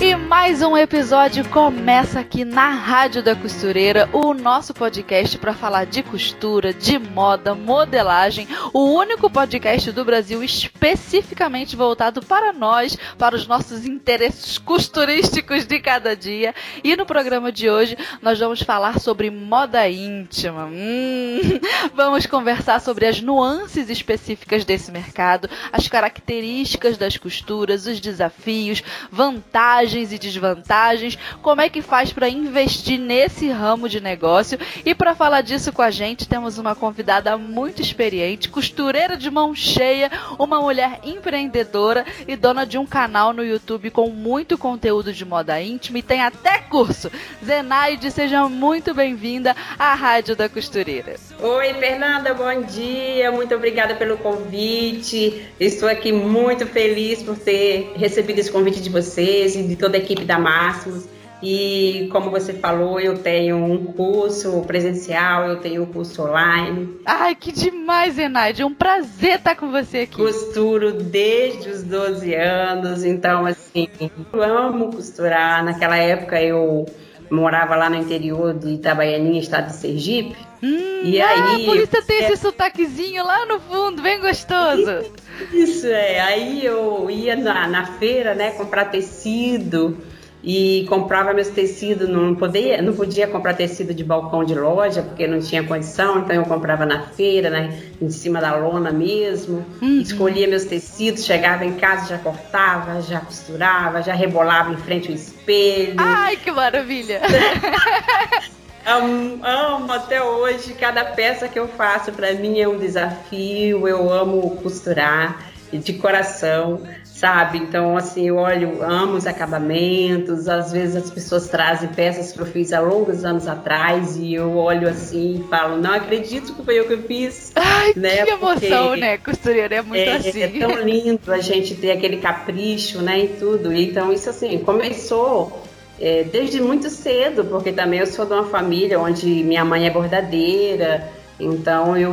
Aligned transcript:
E 0.00 0.14
mais 0.14 0.62
um 0.62 0.76
episódio 0.76 1.44
começa 1.48 2.20
aqui 2.20 2.44
na 2.44 2.70
Rádio 2.70 3.20
da 3.20 3.34
Costureira, 3.34 4.08
o 4.12 4.32
nosso 4.32 4.72
podcast 4.72 5.36
para 5.38 5.52
falar 5.52 5.86
de 5.86 6.04
costura, 6.04 6.72
de 6.72 7.00
moda, 7.00 7.52
modelagem, 7.52 8.46
o 8.72 8.84
único 8.94 9.28
podcast 9.28 9.90
do 9.90 10.04
Brasil 10.04 10.40
especificamente 10.44 11.74
voltado 11.74 12.22
para 12.22 12.52
nós, 12.52 12.96
para 13.18 13.34
os 13.34 13.48
nossos 13.48 13.84
interesses 13.84 14.56
costurísticos 14.56 15.66
de 15.66 15.80
cada 15.80 16.14
dia. 16.14 16.54
E 16.84 16.94
no 16.94 17.04
programa 17.04 17.50
de 17.50 17.68
hoje 17.68 17.98
nós 18.22 18.38
vamos 18.38 18.62
falar 18.62 19.00
sobre 19.00 19.32
moda 19.32 19.88
íntima. 19.88 20.66
Hum, 20.66 21.40
vamos 21.92 22.24
conversar 22.24 22.80
sobre 22.80 23.04
as 23.04 23.20
nuances 23.20 23.90
específicas 23.90 24.64
desse 24.64 24.92
mercado, 24.92 25.50
as 25.72 25.88
características 25.88 26.96
das 26.96 27.16
costuras, 27.16 27.84
os 27.84 27.98
desafios, 27.98 28.80
vantagens 29.10 29.87
vantagens 29.88 30.12
e 30.12 30.18
desvantagens, 30.18 31.18
como 31.40 31.62
é 31.62 31.68
que 31.70 31.80
faz 31.80 32.12
para 32.12 32.28
investir 32.28 32.98
nesse 32.98 33.48
ramo 33.48 33.88
de 33.88 34.00
negócio. 34.00 34.58
E 34.84 34.94
para 34.94 35.14
falar 35.14 35.40
disso 35.40 35.72
com 35.72 35.80
a 35.80 35.90
gente, 35.90 36.28
temos 36.28 36.58
uma 36.58 36.74
convidada 36.74 37.36
muito 37.38 37.80
experiente, 37.80 38.50
costureira 38.50 39.16
de 39.16 39.30
mão 39.30 39.54
cheia, 39.54 40.10
uma 40.38 40.60
mulher 40.60 41.00
empreendedora 41.02 42.04
e 42.26 42.36
dona 42.36 42.66
de 42.66 42.76
um 42.76 42.84
canal 42.84 43.32
no 43.32 43.42
YouTube 43.42 43.90
com 43.90 44.10
muito 44.10 44.58
conteúdo 44.58 45.12
de 45.12 45.24
moda 45.24 45.60
íntima 45.60 45.98
e 45.98 46.02
tem 46.02 46.20
até 46.20 46.58
curso. 46.58 47.10
Zenaide, 47.44 48.10
seja 48.10 48.46
muito 48.48 48.92
bem-vinda 48.92 49.56
à 49.78 49.94
Rádio 49.94 50.36
da 50.36 50.48
Costureira. 50.48 51.16
Oi, 51.40 51.74
Fernanda, 51.74 52.34
bom 52.34 52.62
dia. 52.62 53.32
Muito 53.32 53.54
obrigada 53.54 53.94
pelo 53.94 54.18
convite. 54.18 55.46
Estou 55.58 55.88
aqui 55.88 56.12
muito 56.12 56.66
feliz 56.66 57.22
por 57.22 57.38
ter 57.38 57.92
recebido 57.96 58.38
esse 58.38 58.52
convite 58.52 58.80
de 58.80 58.90
vocês 58.90 59.54
e 59.54 59.60
toda 59.78 59.96
a 59.96 60.00
equipe 60.00 60.24
da 60.24 60.38
Máximos. 60.38 61.08
E 61.40 62.08
como 62.10 62.30
você 62.30 62.52
falou, 62.52 62.98
eu 62.98 63.18
tenho 63.18 63.56
um 63.56 63.92
curso 63.92 64.60
presencial, 64.62 65.46
eu 65.46 65.60
tenho 65.60 65.84
um 65.84 65.86
curso 65.86 66.22
online. 66.22 66.98
Ai, 67.06 67.36
que 67.36 67.52
demais, 67.52 68.18
Enaide. 68.18 68.62
É 68.62 68.66
um 68.66 68.74
prazer 68.74 69.36
estar 69.36 69.54
com 69.54 69.70
você 69.70 69.98
aqui. 69.98 70.16
Costuro 70.16 70.92
desde 70.92 71.68
os 71.70 71.84
12 71.84 72.34
anos, 72.34 73.04
então 73.04 73.46
assim, 73.46 73.88
eu 74.32 74.42
amo 74.42 74.90
costurar. 74.92 75.64
Naquela 75.64 75.96
época 75.96 76.42
eu 76.42 76.86
morava 77.30 77.76
lá 77.76 77.88
no 77.88 77.96
interior 77.96 78.54
de 78.54 78.70
Itabaianinha, 78.70 79.40
estado 79.40 79.68
de 79.68 79.76
Sergipe. 79.76 80.47
Hum, 80.62 81.00
e 81.04 81.20
ah, 81.20 81.54
aí, 81.54 81.64
por 81.64 81.76
isso 81.76 82.02
tem 82.06 82.24
é... 82.24 82.32
esse 82.32 82.42
sotaquezinho 82.42 83.24
lá 83.24 83.46
no 83.46 83.60
fundo, 83.60 84.02
bem 84.02 84.20
gostoso. 84.20 85.12
Isso, 85.52 85.86
é. 85.86 86.20
Aí 86.20 86.64
eu 86.64 87.08
ia 87.10 87.36
na, 87.36 87.68
na 87.68 87.86
feira, 87.98 88.34
né, 88.34 88.50
comprar 88.50 88.86
tecido 88.86 89.96
e 90.42 90.86
comprava 90.88 91.32
meus 91.32 91.48
tecidos, 91.48 92.08
não 92.08 92.34
podia, 92.34 92.80
não 92.80 92.92
podia 92.92 93.26
comprar 93.26 93.54
tecido 93.54 93.92
de 93.92 94.04
balcão 94.04 94.44
de 94.44 94.54
loja, 94.54 95.02
porque 95.02 95.26
não 95.26 95.40
tinha 95.40 95.64
condição, 95.64 96.20
então 96.20 96.34
eu 96.34 96.44
comprava 96.44 96.86
na 96.86 97.02
feira, 97.02 97.50
né, 97.50 97.82
em 98.00 98.08
cima 98.08 98.40
da 98.40 98.54
lona 98.54 98.92
mesmo, 98.92 99.66
uhum. 99.82 100.00
escolhia 100.00 100.46
meus 100.46 100.64
tecidos, 100.64 101.24
chegava 101.24 101.64
em 101.64 101.74
casa, 101.74 102.08
já 102.08 102.18
cortava, 102.18 103.00
já 103.02 103.20
costurava, 103.20 104.00
já 104.00 104.14
rebolava 104.14 104.72
em 104.72 104.76
frente 104.76 105.08
ao 105.08 105.14
espelho. 105.14 105.96
Ai, 105.98 106.36
que 106.36 106.50
maravilha! 106.50 107.20
amo, 108.88 109.44
amo 109.44 109.92
até 109.92 110.22
hoje, 110.22 110.74
cada 110.74 111.04
peça 111.04 111.48
que 111.48 111.58
eu 111.58 111.68
faço 111.68 112.12
para 112.12 112.32
mim 112.34 112.58
é 112.58 112.68
um 112.68 112.78
desafio, 112.78 113.86
eu 113.86 114.10
amo 114.10 114.56
costurar 114.62 115.44
de 115.72 115.92
coração 115.94 116.82
sabe? 117.18 117.58
Então, 117.58 117.96
assim, 117.96 118.28
eu 118.28 118.36
olho, 118.36 118.80
amo 118.82 119.14
os 119.14 119.26
acabamentos, 119.26 120.48
às 120.48 120.70
vezes 120.70 120.94
as 120.94 121.10
pessoas 121.10 121.48
trazem 121.48 121.88
peças 121.88 122.32
que 122.32 122.38
eu 122.38 122.46
fiz 122.46 122.72
há 122.72 122.80
longos 122.80 123.24
anos 123.24 123.48
atrás 123.48 124.16
e 124.16 124.34
eu 124.34 124.56
olho 124.56 124.88
assim 124.88 125.40
e 125.40 125.48
falo, 125.48 125.78
não 125.78 125.92
acredito 125.92 126.54
que 126.54 126.64
foi 126.64 126.78
eu 126.78 126.86
que 126.86 126.92
eu 126.92 127.02
fiz. 127.02 127.50
Ai, 127.56 127.92
né? 127.96 128.24
que 128.24 128.30
emoção, 128.30 128.88
Porque 128.88 129.00
né? 129.00 129.18
Costureira 129.18 129.74
é 129.74 129.82
muito 129.82 129.98
é, 129.98 130.16
assim. 130.16 130.42
É 130.42 130.48
tão 130.48 130.80
lindo 130.80 131.32
a 131.32 131.40
gente 131.40 131.74
ter 131.74 131.90
aquele 131.90 132.18
capricho, 132.18 133.02
né, 133.02 133.24
e 133.24 133.28
tudo. 133.28 133.72
Então, 133.72 134.12
isso 134.12 134.30
assim, 134.30 134.58
começou 134.58 135.64
é, 136.00 136.24
desde 136.24 136.60
muito 136.60 136.88
cedo, 136.90 137.44
porque 137.44 137.72
também 137.72 138.00
eu 138.00 138.06
sou 138.06 138.24
de 138.26 138.32
uma 138.32 138.44
família 138.44 138.98
onde 139.00 139.26
minha 139.26 139.64
mãe 139.64 139.86
é 139.86 139.90
bordadeira, 139.90 141.08
então 141.38 141.96
eu 141.96 142.12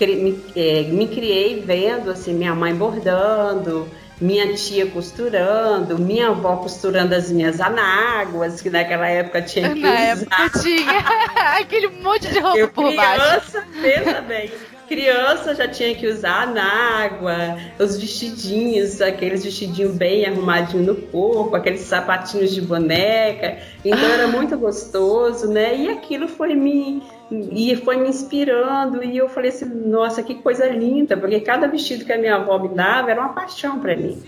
me, 0.00 0.44
é, 0.54 0.82
me 0.82 1.08
criei 1.08 1.60
vendo 1.60 2.10
assim 2.10 2.34
minha 2.34 2.54
mãe 2.54 2.74
bordando, 2.74 3.88
minha 4.20 4.54
tia 4.54 4.86
costurando, 4.86 5.98
minha 5.98 6.28
avó 6.28 6.56
costurando 6.56 7.14
as 7.14 7.30
minhas 7.30 7.60
anáguas, 7.60 8.60
que 8.60 8.70
naquela 8.70 9.08
época 9.08 9.42
tinha 9.42 9.72
que 9.74 9.80
Na 9.80 9.90
usar. 9.90 10.00
época 10.00 10.50
tinha 10.60 10.98
aquele 11.58 11.88
monte 11.88 12.28
de 12.28 12.38
roupa 12.38 12.58
eu, 12.58 12.68
por 12.68 12.94
baixo. 12.94 13.50
Criança, 13.52 13.66
pensa 13.82 14.20
bem. 14.22 14.50
Criança 14.88 15.54
já 15.54 15.66
tinha 15.68 15.94
que 15.94 16.06
usar 16.06 16.42
anágua, 16.42 17.58
os 17.78 17.98
vestidinhos, 17.98 19.00
aqueles 19.00 19.44
vestidinhos 19.44 19.94
bem 19.94 20.24
arrumadinhos 20.24 20.86
no 20.86 20.94
corpo, 20.94 21.56
aqueles 21.56 21.80
sapatinhos 21.80 22.52
de 22.52 22.60
boneca. 22.60 23.58
Então 23.84 24.08
era 24.08 24.28
muito 24.28 24.56
gostoso, 24.56 25.48
né? 25.48 25.76
E 25.76 25.88
aquilo 25.88 26.28
foi 26.28 26.54
me 26.54 27.02
e 27.30 27.74
foi 27.76 27.96
me 27.96 28.08
inspirando 28.08 29.02
e 29.02 29.16
eu 29.16 29.28
falei 29.28 29.50
assim, 29.50 29.64
nossa, 29.64 30.22
que 30.22 30.36
coisa 30.36 30.66
linda, 30.68 31.16
porque 31.16 31.40
cada 31.40 31.66
vestido 31.66 32.04
que 32.04 32.12
a 32.12 32.18
minha 32.18 32.36
avó 32.36 32.58
me 32.58 32.68
dava 32.68 33.10
era 33.10 33.20
uma 33.20 33.32
paixão 33.32 33.80
para 33.80 33.96
mim. 33.96 34.22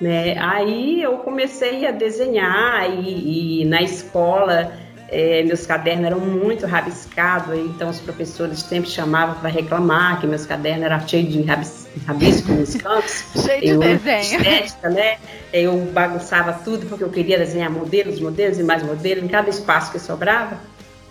Né? 0.00 0.36
Aí 0.38 1.00
eu 1.00 1.18
comecei 1.18 1.86
a 1.86 1.90
desenhar 1.90 2.90
e, 2.90 3.62
e 3.62 3.64
na 3.64 3.80
escola 3.80 4.72
é, 5.08 5.42
meus 5.42 5.66
cadernos 5.66 6.06
eram 6.06 6.20
muito 6.20 6.66
rabiscados, 6.66 7.56
então 7.58 7.90
os 7.90 8.00
professores 8.00 8.60
sempre 8.60 8.90
chamavam 8.90 9.34
para 9.36 9.48
reclamar 9.48 10.20
que 10.20 10.26
meus 10.26 10.46
cadernos 10.46 10.84
eram 10.84 11.06
cheios 11.06 11.32
de 11.32 11.42
rabis, 11.42 11.86
rabisco 12.06 12.52
nos 12.52 12.74
cantos. 12.76 13.24
Cheio 13.44 13.60
de 13.60 13.68
eu, 13.68 13.78
desenho. 13.78 14.40
Estética, 14.40 14.88
né? 14.90 15.18
Eu 15.52 15.76
bagunçava 15.92 16.52
tudo 16.52 16.86
porque 16.86 17.04
eu 17.04 17.10
queria 17.10 17.38
desenhar 17.38 17.70
modelos, 17.70 18.20
modelos 18.20 18.58
e 18.58 18.62
mais 18.62 18.82
modelos 18.82 19.24
em 19.24 19.28
cada 19.28 19.50
espaço 19.50 19.92
que 19.92 19.98
sobrava. 19.98 20.58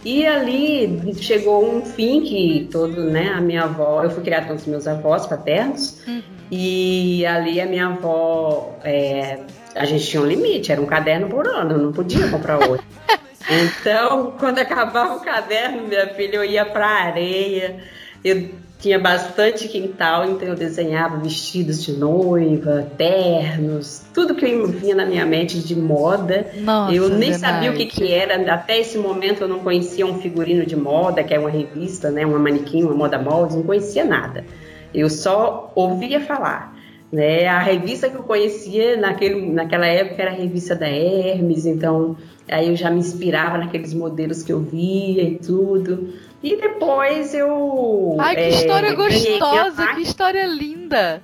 E 0.03 0.25
ali 0.25 1.15
chegou 1.21 1.77
um 1.77 1.85
fim 1.85 2.21
que 2.21 2.67
todo, 2.69 3.05
né, 3.05 3.29
a 3.29 3.39
minha 3.39 3.63
avó, 3.63 4.03
eu 4.03 4.09
fui 4.09 4.21
criada 4.21 4.47
com 4.47 4.53
os 4.53 4.65
meus 4.65 4.85
avós 4.85 5.25
paternos, 5.25 6.01
uhum. 6.05 6.21
e 6.51 7.25
ali 7.25 7.61
a 7.61 7.65
minha 7.65 7.87
avó, 7.87 8.77
é, 8.83 9.39
a 9.73 9.85
gente 9.85 10.05
tinha 10.05 10.21
um 10.21 10.25
limite, 10.25 10.73
era 10.73 10.81
um 10.81 10.85
caderno 10.85 11.29
por 11.29 11.47
ano, 11.47 11.77
não 11.77 11.93
podia 11.93 12.27
comprar 12.27 12.57
outro. 12.67 12.85
então, 13.49 14.33
quando 14.39 14.59
acabava 14.59 15.15
o 15.15 15.19
caderno, 15.19 15.87
minha 15.87 16.07
filha, 16.09 16.37
eu 16.37 16.45
ia 16.45 16.65
para 16.65 16.87
a 16.87 17.03
areia, 17.03 17.77
eu 18.23 18.49
tinha 18.83 18.99
bastante 18.99 19.69
quintal, 19.69 20.25
então 20.25 20.49
eu 20.49 20.55
desenhava 20.55 21.17
vestidos 21.17 21.81
de 21.81 21.93
noiva, 21.93 22.85
ternos, 22.97 24.03
tudo 24.13 24.35
que 24.35 24.45
eu 24.45 24.67
vinha 24.67 24.93
na 24.93 25.05
minha 25.05 25.25
mente 25.25 25.59
de 25.59 25.73
moda. 25.73 26.47
Nossa, 26.57 26.93
eu 26.93 27.07
nem 27.07 27.33
sabia 27.33 27.71
o 27.71 27.75
que, 27.75 27.85
que 27.85 28.11
era, 28.11 28.53
até 28.53 28.79
esse 28.79 28.97
momento 28.97 29.41
eu 29.43 29.47
não 29.47 29.59
conhecia 29.59 30.05
um 30.05 30.19
figurino 30.19 30.65
de 30.65 30.75
moda, 30.75 31.23
que 31.23 31.33
é 31.33 31.39
uma 31.39 31.49
revista, 31.49 32.11
né, 32.11 32.25
uma 32.25 32.37
manequim, 32.37 32.83
uma 32.83 32.93
moda 32.93 33.17
molde, 33.17 33.55
não 33.55 33.63
conhecia 33.63 34.03
nada. 34.03 34.43
Eu 34.93 35.09
só 35.09 35.71
ouvia 35.75 36.19
falar. 36.19 36.75
Né? 37.09 37.47
A 37.47 37.59
revista 37.59 38.09
que 38.09 38.15
eu 38.15 38.23
conhecia 38.23 38.97
naquele, 38.97 39.49
naquela 39.49 39.85
época 39.85 40.21
era 40.21 40.31
a 40.31 40.35
revista 40.35 40.75
da 40.75 40.89
Hermes, 40.89 41.65
então 41.65 42.17
aí 42.49 42.69
eu 42.69 42.75
já 42.75 42.89
me 42.89 42.99
inspirava 42.99 43.57
naqueles 43.57 43.93
modelos 43.93 44.43
que 44.43 44.51
eu 44.51 44.59
via 44.59 45.23
e 45.23 45.37
tudo. 45.37 46.13
E 46.41 46.57
depois 46.57 47.33
eu. 47.33 48.17
Ai, 48.19 48.35
que 48.35 48.41
é, 48.41 48.49
história 48.49 48.93
gostosa, 48.93 49.87
que 49.95 50.01
história 50.01 50.45
linda! 50.45 51.21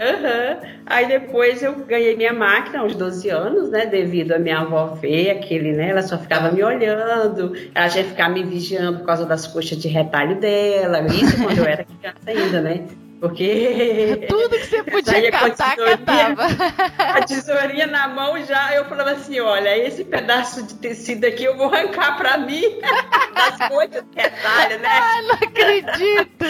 Uhum. 0.00 0.68
Aí 0.86 1.06
depois 1.06 1.62
eu 1.62 1.72
ganhei 1.84 2.16
minha 2.16 2.32
máquina 2.32 2.80
aos 2.80 2.96
12 2.96 3.28
anos, 3.30 3.70
né? 3.70 3.86
Devido 3.86 4.32
a 4.32 4.38
minha 4.38 4.60
avó 4.60 4.86
ver 4.86 5.30
aquele, 5.30 5.72
né? 5.72 5.90
Ela 5.90 6.02
só 6.02 6.18
ficava 6.18 6.50
me 6.50 6.64
olhando, 6.64 7.54
ela 7.74 7.88
já 7.88 8.02
ficava 8.02 8.30
me 8.30 8.42
vigiando 8.42 8.98
por 8.98 9.06
causa 9.06 9.24
das 9.24 9.46
coxas 9.46 9.78
de 9.78 9.88
retalho 9.88 10.40
dela. 10.40 11.06
Isso 11.06 11.40
quando 11.42 11.58
eu 11.58 11.64
era 11.64 11.84
criança 11.84 12.18
ainda, 12.26 12.60
né? 12.60 12.84
Porque. 13.24 14.20
Tudo 14.28 14.50
que 14.50 14.66
você 14.66 14.82
podia 14.82 15.32
catar, 15.32 15.76
catava. 15.76 16.42
A 17.16 17.22
tesourinha 17.22 17.86
na 17.86 18.06
mão 18.06 18.44
já, 18.44 18.74
eu 18.74 18.84
falava 18.84 19.12
assim: 19.12 19.40
olha, 19.40 19.78
esse 19.78 20.04
pedaço 20.04 20.62
de 20.62 20.74
tecido 20.74 21.24
aqui 21.24 21.44
eu 21.44 21.56
vou 21.56 21.72
arrancar 21.72 22.18
pra 22.18 22.36
mim. 22.36 22.62
Das 23.34 23.68
coisas 23.68 24.04
retalho, 24.14 24.78
né? 24.78 24.88
Ah, 24.88 25.22
não 25.22 25.34
acredito! 25.34 26.44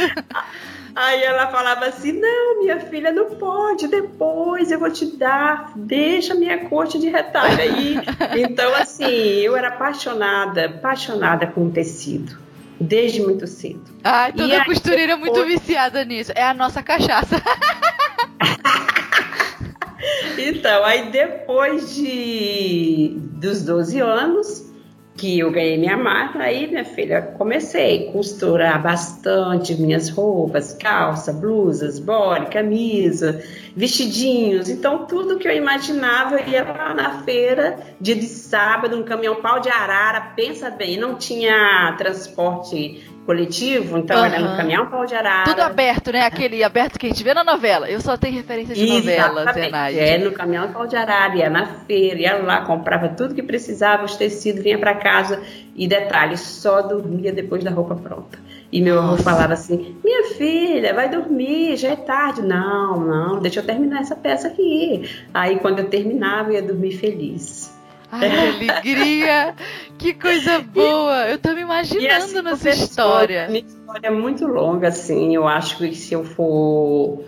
Aí 0.94 1.22
ela 1.22 1.46
falava 1.46 1.86
assim: 1.86 2.12
Não, 2.12 2.60
minha 2.60 2.78
filha, 2.80 3.10
não 3.10 3.36
pode, 3.36 3.88
depois 3.88 4.70
eu 4.70 4.78
vou 4.78 4.90
te 4.90 5.16
dar, 5.16 5.72
deixa 5.74 6.34
minha 6.34 6.68
corte 6.68 6.98
de 6.98 7.08
retalho 7.08 7.58
aí. 7.58 7.96
então, 8.38 8.74
assim, 8.74 9.06
eu 9.06 9.56
era 9.56 9.68
apaixonada, 9.68 10.66
apaixonada 10.66 11.46
com 11.46 11.66
o 11.66 11.70
tecido 11.70 12.44
desde 12.80 13.22
muito 13.22 13.46
cedo. 13.46 13.84
Ai, 14.02 14.32
toda 14.32 14.64
costureira 14.64 15.12
é 15.12 15.16
muito 15.16 15.44
viciada 15.44 16.04
nisso. 16.04 16.32
É 16.34 16.42
a 16.42 16.54
nossa 16.54 16.82
cachaça. 16.82 17.40
então, 20.38 20.84
aí 20.84 21.10
depois 21.10 21.94
de 21.94 23.16
dos 23.16 23.62
12 23.62 24.00
anos, 24.00 24.73
que 25.16 25.38
eu 25.38 25.50
ganhei 25.50 25.78
minha 25.78 25.96
máquina, 25.96 26.44
aí, 26.44 26.66
minha 26.66 26.84
filha, 26.84 27.22
comecei 27.22 28.08
a 28.08 28.12
costurar 28.12 28.82
bastante 28.82 29.74
minhas 29.74 30.08
roupas, 30.08 30.72
calça, 30.72 31.32
blusas, 31.32 32.00
body, 32.00 32.46
camisa, 32.46 33.40
vestidinhos. 33.76 34.68
Então, 34.68 35.06
tudo 35.06 35.38
que 35.38 35.46
eu 35.46 35.52
imaginava, 35.52 36.36
eu 36.36 36.48
ia 36.48 36.64
lá 36.64 36.92
na 36.92 37.22
feira, 37.22 37.78
dia 38.00 38.16
de 38.16 38.26
sábado, 38.26 38.96
um 38.96 39.04
caminhão 39.04 39.36
pau 39.36 39.60
de 39.60 39.68
arara, 39.68 40.20
pensa 40.34 40.68
bem, 40.68 40.96
não 40.96 41.14
tinha 41.14 41.94
transporte 41.96 43.08
coletivo, 43.24 43.96
então 43.98 44.18
uhum. 44.18 44.24
era 44.24 44.38
no 44.38 44.56
caminhão 44.56 44.86
pau 44.86 45.06
de 45.06 45.14
arara. 45.14 45.44
Tudo 45.44 45.60
aberto, 45.60 46.12
né? 46.12 46.26
Aquele 46.26 46.62
aberto 46.62 46.98
que 46.98 47.06
a 47.06 47.08
gente 47.08 47.24
vê 47.24 47.32
na 47.32 47.42
novela. 47.42 47.88
Eu 47.88 48.00
só 48.00 48.16
tenho 48.16 48.34
referência 48.34 48.74
de 48.74 48.86
novela, 48.86 49.52
Zenaide. 49.52 49.98
É, 49.98 50.18
no 50.18 50.32
caminhão 50.32 50.70
pau 50.72 50.86
de 50.86 50.96
arara, 50.96 51.34
ia 51.36 51.50
na 51.50 51.66
feira, 51.66 52.20
ia 52.20 52.36
lá, 52.36 52.64
comprava 52.64 53.08
tudo 53.08 53.34
que 53.34 53.42
precisava, 53.42 54.04
os 54.04 54.16
tecidos, 54.16 54.62
vinha 54.62 54.78
para 54.78 54.94
casa 54.94 55.42
e 55.74 55.88
detalhe, 55.88 56.36
só 56.36 56.82
dormia 56.82 57.32
depois 57.32 57.64
da 57.64 57.70
roupa 57.70 57.94
pronta. 57.94 58.38
E 58.70 58.82
meu 58.82 58.98
avô 58.98 59.16
falava 59.16 59.54
assim: 59.54 59.96
Minha 60.04 60.34
filha, 60.34 60.92
vai 60.92 61.08
dormir, 61.08 61.76
já 61.76 61.90
é 61.90 61.96
tarde. 61.96 62.42
Não, 62.42 63.00
não, 63.00 63.38
deixa 63.40 63.60
eu 63.60 63.64
terminar 63.64 64.00
essa 64.00 64.16
peça 64.16 64.48
aqui. 64.48 65.08
Aí 65.32 65.58
quando 65.60 65.78
eu 65.78 65.88
terminava, 65.88 66.50
eu 66.50 66.54
ia 66.54 66.62
dormir 66.62 66.92
feliz. 66.92 67.72
Ai, 68.14 68.30
que 68.30 68.70
alegria! 68.70 69.54
que 69.98 70.14
coisa 70.14 70.60
boa! 70.60 71.26
Eu 71.28 71.38
tô 71.38 71.52
me 71.52 71.62
imaginando 71.62 72.14
assim, 72.14 72.42
nessa 72.42 72.70
história. 72.70 73.48
Minha 73.48 73.64
história 73.66 74.06
é 74.06 74.10
muito 74.10 74.46
longa, 74.46 74.88
assim. 74.88 75.34
Eu 75.34 75.48
acho 75.48 75.78
que 75.78 75.94
se 75.94 76.14
eu 76.14 76.24
for 76.24 77.24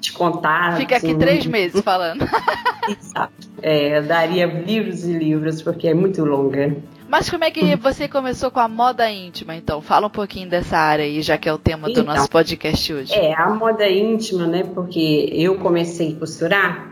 te 0.00 0.12
contar. 0.12 0.76
Fica 0.78 0.96
assim, 0.96 1.10
aqui 1.10 1.18
três 1.18 1.46
meses 1.46 1.80
falando. 1.82 2.26
É, 3.64 3.98
eu 3.98 4.02
daria 4.02 4.44
livros 4.44 5.04
e 5.04 5.12
livros, 5.12 5.62
porque 5.62 5.86
é 5.86 5.94
muito 5.94 6.24
longa. 6.24 6.76
Mas 7.08 7.30
como 7.30 7.44
é 7.44 7.50
que 7.50 7.76
você 7.76 8.08
começou 8.08 8.50
com 8.50 8.58
a 8.58 8.66
moda 8.66 9.08
íntima, 9.08 9.54
então? 9.54 9.80
Fala 9.80 10.08
um 10.08 10.10
pouquinho 10.10 10.50
dessa 10.50 10.76
área 10.76 11.04
aí, 11.04 11.22
já 11.22 11.38
que 11.38 11.48
é 11.48 11.52
o 11.52 11.58
tema 11.58 11.86
do 11.86 11.92
então, 11.92 12.02
nosso 12.02 12.28
podcast 12.28 12.92
hoje. 12.92 13.14
É, 13.14 13.32
a 13.40 13.50
moda 13.50 13.88
íntima, 13.88 14.48
né? 14.48 14.64
Porque 14.64 15.30
eu 15.32 15.58
comecei 15.58 16.14
a 16.14 16.18
costurar 16.18 16.91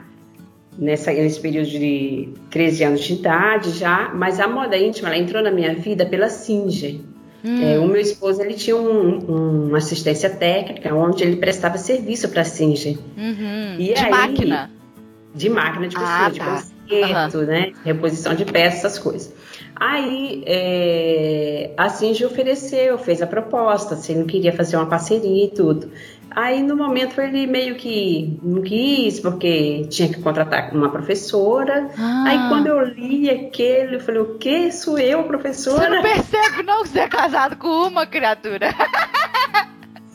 nessa, 0.78 1.12
nesse 1.12 1.40
período 1.40 1.68
de 1.68 2.28
13 2.50 2.84
anos 2.84 3.00
de 3.00 3.14
idade 3.14 3.70
já, 3.70 4.10
mas 4.14 4.40
a 4.40 4.48
moda 4.48 4.76
íntima 4.76 5.08
ela 5.08 5.18
entrou 5.18 5.42
na 5.42 5.50
minha 5.50 5.74
vida 5.74 6.06
pela 6.06 6.28
Singer. 6.28 7.00
Hum. 7.44 7.62
É, 7.62 7.78
o 7.78 7.86
meu 7.86 8.00
esposo 8.00 8.42
ele 8.42 8.54
tinha 8.54 8.76
um, 8.76 9.68
uma 9.68 9.78
assistência 9.78 10.28
técnica 10.28 10.94
onde 10.94 11.24
ele 11.24 11.36
prestava 11.36 11.78
serviço 11.78 12.28
para 12.28 12.42
a 12.42 12.44
Singer. 12.44 12.98
Uhum. 13.16 13.76
de 13.78 13.94
aí, 13.94 14.10
máquina? 14.10 14.70
De 15.34 15.48
máquina 15.48 15.88
de 15.88 15.96
costura, 15.96 16.26
ah, 16.26 16.30
de 16.30 16.38
tá. 16.38 16.62
conserto, 16.88 17.38
uhum. 17.38 17.46
né? 17.46 17.72
Reposição 17.84 18.34
de 18.34 18.44
peças, 18.44 18.84
essas 18.84 18.98
coisas. 18.98 19.32
Aí 19.80 20.44
é, 20.46 21.70
a 21.74 21.88
Singer 21.88 22.26
ofereceu, 22.26 22.98
fez 22.98 23.22
a 23.22 23.26
proposta, 23.26 23.96
se 23.96 24.12
ele 24.12 24.20
não 24.20 24.26
queria 24.26 24.52
fazer 24.52 24.76
uma 24.76 24.84
parceria 24.84 25.46
e 25.46 25.48
tudo. 25.48 25.90
Aí 26.32 26.62
no 26.62 26.76
momento 26.76 27.18
ele 27.18 27.46
meio 27.46 27.74
que 27.76 28.38
não 28.42 28.60
quis, 28.60 29.18
porque 29.18 29.86
tinha 29.88 30.10
que 30.10 30.20
contratar 30.20 30.70
uma 30.74 30.90
professora. 30.90 31.90
Ah. 31.98 32.24
Aí 32.26 32.38
quando 32.50 32.66
eu 32.66 32.84
li 32.84 33.30
aquele, 33.30 33.96
eu 33.96 34.00
falei, 34.00 34.20
o 34.20 34.38
que? 34.38 34.70
Sou 34.70 34.98
eu, 34.98 35.24
professora? 35.24 35.80
Você 35.80 35.88
não 35.88 36.02
percebe 36.02 36.62
não 36.62 36.82
que 36.82 36.90
você 36.90 37.00
é 37.00 37.08
casado 37.08 37.56
com 37.56 37.88
uma 37.88 38.06
criatura. 38.06 38.68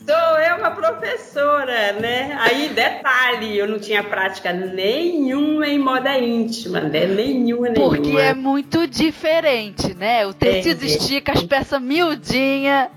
Sou 0.06 0.38
eu 0.38 0.58
uma 0.58 0.70
professora, 0.70 1.94
né? 1.94 2.38
Aí, 2.40 2.68
detalhe, 2.68 3.58
eu 3.58 3.66
não 3.66 3.80
tinha 3.80 4.04
prática 4.04 4.52
nenhuma 4.52 5.66
em 5.66 5.80
moda 5.80 6.16
íntima, 6.16 6.80
né? 6.80 7.06
Nenhuma, 7.06 7.70
nenhuma. 7.70 7.96
Porque 7.96 8.16
é 8.16 8.32
muito 8.32 8.86
diferente, 8.86 9.94
né? 9.94 10.24
O 10.24 10.32
tecido 10.32 10.84
é, 10.84 10.86
estica, 10.86 11.32
as 11.32 11.42
peças 11.42 11.82
miudinhas. 11.82 12.88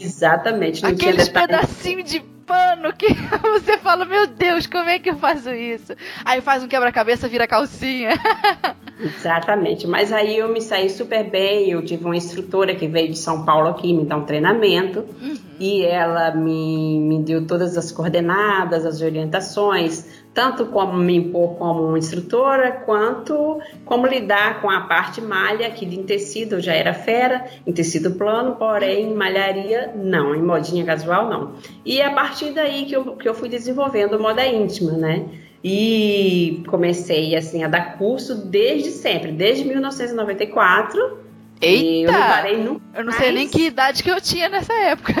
Exatamente. 0.00 0.84
Aqueles 0.86 1.28
pedacinhos 1.28 2.10
de 2.10 2.33
pano 2.44 2.92
que 2.92 3.08
você 3.42 3.78
fala, 3.78 4.04
meu 4.04 4.26
Deus, 4.26 4.66
como 4.66 4.88
é 4.88 4.98
que 4.98 5.10
eu 5.10 5.16
faço 5.16 5.50
isso? 5.50 5.94
Aí 6.24 6.40
faz 6.40 6.62
um 6.62 6.68
quebra-cabeça, 6.68 7.28
vira 7.28 7.46
calcinha. 7.46 8.10
Exatamente, 9.00 9.86
mas 9.86 10.12
aí 10.12 10.38
eu 10.38 10.48
me 10.48 10.60
saí 10.60 10.88
super 10.88 11.28
bem. 11.28 11.70
Eu 11.70 11.84
tive 11.84 12.04
uma 12.04 12.16
instrutora 12.16 12.74
que 12.74 12.86
veio 12.86 13.10
de 13.10 13.18
São 13.18 13.44
Paulo 13.44 13.68
aqui 13.68 13.92
me 13.92 14.04
dar 14.04 14.16
um 14.16 14.24
treinamento 14.24 15.00
uhum. 15.20 15.36
e 15.58 15.82
ela 15.82 16.30
me, 16.30 17.00
me 17.00 17.22
deu 17.22 17.46
todas 17.46 17.76
as 17.76 17.90
coordenadas, 17.90 18.86
as 18.86 19.02
orientações, 19.02 20.24
tanto 20.34 20.66
como 20.66 20.98
me 20.98 21.16
impor 21.16 21.54
como 21.56 21.96
instrutora, 21.96 22.72
quanto 22.84 23.60
como 23.84 24.06
lidar 24.06 24.60
com 24.60 24.68
a 24.68 24.82
parte 24.82 25.20
malha, 25.20 25.70
que 25.70 25.84
em 25.84 26.02
tecido 26.02 26.56
eu 26.56 26.60
já 26.60 26.72
era 26.72 26.92
fera, 26.92 27.46
em 27.64 27.72
tecido 27.72 28.12
plano, 28.12 28.56
porém 28.56 29.12
em 29.12 29.14
malharia 29.14 29.92
não, 29.94 30.34
em 30.34 30.42
modinha 30.42 30.84
casual 30.84 31.28
não. 31.28 31.52
E 31.84 32.02
a 32.02 32.12
partir 32.34 32.50
daí 32.50 32.84
que 32.84 32.96
eu, 32.96 33.16
que 33.16 33.28
eu 33.28 33.34
fui 33.34 33.48
desenvolvendo 33.48 34.18
moda 34.18 34.44
íntima, 34.44 34.92
né? 34.92 35.24
E 35.62 36.64
comecei 36.66 37.36
assim 37.36 37.62
a 37.62 37.68
dar 37.68 37.96
curso 37.96 38.34
desde 38.34 38.90
sempre, 38.90 39.30
desde 39.30 39.64
1994 39.64 41.22
Eita! 41.60 42.10
Eu 42.10 42.12
não 42.12 42.28
parei 42.28 42.56
nunca. 42.58 42.84
Eu 42.94 43.04
não 43.04 43.12
sei 43.12 43.32
nem 43.32 43.48
que 43.48 43.66
idade 43.66 44.02
que 44.02 44.10
eu 44.10 44.20
tinha 44.20 44.48
nessa 44.48 44.74
época. 44.74 45.12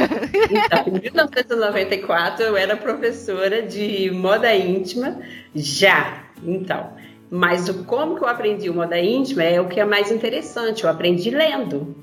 Então, 0.50 0.84
em 0.88 1.00
1994 1.00 2.44
eu 2.44 2.56
era 2.56 2.76
professora 2.76 3.62
de 3.62 4.10
moda 4.10 4.52
íntima 4.54 5.20
já. 5.54 6.24
Então, 6.42 6.90
mas 7.30 7.68
o 7.68 7.84
como 7.84 8.16
que 8.16 8.24
eu 8.24 8.28
aprendi 8.28 8.68
moda 8.68 8.98
íntima 8.98 9.44
é 9.44 9.60
o 9.60 9.68
que 9.68 9.78
é 9.78 9.84
mais 9.84 10.10
interessante. 10.10 10.82
Eu 10.82 10.90
aprendi 10.90 11.30
lendo. 11.30 11.96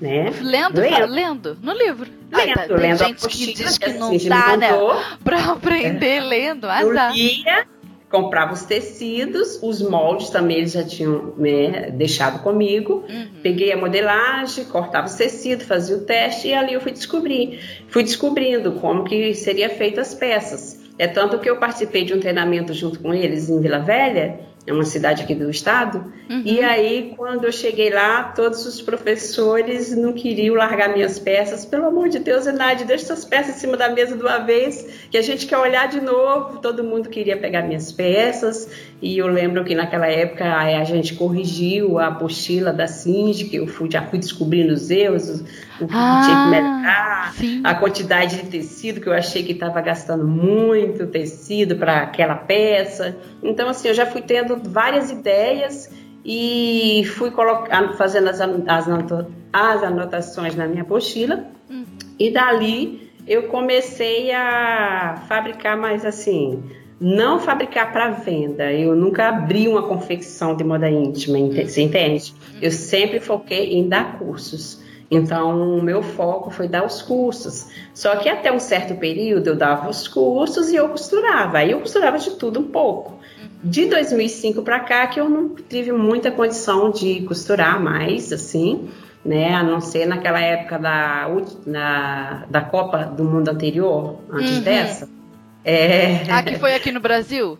Né? 0.00 0.32
Lendo, 0.40 0.80
lendo, 0.80 1.06
lendo 1.06 1.58
no 1.62 1.72
livro. 1.72 2.10
Lendo, 2.32 2.50
ah, 2.50 2.68
tá, 2.68 2.74
lendo 2.74 2.98
gente 2.98 3.28
que 3.28 3.54
diz 3.54 3.78
que, 3.78 3.92
não 3.92 4.16
dá, 4.16 4.56
né? 4.56 4.70
Pra 5.22 5.52
aprender 5.52 6.16
é. 6.16 6.20
lendo, 6.20 6.62
dá. 6.62 7.10
Lia, 7.10 7.66
comprava 8.14 8.52
os 8.52 8.62
tecidos, 8.62 9.58
os 9.60 9.82
moldes 9.82 10.30
também 10.30 10.58
eles 10.58 10.72
já 10.72 10.84
tinham 10.84 11.34
né, 11.36 11.90
deixado 11.90 12.42
comigo. 12.42 13.04
Uhum. 13.08 13.26
Peguei 13.42 13.72
a 13.72 13.76
modelagem, 13.76 14.64
cortava 14.66 15.06
os 15.06 15.14
tecidos, 15.14 15.66
fazia 15.66 15.96
o 15.96 16.00
teste 16.00 16.48
e 16.48 16.54
ali 16.54 16.74
eu 16.74 16.80
fui 16.80 16.92
descobrir. 16.92 17.58
Fui 17.88 18.04
descobrindo 18.04 18.72
como 18.72 19.02
que 19.02 19.34
seria 19.34 19.68
feito 19.68 20.00
as 20.00 20.14
peças. 20.14 20.80
É 20.96 21.08
tanto 21.08 21.38
que 21.40 21.50
eu 21.50 21.56
participei 21.56 22.04
de 22.04 22.14
um 22.14 22.20
treinamento 22.20 22.72
junto 22.72 23.00
com 23.00 23.12
eles 23.12 23.48
em 23.48 23.60
Vila 23.60 23.80
Velha 23.80 24.38
é 24.66 24.72
uma 24.72 24.84
cidade 24.84 25.22
aqui 25.22 25.34
do 25.34 25.50
estado. 25.50 26.12
Uhum. 26.28 26.42
E 26.44 26.62
aí, 26.62 27.12
quando 27.16 27.44
eu 27.44 27.52
cheguei 27.52 27.90
lá, 27.90 28.24
todos 28.34 28.64
os 28.64 28.80
professores 28.80 29.94
não 29.94 30.14
queriam 30.14 30.54
largar 30.54 30.92
minhas 30.94 31.18
peças. 31.18 31.66
Pelo 31.66 31.86
amor 31.86 32.08
de 32.08 32.18
Deus, 32.18 32.46
Enade, 32.46 32.84
deixa 32.84 33.06
suas 33.06 33.26
peças 33.26 33.56
em 33.56 33.58
cima 33.58 33.76
da 33.76 33.90
mesa 33.90 34.16
de 34.16 34.22
uma 34.22 34.38
vez, 34.38 35.06
que 35.10 35.18
a 35.18 35.22
gente 35.22 35.46
quer 35.46 35.58
olhar 35.58 35.88
de 35.88 36.00
novo. 36.00 36.58
Todo 36.60 36.82
mundo 36.82 37.10
queria 37.10 37.36
pegar 37.36 37.62
minhas 37.62 37.92
peças. 37.92 38.70
E 39.02 39.18
eu 39.18 39.26
lembro 39.26 39.62
que 39.64 39.74
naquela 39.74 40.06
época 40.06 40.44
a 40.44 40.84
gente 40.84 41.14
corrigiu 41.14 41.98
a 41.98 42.06
apostila 42.06 42.72
da 42.72 42.86
Singe, 42.86 43.44
que 43.44 43.56
eu 43.56 43.66
fui, 43.66 43.90
já 43.90 44.00
fui 44.00 44.18
descobrindo 44.18 44.72
os 44.72 44.90
erros, 44.90 45.44
o 45.80 45.86
que 45.86 45.94
ah, 45.94 46.22
tinha 46.24 46.44
que 46.44 46.50
melhorar, 46.50 47.32
sim. 47.34 47.60
a 47.64 47.74
quantidade 47.74 48.42
de 48.42 48.48
tecido, 48.48 49.00
que 49.00 49.06
eu 49.06 49.12
achei 49.12 49.42
que 49.42 49.52
estava 49.52 49.80
gastando 49.80 50.26
muito 50.26 51.06
tecido 51.06 51.76
para 51.76 52.02
aquela 52.02 52.36
peça. 52.36 53.16
Então, 53.42 53.68
assim, 53.68 53.88
eu 53.88 53.94
já 53.94 54.06
fui 54.06 54.22
tendo 54.22 54.56
várias 54.62 55.10
ideias 55.10 55.90
e 56.24 57.04
fui 57.16 57.30
colocando, 57.30 57.94
fazendo 57.94 58.28
as, 58.28 58.40
as, 58.40 58.86
as 59.52 59.82
anotações 59.82 60.54
na 60.54 60.66
minha 60.66 60.82
apostila. 60.82 61.44
Uhum. 61.68 61.84
E 62.18 62.30
dali 62.30 63.10
eu 63.26 63.44
comecei 63.44 64.32
a 64.32 65.22
fabricar 65.28 65.76
mais 65.76 66.04
assim, 66.04 66.62
não 67.00 67.38
fabricar 67.38 67.92
para 67.92 68.10
venda. 68.10 68.72
Eu 68.72 68.94
nunca 68.94 69.28
abri 69.28 69.66
uma 69.68 69.82
confecção 69.82 70.54
de 70.56 70.64
moda 70.64 70.88
íntima, 70.88 71.38
você 71.38 71.82
entende? 71.82 72.34
Eu 72.60 72.70
sempre 72.70 73.20
foquei 73.20 73.74
em 73.74 73.88
dar 73.88 74.18
cursos. 74.18 74.82
Então, 75.10 75.78
o 75.78 75.82
meu 75.82 76.02
foco 76.02 76.50
foi 76.50 76.66
dar 76.66 76.84
os 76.84 77.02
cursos. 77.02 77.68
Só 77.92 78.16
que 78.16 78.28
até 78.28 78.52
um 78.52 78.58
certo 78.58 78.94
período 78.94 79.48
eu 79.48 79.56
dava 79.56 79.88
os 79.88 80.08
cursos 80.08 80.70
e 80.70 80.76
eu 80.76 80.88
costurava. 80.88 81.58
Aí 81.58 81.70
eu 81.70 81.80
costurava 81.80 82.18
de 82.18 82.30
tudo 82.32 82.60
um 82.60 82.64
pouco. 82.64 83.18
De 83.62 83.86
2005 83.86 84.62
para 84.62 84.80
cá 84.80 85.06
que 85.06 85.20
eu 85.20 85.28
não 85.28 85.54
tive 85.54 85.92
muita 85.92 86.30
condição 86.30 86.90
de 86.90 87.22
costurar 87.22 87.80
mais, 87.80 88.32
assim, 88.32 88.88
né? 89.24 89.54
A 89.54 89.62
não 89.62 89.80
ser 89.80 90.06
naquela 90.06 90.40
época 90.40 90.78
da, 90.78 91.26
na, 91.66 92.44
da 92.50 92.60
Copa 92.60 93.04
do 93.04 93.24
Mundo 93.24 93.48
anterior, 93.48 94.18
antes 94.30 94.58
uhum. 94.58 94.62
dessa. 94.62 95.08
É... 95.64 96.24
Ah, 96.30 96.42
que 96.42 96.58
foi 96.58 96.74
aqui 96.74 96.92
no 96.92 97.00
Brasil? 97.00 97.58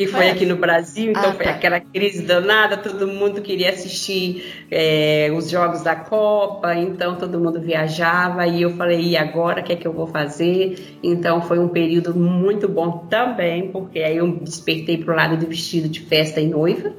Que 0.00 0.06
foi 0.06 0.30
aqui 0.30 0.46
no 0.46 0.56
Brasil, 0.56 1.10
então 1.10 1.28
ah, 1.28 1.34
foi 1.34 1.44
tá. 1.44 1.50
aquela 1.50 1.78
crise 1.78 2.22
danada, 2.22 2.78
todo 2.78 3.06
mundo 3.06 3.42
queria 3.42 3.68
assistir 3.68 4.64
é, 4.70 5.30
os 5.36 5.50
jogos 5.50 5.82
da 5.82 5.94
Copa, 5.94 6.74
então 6.74 7.16
todo 7.16 7.38
mundo 7.38 7.60
viajava 7.60 8.46
e 8.46 8.62
eu 8.62 8.70
falei, 8.70 9.08
e 9.08 9.16
agora 9.16 9.60
o 9.60 9.64
que 9.64 9.74
é 9.74 9.76
que 9.76 9.86
eu 9.86 9.92
vou 9.92 10.06
fazer? 10.06 10.96
Então 11.02 11.42
foi 11.42 11.58
um 11.58 11.68
período 11.68 12.14
muito 12.14 12.66
bom 12.66 13.06
também, 13.10 13.70
porque 13.70 13.98
aí 13.98 14.16
eu 14.16 14.38
despertei 14.38 14.96
pro 14.96 15.14
lado 15.14 15.36
do 15.36 15.46
vestido 15.46 15.86
de 15.86 16.00
festa 16.00 16.40
e 16.40 16.46
noiva. 16.46 16.94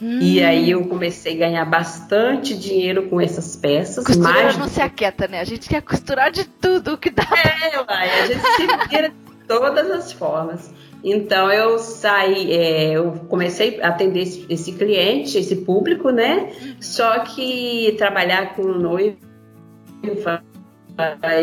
Hum. 0.00 0.18
E 0.20 0.42
aí 0.42 0.70
eu 0.70 0.86
comecei 0.86 1.34
a 1.34 1.48
ganhar 1.48 1.64
bastante 1.66 2.56
dinheiro 2.56 3.08
com 3.08 3.20
essas 3.20 3.54
peças. 3.54 4.02
Costureira 4.04 4.44
mais... 4.44 4.56
não 4.56 4.68
se 4.68 4.80
aquieta, 4.80 5.28
né? 5.28 5.40
A 5.40 5.44
gente 5.44 5.68
quer 5.68 5.82
costurar 5.82 6.30
de 6.30 6.44
tudo 6.44 6.96
que 6.96 7.10
dá. 7.10 7.22
É, 7.22 7.78
uai, 7.78 8.20
a 8.20 8.26
gente 8.26 8.40
se 8.40 8.88
vira 8.88 9.08
de 9.10 9.14
todas 9.46 9.90
as 9.90 10.12
formas. 10.12 10.70
Então 11.08 11.52
eu 11.52 11.78
saí, 11.78 12.52
é, 12.52 12.90
eu 12.90 13.12
comecei 13.28 13.80
a 13.80 13.90
atender 13.90 14.22
esse, 14.22 14.44
esse, 14.50 14.72
cliente, 14.72 15.38
esse 15.38 15.54
público, 15.54 16.10
né? 16.10 16.52
Só 16.80 17.20
que 17.20 17.94
trabalhar 17.96 18.56
com 18.56 18.64
noivo, 18.64 19.16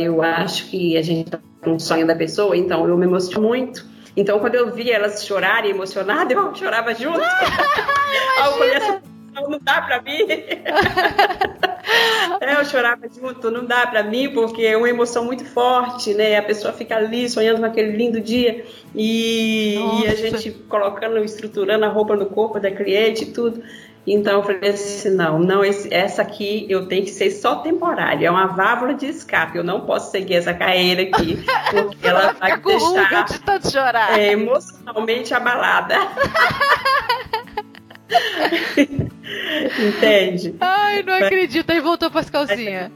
eu 0.04 0.22
acho 0.22 0.70
que 0.70 0.98
a 0.98 1.02
gente 1.02 1.32
tá 1.32 1.40
com 1.62 1.76
um 1.76 1.80
sonho 1.80 2.06
da 2.06 2.14
pessoa, 2.14 2.58
então 2.58 2.86
eu 2.86 2.98
me 2.98 3.06
emociono 3.06 3.48
muito. 3.48 3.86
Então 4.18 4.38
quando 4.38 4.56
eu 4.56 4.70
vi 4.70 4.92
elas 4.92 5.26
chorarem 5.26 5.72
emocionadas, 5.72 6.36
eu 6.36 6.54
chorava 6.54 6.94
junto. 6.94 7.22
Ah, 8.40 9.13
falei, 9.34 9.50
não 9.50 9.60
dá 9.62 9.82
pra 9.82 10.02
mim. 10.02 10.28
é, 12.42 12.60
eu 12.60 12.66
chorava 12.66 13.08
junto, 13.08 13.52
não 13.52 13.66
dá 13.66 13.88
pra 13.88 14.04
mim, 14.04 14.32
porque 14.34 14.64
é 14.64 14.78
uma 14.78 14.90
emoção 14.90 15.26
muito 15.26 15.46
forte, 15.46 16.14
né? 16.14 16.38
A 16.38 16.44
pessoa 16.44 16.74
fica 16.74 16.96
ali 16.96 17.30
sonhando 17.30 17.60
naquele 17.60 17.92
lindo 17.92 18.22
dia 18.22 18.66
e, 18.96 19.76
e 20.04 20.08
a 20.08 20.16
gente 20.16 20.52
colocando, 20.70 21.18
estruturando 21.24 21.86
a 21.86 21.90
roupa 21.90 22.16
no 22.16 22.28
corpo 22.28 22.60
da 22.60 22.72
cliente 22.72 23.24
e 23.24 23.32
tudo. 23.32 23.64
Então 24.06 24.34
eu 24.34 24.44
falei 24.44 24.70
assim, 24.70 25.12
não, 25.12 25.40
não, 25.40 25.64
esse, 25.64 25.94
essa 25.94 26.22
aqui 26.22 26.66
eu 26.70 26.88
tenho 26.88 27.06
que 27.06 27.12
ser 27.12 27.32
só 27.32 27.56
temporária, 27.56 28.28
é 28.28 28.30
uma 28.30 28.48
válvula 28.48 28.94
de 28.94 29.06
escape, 29.06 29.58
eu 29.58 29.64
não 29.64 29.82
posso 29.82 30.12
seguir 30.12 30.36
essa 30.36 30.54
carreira 30.54 31.04
aqui, 31.04 31.42
porque 31.72 32.06
ela 32.06 32.34
vai 32.38 32.58
me 32.58 32.64
deixar 32.64 33.60
de 33.60 33.72
chorar. 33.72 34.20
É, 34.20 34.34
emocionalmente 34.34 35.34
abalada. 35.34 35.96
Entende? 39.88 40.56
Ai, 40.60 41.04
não 41.04 41.14
acredito. 41.14 41.70
Aí 41.70 41.80
voltou 41.80 42.12
para 42.12 42.22
as 42.22 42.30
calcinhas. 42.30 42.92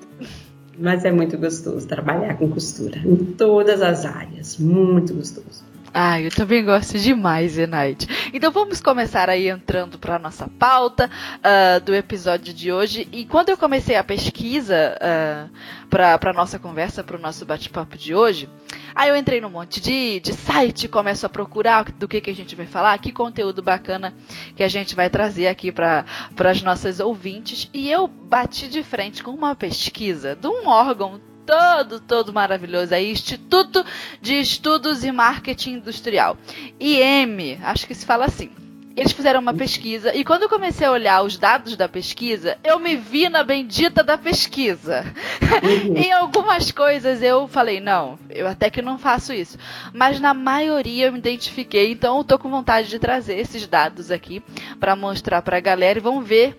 Mas 0.78 1.06
é 1.06 1.12
muito 1.12 1.38
gostoso 1.38 1.88
trabalhar 1.88 2.38
com 2.38 2.50
costura 2.50 3.00
em 3.00 3.16
todas 3.16 3.82
as 3.82 4.06
áreas. 4.06 4.58
Muito 4.58 5.14
gostoso. 5.14 5.64
Ah, 6.00 6.22
eu 6.22 6.30
também 6.30 6.64
gosto 6.64 7.00
demais, 7.00 7.54
Zenaide. 7.54 8.08
Então 8.32 8.52
vamos 8.52 8.80
começar 8.80 9.32
aí 9.32 9.50
entrando 9.50 9.98
para 9.98 10.20
nossa 10.20 10.48
pauta 10.48 11.10
uh, 11.38 11.84
do 11.84 11.96
episódio 11.96 12.54
de 12.54 12.72
hoje. 12.72 13.08
E 13.12 13.26
quando 13.26 13.50
eu 13.50 13.58
comecei 13.58 13.96
a 13.96 14.04
pesquisa 14.04 14.96
uh, 14.96 15.50
ah, 15.92 16.20
para 16.20 16.34
nossa 16.34 16.60
conversa, 16.60 17.04
para 17.04 17.18
o 17.18 17.20
nosso 17.20 17.48
bate-papo 17.48 17.98
de 17.98 18.14
hoje, 18.14 18.48
aí 18.94 19.10
eu 19.10 19.18
entrei 19.18 19.42
num 19.42 19.50
monte 19.50 19.82
de, 19.82 20.20
de 20.20 20.34
site, 20.34 20.88
começo 20.88 21.26
a 21.26 21.30
procurar 21.30 21.86
do 21.86 22.08
que, 22.08 22.22
que 22.22 22.30
a 22.30 22.36
gente 22.36 22.56
vai 22.56 22.68
falar, 22.68 22.96
que 23.00 23.12
conteúdo 23.12 23.64
bacana 23.64 24.14
que 24.56 24.62
a 24.62 24.68
gente 24.68 24.96
vai 24.96 25.10
trazer 25.10 25.48
aqui 25.48 25.72
para 25.72 26.06
as 26.46 26.62
nossas 26.62 27.00
ouvintes. 27.00 27.72
E 27.74 27.90
eu 27.90 28.08
bati 28.08 28.68
de 28.68 28.84
frente 28.84 29.24
com 29.24 29.32
uma 29.32 29.56
pesquisa 29.56 30.36
de 30.36 30.48
um 30.48 30.68
órgão 30.68 31.20
todo, 31.48 32.02
todo 32.02 32.34
maravilhoso 32.34 32.94
aí, 32.94 33.10
Instituto 33.10 33.84
de 34.22 34.34
Estudos 34.34 35.06
e 35.06 35.12
Marketing 35.14 35.76
Industrial. 35.76 36.38
IM, 36.78 37.58
acho 37.64 37.88
que 37.88 37.96
se 37.96 38.06
fala 38.06 38.26
assim. 38.26 38.52
Eles 38.98 39.12
fizeram 39.12 39.40
uma 39.40 39.54
pesquisa 39.54 40.14
e 40.16 40.26
quando 40.26 40.42
eu 40.42 40.50
comecei 40.50 40.88
a 40.88 40.92
olhar 40.92 41.22
os 41.22 41.38
dados 41.38 41.78
da 41.78 41.88
pesquisa, 41.88 42.58
eu 42.64 42.80
me 42.80 42.96
vi 42.96 43.30
na 43.30 43.44
bendita 43.44 44.04
da 44.04 44.18
pesquisa. 44.18 45.06
Uhum. 45.40 45.94
em 45.96 46.12
algumas 46.12 46.72
coisas 46.72 47.22
eu 47.22 47.48
falei, 47.48 47.80
não, 47.80 48.18
eu 48.28 48.48
até 48.48 48.72
que 48.72 48.82
não 48.82 48.98
faço 48.98 49.32
isso. 49.32 49.56
Mas 49.94 50.20
na 50.20 50.34
maioria 50.34 51.06
eu 51.06 51.12
me 51.12 51.20
identifiquei, 51.20 51.92
então 51.92 52.18
eu 52.18 52.24
tô 52.24 52.40
com 52.40 52.50
vontade 52.50 52.90
de 52.90 52.98
trazer 52.98 53.38
esses 53.38 53.68
dados 53.68 54.10
aqui 54.10 54.42
para 54.80 54.96
mostrar 54.96 55.44
para 55.44 55.58
a 55.58 55.62
galera 55.62 56.00
e 56.00 56.02
vamos 56.02 56.28
ver 56.28 56.58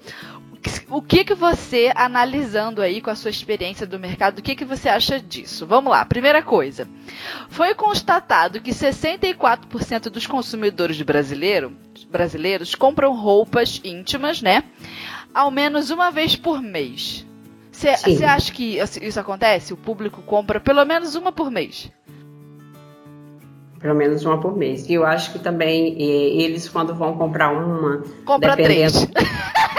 o 0.91 1.03
que 1.03 1.25
que 1.25 1.35
você, 1.35 1.93
analisando 1.95 2.81
aí 2.81 3.01
com 3.01 3.11
a 3.11 3.15
sua 3.15 3.31
experiência 3.31 3.87
do 3.87 3.99
mercado, 3.99 4.39
o 4.39 4.43
que 4.43 4.57
que 4.57 4.65
você 4.65 4.89
acha 4.89 5.21
disso? 5.21 5.67
Vamos 5.67 5.91
lá, 5.91 6.05
primeira 6.05 6.43
coisa. 6.43 6.89
Foi 7.49 7.75
constatado 7.75 8.61
que 8.61 8.71
64% 8.71 10.09
dos 10.09 10.27
consumidores 10.27 11.01
brasileiro, 11.03 11.77
brasileiros 12.11 12.75
compram 12.75 13.15
roupas 13.15 13.81
íntimas, 13.85 14.41
né? 14.43 14.65
Ao 15.35 15.51
menos 15.51 15.91
uma 15.91 16.11
vez 16.11 16.35
por 16.35 16.63
mês. 16.63 17.27
Você 17.71 18.25
acha 18.25 18.53
que 18.53 18.79
isso 19.03 19.21
acontece? 19.21 19.73
O 19.73 19.77
público 19.77 20.23
compra 20.23 20.59
pelo 20.59 20.85
menos 20.85 21.15
uma 21.15 21.31
por 21.31 21.51
mês? 21.51 21.93
Pelo 23.79 23.95
menos 23.95 24.25
uma 24.25 24.41
por 24.41 24.57
mês. 24.57 24.89
E 24.89 24.95
eu 24.95 25.07
acho 25.07 25.33
que 25.33 25.39
também 25.39 26.01
eles, 26.01 26.69
quando 26.69 26.95
vão 26.95 27.17
comprar 27.17 27.51
uma. 27.51 28.03
Compra 28.25 28.57
três. 28.57 29.07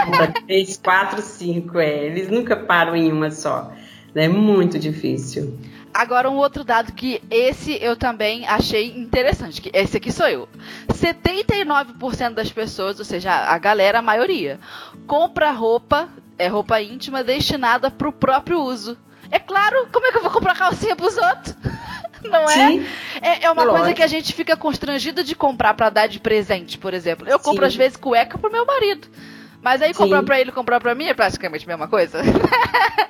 Compra 0.05 0.33
três, 0.45 0.77
quatro, 0.77 1.21
cinco. 1.21 1.79
É. 1.79 2.05
Eles 2.05 2.29
nunca 2.29 2.55
param 2.55 2.95
em 2.95 3.11
uma 3.11 3.29
só. 3.29 3.71
É 4.15 4.27
muito 4.27 4.79
difícil. 4.79 5.57
Agora, 5.93 6.29
um 6.29 6.37
outro 6.37 6.63
dado 6.63 6.93
que 6.93 7.21
esse 7.29 7.77
eu 7.81 7.95
também 7.95 8.47
achei 8.47 8.95
interessante, 8.95 9.61
que 9.61 9.71
esse 9.73 9.97
aqui 9.97 10.11
sou 10.11 10.27
eu. 10.27 10.47
79% 10.87 12.33
das 12.33 12.51
pessoas, 12.51 12.99
ou 12.99 13.05
seja, 13.05 13.31
a 13.31 13.57
galera, 13.57 13.99
a 13.99 14.01
maioria, 14.01 14.59
compra 15.07 15.51
roupa, 15.51 16.07
é 16.37 16.47
roupa 16.47 16.81
íntima 16.81 17.23
destinada 17.23 17.89
para 17.89 18.07
o 18.07 18.13
próprio 18.13 18.61
uso. 18.61 18.97
É 19.31 19.39
claro, 19.39 19.87
como 19.91 20.05
é 20.05 20.11
que 20.11 20.17
eu 20.17 20.21
vou 20.21 20.31
comprar 20.31 20.55
calcinha 20.55 20.95
para 20.95 21.07
os 21.07 21.17
outros? 21.17 21.55
Não 22.29 22.49
é? 22.49 22.75
é? 23.21 23.45
É, 23.45 23.51
uma 23.51 23.63
Lógico. 23.63 23.77
coisa 23.77 23.93
que 23.93 24.03
a 24.03 24.07
gente 24.07 24.33
fica 24.33 24.55
constrangido 24.57 25.23
de 25.23 25.35
comprar 25.35 25.73
para 25.73 25.89
dar 25.89 26.07
de 26.07 26.19
presente, 26.19 26.77
por 26.77 26.93
exemplo. 26.93 27.27
Eu 27.27 27.39
compro 27.39 27.63
Sim. 27.63 27.67
às 27.67 27.75
vezes 27.75 27.97
cueca 27.97 28.37
pro 28.37 28.51
meu 28.51 28.65
marido. 28.65 29.07
Mas 29.61 29.81
aí 29.81 29.93
comprar 29.93 30.23
pra 30.23 30.39
ele 30.39 30.51
comprar 30.51 30.79
pra 30.79 30.95
mim 30.95 31.05
é 31.05 31.13
praticamente 31.13 31.65
a 31.65 31.67
mesma 31.67 31.87
coisa. 31.87 32.21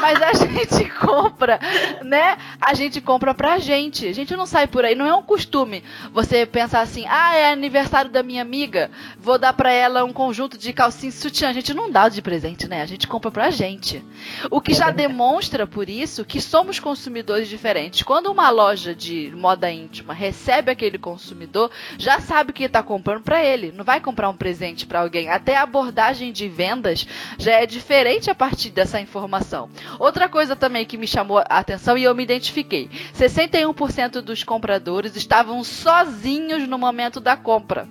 Mas 0.00 0.20
a 0.20 0.32
gente 0.32 0.90
compra, 0.98 1.60
né? 2.02 2.36
A 2.60 2.74
gente 2.74 3.00
compra 3.00 3.32
pra 3.32 3.58
gente. 3.58 4.08
A 4.08 4.12
gente 4.12 4.34
não 4.34 4.46
sai 4.46 4.66
por 4.66 4.84
aí. 4.84 4.96
Não 4.96 5.06
é 5.06 5.14
um 5.14 5.22
costume 5.22 5.84
você 6.12 6.44
pensar 6.44 6.80
assim: 6.80 7.04
ah, 7.08 7.36
é 7.36 7.52
aniversário 7.52 8.10
da 8.10 8.20
minha 8.20 8.42
amiga, 8.42 8.90
vou 9.16 9.38
dar 9.38 9.52
pra 9.52 9.70
ela 9.70 10.04
um 10.04 10.12
conjunto 10.12 10.58
de 10.58 10.72
calcinhas 10.72 11.14
sutiã. 11.14 11.50
A 11.50 11.52
gente 11.52 11.72
não 11.72 11.88
dá 11.88 12.08
de 12.08 12.20
presente, 12.20 12.66
né? 12.66 12.82
A 12.82 12.86
gente 12.86 13.06
compra 13.06 13.30
pra 13.30 13.50
gente. 13.50 14.04
O 14.50 14.60
que 14.60 14.74
já 14.74 14.90
demonstra, 14.90 15.68
por 15.68 15.88
isso, 15.88 16.24
que 16.24 16.40
somos 16.40 16.80
consumidores 16.80 17.48
diferentes. 17.48 18.02
Quando 18.02 18.26
uma 18.26 18.50
loja 18.50 18.94
de 18.94 19.32
moda 19.36 19.70
íntima 19.70 20.12
recebe 20.12 20.72
aquele 20.72 20.98
consumidor, 20.98 21.70
já 21.96 22.18
sabe 22.18 22.52
que 22.52 22.68
tá 22.68 22.82
comprando 22.82 23.22
pra 23.22 23.44
ele. 23.44 23.70
Não 23.70 23.84
vai 23.84 24.00
comprar 24.00 24.28
um 24.28 24.36
presente 24.36 24.84
para 24.84 25.00
alguém. 25.00 25.28
Até 25.28 25.56
a 25.56 25.64
abordagem 25.72 26.30
de 26.30 26.46
vendas 26.48 27.06
já 27.38 27.52
é 27.52 27.64
diferente 27.64 28.30
a 28.30 28.34
partir 28.34 28.68
dessa 28.68 29.00
informação. 29.00 29.70
Outra 29.98 30.28
coisa 30.28 30.54
também 30.54 30.84
que 30.84 30.98
me 30.98 31.06
chamou 31.06 31.38
a 31.38 31.42
atenção 31.42 31.96
e 31.96 32.04
eu 32.04 32.14
me 32.14 32.22
identifiquei: 32.22 32.90
61% 33.16 34.20
dos 34.20 34.44
compradores 34.44 35.16
estavam 35.16 35.64
sozinhos 35.64 36.68
no 36.68 36.78
momento 36.78 37.18
da 37.18 37.36
compra. 37.36 37.88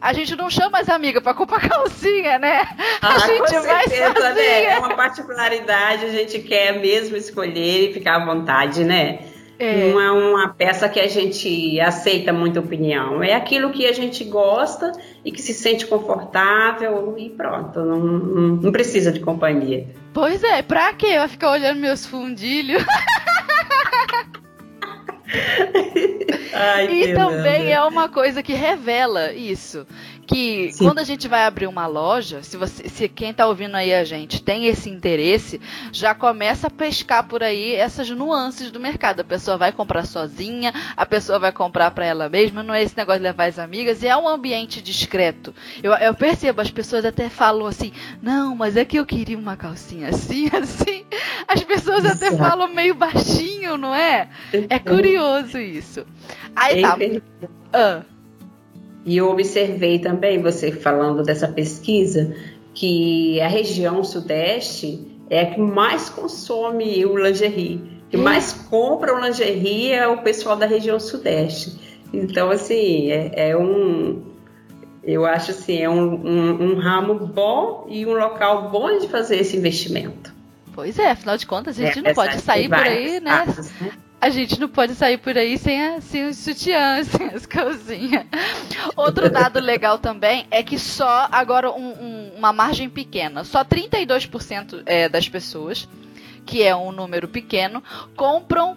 A 0.00 0.12
gente 0.12 0.36
não 0.36 0.48
chama 0.48 0.78
as 0.78 0.88
amigas 0.88 1.22
para 1.22 1.34
comprar 1.34 1.60
calcinha, 1.68 2.38
né? 2.38 2.66
Ah, 3.02 3.16
a 3.16 3.18
gente 3.18 3.52
com 3.52 3.62
vai 3.62 3.88
certeza, 3.88 4.34
né? 4.34 4.64
É 4.64 4.78
uma 4.78 4.94
particularidade, 4.94 6.04
a 6.04 6.10
gente 6.10 6.38
quer 6.40 6.78
mesmo 6.78 7.16
escolher 7.16 7.90
e 7.90 7.92
ficar 7.92 8.16
à 8.16 8.24
vontade, 8.24 8.84
né? 8.84 9.18
É. 9.58 9.90
Não 9.90 10.00
é 10.00 10.10
uma 10.12 10.48
peça 10.48 10.88
que 10.88 11.00
a 11.00 11.08
gente 11.08 11.80
aceita 11.80 12.32
muita 12.32 12.60
opinião. 12.60 13.22
É 13.22 13.34
aquilo 13.34 13.70
que 13.70 13.86
a 13.86 13.92
gente 13.92 14.22
gosta 14.24 14.92
e 15.24 15.32
que 15.32 15.42
se 15.42 15.52
sente 15.52 15.84
confortável 15.86 17.16
e 17.18 17.30
pronto. 17.30 17.80
Não, 17.80 17.98
não, 17.98 18.56
não 18.56 18.72
precisa 18.72 19.10
de 19.10 19.18
companhia. 19.18 19.88
Pois 20.14 20.44
é, 20.44 20.62
pra 20.62 20.92
quê? 20.92 21.18
Vai 21.18 21.28
ficar 21.28 21.50
olhando 21.50 21.80
meus 21.80 22.06
fundilhos? 22.06 22.84
Ai, 26.54 26.86
e 26.90 27.14
também 27.14 27.72
é 27.72 27.82
uma 27.82 28.08
coisa 28.08 28.42
que 28.42 28.52
revela 28.52 29.32
isso 29.32 29.86
que 30.28 30.70
Sim. 30.72 30.84
quando 30.84 30.98
a 30.98 31.04
gente 31.04 31.26
vai 31.26 31.44
abrir 31.44 31.66
uma 31.66 31.86
loja, 31.86 32.42
se 32.42 32.58
você, 32.58 32.86
se 32.86 33.08
quem 33.08 33.30
está 33.30 33.46
ouvindo 33.46 33.74
aí 33.74 33.94
a 33.94 34.04
gente 34.04 34.42
tem 34.42 34.66
esse 34.66 34.90
interesse, 34.90 35.58
já 35.90 36.14
começa 36.14 36.66
a 36.66 36.70
pescar 36.70 37.26
por 37.26 37.42
aí 37.42 37.74
essas 37.74 38.10
nuances 38.10 38.70
do 38.70 38.78
mercado. 38.78 39.20
A 39.20 39.24
pessoa 39.24 39.56
vai 39.56 39.72
comprar 39.72 40.04
sozinha, 40.04 40.74
a 40.94 41.06
pessoa 41.06 41.38
vai 41.38 41.50
comprar 41.50 41.90
para 41.92 42.04
ela 42.04 42.28
mesma, 42.28 42.62
não 42.62 42.74
é 42.74 42.82
esse 42.82 42.94
negócio 42.94 43.20
de 43.20 43.26
levar 43.26 43.46
as 43.46 43.58
amigas, 43.58 44.02
e 44.02 44.06
é 44.06 44.14
um 44.14 44.28
ambiente 44.28 44.82
discreto. 44.82 45.54
Eu, 45.82 45.94
eu 45.94 46.14
percebo, 46.14 46.60
as 46.60 46.70
pessoas 46.70 47.06
até 47.06 47.30
falam 47.30 47.66
assim, 47.66 47.90
não, 48.20 48.54
mas 48.54 48.76
é 48.76 48.84
que 48.84 48.98
eu 48.98 49.06
queria 49.06 49.38
uma 49.38 49.56
calcinha 49.56 50.10
assim, 50.10 50.50
assim. 50.52 51.06
As 51.48 51.64
pessoas 51.64 52.04
até 52.04 52.30
falam 52.36 52.68
meio 52.68 52.94
baixinho, 52.94 53.78
não 53.78 53.94
é? 53.94 54.28
É 54.68 54.78
curioso 54.78 55.56
isso. 55.58 56.04
Aí 56.54 56.82
tá. 56.82 56.98
Ah. 57.72 58.02
E 59.04 59.16
eu 59.16 59.30
observei 59.30 59.98
também, 59.98 60.42
você 60.42 60.70
falando 60.72 61.22
dessa 61.22 61.48
pesquisa, 61.48 62.34
que 62.74 63.40
a 63.40 63.48
região 63.48 64.04
sudeste 64.04 65.06
é 65.30 65.42
a 65.42 65.46
que 65.46 65.60
mais 65.60 66.08
consome 66.08 67.04
o 67.04 67.16
lingerie, 67.16 67.80
que 68.10 68.16
hum. 68.16 68.22
mais 68.22 68.52
compra 68.52 69.14
o 69.14 69.20
lingerie 69.20 69.92
é 69.92 70.06
o 70.06 70.22
pessoal 70.22 70.56
da 70.56 70.66
região 70.66 70.98
sudeste. 70.98 71.78
Então, 72.12 72.50
assim, 72.50 73.10
é, 73.10 73.50
é 73.50 73.56
um. 73.56 74.22
Eu 75.04 75.24
acho 75.24 75.52
assim, 75.52 75.78
é 75.78 75.88
um, 75.88 76.14
um, 76.14 76.62
um, 76.62 76.78
ramo 76.78 77.14
bom 77.14 77.86
e 77.88 78.04
um 78.04 78.12
local 78.12 78.70
bom 78.70 78.98
de 78.98 79.08
fazer 79.08 79.36
esse 79.36 79.56
investimento. 79.56 80.34
Pois 80.74 80.98
é, 80.98 81.10
afinal 81.10 81.36
de 81.36 81.46
contas, 81.46 81.78
a 81.78 81.86
gente 81.86 81.98
é, 82.00 82.02
não 82.02 82.14
pode 82.14 82.40
sair 82.40 82.68
por 82.68 82.78
aí, 82.78 83.20
né? 83.20 83.46
Né? 83.80 83.92
A 84.20 84.30
gente 84.30 84.58
não 84.58 84.68
pode 84.68 84.96
sair 84.96 85.16
por 85.16 85.38
aí 85.38 85.56
sem, 85.56 85.80
a, 85.80 86.00
sem 86.00 86.26
os 86.26 86.36
sutiãs, 86.38 87.06
sem 87.08 87.28
as 87.28 87.46
calcinhas. 87.46 88.26
Outro 88.96 89.30
dado 89.30 89.60
legal 89.60 89.98
também 89.98 90.46
é 90.50 90.62
que 90.62 90.78
só, 90.78 91.28
agora 91.30 91.70
um, 91.70 91.92
um, 91.92 92.32
uma 92.36 92.52
margem 92.52 92.90
pequena, 92.90 93.44
só 93.44 93.64
32% 93.64 94.82
é, 94.86 95.08
das 95.08 95.28
pessoas, 95.28 95.88
que 96.44 96.62
é 96.64 96.74
um 96.74 96.90
número 96.90 97.28
pequeno, 97.28 97.82
compram 98.16 98.76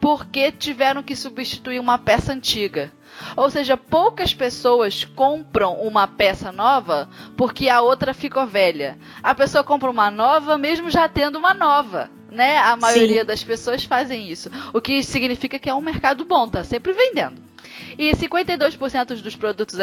porque 0.00 0.52
tiveram 0.52 1.02
que 1.02 1.16
substituir 1.16 1.78
uma 1.78 1.96
peça 1.96 2.34
antiga. 2.34 2.92
Ou 3.36 3.48
seja, 3.48 3.76
poucas 3.76 4.34
pessoas 4.34 5.02
compram 5.02 5.80
uma 5.80 6.06
peça 6.06 6.52
nova 6.52 7.08
porque 7.38 7.70
a 7.70 7.80
outra 7.80 8.12
ficou 8.12 8.46
velha. 8.46 8.98
A 9.22 9.34
pessoa 9.34 9.64
compra 9.64 9.90
uma 9.90 10.10
nova 10.10 10.58
mesmo 10.58 10.90
já 10.90 11.08
tendo 11.08 11.38
uma 11.38 11.54
nova 11.54 12.10
né? 12.34 12.58
A 12.58 12.76
maioria 12.76 13.20
Sim. 13.20 13.26
das 13.26 13.42
pessoas 13.42 13.84
fazem 13.84 14.28
isso. 14.28 14.50
O 14.72 14.80
que 14.80 15.02
significa 15.02 15.58
que 15.58 15.70
é 15.70 15.74
um 15.74 15.80
mercado 15.80 16.24
bom, 16.24 16.48
tá 16.48 16.64
sempre 16.64 16.92
vendendo. 16.92 17.42
E 17.96 18.10
52% 18.12 19.22
dos 19.22 19.36
produtos 19.36 19.78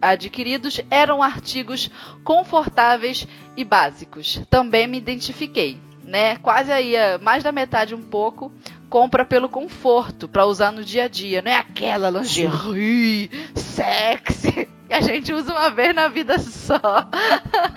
adquiridos 0.00 0.80
eram 0.90 1.22
artigos 1.22 1.90
confortáveis 2.22 3.26
e 3.56 3.64
básicos. 3.64 4.40
Também 4.50 4.86
me 4.86 4.98
identifiquei, 4.98 5.78
né? 6.04 6.36
Quase 6.36 6.70
aí, 6.70 6.94
mais 7.20 7.42
da 7.42 7.52
metade 7.52 7.94
um 7.94 8.02
pouco 8.02 8.52
compra 8.88 9.24
pelo 9.24 9.48
conforto 9.48 10.28
para 10.28 10.46
usar 10.46 10.70
no 10.70 10.84
dia 10.84 11.04
a 11.04 11.08
dia, 11.08 11.42
não 11.42 11.50
é 11.50 11.56
aquela 11.56 12.08
lingerie 12.08 13.30
sexy 13.54 14.68
que 14.86 14.94
a 14.94 15.00
gente 15.00 15.32
usa 15.32 15.52
uma 15.52 15.70
vez 15.70 15.94
na 15.94 16.08
vida 16.08 16.38
só. 16.38 16.78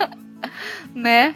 né? 0.94 1.34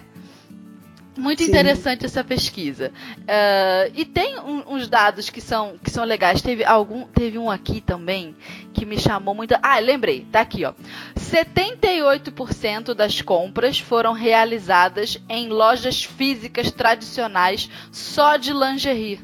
Muito 1.17 1.43
Sim. 1.43 1.49
interessante 1.49 2.05
essa 2.05 2.25
pesquisa. 2.25 2.91
Uh, 3.21 3.93
e 3.95 4.05
tem 4.05 4.39
um, 4.41 4.75
uns 4.75 4.89
dados 4.89 5.31
que 5.31 5.41
são, 5.41 5.79
que 5.83 5.91
são 5.91 6.05
legais. 6.05 6.43
Teve 6.43 6.65
algum, 6.65 7.07
teve 7.07 7.39
um 7.39 7.51
aqui 7.51 7.81
também 7.81 8.35
que 8.73 8.85
me 8.85 8.99
chamou 8.99 9.35
muito. 9.35 9.55
Ah, 9.63 9.79
lembrei, 9.79 10.27
tá 10.33 10.41
aqui, 10.41 10.65
ó. 10.65 10.73
78% 11.17 12.95
das 12.95 13.23
compras 13.23 13.79
foram 13.79 14.13
realizadas 14.13 15.21
em 15.29 15.49
lojas 15.49 16.03
físicas 16.03 16.73
tradicionais 16.73 17.71
só 17.93 18.37
de 18.37 18.53
lingerie. 18.53 19.21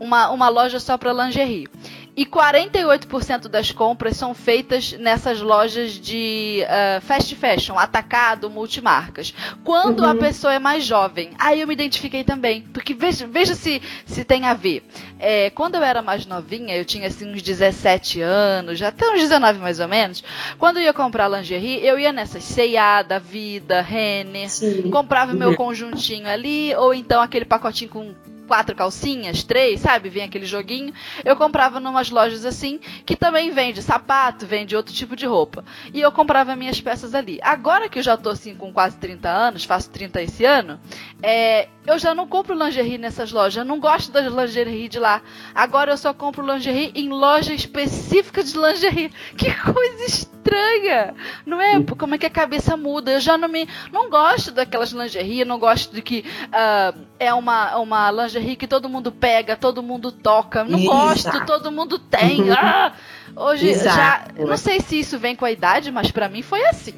Uma, 0.00 0.30
uma 0.30 0.48
loja 0.48 0.80
só 0.80 0.98
para 0.98 1.12
lingerie. 1.12 1.68
E 2.14 2.26
48% 2.26 3.48
das 3.48 3.72
compras 3.72 4.18
são 4.18 4.34
feitas 4.34 4.92
nessas 4.92 5.40
lojas 5.40 5.92
de 5.92 6.62
uh, 6.62 7.00
fast 7.00 7.34
fashion, 7.34 7.78
atacado, 7.78 8.50
multimarcas. 8.50 9.32
Quando 9.64 10.00
uhum. 10.00 10.10
a 10.10 10.14
pessoa 10.14 10.52
é 10.52 10.58
mais 10.58 10.84
jovem, 10.84 11.30
aí 11.38 11.62
eu 11.62 11.66
me 11.66 11.72
identifiquei 11.72 12.22
também. 12.22 12.62
Porque 12.70 12.92
veja, 12.92 13.26
veja 13.26 13.54
se, 13.54 13.80
se 14.04 14.24
tem 14.24 14.44
a 14.44 14.52
ver. 14.52 14.84
É, 15.18 15.48
quando 15.50 15.76
eu 15.76 15.82
era 15.82 16.02
mais 16.02 16.26
novinha, 16.26 16.76
eu 16.76 16.84
tinha 16.84 17.06
assim 17.06 17.32
uns 17.32 17.40
17 17.40 18.20
anos, 18.20 18.78
já 18.78 18.88
até 18.88 19.08
uns 19.08 19.20
19 19.20 19.58
mais 19.58 19.80
ou 19.80 19.88
menos. 19.88 20.22
Quando 20.58 20.76
eu 20.76 20.82
ia 20.82 20.92
comprar 20.92 21.28
lingerie, 21.28 21.82
eu 21.82 21.98
ia 21.98 22.12
nessas 22.12 22.44
C&A, 22.44 23.02
da 23.02 23.18
Vida, 23.18 23.80
Renner, 23.80 24.48
comprava 24.90 25.32
uhum. 25.32 25.38
meu 25.38 25.56
conjuntinho 25.56 26.28
ali, 26.28 26.74
ou 26.74 26.92
então 26.92 27.22
aquele 27.22 27.46
pacotinho 27.46 27.90
com 27.90 28.14
quatro 28.52 28.76
calcinhas, 28.76 29.42
três, 29.42 29.80
sabe? 29.80 30.10
Vem 30.10 30.24
aquele 30.24 30.44
joguinho. 30.44 30.92
Eu 31.24 31.34
comprava 31.36 31.80
numas 31.80 32.10
lojas 32.10 32.44
assim, 32.44 32.78
que 33.06 33.16
também 33.16 33.50
vende 33.50 33.80
sapato, 33.80 34.44
vende 34.44 34.76
outro 34.76 34.92
tipo 34.92 35.16
de 35.16 35.24
roupa. 35.24 35.64
E 35.94 36.02
eu 36.02 36.12
comprava 36.12 36.54
minhas 36.54 36.78
peças 36.78 37.14
ali. 37.14 37.38
Agora 37.42 37.88
que 37.88 37.98
eu 37.98 38.02
já 38.02 38.14
tô 38.14 38.28
assim 38.28 38.54
com 38.54 38.70
quase 38.70 38.98
30 38.98 39.26
anos, 39.26 39.64
faço 39.64 39.88
30 39.88 40.20
esse 40.20 40.44
ano, 40.44 40.78
é, 41.22 41.66
eu 41.86 41.98
já 41.98 42.14
não 42.14 42.28
compro 42.28 42.54
lingerie 42.54 42.98
nessas 42.98 43.32
lojas. 43.32 43.56
Eu 43.56 43.64
não 43.64 43.80
gosto 43.80 44.12
das 44.12 44.30
lingerie 44.30 44.86
de 44.86 44.98
lá. 44.98 45.22
Agora 45.54 45.92
eu 45.92 45.96
só 45.96 46.12
compro 46.12 46.46
lingerie 46.46 46.92
em 46.94 47.08
loja 47.08 47.54
específica 47.54 48.44
de 48.44 48.54
lingerie. 48.54 49.10
Que 49.36 49.50
coisa 49.54 50.04
estranha! 50.04 51.14
Não 51.46 51.60
é? 51.60 51.82
Como 51.98 52.14
é 52.14 52.18
que 52.18 52.26
a 52.26 52.30
cabeça 52.30 52.76
muda? 52.76 53.12
Eu 53.12 53.20
já 53.20 53.38
não 53.38 53.48
me. 53.48 53.66
Não 53.90 54.10
gosto 54.10 54.52
daquelas 54.52 54.92
lingerie, 54.92 55.44
não 55.44 55.58
gosto 55.58 55.94
de 55.94 56.02
que 56.02 56.24
uh, 56.48 57.00
é 57.18 57.32
uma, 57.32 57.76
uma 57.78 58.10
lingerie 58.10 58.41
lingerie 58.42 58.56
que 58.56 58.66
todo 58.66 58.88
mundo 58.88 59.12
pega, 59.12 59.56
todo 59.56 59.82
mundo 59.82 60.10
toca. 60.10 60.64
Não 60.64 60.78
Exato. 60.78 60.96
gosto, 60.96 61.46
todo 61.46 61.72
mundo 61.72 61.98
tem. 61.98 62.42
Ah, 62.52 62.92
hoje 63.34 63.70
Exato. 63.70 64.34
já. 64.36 64.44
Não 64.44 64.56
sei 64.56 64.80
se 64.80 64.98
isso 64.98 65.18
vem 65.18 65.34
com 65.34 65.44
a 65.44 65.50
idade, 65.50 65.90
mas 65.90 66.10
para 66.10 66.28
mim 66.28 66.42
foi 66.42 66.64
assim. 66.66 66.94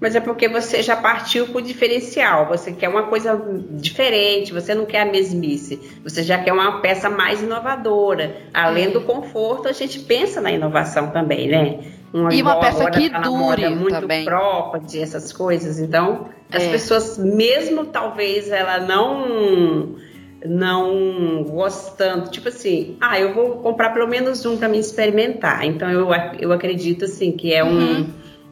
Mas 0.00 0.14
é 0.14 0.20
porque 0.20 0.48
você 0.48 0.82
já 0.82 0.96
partiu 0.96 1.46
pro 1.48 1.60
diferencial. 1.62 2.46
Você 2.48 2.72
quer 2.72 2.88
uma 2.88 3.04
coisa 3.04 3.40
diferente, 3.70 4.52
você 4.52 4.74
não 4.74 4.86
quer 4.86 5.02
a 5.02 5.04
mesmice. 5.04 5.80
Você 6.02 6.22
já 6.22 6.38
quer 6.38 6.52
uma 6.52 6.80
peça 6.80 7.08
mais 7.10 7.42
inovadora. 7.42 8.36
Além 8.52 8.90
do 8.90 9.00
conforto, 9.02 9.68
a 9.68 9.72
gente 9.72 10.00
pensa 10.00 10.40
na 10.40 10.50
inovação 10.50 11.10
também, 11.10 11.48
né? 11.48 11.78
Uma 12.12 12.32
e 12.32 12.42
uma 12.42 12.60
peça 12.60 12.90
que 12.90 13.10
tá 13.10 13.20
dure 13.20 13.68
muito 13.70 14.00
também. 14.00 14.24
própria, 14.24 15.02
essas 15.02 15.32
coisas. 15.32 15.78
Então, 15.78 16.28
as 16.50 16.62
é. 16.62 16.70
pessoas, 16.70 17.18
mesmo 17.18 17.86
talvez 17.86 18.50
ela 18.50 18.78
não 18.80 19.96
não 20.44 21.42
gostando, 21.44 22.30
tipo 22.30 22.48
assim, 22.48 22.96
ah, 23.00 23.18
eu 23.18 23.32
vou 23.32 23.56
comprar 23.56 23.90
pelo 23.90 24.06
menos 24.06 24.44
um 24.44 24.56
para 24.56 24.68
me 24.68 24.78
experimentar. 24.78 25.64
Então 25.64 25.90
eu, 25.90 26.08
eu 26.38 26.52
acredito 26.52 27.06
assim 27.06 27.32
que 27.32 27.52
é 27.52 27.64
um, 27.64 27.78
uhum. 27.78 28.06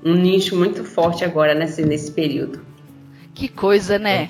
um 0.04 0.14
nicho 0.14 0.56
muito 0.56 0.84
forte 0.84 1.24
agora 1.24 1.54
nesse, 1.54 1.82
nesse 1.82 2.10
período. 2.10 2.60
Que 3.34 3.48
coisa, 3.48 3.98
né? 3.98 4.28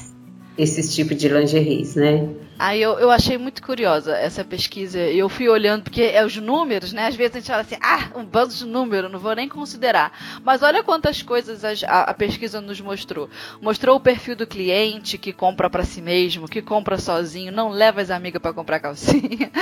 Esses 0.59 0.95
tipos 0.95 1.17
de 1.17 1.29
lingeries, 1.29 1.95
né? 1.95 2.29
Aí 2.63 2.81
eu, 2.81 2.97
eu 3.01 3.11
achei 3.11 3.37
muito 3.37 3.61
curiosa 3.61 4.17
essa 4.17 4.45
pesquisa. 4.45 5.01
Eu 5.01 5.29
fui 5.29 5.49
olhando, 5.49 5.83
porque 5.83 6.03
é 6.03 6.25
os 6.25 6.37
números, 6.37 6.93
né? 6.93 7.09
Às 7.09 7.17
vezes 7.17 7.35
a 7.35 7.39
gente 7.41 7.49
fala 7.49 7.63
assim, 7.63 7.75
ah, 7.83 8.11
um 8.15 8.25
bando 8.25 8.55
de 8.55 8.65
número, 8.65 9.09
não 9.09 9.19
vou 9.19 9.35
nem 9.35 9.49
considerar. 9.49 10.17
Mas 10.45 10.63
olha 10.63 10.81
quantas 10.81 11.23
coisas 11.23 11.65
a, 11.83 12.03
a 12.03 12.15
pesquisa 12.15 12.61
nos 12.61 12.81
mostrou. 12.81 13.29
Mostrou 13.61 13.97
o 13.97 14.01
perfil 14.01 14.37
do 14.37 14.47
cliente 14.47 15.19
que 15.19 15.33
compra 15.33 15.69
para 15.69 15.83
si 15.83 16.01
mesmo, 16.01 16.47
que 16.47 16.63
compra 16.63 16.99
sozinho, 16.99 17.51
não 17.51 17.69
leva 17.69 18.01
as 18.01 18.11
amigas 18.13 18.41
para 18.41 18.53
comprar 18.53 18.79
calcinha. 18.79 19.51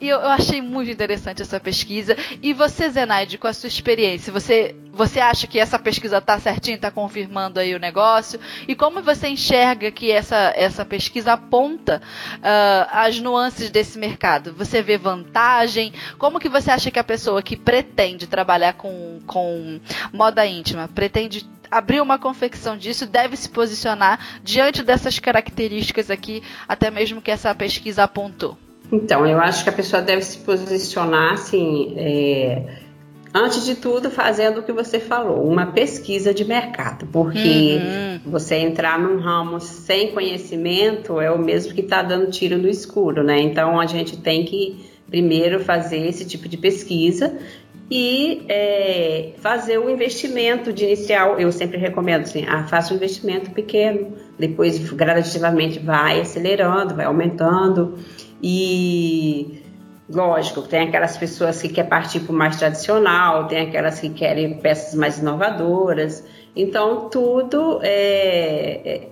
E 0.00 0.08
eu, 0.08 0.20
eu, 0.20 0.28
achei 0.28 0.60
muito 0.60 0.90
interessante 0.90 1.42
essa 1.42 1.58
pesquisa. 1.58 2.16
E 2.40 2.52
você, 2.52 2.88
Zenaide, 2.88 3.36
com 3.36 3.48
a 3.48 3.52
sua 3.52 3.66
experiência, 3.66 4.32
você, 4.32 4.76
você 4.98 5.20
acha 5.20 5.46
que 5.46 5.60
essa 5.60 5.78
pesquisa 5.78 6.20
tá 6.20 6.40
certinha, 6.40 6.76
tá 6.76 6.90
confirmando 6.90 7.60
aí 7.60 7.72
o 7.72 7.78
negócio? 7.78 8.40
E 8.66 8.74
como 8.74 9.00
você 9.00 9.28
enxerga 9.28 9.92
que 9.92 10.10
essa, 10.10 10.52
essa 10.56 10.84
pesquisa 10.84 11.34
aponta 11.34 12.02
uh, 12.38 12.88
as 12.90 13.20
nuances 13.20 13.70
desse 13.70 13.96
mercado? 13.96 14.52
Você 14.54 14.82
vê 14.82 14.98
vantagem? 14.98 15.92
Como 16.18 16.40
que 16.40 16.48
você 16.48 16.72
acha 16.72 16.90
que 16.90 16.98
a 16.98 17.04
pessoa 17.04 17.40
que 17.40 17.56
pretende 17.56 18.26
trabalhar 18.26 18.72
com, 18.72 19.20
com 19.24 19.80
moda 20.12 20.44
íntima, 20.44 20.90
pretende 20.92 21.48
abrir 21.70 22.00
uma 22.00 22.18
confecção 22.18 22.76
disso, 22.76 23.06
deve 23.06 23.36
se 23.36 23.48
posicionar 23.48 24.18
diante 24.42 24.82
dessas 24.82 25.20
características 25.20 26.10
aqui, 26.10 26.42
até 26.66 26.90
mesmo 26.90 27.22
que 27.22 27.30
essa 27.30 27.54
pesquisa 27.54 28.02
apontou? 28.02 28.58
Então, 28.90 29.24
eu 29.24 29.38
acho 29.38 29.62
que 29.62 29.70
a 29.70 29.72
pessoa 29.72 30.02
deve 30.02 30.22
se 30.22 30.38
posicionar 30.38 31.34
assim. 31.34 31.94
É 31.96 32.87
Antes 33.34 33.64
de 33.64 33.74
tudo, 33.74 34.10
fazendo 34.10 34.60
o 34.60 34.62
que 34.62 34.72
você 34.72 34.98
falou, 34.98 35.46
uma 35.46 35.66
pesquisa 35.66 36.32
de 36.32 36.44
mercado, 36.44 37.06
porque 37.12 37.78
uhum. 38.24 38.30
você 38.30 38.56
entrar 38.56 38.98
num 38.98 39.18
ramo 39.18 39.60
sem 39.60 40.12
conhecimento 40.12 41.20
é 41.20 41.30
o 41.30 41.38
mesmo 41.38 41.74
que 41.74 41.82
está 41.82 42.02
dando 42.02 42.30
tiro 42.30 42.56
no 42.56 42.68
escuro, 42.68 43.22
né? 43.22 43.38
Então 43.40 43.78
a 43.78 43.86
gente 43.86 44.16
tem 44.16 44.44
que 44.44 44.88
primeiro 45.10 45.60
fazer 45.60 46.06
esse 46.06 46.24
tipo 46.24 46.48
de 46.48 46.56
pesquisa 46.56 47.36
e 47.90 48.44
é, 48.48 49.32
fazer 49.38 49.78
o 49.78 49.88
investimento 49.88 50.72
de 50.72 50.84
inicial. 50.84 51.38
Eu 51.38 51.50
sempre 51.52 51.78
recomendo 51.78 52.22
assim, 52.22 52.44
ah, 52.46 52.64
faça 52.64 52.92
um 52.92 52.96
investimento 52.96 53.50
pequeno, 53.50 54.14
depois 54.38 54.78
gradativamente 54.92 55.78
vai 55.78 56.20
acelerando, 56.20 56.94
vai 56.94 57.06
aumentando 57.06 57.98
e 58.42 59.62
lógico, 60.08 60.62
tem 60.62 60.88
aquelas 60.88 61.16
pessoas 61.16 61.60
que 61.60 61.68
querem 61.68 61.90
partir 61.90 62.20
para 62.20 62.32
o 62.32 62.36
mais 62.36 62.56
tradicional, 62.56 63.46
tem 63.46 63.60
aquelas 63.60 64.00
que 64.00 64.10
querem 64.10 64.58
peças 64.58 64.94
mais 64.94 65.18
inovadoras. 65.18 66.24
Então 66.56 67.08
tudo 67.08 67.80
é, 67.82 68.80
é 68.84 69.08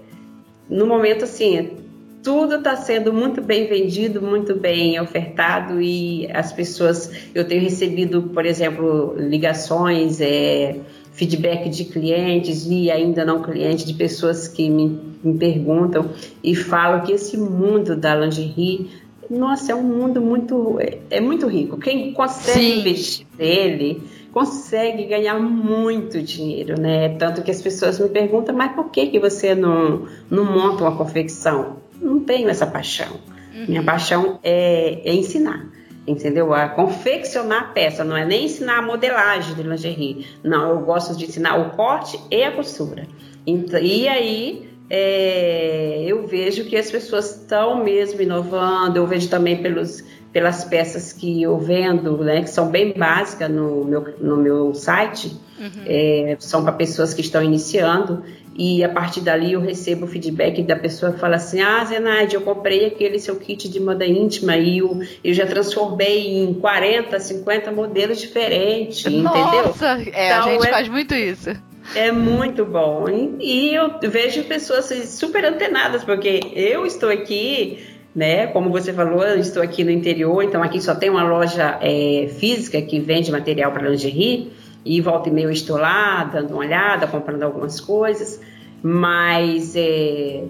no 0.69 0.87
momento 0.87 1.25
assim 1.25 1.87
tudo 2.27 2.57
está 2.57 2.75
sendo 2.75 3.13
muito 3.13 3.41
bem 3.41 3.69
vendido, 3.69 4.21
muito 4.21 4.57
bem 4.57 5.01
ofertado 5.01 5.81
e 5.81 6.29
as 6.33 6.53
pessoas, 6.53 7.09
eu 7.33 7.47
tenho 7.47 7.63
recebido, 7.63 8.21
por 8.21 8.45
exemplo, 8.45 9.15
ligações, 9.17 10.21
é, 10.21 10.77
feedback 11.13 11.71
de 11.71 11.85
clientes 11.85 12.67
e 12.67 12.91
ainda 12.91 13.25
não 13.25 13.43
clientes, 13.43 13.85
de 13.85 13.95
pessoas 13.95 14.49
que 14.49 14.69
me, 14.69 15.01
me 15.23 15.39
perguntam 15.39 16.11
e 16.43 16.57
falam 16.57 17.03
que 17.03 17.13
esse 17.13 17.37
mundo 17.37 17.95
da 17.95 18.17
lingerie, 18.17 18.91
nossa, 19.31 19.73
é 19.73 19.75
um 19.75 19.83
mundo 19.83 20.21
muito, 20.21 20.79
é, 20.81 20.99
é 21.11 21.21
muito 21.21 21.47
rico. 21.47 21.79
Quem 21.79 22.13
consegue 22.13 22.59
Sim. 22.59 22.81
investir 22.81 23.27
nele 23.39 24.03
consegue 24.33 25.05
ganhar 25.05 25.41
muito 25.41 26.21
dinheiro, 26.21 26.79
né? 26.79 27.09
Tanto 27.17 27.43
que 27.43 27.51
as 27.51 27.63
pessoas 27.63 27.99
me 27.99 28.09
perguntam, 28.09 28.55
mas 28.55 28.73
por 28.73 28.91
que, 28.91 29.07
que 29.07 29.19
você 29.19 29.55
não, 29.55 30.07
não 30.31 30.45
monta 30.45 30.85
uma 30.85 30.95
confecção? 30.95 31.77
não 32.01 32.21
tenho 32.21 32.49
essa 32.49 32.67
paixão. 32.67 33.21
Uhum. 33.55 33.67
Minha 33.69 33.83
paixão 33.83 34.39
é, 34.43 35.01
é, 35.05 35.15
ensinar, 35.15 35.67
entendeu? 36.07 36.53
A 36.55 36.69
confeccionar 36.69 37.63
a 37.63 37.65
peça, 37.69 38.05
não 38.05 38.17
é 38.17 38.25
nem 38.25 38.47
ensinar 38.47 38.79
a 38.79 38.83
modelagem 38.83 39.55
de 39.55 39.63
lingerie. 39.63 40.27
Não, 40.43 40.71
eu 40.71 40.81
gosto 40.81 41.17
de 41.17 41.25
ensinar 41.25 41.57
o 41.57 41.71
corte 41.71 42.19
e 42.31 42.43
a 42.43 42.53
costura. 42.53 43.07
E 43.47 44.09
aí 44.09 44.69
é, 44.89 46.05
eu 46.07 46.27
vejo 46.27 46.65
que 46.65 46.77
as 46.77 46.91
pessoas 46.91 47.37
estão 47.37 47.83
mesmo 47.83 48.21
inovando, 48.23 48.97
eu 48.97 49.07
vejo 49.07 49.29
também 49.29 49.61
pelos, 49.61 50.05
pelas 50.33 50.65
peças 50.65 51.13
que 51.13 51.43
eu 51.43 51.59
vendo, 51.59 52.19
né, 52.19 52.43
que 52.43 52.51
são 52.51 52.69
bem 52.69 52.93
básicas 52.97 53.51
no 53.51 53.85
meu, 53.85 54.15
no 54.21 54.37
meu 54.37 54.75
site, 54.75 55.37
uhum. 55.59 55.83
é, 55.87 56.37
são 56.39 56.63
para 56.63 56.73
pessoas 56.73 57.13
que 57.13 57.21
estão 57.21 57.43
iniciando, 57.43 58.23
e 58.59 58.83
a 58.83 58.89
partir 58.89 59.21
dali 59.21 59.53
eu 59.53 59.61
recebo 59.61 60.07
o 60.07 60.09
feedback 60.09 60.63
da 60.63 60.77
pessoa 60.77 61.13
que 61.13 61.19
fala 61.19 61.37
assim: 61.37 61.61
Ah, 61.61 61.85
Zenaide, 61.85 62.37
eu 62.37 62.41
comprei 62.41 62.87
aquele 62.87 63.19
seu 63.19 63.37
kit 63.37 63.69
de 63.69 63.79
moda 63.79 64.07
íntima 64.07 64.57
e 64.57 64.79
eu, 64.79 64.99
eu 65.23 65.35
já 65.35 65.45
transformei 65.45 66.43
em 66.43 66.55
40, 66.55 67.21
50 67.21 67.71
modelos 67.71 68.19
diferentes, 68.19 69.05
Nossa, 69.13 69.99
entendeu? 69.99 70.15
É, 70.15 70.27
então, 70.33 70.49
a 70.49 70.53
gente 70.53 70.67
é, 70.67 70.71
faz 70.71 70.89
muito 70.89 71.15
isso. 71.15 71.51
É 71.95 72.11
muito 72.11 72.65
bom. 72.65 73.05
E, 73.41 73.75
eu 73.75 73.99
vejo 74.03 74.45
pessoas 74.45 74.87
super 75.09 75.45
antenadas, 75.45 76.05
porque 76.05 76.41
eu 76.55 76.85
estou 76.85 77.11
aqui 77.11 77.97
né? 78.17 78.47
Como 78.47 78.71
você 78.71 78.95
falou, 78.95 79.23
eu 79.23 79.39
estou 79.39 79.63
aqui 79.63 79.85
no 79.85 79.91
interior, 79.91 80.43
então 80.43 80.63
aqui 80.63 80.81
só 80.81 80.95
tem 80.95 81.11
uma 81.11 81.23
loja 81.23 81.79
é, 81.83 82.27
física 82.39 82.81
que 82.81 82.99
vende 82.99 83.31
material 83.31 83.71
para 83.73 83.91
lingerie 83.91 84.51
e 84.83 85.03
volta 85.03 85.29
e 85.29 85.33
meia 85.33 85.45
eu 85.45 85.51
estou 85.51 85.77
lá 85.77 86.25
dando 86.25 86.53
uma 86.53 86.61
olhada, 86.61 87.07
comprando 87.07 87.43
algumas 87.43 87.79
coisas, 87.79 88.41
mas 88.83 89.77
é, 89.77 90.45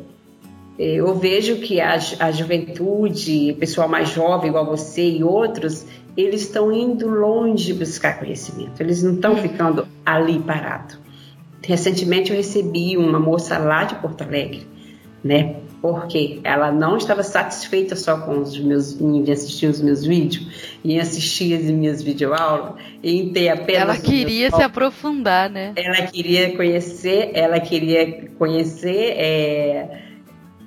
é, 0.79 0.95
eu 0.95 1.13
vejo 1.17 1.57
que 1.57 1.81
a, 1.81 1.99
a 2.21 2.31
juventude, 2.31 3.57
pessoal 3.59 3.89
mais 3.89 4.11
jovem 4.11 4.51
igual 4.51 4.65
você 4.65 5.03
e 5.03 5.25
outros, 5.25 5.85
eles 6.17 6.43
estão 6.43 6.71
indo 6.71 7.09
longe 7.09 7.73
buscar 7.73 8.17
conhecimento, 8.19 8.81
eles 8.81 9.03
não 9.03 9.15
estão 9.15 9.37
ficando 9.37 9.89
ali 10.05 10.39
parado. 10.39 11.06
Recentemente 11.67 12.31
eu 12.31 12.37
recebi 12.37 12.97
uma 12.97 13.19
moça 13.19 13.59
lá 13.59 13.85
de 13.85 13.97
Porto 13.97 14.23
Alegre, 14.23 14.67
né, 15.23 15.57
porque 15.83 16.41
ela 16.43 16.73
não 16.73 16.97
estava 16.97 17.23
satisfeita 17.23 17.95
só 17.97 18.19
com 18.19 18.41
os 18.41 18.59
meus 18.59 19.01
em 19.01 19.31
assistir 19.31 19.67
os 19.67 19.81
meus 19.81 20.05
vídeos 20.05 20.79
e 20.85 20.99
assistir 20.99 21.55
as 21.55 21.65
minhas 21.65 22.03
videoaulas 22.03 22.75
em 23.03 23.33
ter 23.33 23.49
apenas 23.49 23.83
ela 23.83 23.97
queria 23.97 24.51
se 24.51 24.63
aprofundar 24.63 25.51
né 25.51 25.73
ela 25.77 26.07
queria 26.07 26.57
conhecer 26.57 27.31
ela 27.35 27.61
queria 27.61 28.31
conhecer 28.39 29.15
é, 29.17 30.01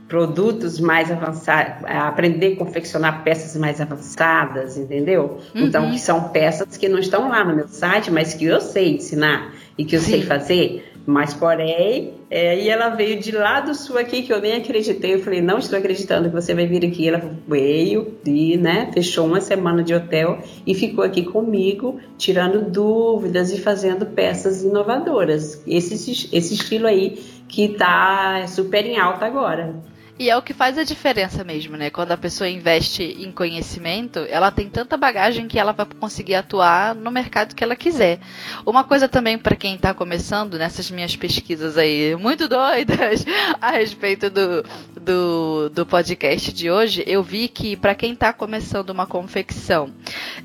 produtos 0.08 0.80
mais 0.80 1.12
avançados 1.12 1.86
aprender 1.86 2.54
a 2.54 2.56
confeccionar 2.58 3.24
peças 3.24 3.60
mais 3.60 3.82
avançadas 3.82 4.78
entendeu 4.78 5.40
uhum. 5.54 5.66
então 5.66 5.92
que 5.92 6.00
são 6.00 6.30
peças 6.30 6.78
que 6.78 6.88
não 6.88 7.00
estão 7.00 7.30
lá 7.30 7.44
no 7.44 7.56
meu 7.56 7.68
site 7.68 8.12
mas 8.12 8.34
que 8.34 8.46
eu 8.46 8.62
sei 8.62 8.96
ensinar 8.96 9.54
e 9.78 9.86
que 9.86 9.96
eu 9.96 10.02
Sim. 10.02 10.12
sei 10.12 10.22
fazer 10.24 10.89
mas, 11.10 11.34
porém, 11.34 12.14
é, 12.30 12.62
e 12.62 12.70
ela 12.70 12.90
veio 12.90 13.20
de 13.20 13.32
lá 13.32 13.62
do 13.62 13.74
sul 13.74 13.98
aqui, 13.98 14.22
que 14.22 14.32
eu 14.32 14.40
nem 14.40 14.54
acreditei. 14.54 15.16
Eu 15.16 15.24
falei, 15.24 15.42
não 15.42 15.58
estou 15.58 15.80
acreditando 15.80 16.30
que 16.30 16.36
você 16.36 16.54
vai 16.54 16.68
vir 16.68 16.86
aqui. 16.86 17.08
Ela 17.08 17.20
veio 17.48 18.14
e, 18.24 18.56
né, 18.58 18.92
fechou 18.94 19.26
uma 19.26 19.42
semana 19.42 19.82
de 19.82 19.92
hotel 19.92 20.38
e 20.68 20.76
ficou 20.76 21.04
aqui 21.04 21.24
comigo, 21.24 22.00
tirando 22.16 22.70
dúvidas 22.70 23.52
e 23.52 23.60
fazendo 23.60 24.06
peças 24.06 24.64
inovadoras. 24.64 25.64
Esse, 25.66 26.30
esse 26.32 26.54
estilo 26.54 26.86
aí 26.86 27.18
que 27.48 27.66
está 27.66 28.46
super 28.46 28.86
em 28.86 29.00
alta 29.00 29.26
agora. 29.26 29.82
E 30.20 30.30
é 30.30 30.36
o 30.36 30.42
que 30.42 30.54
faz 30.54 30.78
a 30.78 30.84
diferença 30.84 31.46
mesmo, 31.46 31.78
né? 31.78 31.90
Quando 31.90 32.12
a 32.12 32.18
pessoa 32.18 32.50
investe 32.50 33.04
em 33.04 33.32
conhecimento, 33.32 34.20
ela 34.30 34.52
tem 34.52 34.70
tanta 34.70 34.98
bagagem 34.98 35.48
que 35.48 35.58
ela 35.58 35.72
vai 35.72 35.86
conseguir 35.86 36.36
atuar 36.36 36.94
no 36.94 37.10
mercado 37.10 37.56
que 37.56 37.64
ela 37.64 37.74
quiser. 37.74 38.20
Uma 38.66 38.84
coisa 38.84 39.08
também 39.08 39.38
para 39.38 39.56
quem 39.56 39.76
está 39.76 39.94
começando 39.94 40.58
nessas 40.58 40.92
minhas 40.92 41.16
pesquisas 41.16 41.78
aí, 41.78 42.18
muito 42.18 42.50
doidas 42.50 43.26
a 43.62 43.72
respeito 43.72 44.30
do, 44.30 44.62
do, 45.00 45.70
do 45.70 45.86
podcast 45.86 46.52
de 46.52 46.70
hoje, 46.70 47.02
eu 47.08 47.24
vi 47.24 47.48
que 47.48 47.78
para 47.78 47.96
quem 47.96 48.12
está 48.12 48.34
começando 48.34 48.90
uma 48.90 49.08
confecção, 49.08 49.90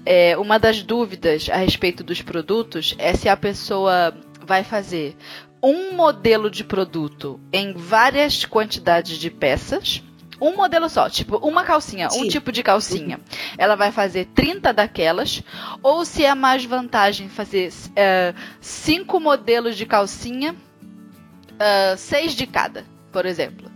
é, 0.06 0.38
uma 0.38 0.56
das 0.56 0.84
dúvidas 0.84 1.48
a 1.50 1.56
respeito 1.56 2.04
dos 2.04 2.22
produtos 2.22 2.94
é 2.96 3.12
se 3.14 3.28
a 3.28 3.36
pessoa 3.36 4.14
vai 4.46 4.62
fazer 4.62 5.16
um 5.64 5.94
modelo 5.94 6.50
de 6.50 6.62
produto 6.62 7.40
em 7.50 7.72
várias 7.72 8.44
quantidades 8.44 9.16
de 9.16 9.30
peças. 9.30 10.02
Um 10.38 10.54
modelo 10.56 10.90
só, 10.90 11.08
tipo 11.08 11.36
uma 11.38 11.64
calcinha, 11.64 12.10
Sim. 12.10 12.24
um 12.24 12.28
tipo 12.28 12.52
de 12.52 12.62
calcinha. 12.62 13.18
Ela 13.56 13.74
vai 13.74 13.90
fazer 13.90 14.26
30 14.34 14.74
daquelas. 14.74 15.42
Ou 15.82 16.04
se 16.04 16.22
é 16.22 16.34
mais 16.34 16.64
vantagem 16.64 17.30
fazer 17.30 17.70
uh, 17.70 18.38
cinco 18.60 19.18
modelos 19.18 19.76
de 19.76 19.86
calcinha, 19.86 20.52
uh, 20.52 21.96
seis 21.96 22.34
de 22.34 22.46
cada, 22.46 22.84
por 23.10 23.24
exemplo. 23.24 23.73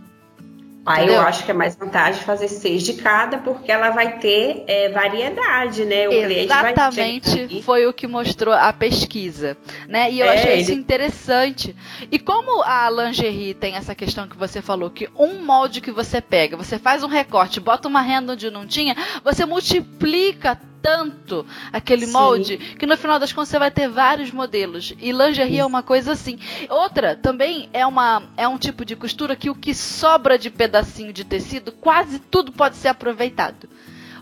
Aí 0.85 1.07
eu 1.07 1.21
acho 1.21 1.45
que 1.45 1.51
é 1.51 1.53
mais 1.53 1.75
vantagem 1.75 2.21
fazer 2.23 2.47
seis 2.47 2.83
de 2.83 2.93
cada, 2.93 3.37
porque 3.39 3.71
ela 3.71 3.91
vai 3.91 4.17
ter 4.17 4.63
é, 4.65 4.89
variedade, 4.89 5.85
né? 5.85 6.07
O 6.07 6.13
Exatamente, 6.13 7.61
foi 7.63 7.85
o 7.85 7.93
que 7.93 8.07
mostrou 8.07 8.53
a 8.53 8.71
pesquisa, 8.73 9.57
né? 9.87 10.11
E 10.11 10.19
eu 10.19 10.25
é, 10.25 10.35
achei 10.35 10.53
ele... 10.53 10.61
isso 10.61 10.71
interessante. 10.71 11.75
E 12.11 12.17
como 12.17 12.63
a 12.63 12.89
lingerie 12.89 13.53
tem 13.53 13.75
essa 13.75 13.93
questão 13.93 14.27
que 14.27 14.37
você 14.37 14.61
falou, 14.61 14.89
que 14.89 15.09
um 15.15 15.43
molde 15.43 15.81
que 15.81 15.91
você 15.91 16.21
pega, 16.21 16.57
você 16.57 16.79
faz 16.79 17.03
um 17.03 17.07
recorte, 17.07 17.59
bota 17.59 17.87
uma 17.87 18.01
renda 18.01 18.33
onde 18.33 18.49
não 18.49 18.65
tinha, 18.65 18.95
você 19.23 19.45
multiplica 19.45 20.59
tanto 20.81 21.45
aquele 21.71 22.05
Sim. 22.05 22.11
molde 22.11 22.57
que 22.57 22.85
no 22.85 22.97
final 22.97 23.19
das 23.19 23.31
contas 23.31 23.49
você 23.49 23.59
vai 23.59 23.71
ter 23.71 23.87
vários 23.89 24.31
modelos. 24.31 24.93
E 24.99 25.11
lingerie 25.11 25.53
Isso. 25.53 25.61
é 25.61 25.65
uma 25.65 25.83
coisa 25.83 26.13
assim. 26.13 26.39
Outra 26.69 27.15
também 27.15 27.69
é 27.73 27.85
uma 27.85 28.23
é 28.37 28.47
um 28.47 28.57
tipo 28.57 28.83
de 28.85 28.95
costura 28.95 29.35
que 29.35 29.49
o 29.49 29.55
que 29.55 29.73
sobra 29.73 30.37
de 30.37 30.49
pedacinho 30.49 31.13
de 31.13 31.23
tecido, 31.23 31.71
quase 31.71 32.19
tudo 32.19 32.51
pode 32.51 32.75
ser 32.75 32.89
aproveitado. 32.89 33.69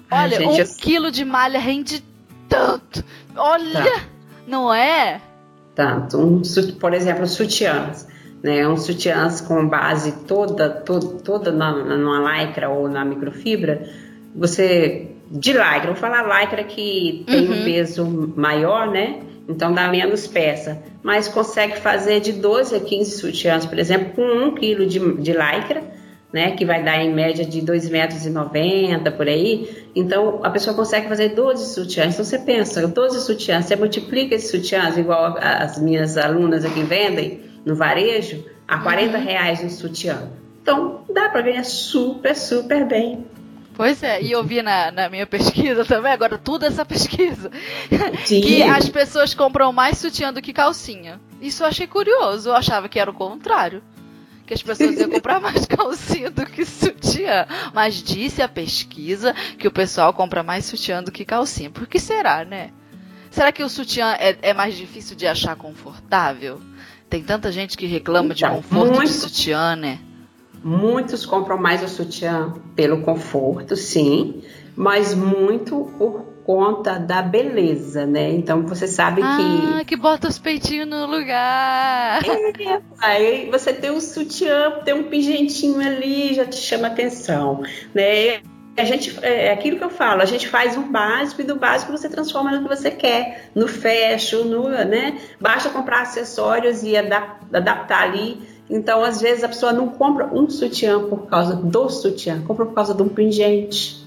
Olha, 0.10 0.22
Ai, 0.22 0.30
gente, 0.30 0.48
um 0.48 0.56
eu... 0.56 0.76
quilo 0.78 1.12
de 1.12 1.26
malha 1.26 1.60
rende 1.60 2.04
tanto. 2.48 3.04
Olha, 3.36 3.84
tá. 3.84 4.04
não 4.48 4.74
é? 4.74 5.22
Tanto. 5.76 6.18
Um, 6.18 6.42
por 6.80 6.94
exemplo, 6.94 7.28
sutiãs. 7.28 8.08
Né, 8.42 8.68
um 8.68 8.78
sutiãs 8.78 9.42
com 9.42 9.68
base 9.68 10.12
toda, 10.26 10.70
toda, 10.70 11.08
toda 11.24 11.52
na, 11.52 11.72
numa 11.72 12.38
lycra 12.38 12.70
ou 12.70 12.88
na 12.88 13.04
microfibra, 13.04 13.90
você 14.36 15.17
de 15.30 15.52
lycra. 15.52 15.88
Vou 15.88 15.96
falar 15.96 16.42
lycra 16.42 16.64
que 16.64 17.24
tem 17.28 17.48
uhum. 17.48 17.62
um 17.62 17.64
peso 17.64 18.34
maior, 18.36 18.90
né? 18.90 19.20
Então 19.48 19.74
dá 19.74 19.88
menos 19.88 20.28
peça. 20.28 20.82
Mas 21.02 21.28
consegue 21.28 21.78
fazer 21.80 22.20
de 22.20 22.34
12 22.34 22.76
a 22.76 22.80
15 22.80 23.18
sutiãs, 23.18 23.66
por 23.66 23.80
exemplo, 23.80 24.14
com 24.14 24.22
1 24.22 24.56
kg 24.56 24.86
de, 24.86 25.00
de 25.22 25.32
lycra, 25.32 25.84
né? 26.32 26.52
Que 26.52 26.66
vai 26.66 26.84
dar 26.84 27.02
em 27.02 27.14
média 27.14 27.46
de 27.46 27.62
2,90 27.62 27.92
metros 27.92 29.14
por 29.16 29.28
aí. 29.28 29.88
Então 29.96 30.42
a 30.44 30.50
pessoa 30.50 30.76
consegue 30.76 31.08
fazer 31.08 31.30
12 31.30 31.74
sutiãs. 31.74 32.14
Então 32.14 32.26
você 32.26 32.40
pensa, 32.40 32.86
12 32.86 33.22
sutiãs, 33.22 33.66
você 33.66 33.76
multiplica 33.76 34.36
esses 34.36 34.52
sutiãs, 34.52 34.98
igual 34.98 35.38
as 35.40 35.80
minhas 35.80 36.18
alunas 36.18 36.66
aqui 36.66 36.82
vendem 36.82 37.42
no 37.66 37.76
varejo, 37.76 38.46
a 38.68 38.80
40 38.80 39.18
uhum. 39.18 39.24
reais 39.24 39.64
um 39.64 39.70
sutiã. 39.70 40.30
Então 40.62 41.06
dá 41.14 41.30
para 41.30 41.42
ganhar 41.42 41.64
super, 41.64 42.36
super 42.36 42.86
bem. 42.86 43.26
Pois 43.78 44.02
é, 44.02 44.20
e 44.24 44.32
eu 44.32 44.44
vi 44.44 44.64
na, 44.64 44.92
na 44.92 45.08
minha 45.08 45.28
pesquisa 45.28 45.86
também, 45.86 46.12
agora 46.12 46.36
tudo 46.36 46.66
essa 46.66 46.84
pesquisa, 46.84 47.52
Sim. 48.26 48.42
que 48.42 48.64
as 48.64 48.90
pessoas 48.90 49.36
compram 49.36 49.72
mais 49.72 50.00
sutiã 50.00 50.34
do 50.34 50.42
que 50.42 50.52
calcinha. 50.52 51.22
Isso 51.40 51.62
eu 51.62 51.68
achei 51.68 51.86
curioso, 51.86 52.50
eu 52.50 52.56
achava 52.56 52.90
que 52.90 53.00
era 53.00 53.12
o 53.12 53.14
contrário. 53.14 53.84
Que 54.48 54.54
as 54.56 54.64
pessoas 54.64 54.98
iam 54.98 55.12
comprar 55.12 55.40
mais 55.40 55.68
calcinha 55.68 56.32
do 56.32 56.44
que 56.44 56.66
sutiã. 56.66 57.46
Mas 57.72 58.02
disse 58.02 58.42
a 58.42 58.48
pesquisa 58.48 59.36
que 59.60 59.68
o 59.68 59.72
pessoal 59.72 60.12
compra 60.12 60.42
mais 60.42 60.66
sutiã 60.66 61.04
do 61.04 61.12
que 61.12 61.24
calcinha. 61.24 61.70
Por 61.70 61.86
que 61.86 62.00
será, 62.00 62.44
né? 62.46 62.72
Será 63.30 63.52
que 63.52 63.62
o 63.62 63.70
sutiã 63.70 64.14
é, 64.14 64.38
é 64.42 64.54
mais 64.54 64.76
difícil 64.76 65.16
de 65.16 65.28
achar 65.28 65.56
confortável? 65.56 66.60
Tem 67.08 67.22
tanta 67.22 67.52
gente 67.52 67.78
que 67.78 67.86
reclama 67.86 68.34
então, 68.34 68.50
de 68.50 68.56
conforto 68.56 68.96
muito, 68.96 69.12
de 69.12 69.14
sutiã, 69.14 69.76
né? 69.76 70.00
Muitos 70.64 71.26
compram 71.26 71.58
mais 71.58 71.84
o 71.84 71.88
sutiã 71.88 72.54
pelo 72.76 73.02
conforto, 73.02 73.76
sim, 73.76 74.42
mas 74.76 75.14
muito 75.14 75.92
por 75.98 76.26
conta 76.44 76.98
da 76.98 77.22
beleza, 77.22 78.06
né? 78.06 78.32
Então 78.32 78.66
você 78.66 78.88
sabe 78.88 79.22
ah, 79.22 79.38
que. 79.38 79.82
Ah, 79.82 79.86
que 79.86 79.98
bota 79.98 80.28
os 80.28 80.40
peitinhos 80.40 80.88
no 80.88 81.06
lugar. 81.06 82.22
É, 82.26 82.82
aí 83.00 83.50
você 83.52 83.74
tem 83.74 83.92
um 83.92 84.00
sutiã, 84.00 84.80
tem 84.86 84.94
um 84.94 85.04
pingentinho 85.04 85.80
ali, 85.80 86.34
já 86.34 86.46
te 86.46 86.58
chama 86.58 86.88
atenção, 86.88 87.64
né? 87.94 88.40
a 88.78 88.84
gente 88.84 89.18
é, 89.24 89.48
é 89.48 89.52
aquilo 89.52 89.78
que 89.78 89.84
eu 89.84 89.90
falo, 89.90 90.22
a 90.22 90.26
gente 90.26 90.48
faz 90.48 90.78
um 90.78 90.92
básico 90.92 91.42
e 91.42 91.44
do 91.44 91.56
básico 91.56 91.92
você 91.92 92.08
transforma 92.08 92.52
no 92.52 92.62
que 92.62 92.70
você 92.70 92.92
quer, 92.92 93.50
no 93.56 93.68
fashion, 93.68 94.44
no, 94.44 94.70
né? 94.70 95.20
Basta 95.42 95.70
comprar 95.70 96.04
acessórios 96.04 96.84
e 96.84 96.96
adaptar 96.96 98.04
ali. 98.04 98.56
Então, 98.70 99.04
às 99.04 99.22
vezes 99.22 99.44
a 99.44 99.48
pessoa 99.48 99.72
não 99.72 99.88
compra 99.88 100.26
um 100.34 100.50
sutiã 100.50 101.02
por 101.08 101.28
causa 101.28 101.56
do 101.56 101.90
sutiã, 101.90 102.42
compra 102.42 102.66
por 102.66 102.74
causa 102.74 102.94
de 102.94 103.02
um 103.02 103.10
pingente. 103.10 104.06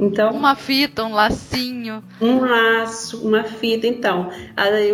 Então, 0.00 0.32
uma 0.32 0.56
fita, 0.56 1.04
um 1.04 1.12
lacinho, 1.12 2.02
um 2.20 2.40
laço, 2.40 3.24
uma 3.24 3.44
fita, 3.44 3.86
então, 3.86 4.30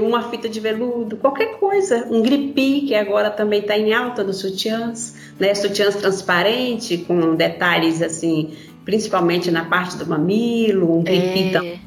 uma 0.03 0.25
fita 0.25 0.49
de 0.49 0.61
veludo, 0.61 1.16
qualquer 1.16 1.59
coisa, 1.59 2.07
um 2.11 2.21
gripi 2.21 2.83
que 2.83 2.94
agora 2.94 3.31
também 3.31 3.61
está 3.61 3.79
em 3.79 3.94
alta 3.94 4.23
nos 4.23 4.38
sutiãs, 4.38 5.14
né? 5.38 5.55
Sutiãs 5.55 5.97
transparente 5.97 6.99
com 6.99 7.35
detalhes 7.35 8.03
assim 8.03 8.53
principalmente 8.88 9.51
na 9.51 9.66
parte 9.66 9.99
do 9.99 10.07
mamilo, 10.07 11.01
um 11.01 11.05
pipi 11.05 11.55
é. 11.55 11.79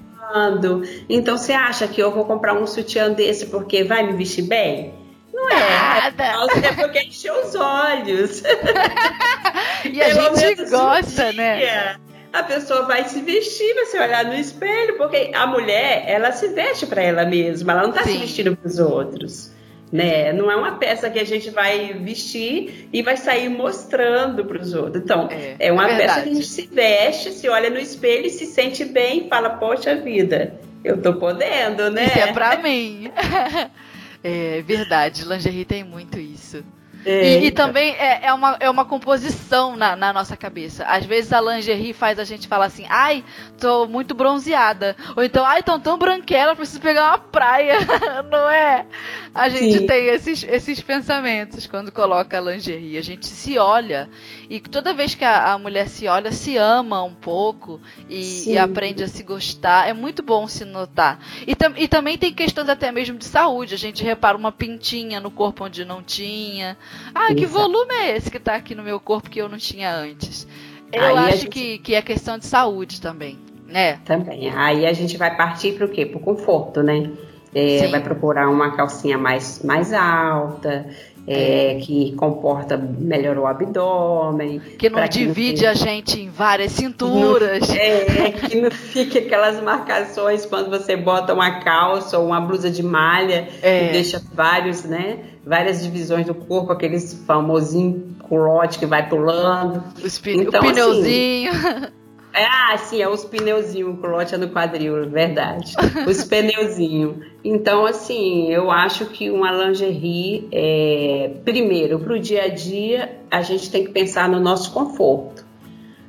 Então 1.09 1.35
você 1.35 1.51
acha 1.51 1.87
que 1.87 1.99
eu 1.99 2.11
vou 2.11 2.25
comprar 2.25 2.53
um 2.53 2.67
sutiã 2.67 3.11
desse 3.11 3.47
porque 3.47 3.83
vai 3.83 4.05
me 4.05 4.13
vestir 4.13 4.43
bem? 4.43 4.93
Não 5.33 5.49
é. 5.49 5.59
Nada. 5.59 6.23
É 6.67 6.73
porque 6.73 6.99
encheu 7.01 7.33
os 7.45 7.55
olhos. 7.55 8.43
e 9.91 10.01
a 10.01 10.09
gente 10.33 10.65
gosta, 10.69 11.31
né? 11.33 11.97
A 12.33 12.43
pessoa 12.43 12.85
vai 12.85 13.03
se 13.05 13.21
vestir, 13.21 13.73
vai 13.75 13.85
se 13.85 13.97
olhar 13.97 14.23
no 14.25 14.33
espelho, 14.33 14.97
porque 14.97 15.31
a 15.33 15.45
mulher, 15.45 16.05
ela 16.07 16.31
se 16.31 16.47
veste 16.49 16.85
para 16.85 17.01
ela 17.01 17.25
mesma, 17.25 17.73
ela 17.73 17.83
não 17.83 17.89
está 17.89 18.03
se 18.03 18.17
vestindo 18.17 18.55
para 18.55 18.67
os 18.67 18.79
outros 18.79 19.51
né? 19.91 20.31
Não 20.31 20.49
é 20.49 20.55
uma 20.55 20.77
peça 20.77 21.09
que 21.09 21.19
a 21.19 21.25
gente 21.25 21.49
vai 21.49 21.93
vestir 21.93 22.87
e 22.93 23.01
vai 23.01 23.17
sair 23.17 23.49
mostrando 23.49 24.45
para 24.45 24.61
os 24.61 24.73
outros. 24.73 25.03
Então, 25.03 25.27
é, 25.29 25.55
é 25.59 25.71
uma 25.71 25.89
é 25.89 25.97
peça 25.97 26.21
que 26.21 26.29
a 26.29 26.33
gente 26.33 26.45
se 26.45 26.69
veste, 26.71 27.31
se 27.31 27.49
olha 27.49 27.69
no 27.69 27.79
espelho 27.79 28.25
e 28.25 28.29
se 28.29 28.45
sente 28.45 28.85
bem 28.85 29.25
e 29.25 29.29
fala, 29.29 29.49
poxa 29.49 29.95
vida, 29.95 30.53
eu 30.83 31.01
tô 31.01 31.15
podendo, 31.15 31.91
né? 31.91 32.05
Isso 32.05 32.19
é 32.19 32.31
para 32.31 32.57
mim. 32.57 33.11
é 34.23 34.61
verdade, 34.61 35.25
lingerie 35.25 35.65
tem 35.65 35.83
muito 35.83 36.19
isso. 36.19 36.63
E, 37.05 37.45
e, 37.45 37.51
também 37.51 37.93
é, 37.95 38.27
é, 38.27 38.33
uma, 38.33 38.57
é 38.59 38.69
uma 38.69 38.85
composição 38.85 39.75
na, 39.75 39.95
na, 39.95 40.13
nossa 40.13 40.37
cabeça. 40.37 40.85
Às 40.85 41.05
vezes 41.05 41.33
a 41.33 41.41
lingerie 41.41 41.93
faz 41.93 42.19
a 42.19 42.23
gente 42.23 42.47
falar 42.47 42.65
assim, 42.65 42.85
ai, 42.89 43.23
tô 43.59 43.87
muito 43.87 44.13
bronzeada. 44.13 44.95
Ou 45.15 45.23
então, 45.23 45.43
ai, 45.43 45.63
tão 45.63 45.79
tão 45.79 45.97
branquela, 45.97 46.55
preciso 46.55 46.81
pegar 46.81 47.09
uma 47.09 47.17
praia. 47.17 47.77
Não 48.29 48.49
é? 48.49 48.85
A 49.33 49.49
gente 49.49 49.79
Sim. 49.79 49.87
tem 49.87 50.07
esses, 50.07 50.43
esses 50.43 50.81
pensamentos 50.81 51.65
quando 51.65 51.91
coloca 51.91 52.37
a 52.37 52.41
lingerie. 52.41 52.97
A 52.97 53.03
gente 53.03 53.25
se 53.27 53.57
olha. 53.57 54.09
E 54.49 54.59
toda 54.59 54.93
vez 54.93 55.15
que 55.15 55.23
a, 55.23 55.53
a 55.53 55.57
mulher 55.57 55.87
se 55.87 56.07
olha, 56.07 56.31
se 56.31 56.57
ama 56.57 57.01
um 57.03 57.13
pouco 57.13 57.79
e, 58.09 58.51
e, 58.51 58.57
aprende 58.57 59.03
a 59.03 59.07
se 59.07 59.23
gostar. 59.23 59.87
É 59.87 59.93
muito 59.93 60.21
bom 60.21 60.47
se 60.47 60.65
notar. 60.65 61.19
E, 61.47 61.55
tam, 61.55 61.73
e 61.77 61.87
também 61.87 62.17
tem 62.17 62.33
questões 62.33 62.67
até 62.67 62.91
mesmo 62.91 63.17
de 63.17 63.25
saúde. 63.25 63.73
A 63.73 63.77
gente 63.77 64.03
repara 64.03 64.37
uma 64.37 64.51
pintinha 64.51 65.19
no 65.19 65.31
corpo 65.31 65.65
onde 65.65 65.85
não 65.85 66.03
tinha. 66.03 66.77
Ah, 67.13 67.33
que 67.33 67.45
volume 67.45 67.93
é 67.93 68.15
esse 68.15 68.31
que 68.31 68.39
tá 68.39 68.55
aqui 68.55 68.75
no 68.75 68.83
meu 68.83 68.99
corpo 68.99 69.29
que 69.29 69.39
eu 69.39 69.49
não 69.49 69.57
tinha 69.57 69.93
antes? 69.93 70.47
Eu 70.91 71.03
Aí 71.03 71.17
acho 71.17 71.37
gente... 71.43 71.49
que, 71.49 71.77
que 71.79 71.95
é 71.95 72.01
questão 72.01 72.37
de 72.37 72.45
saúde 72.45 72.99
também, 72.99 73.37
né? 73.67 73.97
Também. 74.05 74.49
Aí 74.49 74.85
a 74.85 74.93
gente 74.93 75.17
vai 75.17 75.35
partir 75.35 75.73
para 75.73 75.85
o 75.85 75.89
quê? 75.89 76.05
Para 76.05 76.17
o 76.17 76.21
conforto, 76.21 76.83
né? 76.83 77.09
É, 77.53 77.87
vai 77.87 78.01
procurar 78.01 78.49
uma 78.49 78.75
calcinha 78.75 79.17
mais, 79.17 79.61
mais 79.61 79.91
alta, 79.91 80.89
é, 81.27 81.79
que 81.81 82.13
comporta 82.13 82.77
melhor 82.77 83.37
o 83.37 83.45
abdômen. 83.45 84.59
Que 84.77 84.89
não 84.89 85.07
divide 85.07 85.65
a 85.65 85.73
gente 85.73 86.19
em 86.19 86.29
várias 86.29 86.71
cinturas. 86.71 87.67
Não, 87.67 87.75
é, 87.75 88.31
que 88.31 88.59
não 88.59 88.71
fique 88.71 89.19
aquelas 89.19 89.61
marcações 89.61 90.45
quando 90.45 90.69
você 90.69 90.95
bota 90.95 91.33
uma 91.33 91.59
calça 91.59 92.17
ou 92.17 92.27
uma 92.27 92.41
blusa 92.41 92.69
de 92.69 92.83
malha 92.83 93.47
é. 93.61 93.87
que 93.87 93.91
deixa 93.93 94.21
vários, 94.33 94.83
né? 94.83 95.19
Várias 95.45 95.83
divisões 95.83 96.25
do 96.25 96.35
corpo, 96.35 96.71
aqueles 96.71 97.13
famosinho 97.25 98.15
culote 98.21 98.79
que 98.79 98.85
vai 98.85 99.07
pulando. 99.09 99.83
então, 100.27 100.61
o 100.61 100.63
pneuzinho. 100.63 101.51
Assim, 101.51 102.00
ah, 102.33 102.77
sim, 102.77 103.01
é 103.01 103.09
os 103.09 103.25
pneuzinhos, 103.25 103.99
colote 103.99 104.35
no 104.37 104.49
quadril, 104.49 105.09
verdade. 105.09 105.73
Os 106.07 106.23
pneuzinhos. 106.25 107.17
Então, 107.43 107.85
assim, 107.85 108.51
eu 108.51 108.71
acho 108.71 109.07
que 109.07 109.29
uma 109.29 109.51
lingerie, 109.51 110.47
é, 110.51 111.31
primeiro, 111.43 111.99
para 111.99 112.13
o 112.13 112.19
dia 112.19 112.43
a 112.43 112.47
dia, 112.47 113.17
a 113.29 113.41
gente 113.41 113.69
tem 113.69 113.83
que 113.83 113.91
pensar 113.91 114.29
no 114.29 114.39
nosso 114.39 114.71
conforto, 114.71 115.45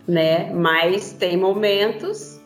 né? 0.06 0.52
Mas 0.52 1.12
tem 1.12 1.37
momentos 1.37 2.40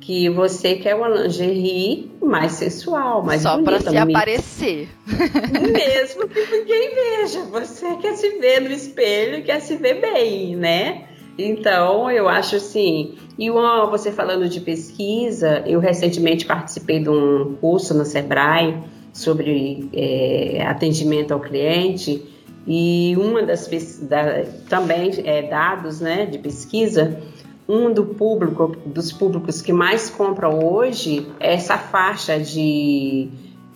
que 0.00 0.30
você 0.30 0.76
quer 0.76 0.94
uma 0.94 1.08
lingerie 1.08 2.10
mais 2.22 2.52
sensual, 2.52 3.22
mais 3.22 3.42
Só 3.42 3.62
para 3.62 3.78
se 3.78 3.94
aparecer. 3.94 4.88
Mesmo 5.06 6.26
que 6.28 6.46
ninguém 6.46 6.94
veja. 6.94 7.42
Você 7.42 7.94
quer 7.96 8.14
se 8.14 8.38
ver 8.38 8.62
no 8.62 8.70
espelho, 8.70 9.44
quer 9.44 9.60
se 9.60 9.76
ver 9.76 10.00
bem, 10.00 10.56
né? 10.56 11.08
Então, 11.38 12.10
eu 12.10 12.28
acho 12.28 12.56
assim. 12.56 13.14
E 13.38 13.48
você 13.48 14.10
falando 14.10 14.48
de 14.48 14.60
pesquisa, 14.60 15.62
eu 15.64 15.78
recentemente 15.78 16.44
participei 16.44 17.00
de 17.00 17.08
um 17.08 17.54
curso 17.60 17.94
no 17.94 18.04
Sebrae 18.04 18.76
sobre 19.12 19.88
é, 19.92 20.66
atendimento 20.66 21.32
ao 21.32 21.40
cliente 21.40 22.22
e 22.66 23.14
uma 23.16 23.42
das 23.42 23.68
da, 24.02 24.44
também 24.68 25.10
é, 25.24 25.42
dados 25.42 26.00
né, 26.00 26.26
de 26.26 26.38
pesquisa 26.38 27.20
um 27.68 27.92
do 27.92 28.06
público 28.06 28.76
dos 28.84 29.12
públicos 29.12 29.60
que 29.62 29.72
mais 29.72 30.08
compram 30.10 30.64
hoje 30.64 31.26
é 31.38 31.54
essa 31.54 31.78
faixa 31.78 32.38
de 32.38 33.28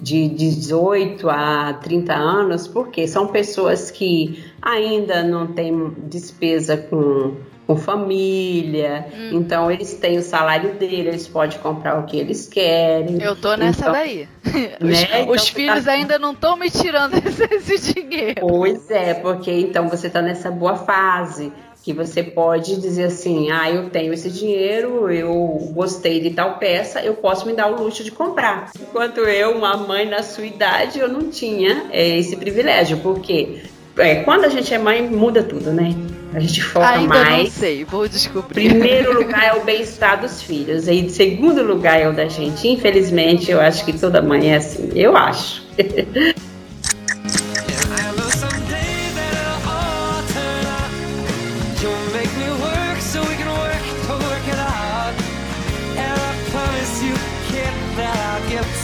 de 0.02 0.28
18 0.28 1.30
a 1.30 1.74
30 1.74 2.12
anos, 2.12 2.66
porque 2.66 3.06
são 3.06 3.28
pessoas 3.28 3.88
que 3.88 4.42
ainda 4.60 5.22
não 5.22 5.46
têm 5.46 5.92
despesa 6.08 6.76
com 6.76 7.36
com 7.66 7.76
família. 7.76 9.06
Hum. 9.14 9.30
Então 9.32 9.70
eles 9.70 9.94
têm 9.94 10.18
o 10.18 10.22
salário 10.22 10.74
dele, 10.74 11.08
eles 11.08 11.28
podem 11.28 11.58
comprar 11.58 11.98
o 11.98 12.04
que 12.04 12.16
eles 12.18 12.48
querem. 12.48 13.22
Eu 13.22 13.36
tô 13.36 13.54
nessa 13.56 13.82
então, 13.82 13.92
daí. 13.92 14.28
Né? 14.44 14.76
Os, 14.80 15.02
então, 15.02 15.28
os 15.30 15.48
filhos 15.48 15.84
tá... 15.84 15.92
ainda 15.92 16.18
não 16.18 16.32
estão 16.32 16.56
me 16.56 16.70
tirando 16.70 17.14
esse, 17.14 17.44
esse 17.54 17.94
dinheiro. 17.94 18.40
Pois 18.40 18.90
é, 18.90 19.14
porque 19.14 19.50
então 19.50 19.88
você 19.88 20.10
tá 20.10 20.20
nessa 20.20 20.50
boa 20.50 20.76
fase 20.76 21.52
que 21.82 21.92
você 21.92 22.22
pode 22.22 22.80
dizer 22.80 23.04
assim, 23.04 23.50
ah, 23.50 23.68
eu 23.68 23.90
tenho 23.90 24.12
esse 24.12 24.30
dinheiro, 24.30 25.10
eu 25.10 25.36
gostei 25.72 26.20
de 26.20 26.30
tal 26.30 26.56
peça, 26.56 27.02
eu 27.02 27.14
posso 27.14 27.44
me 27.44 27.54
dar 27.54 27.66
o 27.66 27.82
luxo 27.82 28.04
de 28.04 28.12
comprar. 28.12 28.70
Enquanto 28.80 29.18
eu, 29.18 29.56
uma 29.56 29.76
mãe 29.76 30.08
na 30.08 30.22
sua 30.22 30.46
idade, 30.46 31.00
eu 31.00 31.08
não 31.08 31.28
tinha 31.28 31.86
é, 31.90 32.18
esse 32.18 32.36
privilégio, 32.36 32.98
porque 32.98 33.62
é, 33.98 34.16
quando 34.22 34.44
a 34.44 34.48
gente 34.48 34.72
é 34.72 34.78
mãe, 34.78 35.02
muda 35.02 35.42
tudo, 35.42 35.72
né? 35.72 35.92
A 36.34 36.40
gente 36.40 36.62
foca 36.62 36.88
Ainda 36.88 37.14
mais. 37.14 37.44
Não 37.44 37.50
sei, 37.50 37.84
vou 37.84 38.08
descobrir. 38.08 38.70
Primeiro 38.70 39.18
lugar 39.20 39.44
é 39.44 39.52
o 39.54 39.64
bem-estar 39.64 40.20
dos 40.20 40.42
filhos. 40.42 40.88
E 40.88 41.08
segundo 41.10 41.62
lugar 41.62 42.00
é 42.00 42.08
o 42.08 42.12
da 42.12 42.26
gente. 42.26 42.66
Infelizmente, 42.66 43.50
eu 43.50 43.60
acho 43.60 43.84
que 43.84 43.92
toda 43.92 44.22
mãe 44.22 44.50
é 44.50 44.56
assim. 44.56 44.90
Eu 44.94 45.16
acho. 45.16 45.62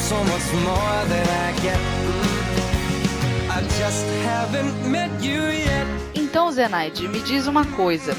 so 0.09 0.25
much 0.25 0.53
more 0.65 1.05
than 1.13 1.27
I 1.29 1.53
get. 1.61 1.81
I 3.51 3.61
just 3.79 4.07
haven't 4.25 4.91
met 4.91 5.11
you 5.23 5.43
yet. 5.43 5.68
Então, 6.49 6.65
Zenaide, 6.65 7.07
me 7.09 7.21
diz 7.21 7.47
uma 7.47 7.63
coisa. 7.63 8.17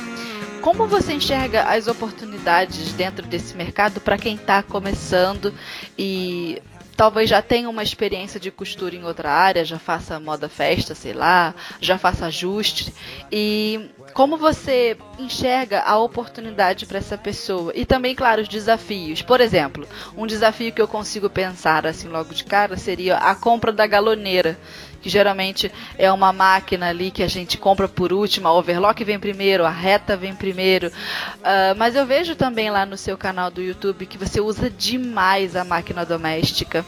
como 0.61 0.85
você 0.85 1.13
enxerga 1.13 1.63
as 1.63 1.87
oportunidades 1.87 2.93
dentro 2.93 3.25
desse 3.25 3.57
mercado 3.57 3.99
para 3.99 4.19
quem 4.19 4.35
está 4.35 4.61
começando 4.61 5.51
e 5.97 6.61
talvez 6.95 7.27
já 7.27 7.41
tenha 7.41 7.67
uma 7.69 7.81
experiência 7.81 8.39
de 8.39 8.51
costura 8.51 8.95
em 8.95 9.03
outra 9.03 9.31
área, 9.31 9.65
já 9.65 9.79
faça 9.79 10.19
moda 10.19 10.47
festa, 10.47 10.93
sei 10.93 11.13
lá, 11.13 11.55
já 11.81 11.97
faça 11.97 12.27
ajuste. 12.27 12.93
E 13.31 13.89
como 14.13 14.37
você 14.37 14.95
enxerga 15.17 15.81
a 15.81 15.97
oportunidade 15.97 16.85
para 16.85 16.99
essa 16.99 17.17
pessoa? 17.17 17.71
E 17.73 17.83
também, 17.83 18.13
claro, 18.13 18.43
os 18.43 18.47
desafios. 18.47 19.23
Por 19.23 19.41
exemplo, 19.41 19.87
um 20.15 20.27
desafio 20.27 20.71
que 20.71 20.81
eu 20.81 20.87
consigo 20.87 21.31
pensar 21.31 21.87
assim 21.87 22.09
logo 22.09 22.31
de 22.33 22.43
cara 22.43 22.77
seria 22.77 23.17
a 23.17 23.33
compra 23.33 23.71
da 23.71 23.87
galoneira 23.87 24.59
que 24.99 25.09
geralmente 25.09 25.71
é 25.97 26.11
uma 26.11 26.31
máquina 26.31 26.89
ali 26.89 27.11
que 27.11 27.23
a 27.23 27.27
gente 27.27 27.57
compra 27.57 27.87
por 27.87 28.13
último, 28.13 28.47
a 28.47 28.53
overlock 28.53 29.03
vem 29.03 29.19
primeiro, 29.19 29.65
a 29.65 29.69
reta 29.69 30.15
vem 30.15 30.35
primeiro. 30.35 30.87
Uh, 30.87 31.75
mas 31.77 31.95
eu 31.95 32.05
vejo 32.05 32.35
também 32.35 32.69
lá 32.69 32.85
no 32.85 32.97
seu 32.97 33.17
canal 33.17 33.49
do 33.49 33.61
YouTube 33.61 34.05
que 34.05 34.17
você 34.17 34.39
usa 34.41 34.69
demais 34.69 35.55
a 35.55 35.63
máquina 35.63 36.05
doméstica. 36.05 36.85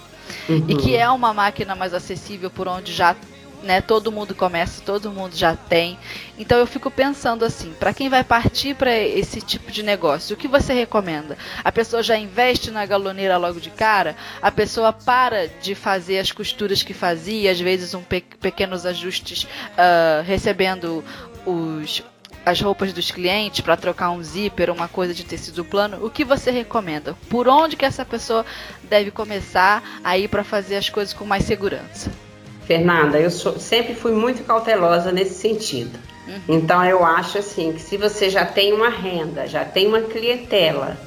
Uhum. 0.48 0.66
E 0.68 0.76
que 0.76 0.96
é 0.96 1.10
uma 1.10 1.34
máquina 1.34 1.76
mais 1.76 1.94
acessível 1.94 2.50
por 2.50 2.68
onde 2.68 2.94
já 2.94 3.16
né? 3.64 3.82
Todo 3.82 4.12
mundo 4.12 4.34
começa, 4.34 4.82
todo 4.84 5.12
mundo 5.12 5.36
já 5.36 5.56
tem. 5.56 5.98
Então 6.38 6.58
eu 6.58 6.68
fico 6.68 6.90
pensando 6.90 7.46
assim, 7.46 7.74
para 7.80 7.94
quem 7.94 8.10
vai 8.10 8.24
partir 8.24 8.76
para 8.76 8.96
esse 8.98 9.42
tipo 9.42 9.72
de 9.72 9.84
negócio, 9.84 10.34
o 10.34 10.38
que 10.38 10.48
você 10.48 10.74
recomenda? 10.74 11.38
A 11.64 11.72
pessoa 11.72 12.02
já 12.02 12.18
investe 12.18 12.72
na 12.72 12.86
galoneira 12.86 13.38
logo 13.38 13.60
de 13.60 13.70
cara? 13.70 14.16
A 14.42 14.52
pessoa 14.52 14.92
para 14.92 15.48
de 15.48 15.76
fazer 15.76 16.20
as 16.20 16.32
costuras 16.32 16.84
que 16.84 16.94
fazia, 16.94 17.52
às 17.52 17.60
vezes 17.60 17.94
um 17.94 18.02
pe 18.02 18.22
pequenos 18.22 18.86
ajustes, 18.86 19.44
uh, 19.44 20.24
recebendo 20.26 21.04
os 21.46 22.04
as 22.44 22.60
roupas 22.60 22.92
dos 22.92 23.12
clientes 23.12 23.62
para 23.62 23.78
trocar 23.78 24.10
um 24.10 24.24
zíper, 24.24 24.72
uma 24.72 24.88
coisa 24.88 25.14
de 25.14 25.24
tecido 25.24 25.64
plano, 25.64 26.04
o 26.04 26.10
que 26.10 26.26
você 26.26 26.50
recomenda? 26.50 27.16
Por 27.30 27.48
onde 27.48 27.76
que 27.76 27.86
essa 27.86 28.04
pessoa 28.04 28.44
deve 28.90 29.12
começar 29.12 30.02
a 30.04 30.18
ir 30.18 30.28
para 30.28 30.44
fazer 30.44 30.78
as 30.78 30.90
coisas 30.90 31.14
com 31.14 31.24
mais 31.24 31.44
segurança? 31.44 32.12
Fernanda, 32.72 33.20
eu 33.20 33.30
sou, 33.30 33.60
sempre 33.60 33.94
fui 33.94 34.14
muito 34.14 34.46
cautelosa 34.46 35.12
nesse 35.12 35.34
sentido. 35.34 36.00
Uhum. 36.26 36.56
Então 36.56 36.82
eu 36.86 37.04
acho 37.04 37.38
assim 37.38 37.74
que 37.74 37.82
se 37.82 37.98
você 37.98 38.30
já 38.30 38.46
tem 38.46 38.72
uma 38.72 38.88
renda, 38.88 39.46
já 39.46 39.66
tem 39.66 39.88
uma 39.88 40.00
clientela, 40.00 40.98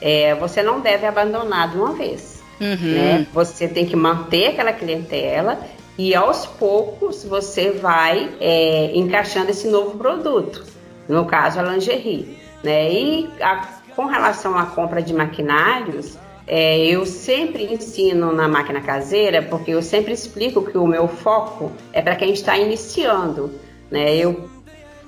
é, 0.00 0.34
você 0.36 0.62
não 0.62 0.80
deve 0.80 1.04
abandonar 1.04 1.72
de 1.72 1.76
uma 1.76 1.92
vez. 1.92 2.42
Uhum. 2.58 2.94
Né? 2.94 3.26
Você 3.34 3.68
tem 3.68 3.84
que 3.84 3.94
manter 3.94 4.46
aquela 4.46 4.72
clientela 4.72 5.60
e 5.98 6.14
aos 6.14 6.46
poucos 6.46 7.22
você 7.22 7.70
vai 7.70 8.30
é, 8.40 8.90
encaixando 8.94 9.50
esse 9.50 9.68
novo 9.68 9.98
produto. 9.98 10.64
No 11.06 11.26
caso, 11.26 11.60
a 11.60 11.62
lingerie. 11.62 12.38
Né? 12.64 12.90
E 12.90 13.30
a, 13.42 13.68
com 13.94 14.06
relação 14.06 14.56
à 14.56 14.64
compra 14.64 15.02
de 15.02 15.12
maquinários, 15.12 16.16
é, 16.52 16.84
eu 16.84 17.06
sempre 17.06 17.62
ensino 17.62 18.32
na 18.32 18.48
máquina 18.48 18.80
caseira, 18.80 19.40
porque 19.40 19.70
eu 19.70 19.80
sempre 19.80 20.12
explico 20.12 20.64
que 20.64 20.76
o 20.76 20.84
meu 20.84 21.06
foco 21.06 21.70
é 21.92 22.02
para 22.02 22.16
quem 22.16 22.32
está 22.32 22.58
iniciando. 22.58 23.52
Né? 23.88 24.16
Eu 24.16 24.50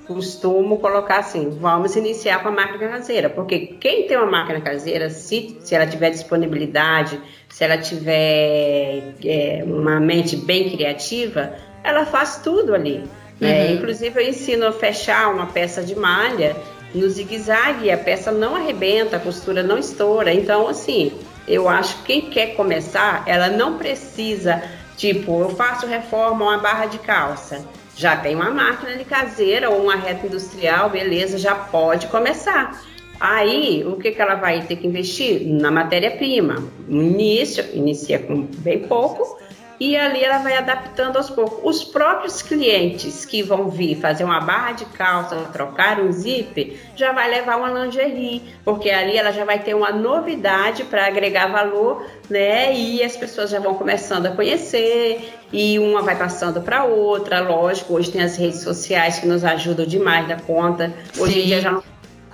costumo 0.07 0.79
colocar 0.79 1.17
assim: 1.17 1.49
vamos 1.49 1.97
iniciar 1.97 2.41
com 2.41 2.47
a 2.47 2.51
máquina 2.51 2.87
caseira, 2.87 3.29
porque 3.29 3.59
quem 3.59 4.07
tem 4.07 4.15
uma 4.15 4.31
máquina 4.31 4.61
caseira, 4.61 5.09
se, 5.09 5.57
se 5.59 5.75
ela 5.75 5.85
tiver 5.85 6.11
disponibilidade, 6.11 7.19
se 7.49 7.61
ela 7.65 7.77
tiver 7.77 9.13
é, 9.25 9.65
uma 9.65 9.99
mente 9.99 10.37
bem 10.37 10.69
criativa, 10.69 11.55
ela 11.83 12.05
faz 12.05 12.37
tudo 12.41 12.73
ali. 12.73 13.03
Né? 13.37 13.65
Uhum. 13.65 13.73
Inclusive, 13.73 14.17
eu 14.17 14.29
ensino 14.29 14.65
a 14.65 14.71
fechar 14.71 15.29
uma 15.33 15.47
peça 15.47 15.83
de 15.83 15.93
malha 15.93 16.55
no 16.95 17.09
zigue-zague, 17.09 17.91
a 17.91 17.97
peça 17.97 18.31
não 18.31 18.55
arrebenta, 18.55 19.17
a 19.17 19.19
costura 19.19 19.61
não 19.61 19.77
estoura. 19.77 20.33
Então, 20.33 20.69
assim, 20.69 21.11
eu 21.47 21.67
acho 21.67 21.97
que 21.97 22.03
quem 22.03 22.29
quer 22.29 22.55
começar, 22.55 23.23
ela 23.25 23.49
não 23.49 23.77
precisa, 23.77 24.63
tipo, 24.95 25.41
eu 25.41 25.49
faço 25.49 25.85
reforma 25.85 26.45
uma 26.45 26.57
barra 26.57 26.85
de 26.85 26.99
calça. 26.99 27.65
Já 27.95 28.15
tem 28.15 28.35
uma 28.35 28.49
máquina 28.49 28.95
de 28.95 29.05
caseira 29.05 29.69
ou 29.69 29.83
uma 29.83 29.95
reta 29.95 30.25
industrial, 30.25 30.89
beleza, 30.89 31.37
já 31.37 31.53
pode 31.53 32.07
começar. 32.07 32.81
Aí, 33.19 33.83
o 33.85 33.97
que, 33.97 34.11
que 34.11 34.21
ela 34.21 34.35
vai 34.35 34.63
ter 34.63 34.75
que 34.75 34.87
investir? 34.87 35.47
Na 35.47 35.69
matéria-prima. 35.69 36.55
No 36.87 37.01
início, 37.01 37.63
inicia 37.73 38.19
com 38.19 38.41
bem 38.41 38.79
pouco, 38.79 39.37
e 39.83 39.97
ali 39.97 40.23
ela 40.23 40.37
vai 40.37 40.55
adaptando 40.55 41.17
aos 41.17 41.29
poucos. 41.29 41.59
Os 41.61 41.83
próprios 41.83 42.41
clientes 42.41 43.25
que 43.25 43.43
vão 43.43 43.67
vir 43.69 43.99
fazer 43.99 44.23
uma 44.23 44.39
barra 44.39 44.71
de 44.71 44.85
calça, 44.85 45.35
trocar 45.51 45.99
um 45.99 46.09
zíper, 46.09 46.79
já 46.95 47.11
vai 47.11 47.29
levar 47.29 47.57
uma 47.57 47.83
lingerie, 47.83 48.41
porque 48.63 48.89
ali 48.89 49.17
ela 49.17 49.33
já 49.33 49.43
vai 49.43 49.59
ter 49.59 49.73
uma 49.73 49.91
novidade 49.91 50.85
para 50.85 51.05
agregar 51.05 51.47
valor, 51.47 52.07
né? 52.29 52.73
E 52.73 53.03
as 53.03 53.17
pessoas 53.17 53.49
já 53.49 53.59
vão 53.59 53.73
começando 53.73 54.27
a 54.27 54.31
conhecer 54.31 55.33
e 55.51 55.77
uma 55.77 56.01
vai 56.01 56.17
passando 56.17 56.61
para 56.61 56.85
outra. 56.85 57.41
Lógico, 57.41 57.95
hoje 57.95 58.09
tem 58.09 58.21
as 58.21 58.37
redes 58.37 58.61
sociais 58.61 59.19
que 59.19 59.27
nos 59.27 59.43
ajudam 59.43 59.85
demais 59.85 60.29
da 60.29 60.37
conta. 60.37 60.93
Hoje 61.17 61.33
Sim. 61.33 61.39
em 61.41 61.45
dia 61.45 61.59
já 61.59 61.71
não 61.71 61.92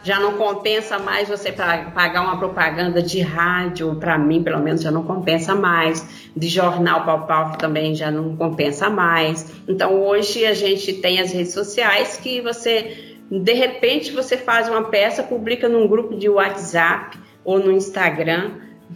já 0.10 0.20
não 0.20 0.34
compensa 0.34 0.98
mais 0.98 1.30
você 1.30 1.52
pagar 1.52 2.24
uma 2.24 2.40
propaganda 2.40 3.00
de 3.00 3.22
rádio, 3.22 3.94
para 3.94 4.18
mim, 4.18 4.42
pelo 4.42 4.58
menos, 4.60 4.82
já 4.82 4.90
não 4.90 5.04
compensa 5.04 5.54
mais. 5.54 6.04
De 6.36 6.48
jornal 6.48 7.06
pau-pau 7.06 7.56
também 7.58 7.94
já 7.94 8.10
não 8.10 8.36
compensa 8.36 8.90
mais. 8.90 9.54
Então, 9.68 10.02
hoje 10.02 10.48
a 10.48 10.56
gente 10.56 10.94
tem 10.94 11.20
as 11.20 11.32
redes 11.32 11.54
sociais 11.54 12.18
que 12.18 12.42
você, 12.42 13.20
de 13.30 13.54
repente, 13.54 14.12
você 14.12 14.36
faz 14.36 14.68
uma 14.68 14.86
peça, 14.86 15.22
publica 15.22 15.70
num 15.70 15.88
grupo 15.88 16.16
de 16.16 16.28
WhatsApp 16.28 17.16
ou 17.46 17.60
no 17.60 17.72
Instagram. 17.72 18.54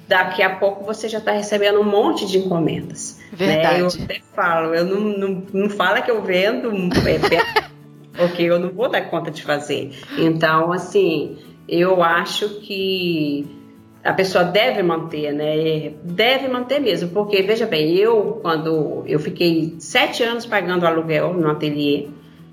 Daqui 0.07 0.41
a 0.41 0.55
pouco 0.55 0.83
você 0.83 1.07
já 1.07 1.19
está 1.19 1.31
recebendo 1.31 1.79
um 1.79 1.83
monte 1.83 2.25
de 2.25 2.39
encomendas. 2.39 3.19
Verdade. 3.31 3.75
Né? 3.75 3.81
Eu 3.81 3.87
até 3.87 4.19
falo, 4.35 4.73
eu 4.73 4.83
não, 4.83 4.99
não, 4.99 5.43
não 5.53 5.69
fala 5.69 6.01
que 6.01 6.09
eu 6.09 6.23
vendo 6.23 6.71
é, 6.71 7.63
porque 8.15 8.43
eu 8.43 8.59
não 8.59 8.69
vou 8.69 8.89
dar 8.89 9.01
conta 9.09 9.31
de 9.31 9.43
fazer. 9.43 9.91
Então, 10.17 10.71
assim, 10.71 11.37
eu 11.67 12.03
acho 12.03 12.61
que 12.61 13.45
a 14.03 14.13
pessoa 14.13 14.43
deve 14.43 14.83
manter, 14.83 15.33
né? 15.33 15.93
Deve 16.03 16.47
manter 16.47 16.79
mesmo, 16.79 17.09
porque 17.09 17.41
veja 17.41 17.65
bem, 17.65 17.95
eu 17.95 18.39
quando 18.41 19.03
eu 19.07 19.19
fiquei 19.19 19.75
sete 19.79 20.23
anos 20.23 20.45
pagando 20.45 20.85
aluguel 20.85 21.33
no 21.33 21.49
ateliê, 21.49 22.07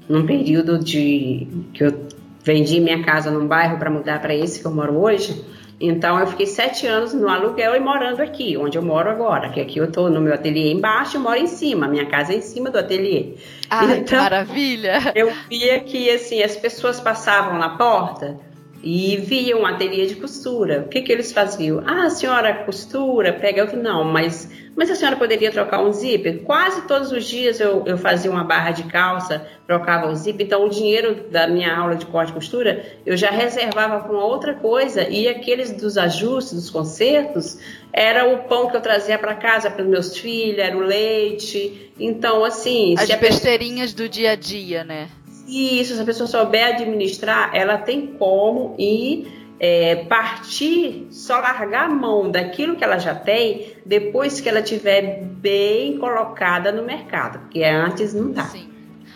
num 0.08 0.24
período 0.24 0.78
de 0.78 1.48
que 1.74 1.84
eu 1.84 2.06
vendi 2.44 2.80
minha 2.80 3.02
casa 3.02 3.30
num 3.30 3.46
bairro 3.46 3.78
para 3.78 3.90
mudar 3.90 4.20
para 4.20 4.34
esse 4.34 4.60
que 4.60 4.66
eu 4.66 4.72
moro 4.72 4.96
hoje. 4.96 5.44
Então 5.80 6.18
eu 6.20 6.26
fiquei 6.26 6.46
sete 6.46 6.86
anos 6.86 7.14
no 7.14 7.26
aluguel 7.26 7.74
e 7.74 7.80
morando 7.80 8.20
aqui, 8.20 8.56
onde 8.56 8.76
eu 8.76 8.82
moro 8.82 9.08
agora, 9.08 9.48
que 9.48 9.60
aqui 9.60 9.78
eu 9.78 9.86
estou 9.86 10.10
no 10.10 10.20
meu 10.20 10.34
ateliê 10.34 10.70
embaixo 10.70 11.16
e 11.16 11.20
moro 11.20 11.38
em 11.38 11.46
cima, 11.46 11.88
minha 11.88 12.04
casa 12.04 12.34
é 12.34 12.36
em 12.36 12.42
cima 12.42 12.68
do 12.70 12.78
ateliê. 12.78 13.36
Ai, 13.70 13.98
então, 13.98 14.18
maravilha! 14.18 15.12
Eu 15.14 15.32
via 15.48 15.80
que 15.80 16.10
assim, 16.10 16.42
as 16.42 16.54
pessoas 16.54 17.00
passavam 17.00 17.58
na 17.58 17.70
porta 17.78 18.49
e 18.82 19.16
viam 19.18 19.60
um 19.60 19.66
ateliê 19.66 20.06
de 20.06 20.16
costura. 20.16 20.80
O 20.80 20.88
que, 20.88 21.02
que 21.02 21.12
eles 21.12 21.32
faziam? 21.32 21.82
Ah, 21.86 22.04
a 22.04 22.10
senhora 22.10 22.64
costura, 22.64 23.32
pega. 23.32 23.60
Eu 23.60 23.76
não, 23.76 24.04
mas, 24.04 24.50
mas 24.74 24.90
a 24.90 24.94
senhora 24.94 25.16
poderia 25.16 25.50
trocar 25.50 25.82
um 25.82 25.92
zíper? 25.92 26.42
Quase 26.44 26.82
todos 26.86 27.12
os 27.12 27.26
dias 27.26 27.60
eu, 27.60 27.84
eu 27.86 27.98
fazia 27.98 28.30
uma 28.30 28.42
barra 28.42 28.70
de 28.70 28.84
calça, 28.84 29.46
trocava 29.66 30.08
o 30.08 30.14
zíper. 30.14 30.46
Então, 30.46 30.64
o 30.64 30.70
dinheiro 30.70 31.28
da 31.30 31.46
minha 31.46 31.76
aula 31.76 31.94
de 31.94 32.06
corte 32.06 32.30
e 32.30 32.34
costura 32.34 32.84
eu 33.04 33.16
já 33.16 33.30
reservava 33.30 34.00
para 34.00 34.12
uma 34.12 34.24
outra 34.24 34.54
coisa. 34.54 35.06
E 35.08 35.28
aqueles 35.28 35.72
dos 35.72 35.98
ajustes, 35.98 36.54
dos 36.54 36.70
concertos, 36.70 37.58
era 37.92 38.32
o 38.32 38.44
pão 38.44 38.70
que 38.70 38.76
eu 38.76 38.80
trazia 38.80 39.18
para 39.18 39.34
casa 39.34 39.70
para 39.70 39.82
os 39.82 39.88
meus 39.88 40.16
filhos, 40.16 40.58
era 40.58 40.76
o 40.76 40.80
leite. 40.80 41.92
Então, 41.98 42.44
assim. 42.44 42.94
As 42.98 43.10
besteirinhas 43.14 43.92
do 43.92 44.08
dia 44.08 44.30
a 44.30 44.36
dia, 44.36 44.84
né? 44.84 45.08
Isso, 45.50 45.94
se 45.94 46.00
a 46.00 46.04
pessoa 46.04 46.26
souber 46.26 46.74
administrar, 46.74 47.50
ela 47.54 47.76
tem 47.76 48.06
como 48.06 48.76
ir 48.78 49.40
é, 49.58 50.04
partir, 50.06 51.08
só 51.10 51.38
largar 51.40 51.84
a 51.84 51.88
mão 51.88 52.30
daquilo 52.30 52.76
que 52.76 52.84
ela 52.84 52.98
já 52.98 53.14
tem 53.14 53.74
depois 53.84 54.40
que 54.40 54.48
ela 54.48 54.62
tiver 54.62 55.22
bem 55.22 55.98
colocada 55.98 56.72
no 56.72 56.82
mercado, 56.82 57.40
porque 57.40 57.62
antes 57.62 58.14
não 58.14 58.30
dá. 58.30 58.44
Sim. 58.44 58.69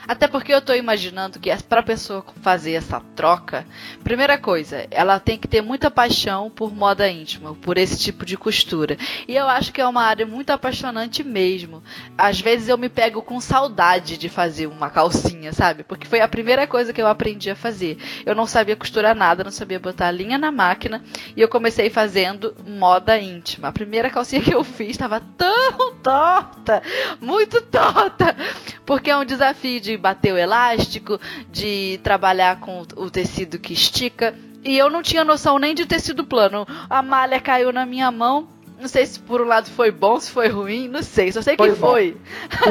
Até 0.06 0.28
porque 0.28 0.52
eu 0.52 0.58
estou 0.58 0.76
imaginando 0.76 1.38
que 1.38 1.54
para 1.68 1.80
a 1.80 1.84
pessoa 1.84 2.24
fazer 2.42 2.72
essa 2.72 3.00
troca, 3.14 3.66
primeira 4.02 4.36
coisa, 4.36 4.86
ela 4.90 5.18
tem 5.18 5.38
que 5.38 5.48
ter 5.48 5.62
muita 5.62 5.90
paixão 5.90 6.50
por 6.50 6.74
moda 6.74 7.08
íntima, 7.08 7.54
por 7.54 7.78
esse 7.78 7.98
tipo 7.98 8.24
de 8.26 8.36
costura. 8.36 8.96
E 9.26 9.34
eu 9.34 9.48
acho 9.48 9.72
que 9.72 9.80
é 9.80 9.86
uma 9.86 10.02
área 10.02 10.26
muito 10.26 10.50
apaixonante 10.50 11.24
mesmo. 11.24 11.82
Às 12.16 12.40
vezes 12.40 12.68
eu 12.68 12.76
me 12.76 12.88
pego 12.88 13.22
com 13.22 13.40
saudade 13.40 14.18
de 14.18 14.28
fazer 14.28 14.66
uma 14.66 14.90
calcinha, 14.90 15.52
sabe? 15.52 15.84
Porque 15.84 16.06
foi 16.06 16.20
a 16.20 16.28
primeira 16.28 16.66
coisa 16.66 16.92
que 16.92 17.00
eu 17.00 17.06
aprendi 17.06 17.50
a 17.50 17.56
fazer. 17.56 17.98
Eu 18.26 18.34
não 18.34 18.46
sabia 18.46 18.76
costurar 18.76 19.14
nada, 19.14 19.44
não 19.44 19.50
sabia 19.50 19.80
botar 19.80 20.10
linha 20.10 20.38
na 20.38 20.52
máquina 20.52 21.02
e 21.36 21.40
eu 21.40 21.48
comecei 21.48 21.88
fazendo 21.88 22.54
moda 22.66 23.18
íntima. 23.18 23.68
A 23.68 23.72
primeira 23.72 24.10
calcinha 24.10 24.42
que 24.42 24.54
eu 24.54 24.64
fiz 24.64 24.90
estava 24.90 25.20
tão 25.20 25.94
torta, 26.02 26.82
muito 27.20 27.60
torta, 27.62 28.36
porque 28.84 29.10
é 29.10 29.16
um 29.16 29.24
desafio 29.24 29.80
de 29.80 29.93
de 29.94 30.02
bater 30.02 30.32
o 30.32 30.38
elástico, 30.38 31.20
de 31.50 31.98
trabalhar 32.02 32.60
com 32.60 32.84
o 32.96 33.10
tecido 33.10 33.58
que 33.58 33.72
estica. 33.72 34.34
E 34.64 34.76
eu 34.76 34.90
não 34.90 35.02
tinha 35.02 35.24
noção 35.24 35.58
nem 35.58 35.74
de 35.74 35.86
tecido 35.86 36.24
plano. 36.24 36.66
A 36.88 37.02
malha 37.02 37.40
caiu 37.40 37.72
na 37.72 37.86
minha 37.86 38.10
mão. 38.10 38.48
Não 38.80 38.88
sei 38.88 39.06
se 39.06 39.20
por 39.20 39.40
um 39.40 39.44
lado 39.44 39.70
foi 39.70 39.90
bom, 39.90 40.18
se 40.18 40.30
foi 40.30 40.48
ruim, 40.48 40.88
não 40.88 41.02
sei, 41.02 41.30
só 41.30 41.40
sei 41.40 41.56
que 41.56 41.62
foi. 41.72 41.74
foi. 41.76 42.16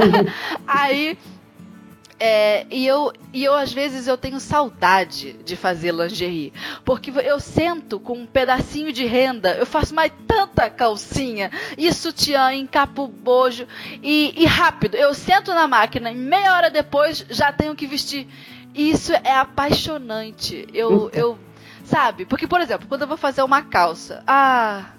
Aí 0.67 1.17
é, 2.25 2.65
e, 2.71 2.87
eu, 2.87 3.11
e 3.33 3.43
eu, 3.43 3.53
às 3.53 3.73
vezes, 3.73 4.07
eu 4.07 4.17
tenho 4.17 4.39
saudade 4.39 5.33
de 5.43 5.57
fazer 5.57 5.93
lingerie. 5.93 6.53
Porque 6.85 7.11
eu 7.11 7.37
sento 7.37 7.99
com 7.99 8.13
um 8.19 8.25
pedacinho 8.25 8.93
de 8.93 9.05
renda, 9.05 9.57
eu 9.57 9.65
faço 9.65 9.93
mais 9.93 10.09
tanta 10.25 10.69
calcinha 10.69 11.51
e 11.77 11.91
sutiã, 11.91 12.53
encapo 12.53 13.09
bojo 13.09 13.67
e, 14.01 14.33
e 14.37 14.45
rápido. 14.45 14.95
Eu 14.95 15.13
sento 15.13 15.53
na 15.53 15.67
máquina 15.67 16.13
e 16.13 16.15
meia 16.15 16.55
hora 16.55 16.71
depois 16.71 17.25
já 17.29 17.51
tenho 17.51 17.75
que 17.75 17.85
vestir. 17.85 18.25
Isso 18.73 19.11
é 19.11 19.33
apaixonante. 19.33 20.65
Eu, 20.73 21.09
eu, 21.11 21.37
sabe? 21.83 22.25
Porque, 22.25 22.47
por 22.47 22.61
exemplo, 22.61 22.87
quando 22.87 23.01
eu 23.01 23.07
vou 23.07 23.17
fazer 23.17 23.43
uma 23.43 23.63
calça, 23.63 24.23
ah 24.25 24.93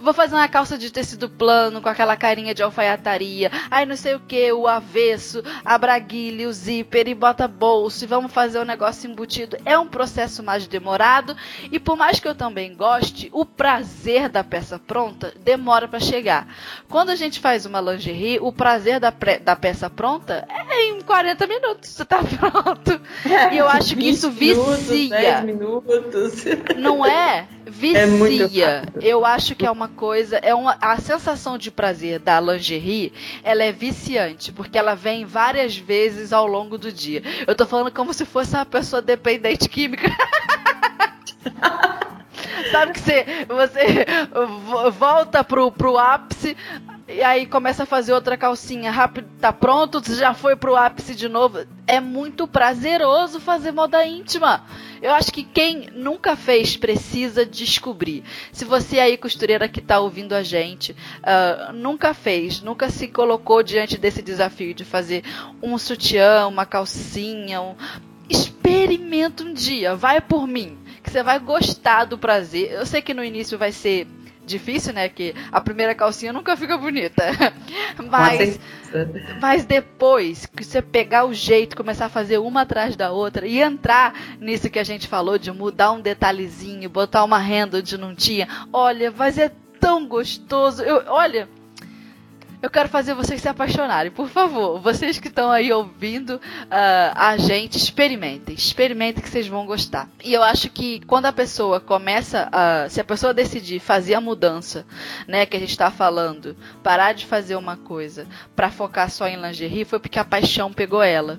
Vou 0.00 0.12
fazer 0.12 0.34
uma 0.34 0.48
calça 0.48 0.78
de 0.78 0.90
tecido 0.90 1.28
plano 1.28 1.80
com 1.80 1.88
aquela 1.88 2.16
carinha 2.16 2.54
de 2.54 2.62
alfaiataria. 2.62 3.50
Aí 3.70 3.84
não 3.84 3.96
sei 3.96 4.14
o 4.14 4.20
que, 4.20 4.52
o 4.52 4.66
avesso, 4.66 5.42
a 5.64 5.76
braguilha, 5.76 6.48
o 6.48 6.52
zíper 6.52 7.08
e 7.08 7.14
bota 7.14 7.48
bolso. 7.48 8.04
E 8.04 8.06
vamos 8.06 8.32
fazer 8.32 8.58
o 8.58 8.62
um 8.62 8.64
negócio 8.64 9.10
embutido. 9.10 9.56
É 9.64 9.78
um 9.78 9.86
processo 9.86 10.42
mais 10.42 10.66
demorado. 10.66 11.36
E 11.70 11.78
por 11.78 11.96
mais 11.96 12.20
que 12.20 12.28
eu 12.28 12.34
também 12.34 12.74
goste, 12.74 13.28
o 13.32 13.44
prazer 13.44 14.28
da 14.28 14.44
peça 14.44 14.78
pronta 14.78 15.32
demora 15.40 15.88
para 15.88 16.00
chegar. 16.00 16.46
Quando 16.88 17.10
a 17.10 17.16
gente 17.16 17.40
faz 17.40 17.66
uma 17.66 17.80
lingerie, 17.80 18.38
o 18.40 18.52
prazer 18.52 19.00
da, 19.00 19.12
da 19.42 19.56
peça 19.56 19.90
pronta 19.90 20.46
é 20.48 20.90
em 20.90 21.00
40 21.00 21.46
minutos. 21.46 21.90
Você 21.90 22.04
tá 22.04 22.22
pronto. 22.22 23.00
É, 23.24 23.54
e 23.54 23.58
eu 23.58 23.68
acho 23.68 23.96
que 23.96 24.08
isso 24.08 24.30
vicia. 24.32 25.42
Minutos, 25.42 26.44
minutos. 26.44 26.44
Não 26.76 27.04
é? 27.04 27.46
Vicia. 27.66 28.82
É 29.00 29.08
eu 29.08 29.24
acho 29.24 29.54
que 29.54 29.66
é 29.66 29.70
uma 29.70 29.87
coisa, 29.88 30.36
é 30.36 30.54
uma 30.54 30.76
a 30.80 30.96
sensação 30.98 31.58
de 31.58 31.70
prazer 31.70 32.18
da 32.18 32.40
lingerie, 32.40 33.12
ela 33.42 33.64
é 33.64 33.72
viciante, 33.72 34.52
porque 34.52 34.78
ela 34.78 34.94
vem 34.94 35.24
várias 35.24 35.76
vezes 35.76 36.32
ao 36.32 36.46
longo 36.46 36.78
do 36.78 36.92
dia. 36.92 37.22
Eu 37.46 37.54
tô 37.54 37.66
falando 37.66 37.92
como 37.92 38.12
se 38.12 38.24
fosse 38.24 38.54
uma 38.54 38.66
pessoa 38.66 39.02
dependente 39.02 39.68
química. 39.68 40.08
Sabe 42.70 42.92
que 42.92 43.00
você, 43.00 43.24
você 43.48 44.06
volta 44.90 45.42
pro, 45.42 45.72
pro 45.72 45.96
ápice, 45.96 46.56
e 47.08 47.22
aí 47.22 47.46
começa 47.46 47.84
a 47.84 47.86
fazer 47.86 48.12
outra 48.12 48.36
calcinha 48.36 48.90
rápido, 48.90 49.26
tá 49.40 49.50
pronto, 49.50 50.02
já 50.14 50.34
foi 50.34 50.54
pro 50.54 50.76
ápice 50.76 51.14
de 51.14 51.26
novo. 51.26 51.64
É 51.86 52.00
muito 52.00 52.46
prazeroso 52.46 53.40
fazer 53.40 53.72
moda 53.72 54.04
íntima. 54.04 54.62
Eu 55.00 55.12
acho 55.12 55.32
que 55.32 55.42
quem 55.42 55.88
nunca 55.92 56.36
fez 56.36 56.76
precisa 56.76 57.44
descobrir. 57.44 58.24
Se 58.52 58.64
você 58.64 58.98
aí, 58.98 59.16
costureira 59.16 59.68
que 59.68 59.80
tá 59.80 60.00
ouvindo 60.00 60.34
a 60.34 60.42
gente, 60.42 60.92
uh, 60.92 61.72
nunca 61.72 62.12
fez, 62.14 62.60
nunca 62.60 62.90
se 62.90 63.08
colocou 63.08 63.62
diante 63.62 63.96
desse 63.98 64.22
desafio 64.22 64.74
de 64.74 64.84
fazer 64.84 65.22
um 65.62 65.78
sutiã, 65.78 66.46
uma 66.46 66.66
calcinha, 66.66 67.60
um... 67.60 67.74
experimenta 68.28 69.44
um 69.44 69.52
dia, 69.52 69.94
vai 69.94 70.20
por 70.20 70.46
mim, 70.46 70.78
que 71.02 71.10
você 71.10 71.22
vai 71.22 71.38
gostar 71.38 72.04
do 72.04 72.18
prazer. 72.18 72.72
Eu 72.72 72.86
sei 72.86 73.00
que 73.00 73.14
no 73.14 73.24
início 73.24 73.56
vai 73.56 73.72
ser 73.72 74.06
difícil, 74.48 74.92
né? 74.92 75.08
Que 75.08 75.34
a 75.52 75.60
primeira 75.60 75.94
calcinha 75.94 76.32
nunca 76.32 76.56
fica 76.56 76.76
bonita. 76.76 77.24
Mas, 78.10 78.60
mas 79.40 79.64
depois 79.64 80.46
que 80.46 80.64
você 80.64 80.80
pegar 80.80 81.24
o 81.24 81.34
jeito, 81.34 81.76
começar 81.76 82.06
a 82.06 82.08
fazer 82.08 82.38
uma 82.38 82.62
atrás 82.62 82.96
da 82.96 83.10
outra 83.10 83.46
e 83.46 83.60
entrar 83.60 84.14
nisso 84.40 84.70
que 84.70 84.78
a 84.78 84.84
gente 84.84 85.08
falou 85.08 85.36
de 85.36 85.50
mudar 85.50 85.92
um 85.92 86.00
detalhezinho, 86.00 86.88
botar 86.88 87.24
uma 87.24 87.38
renda 87.38 87.78
onde 87.78 87.98
não 87.98 88.14
tinha, 88.14 88.48
olha, 88.72 89.10
vai 89.10 89.32
ser 89.32 89.52
tão 89.80 90.06
gostoso. 90.06 90.82
Eu, 90.82 91.04
olha, 91.08 91.48
eu 92.60 92.68
quero 92.68 92.88
fazer 92.88 93.14
vocês 93.14 93.40
se 93.40 93.48
apaixonarem. 93.48 94.10
Por 94.10 94.28
favor, 94.28 94.80
vocês 94.80 95.18
que 95.18 95.28
estão 95.28 95.50
aí 95.50 95.72
ouvindo 95.72 96.36
uh, 96.36 96.40
a 97.14 97.36
gente, 97.36 97.76
experimentem. 97.76 98.54
Experimentem 98.54 99.22
que 99.22 99.28
vocês 99.28 99.46
vão 99.46 99.64
gostar. 99.64 100.08
E 100.24 100.32
eu 100.32 100.42
acho 100.42 100.68
que 100.70 101.00
quando 101.06 101.26
a 101.26 101.32
pessoa 101.32 101.80
começa 101.80 102.48
a. 102.50 102.88
Se 102.88 103.00
a 103.00 103.04
pessoa 103.04 103.32
decidir 103.32 103.78
fazer 103.78 104.14
a 104.14 104.20
mudança, 104.20 104.84
né, 105.26 105.46
que 105.46 105.56
a 105.56 105.60
gente 105.60 105.70
está 105.70 105.90
falando, 105.90 106.56
parar 106.82 107.12
de 107.12 107.26
fazer 107.26 107.54
uma 107.54 107.76
coisa 107.76 108.26
para 108.56 108.70
focar 108.70 109.10
só 109.10 109.28
em 109.28 109.40
lingerie, 109.40 109.84
foi 109.84 110.00
porque 110.00 110.18
a 110.18 110.24
paixão 110.24 110.72
pegou 110.72 111.02
ela. 111.02 111.38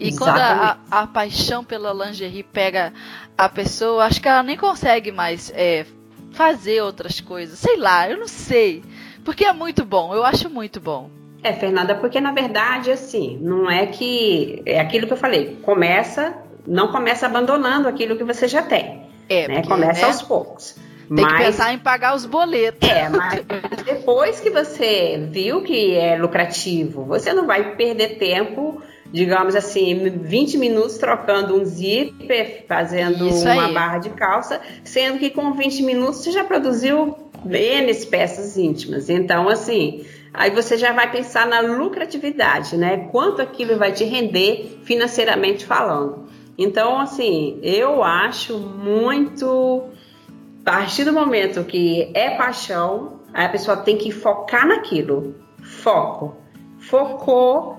E 0.00 0.08
Exatamente. 0.08 0.18
quando 0.18 0.38
a, 0.38 0.78
a, 0.90 1.02
a, 1.02 1.06
paixão 1.06 1.64
pela 1.64 1.92
lingerie 1.92 2.44
pega 2.44 2.92
a 3.36 3.48
pessoa, 3.48 4.04
acho 4.04 4.20
que 4.20 4.28
ela 4.28 4.44
nem 4.44 4.56
consegue 4.56 5.10
mais 5.10 5.52
é, 5.54 5.86
fazer 6.32 6.82
outras 6.82 7.20
coisas. 7.20 7.58
Sei 7.58 7.76
lá, 7.76 8.08
eu 8.08 8.16
não 8.16 8.28
sei. 8.28 8.82
Porque 9.28 9.44
é 9.44 9.52
muito 9.52 9.84
bom, 9.84 10.14
eu 10.14 10.24
acho 10.24 10.48
muito 10.48 10.80
bom. 10.80 11.10
É, 11.42 11.52
Fernanda, 11.52 11.94
porque 11.94 12.18
na 12.18 12.32
verdade, 12.32 12.90
assim, 12.90 13.38
não 13.42 13.70
é 13.70 13.84
que. 13.84 14.62
É 14.64 14.80
aquilo 14.80 15.06
que 15.06 15.12
eu 15.12 15.18
falei, 15.18 15.58
começa, 15.60 16.34
não 16.66 16.88
começa 16.88 17.26
abandonando 17.26 17.86
aquilo 17.88 18.16
que 18.16 18.24
você 18.24 18.48
já 18.48 18.62
tem. 18.62 19.02
É, 19.28 19.46
né? 19.46 19.54
Porque, 19.56 19.68
começa 19.68 20.00
né? 20.00 20.06
aos 20.06 20.22
poucos. 20.22 20.76
Tem 21.14 21.26
mas, 21.26 21.36
que 21.36 21.44
pensar 21.44 21.74
em 21.74 21.78
pagar 21.78 22.16
os 22.16 22.24
boletos. 22.24 22.88
É, 22.88 23.10
mas 23.10 23.44
depois 23.84 24.40
que 24.40 24.48
você 24.48 25.28
viu 25.30 25.60
que 25.60 25.94
é 25.94 26.16
lucrativo, 26.16 27.04
você 27.04 27.34
não 27.34 27.46
vai 27.46 27.76
perder 27.76 28.16
tempo, 28.16 28.80
digamos 29.12 29.54
assim, 29.54 30.08
20 30.08 30.56
minutos 30.56 30.96
trocando 30.96 31.54
um 31.54 31.66
zíper, 31.66 32.64
fazendo 32.66 33.28
Isso 33.28 33.44
uma 33.44 33.66
aí. 33.66 33.74
barra 33.74 33.98
de 33.98 34.08
calça, 34.08 34.58
sendo 34.82 35.18
que 35.18 35.28
com 35.28 35.52
20 35.52 35.82
minutos 35.82 36.24
você 36.24 36.32
já 36.32 36.44
produziu 36.44 37.27
N 37.44 37.94
peças 38.06 38.56
íntimas. 38.56 39.08
Então, 39.08 39.48
assim, 39.48 40.04
aí 40.32 40.50
você 40.50 40.76
já 40.76 40.92
vai 40.92 41.10
pensar 41.10 41.46
na 41.46 41.60
lucratividade, 41.60 42.76
né? 42.76 43.08
Quanto 43.10 43.42
aquilo 43.42 43.76
vai 43.76 43.92
te 43.92 44.04
render 44.04 44.80
financeiramente 44.84 45.64
falando. 45.64 46.26
Então, 46.56 46.98
assim, 46.98 47.58
eu 47.62 48.02
acho 48.02 48.58
muito. 48.58 49.84
A 50.66 50.70
partir 50.72 51.04
do 51.04 51.12
momento 51.12 51.64
que 51.64 52.10
é 52.12 52.30
paixão, 52.30 53.20
a 53.32 53.48
pessoa 53.48 53.76
tem 53.76 53.96
que 53.96 54.10
focar 54.10 54.66
naquilo. 54.66 55.34
Foco. 55.62 56.36
Focou, 56.78 57.78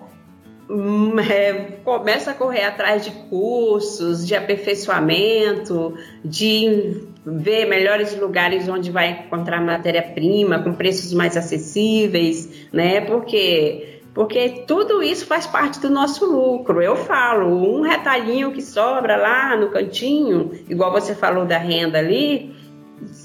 hum, 0.70 1.20
é, 1.20 1.53
começa 1.84 2.32
a 2.32 2.34
correr 2.34 2.64
atrás 2.64 3.03
de 3.03 3.12
cursos, 3.30 4.26
de 4.26 4.36
aperfeiçoamento, 4.36 5.93
de 6.24 7.09
ver 7.26 7.65
melhores 7.65 8.17
lugares 8.17 8.67
onde 8.67 8.91
vai 8.91 9.11
encontrar 9.11 9.61
matéria-prima 9.61 10.59
com 10.59 10.74
preços 10.74 11.13
mais 11.13 11.36
acessíveis, 11.36 12.67
né? 12.72 13.01
Porque 13.01 13.99
porque 14.13 14.63
tudo 14.67 15.03
isso 15.03 15.26
faz 15.26 15.45
parte 15.45 15.80
do 15.80 15.89
nosso 15.89 16.26
lucro. 16.26 16.82
Eu 16.82 16.95
falo, 16.95 17.47
um 17.47 17.82
retalhinho 17.82 18.51
que 18.51 18.61
sobra 18.61 19.15
lá 19.15 19.55
no 19.55 19.70
cantinho, 19.70 20.51
igual 20.67 20.91
você 20.91 21.13
falou 21.13 21.45
da 21.45 21.57
renda 21.57 21.99
ali, 21.99 22.53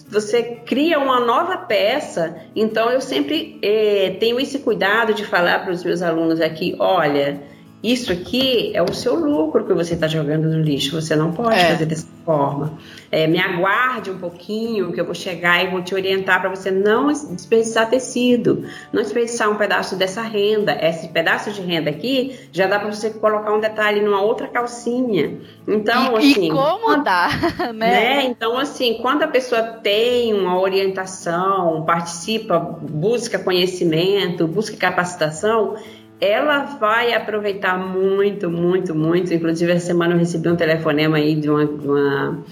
você 0.08 0.42
cria 0.66 0.98
uma 0.98 1.20
nova 1.20 1.56
peça. 1.56 2.36
Então 2.54 2.90
eu 2.90 3.00
sempre 3.00 3.58
eh, 3.62 4.16
tenho 4.20 4.38
esse 4.38 4.58
cuidado 4.60 5.14
de 5.14 5.24
falar 5.24 5.60
para 5.60 5.72
os 5.72 5.82
meus 5.82 6.02
alunos 6.02 6.40
aqui, 6.40 6.76
olha, 6.78 7.42
isso 7.84 8.10
aqui 8.10 8.74
é 8.74 8.82
o 8.82 8.94
seu 8.94 9.14
lucro 9.14 9.66
que 9.66 9.74
você 9.74 9.92
está 9.92 10.08
jogando 10.08 10.48
no 10.48 10.58
lixo. 10.58 10.98
Você 10.98 11.14
não 11.14 11.32
pode 11.32 11.58
é. 11.58 11.66
fazer 11.66 11.84
dessa 11.84 12.06
forma. 12.24 12.78
É, 13.12 13.26
me 13.26 13.38
aguarde 13.38 14.10
um 14.10 14.16
pouquinho, 14.16 14.90
que 14.90 14.98
eu 14.98 15.04
vou 15.04 15.14
chegar 15.14 15.62
e 15.62 15.68
vou 15.68 15.82
te 15.82 15.94
orientar 15.94 16.40
para 16.40 16.48
você 16.48 16.70
não 16.70 17.08
desperdiçar 17.08 17.90
tecido, 17.90 18.64
não 18.90 19.02
desperdiçar 19.02 19.50
um 19.50 19.56
pedaço 19.56 19.96
dessa 19.96 20.22
renda. 20.22 20.74
Esse 20.80 21.08
pedaço 21.08 21.52
de 21.52 21.60
renda 21.60 21.90
aqui 21.90 22.48
já 22.50 22.66
dá 22.66 22.78
para 22.78 22.90
você 22.90 23.10
colocar 23.10 23.52
um 23.52 23.60
detalhe 23.60 24.00
numa 24.00 24.22
outra 24.22 24.48
calcinha. 24.48 25.38
Então, 25.68 26.18
e, 26.18 26.32
assim. 26.32 26.46
E 26.46 26.50
como 26.50 27.04
dá, 27.04 27.28
né? 27.74 27.90
né? 27.90 28.24
Então, 28.24 28.56
assim, 28.56 28.94
quando 29.02 29.24
a 29.24 29.28
pessoa 29.28 29.62
tem 29.62 30.32
uma 30.32 30.58
orientação, 30.58 31.84
participa, 31.84 32.58
busca 32.58 33.38
conhecimento, 33.38 34.48
busca 34.48 34.74
capacitação 34.74 35.76
ela 36.20 36.64
vai 36.64 37.12
aproveitar 37.12 37.76
muito, 37.78 38.50
muito, 38.50 38.94
muito. 38.94 39.32
Inclusive, 39.34 39.72
essa 39.72 39.86
semana 39.86 40.14
eu 40.14 40.18
recebi 40.18 40.48
um 40.48 40.56
telefonema 40.56 41.16
aí 41.16 41.34
de 41.34 41.50
uma, 41.50 41.66
de 41.66 41.86
uma 41.86 42.44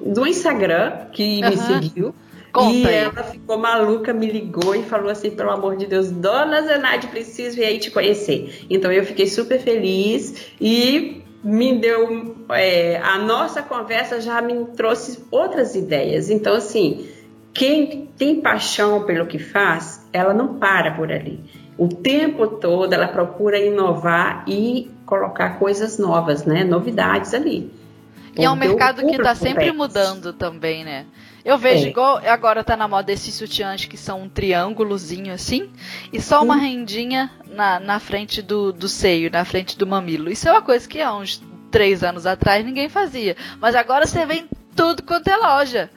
do 0.00 0.26
Instagram 0.26 1.06
que 1.12 1.40
uhum. 1.42 1.50
me 1.50 1.56
seguiu. 1.56 2.14
Conta 2.52 2.74
e 2.74 2.86
aí. 2.86 2.94
ela 2.94 3.22
ficou 3.22 3.58
maluca, 3.58 4.12
me 4.12 4.26
ligou 4.26 4.74
e 4.74 4.82
falou 4.82 5.10
assim: 5.10 5.30
pelo 5.30 5.50
amor 5.50 5.76
de 5.76 5.86
Deus, 5.86 6.10
dona 6.10 6.62
Zenade, 6.62 7.06
preciso 7.06 7.56
vir 7.56 7.64
aí 7.64 7.78
te 7.78 7.90
conhecer. 7.90 8.66
Então 8.68 8.90
eu 8.90 9.04
fiquei 9.04 9.28
super 9.28 9.60
feliz 9.60 10.50
e 10.60 11.22
me 11.44 11.78
deu. 11.78 12.34
É, 12.50 12.98
a 12.98 13.18
nossa 13.18 13.62
conversa 13.62 14.20
já 14.20 14.42
me 14.42 14.64
trouxe 14.76 15.20
outras 15.30 15.76
ideias. 15.76 16.28
Então, 16.28 16.54
assim, 16.54 17.06
quem 17.54 18.08
tem 18.18 18.40
paixão 18.40 19.04
pelo 19.04 19.26
que 19.26 19.38
faz, 19.38 20.04
ela 20.12 20.34
não 20.34 20.54
para 20.54 20.92
por 20.92 21.12
ali 21.12 21.59
o 21.76 21.88
tempo 21.88 22.46
todo 22.46 22.92
ela 22.92 23.08
procura 23.08 23.58
inovar 23.58 24.44
e 24.46 24.90
colocar 25.06 25.58
coisas 25.58 25.98
novas, 25.98 26.44
né? 26.44 26.64
Novidades 26.64 27.34
ali. 27.34 27.72
E 28.36 28.44
é 28.44 28.50
um 28.50 28.56
mercado 28.56 29.04
que 29.06 29.16
está 29.16 29.34
sempre 29.34 29.72
mudando 29.72 30.32
também, 30.32 30.84
né? 30.84 31.06
Eu 31.44 31.56
vejo 31.56 31.86
é. 31.86 31.88
igual 31.88 32.20
agora 32.26 32.62
tá 32.62 32.76
na 32.76 32.86
moda 32.86 33.10
esses 33.10 33.34
sutiãs 33.34 33.86
que 33.86 33.96
são 33.96 34.22
um 34.22 34.28
triângulozinho 34.28 35.32
assim 35.32 35.70
e 36.12 36.20
só 36.20 36.42
uma 36.42 36.56
rendinha 36.56 37.30
na, 37.46 37.80
na 37.80 37.98
frente 37.98 38.42
do, 38.42 38.72
do 38.72 38.88
seio, 38.88 39.30
na 39.30 39.44
frente 39.44 39.76
do 39.78 39.86
mamilo. 39.86 40.30
Isso 40.30 40.48
é 40.48 40.52
uma 40.52 40.62
coisa 40.62 40.86
que 40.86 41.00
há 41.00 41.14
uns 41.14 41.42
três 41.70 42.04
anos 42.04 42.26
atrás 42.26 42.64
ninguém 42.64 42.88
fazia. 42.88 43.36
Mas 43.58 43.74
agora 43.74 44.06
você 44.06 44.26
vê 44.26 44.34
em 44.34 44.48
tudo 44.76 45.02
quanto 45.02 45.28
é 45.28 45.36
loja. 45.36 45.90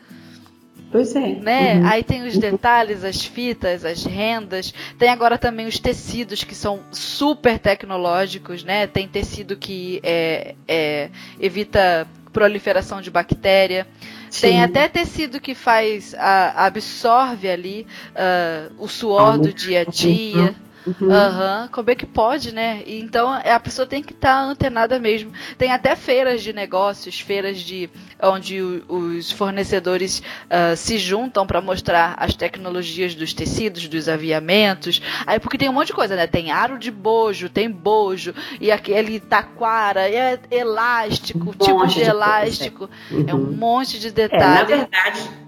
Pois 0.94 1.16
é. 1.16 1.40
Né? 1.40 1.74
Uhum. 1.80 1.88
Aí 1.88 2.04
tem 2.04 2.22
os 2.22 2.38
detalhes, 2.38 3.04
as 3.04 3.26
fitas, 3.26 3.84
as 3.84 4.06
rendas. 4.06 4.72
Tem 4.96 5.10
agora 5.10 5.40
também 5.40 5.66
os 5.66 5.80
tecidos 5.80 6.44
que 6.44 6.54
são 6.54 6.82
super 6.92 7.58
tecnológicos, 7.58 8.64
né? 8.64 8.86
Tem 8.86 9.08
tecido 9.08 9.58
que 9.58 10.00
é, 10.04 10.54
é, 10.68 11.10
evita 11.40 12.08
proliferação 12.32 13.02
de 13.02 13.10
bactéria. 13.10 13.88
Sim. 14.30 14.50
Tem 14.50 14.62
até 14.62 14.88
tecido 14.88 15.42
que 15.42 15.56
faz, 15.56 16.14
a, 16.14 16.68
absorve 16.68 17.50
ali 17.50 17.88
uh, 18.12 18.72
o 18.78 18.88
suor 18.88 19.40
do 19.40 19.52
dia 19.52 19.82
a 19.82 19.86
dia. 19.86 20.42
Uhum. 20.42 20.56
Uhum. 20.86 21.68
Como 21.72 21.90
é 21.90 21.96
que 21.96 22.06
pode, 22.06 22.54
né? 22.54 22.84
Então 22.86 23.32
a 23.32 23.60
pessoa 23.60 23.86
tem 23.86 24.04
que 24.04 24.14
estar 24.14 24.36
tá 24.36 24.44
antenada 24.44 25.00
mesmo. 25.00 25.32
Tem 25.58 25.72
até 25.72 25.96
feiras 25.96 26.42
de 26.42 26.52
negócios, 26.54 27.20
feiras 27.20 27.60
de 27.60 27.90
onde 28.22 28.62
o, 28.62 28.84
os 28.90 29.32
fornecedores 29.32 30.22
uh, 30.46 30.76
se 30.76 30.98
juntam 30.98 31.48
para 31.48 31.62
mostrar 31.62 32.16
as 32.18 32.36
tecnologias 32.36 33.16
dos 33.16 33.34
tecidos, 33.34 33.88
dos 33.88 34.10
aviamentos. 34.10 35.02
Aí 35.26 35.40
porque 35.40 35.58
tem 35.58 35.70
um 35.70 35.74
monte 35.74 35.88
de 35.88 35.94
coisa, 35.94 36.16
né? 36.16 36.28
Tem 36.28 36.52
aro 36.52 36.78
de 36.78 36.92
bojo, 36.92 37.50
tem 37.50 37.70
bojo 37.70 38.34
e 38.60 38.72
aquele 38.72 39.20
taquara, 39.20 40.10
é 40.10 40.40
elástico, 40.52 41.50
um 41.50 41.54
tipo 41.54 41.88
de, 41.88 41.96
de 41.96 42.02
elástico, 42.02 42.90
uhum. 43.10 43.26
é 43.28 43.34
um 43.34 43.52
monte 43.52 44.00
de 44.00 44.12
detalhes. 44.12 44.44
É, 44.44 44.48
na 44.48 44.64
verdade 44.64 45.43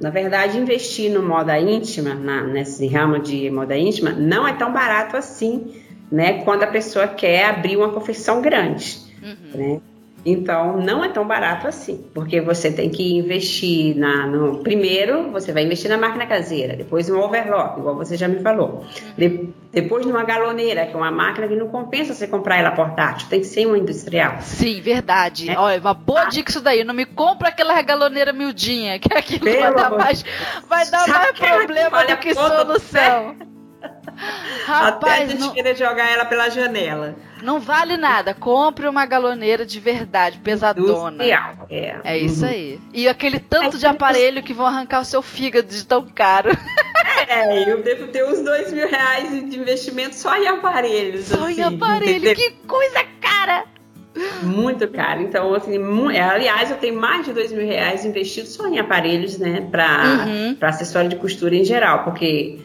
na 0.00 0.10
verdade, 0.10 0.58
investir 0.58 1.10
no 1.10 1.22
moda 1.22 1.58
íntima, 1.58 2.14
na, 2.14 2.42
nesse 2.42 2.86
ramo 2.86 3.18
de 3.18 3.50
moda 3.50 3.76
íntima, 3.76 4.10
não 4.10 4.46
é 4.46 4.52
tão 4.52 4.72
barato 4.72 5.16
assim, 5.16 5.74
né? 6.10 6.42
Quando 6.44 6.62
a 6.62 6.66
pessoa 6.66 7.08
quer 7.08 7.46
abrir 7.46 7.76
uma 7.76 7.90
confecção 7.90 8.42
grande, 8.42 8.98
uhum. 9.22 9.58
né? 9.58 9.80
Então, 10.28 10.78
não 10.78 11.04
é 11.04 11.08
tão 11.08 11.24
barato 11.24 11.68
assim, 11.68 12.04
porque 12.12 12.40
você 12.40 12.72
tem 12.72 12.90
que 12.90 13.16
investir 13.16 13.96
na, 13.96 14.26
no 14.26 14.58
primeiro, 14.58 15.30
você 15.30 15.52
vai 15.52 15.62
investir 15.62 15.88
na 15.88 15.96
máquina 15.96 16.26
caseira, 16.26 16.74
depois 16.74 17.08
no 17.08 17.20
overlock, 17.20 17.78
igual 17.78 17.94
você 17.94 18.16
já 18.16 18.26
me 18.26 18.40
falou, 18.40 18.84
de, 19.16 19.50
depois 19.70 20.04
numa 20.04 20.24
galoneira, 20.24 20.84
que 20.84 20.94
é 20.94 20.96
uma 20.96 21.12
máquina 21.12 21.46
que 21.46 21.54
não 21.54 21.68
compensa 21.68 22.12
você 22.12 22.26
comprar 22.26 22.56
ela 22.56 22.72
portátil, 22.72 23.28
tem 23.28 23.38
que 23.38 23.46
ser 23.46 23.66
uma 23.66 23.78
industrial. 23.78 24.38
Sim, 24.40 24.80
verdade. 24.80 25.48
É. 25.48 25.56
Olha, 25.56 25.78
uma 25.78 25.94
boa 25.94 26.22
ah. 26.22 26.28
dica 26.28 26.50
isso 26.50 26.60
daí, 26.60 26.82
não 26.82 26.92
me 26.92 27.06
compra 27.06 27.50
aquela 27.50 27.80
galoneira 27.80 28.32
miudinha, 28.32 28.98
que 28.98 29.16
aquilo 29.16 29.44
Pelo 29.44 29.60
vai 29.60 29.74
dar 29.74 29.90
mais, 29.90 30.24
vai 30.68 30.90
dar 30.90 31.06
mais 31.06 31.38
problema 31.38 32.04
do 32.04 32.16
que 32.16 32.34
solução. 32.34 33.36
Rapaz, 34.64 34.94
Até 34.94 35.22
a 35.22 35.26
gente 35.26 35.40
não... 35.40 35.52
querer 35.52 35.76
jogar 35.76 36.10
ela 36.10 36.24
pela 36.24 36.48
janela. 36.48 37.14
Não 37.46 37.60
vale 37.60 37.96
nada. 37.96 38.34
Compre 38.34 38.88
uma 38.88 39.06
galoneira 39.06 39.64
de 39.64 39.78
verdade, 39.78 40.40
pesadona. 40.40 41.24
É. 41.70 42.00
é 42.02 42.18
isso 42.18 42.42
uhum. 42.42 42.50
aí. 42.50 42.80
E 42.92 43.06
aquele 43.06 43.38
tanto 43.38 43.78
de 43.78 43.86
aparelho 43.86 44.42
que 44.42 44.52
vão 44.52 44.66
arrancar 44.66 45.00
o 45.00 45.04
seu 45.04 45.22
fígado 45.22 45.68
de 45.68 45.86
tão 45.86 46.04
caro. 46.04 46.50
É, 47.28 47.72
eu 47.72 47.82
devo 47.82 48.08
ter 48.08 48.24
uns 48.24 48.40
dois 48.40 48.72
mil 48.72 48.86
reais 48.86 49.30
de 49.30 49.58
investimento 49.58 50.14
só 50.14 50.36
em 50.36 50.46
aparelhos. 50.46 51.24
Só 51.24 51.46
assim, 51.46 51.60
em 51.60 51.64
aparelho, 51.64 52.10
entendeu? 52.10 52.34
que 52.34 52.50
coisa 52.66 53.02
cara! 53.20 53.64
Muito 54.42 54.86
caro. 54.88 55.22
Então, 55.22 55.54
assim, 55.54 55.78
é, 56.12 56.20
aliás, 56.20 56.70
eu 56.70 56.76
tenho 56.76 57.00
mais 57.00 57.24
de 57.24 57.32
dois 57.32 57.50
mil 57.50 57.66
reais 57.66 58.04
investidos 58.04 58.52
só 58.52 58.66
em 58.68 58.78
aparelhos, 58.78 59.38
né? 59.38 59.66
Para 59.70 60.26
uhum. 60.26 60.56
acessório 60.60 61.08
de 61.08 61.16
costura 61.16 61.56
em 61.56 61.64
geral, 61.64 62.04
porque 62.04 62.60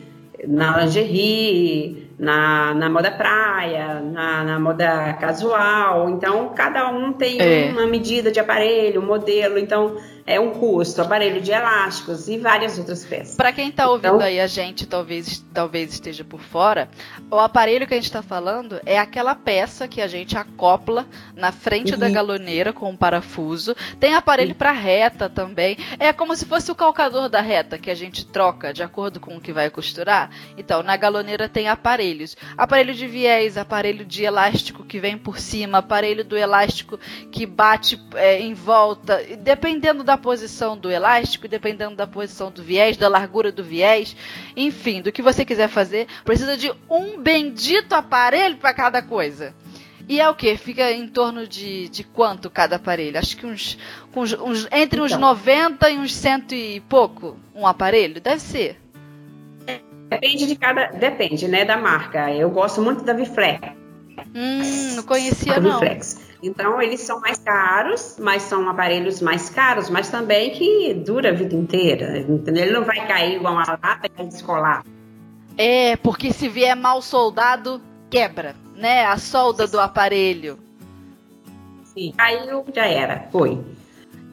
na 0.48 0.84
lingerie, 0.84 2.01
na, 2.22 2.76
na 2.76 2.88
moda 2.88 3.10
praia, 3.10 4.00
na, 4.00 4.44
na 4.44 4.60
moda 4.60 5.14
casual. 5.14 6.08
Então, 6.08 6.50
cada 6.50 6.88
um 6.88 7.12
tem 7.12 7.42
é. 7.42 7.72
uma 7.72 7.88
medida 7.88 8.32
de 8.32 8.40
aparelho, 8.40 9.02
um 9.02 9.06
modelo. 9.06 9.58
Então, 9.58 9.98
é 10.26 10.40
um 10.40 10.52
custo, 10.52 11.02
aparelho 11.02 11.42
de 11.42 11.52
elásticos 11.52 12.28
e 12.28 12.38
várias 12.38 12.78
outras 12.78 13.04
peças. 13.06 13.36
Para 13.36 13.52
quem 13.52 13.70
está 13.70 13.90
ouvindo 13.90 14.16
então, 14.16 14.20
aí 14.20 14.40
a 14.40 14.48
gente, 14.48 14.86
talvez, 14.86 15.44
talvez 15.54 15.94
esteja 15.94 16.24
por 16.24 16.42
fora, 16.42 16.90
o 17.30 17.40
aparelho 17.40 17.88
que 17.88 17.94
a 17.94 17.98
gente 17.98 18.06
está 18.06 18.22
falando 18.22 18.80
é 18.86 18.98
aquela 18.98 19.36
peça 19.36 19.88
que 19.88 20.02
a 20.02 20.08
gente 20.08 20.38
acopla 20.38 21.06
na 21.36 21.52
frente 21.52 21.94
uhum. 21.94 22.00
da 22.00 22.10
galoneira 22.10 22.74
com 22.74 22.90
um 22.90 22.96
parafuso. 22.96 23.76
Tem 24.00 24.14
aparelho 24.16 24.56
para 24.56 24.72
reta 24.72 25.30
também. 25.30 25.78
É 26.00 26.12
como 26.14 26.36
se 26.36 26.46
fosse 26.46 26.72
o 26.72 26.76
calcador 26.76 27.30
da 27.30 27.42
reta 27.42 27.78
que 27.78 27.90
a 27.90 27.96
gente 27.96 28.26
troca 28.26 28.74
de 28.74 28.84
acordo 28.84 29.20
com 29.20 29.36
o 29.36 29.42
que 29.42 29.54
vai 29.54 29.70
costurar. 29.70 30.30
Então, 30.58 30.84
na 30.84 30.98
galoneira 30.98 31.48
tem 31.48 31.68
aparelhos. 31.68 32.36
Aparelho 32.58 32.94
de 32.94 33.08
viés, 33.08 33.58
aparelho 33.58 34.06
de 34.06 34.24
elástico 34.24 34.84
que 34.84 35.00
vem 35.00 35.18
por 35.18 35.40
cima, 35.40 35.80
aparelho 35.80 36.24
do 36.24 36.38
elástico 36.38 37.00
que 37.32 37.46
bate 37.46 38.02
é, 38.16 38.40
em 38.40 38.54
volta. 38.54 39.22
Dependendo 39.40 40.04
da 40.04 40.11
posição 40.18 40.78
do 40.78 40.90
elástico, 40.90 41.48
dependendo 41.48 41.96
da 41.96 42.08
posição 42.08 42.52
do 42.52 42.64
viés, 42.64 42.98
da 42.98 43.08
largura 43.08 43.52
do 43.52 43.64
viés, 43.64 44.16
enfim, 44.56 45.02
do 45.02 45.12
que 45.12 45.22
você 45.22 45.44
quiser 45.46 45.68
fazer, 45.68 46.08
precisa 46.24 46.58
de 46.58 46.72
um 46.90 47.20
bendito 47.20 47.94
aparelho 47.94 48.58
para 48.58 48.74
cada 48.74 49.02
coisa. 49.02 49.54
E 50.08 50.20
é 50.20 50.30
o 50.30 50.36
que? 50.36 50.58
Fica 50.58 50.92
em 50.92 51.08
torno 51.08 51.48
de, 51.48 51.88
de 51.90 52.04
quanto 52.04 52.50
cada 52.50 52.76
aparelho? 52.76 53.18
Acho 53.18 53.38
que 53.38 53.46
uns, 53.46 53.78
uns, 54.16 54.34
uns 54.34 54.68
entre 54.72 55.00
uns 55.00 55.16
90 55.16 55.72
então. 55.72 55.90
e 55.90 55.98
uns 55.98 56.14
cento 56.14 56.54
e 56.54 56.82
pouco 56.82 57.38
um 57.56 57.66
aparelho, 57.66 58.20
deve 58.20 58.42
ser. 58.42 58.78
Depende 60.10 60.46
de 60.46 60.56
cada, 60.58 60.88
depende, 60.88 61.48
né, 61.48 61.64
da 61.64 61.78
marca. 61.78 62.30
Eu 62.30 62.50
gosto 62.50 62.82
muito 62.82 63.04
da 63.04 63.14
Viflex. 63.14 63.70
Hum, 64.36 64.96
não 64.96 65.04
conhecia 65.04 65.60
não. 65.60 65.80
Viflex. 65.80 66.31
Então, 66.44 66.82
eles 66.82 67.02
são 67.02 67.20
mais 67.20 67.38
caros, 67.38 68.18
mas 68.20 68.42
são 68.42 68.68
aparelhos 68.68 69.22
mais 69.22 69.50
caros, 69.50 69.90
mas 69.90 70.10
também 70.10 70.50
que 70.52 70.94
dura 70.94 71.30
a 71.30 71.34
vida 71.34 71.56
inteira. 71.56 72.20
Entendeu? 72.20 72.64
Ele 72.66 72.74
não 72.74 72.84
vai 72.84 73.06
cair 73.08 73.36
igual 73.36 73.54
uma 73.54 73.66
lata 73.66 74.08
e 74.18 74.24
descolar. 74.26 74.84
É, 75.58 75.96
porque 75.98 76.34
se 76.34 76.50
vier 76.50 76.76
mal 76.76 77.02
soldado, 77.02 77.80
quebra, 78.10 78.56
né? 78.76 79.06
A 79.06 79.18
solda 79.18 79.68
do 79.68 79.80
aparelho. 79.80 80.58
Sim, 81.84 82.14
caiu, 82.18 82.66
já 82.74 82.86
era, 82.88 83.28
foi. 83.32 83.60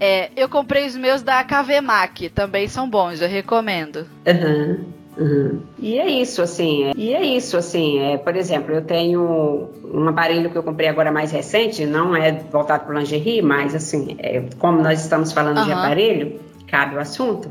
É, 0.00 0.30
eu 0.36 0.48
comprei 0.48 0.86
os 0.86 0.96
meus 0.96 1.22
da 1.22 1.42
KVMAC, 1.42 2.30
também 2.30 2.68
são 2.68 2.88
bons, 2.88 3.20
eu 3.20 3.28
recomendo. 3.28 4.06
Aham. 4.26 4.46
Uhum. 4.46 4.97
Uhum. 5.18 5.60
E 5.78 5.98
é 5.98 6.08
isso, 6.08 6.40
assim. 6.40 6.84
É, 6.84 6.92
e 6.96 7.12
é 7.12 7.24
isso, 7.24 7.56
assim. 7.56 7.98
É, 7.98 8.16
por 8.16 8.36
exemplo, 8.36 8.72
eu 8.72 8.82
tenho 8.82 9.68
um 9.92 10.08
aparelho 10.08 10.48
que 10.48 10.56
eu 10.56 10.62
comprei 10.62 10.88
agora 10.88 11.10
mais 11.10 11.32
recente, 11.32 11.84
não 11.84 12.14
é 12.14 12.32
voltado 12.32 12.84
para 12.84 13.00
lingerie, 13.00 13.42
mas 13.42 13.74
assim, 13.74 14.16
é, 14.18 14.44
como 14.58 14.80
nós 14.80 15.00
estamos 15.00 15.32
falando 15.32 15.58
uhum. 15.58 15.64
de 15.64 15.72
aparelho, 15.72 16.40
cabe 16.68 16.94
o 16.94 17.00
assunto. 17.00 17.50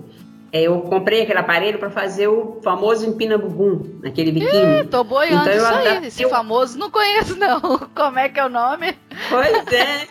É, 0.50 0.62
eu 0.62 0.80
comprei 0.80 1.24
aquele 1.24 1.40
aparelho 1.40 1.78
para 1.78 1.90
fazer 1.90 2.30
o 2.30 2.62
famoso 2.64 3.06
empina 3.06 3.38
bumbum, 3.38 4.00
aquele 4.06 4.32
biquíni. 4.32 4.82
Ih, 4.82 4.86
tô 4.86 5.04
boiando 5.04 5.50
então, 5.50 5.58
isso 5.58 5.66
aí. 5.66 6.08
Esse 6.08 6.24
eu... 6.24 6.30
famoso 6.30 6.80
não 6.80 6.90
conheço 6.90 7.36
não. 7.36 7.60
Como 7.94 8.18
é 8.18 8.30
que 8.30 8.40
é 8.40 8.46
o 8.46 8.50
nome? 8.50 8.96
Pois 9.30 9.74
é. 9.74 10.08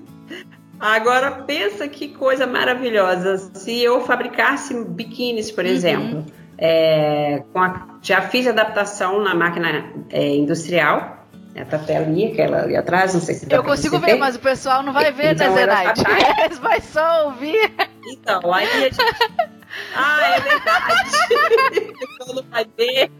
Agora 0.80 1.30
pensa 1.30 1.88
que 1.88 2.08
coisa 2.08 2.46
maravilhosa. 2.46 3.36
Se 3.54 3.82
eu 3.82 4.00
fabricasse 4.02 4.74
biquínis, 4.84 5.50
por 5.50 5.64
uhum. 5.64 5.70
exemplo, 5.70 6.24
é, 6.58 7.42
a, 7.54 7.86
já 8.02 8.22
fiz 8.22 8.46
adaptação 8.46 9.22
na 9.22 9.34
máquina 9.34 9.92
é, 10.10 10.34
industrial, 10.36 11.26
a 11.58 11.64
tapelinha, 11.64 12.32
aquela 12.32 12.62
ali 12.62 12.76
atrás, 12.76 13.14
não 13.14 13.20
sei 13.20 13.34
se 13.34 13.46
Eu 13.50 13.64
consigo 13.64 13.98
ver, 13.98 14.16
mas 14.16 14.36
o 14.36 14.40
pessoal 14.40 14.82
não 14.82 14.92
vai 14.92 15.10
ver, 15.10 15.34
então, 15.34 15.54
né, 15.54 15.60
Zenaide? 15.60 16.02
Eles 16.44 16.58
vai 16.58 16.80
só 16.80 17.26
ouvir. 17.26 17.72
Então, 18.06 18.52
aí 18.52 18.68
a 18.70 18.80
gente... 18.80 18.96
Ah, 19.94 20.36
é 20.36 20.40
verdade. 20.40 21.94
o 22.28 22.34
não 22.34 22.42
vai 22.50 22.66
ver. 22.76 23.10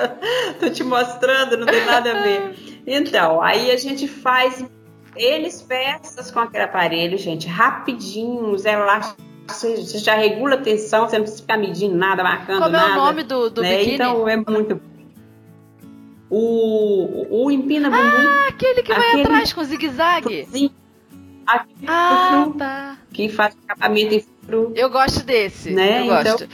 Tô 0.60 0.70
te 0.70 0.84
mostrando, 0.84 1.56
não 1.56 1.66
tem 1.66 1.84
nada 1.84 2.10
a 2.10 2.22
ver. 2.22 2.82
Então, 2.86 3.42
aí 3.42 3.70
a 3.70 3.76
gente 3.76 4.06
faz 4.06 4.64
eles 5.16 5.62
peças 5.62 6.30
com 6.30 6.40
aquele 6.40 6.64
aparelho, 6.64 7.18
gente, 7.18 7.48
rapidinho, 7.48 8.50
os 8.50 8.64
elásticos 8.64 9.27
você 9.48 9.98
já 9.98 10.14
regula 10.14 10.54
a 10.54 10.58
tensão, 10.58 11.08
você 11.08 11.16
não 11.16 11.24
precisa 11.24 11.42
ficar 11.42 11.56
medindo 11.56 11.96
nada, 11.96 12.22
marcando 12.22 12.60
Como 12.60 12.70
nada. 12.70 12.88
Como 12.88 12.98
é 12.98 13.02
o 13.02 13.06
nome 13.06 13.22
do, 13.22 13.50
do 13.50 13.62
né? 13.62 13.78
biquíni? 13.78 13.94
Então 13.94 14.28
é 14.28 14.36
muito. 14.36 14.80
O, 16.30 17.44
o 17.44 17.50
empina 17.50 17.88
bumbum. 17.88 18.02
Ah, 18.02 18.48
aquele 18.48 18.82
que 18.82 18.92
aquele 18.92 19.12
vai 19.12 19.22
atrás 19.22 19.52
com 19.52 19.64
zigue-zague. 19.64 20.46
Sim. 20.50 20.70
ah, 21.46 22.46
tá. 22.58 22.98
Que 23.12 23.28
faz 23.30 23.56
acabamento 23.66 24.14
em 24.14 24.24
fru. 24.44 24.72
Eu 24.76 24.90
gosto 24.90 25.24
desse. 25.24 25.70
Né? 25.70 26.00
Eu 26.00 26.04
então, 26.04 26.22
gosto. 26.22 26.48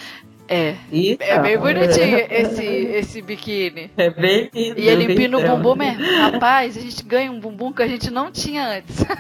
É. 0.47 0.77
Então, 0.93 1.27
é 1.27 1.39
bem 1.41 1.59
bonitinho 1.59 2.19
esse, 2.31 2.65
esse 2.65 3.23
biquíni. 3.23 3.91
É 3.97 4.11
bem 4.11 4.49
lindo. 4.55 4.79
E 4.79 4.89
ele 4.89 5.13
empina 5.13 5.39
o 5.39 5.43
bumbum 5.43 5.75
mesmo. 5.75 6.05
Rapaz, 6.19 6.77
a 6.77 6.81
gente 6.81 7.03
ganha 7.03 7.33
um 7.33 7.41
bumbum 7.41 7.73
que 7.73 7.83
a 7.83 7.89
gente 7.89 8.11
não 8.11 8.31
tinha 8.31 8.79
antes. 8.79 9.05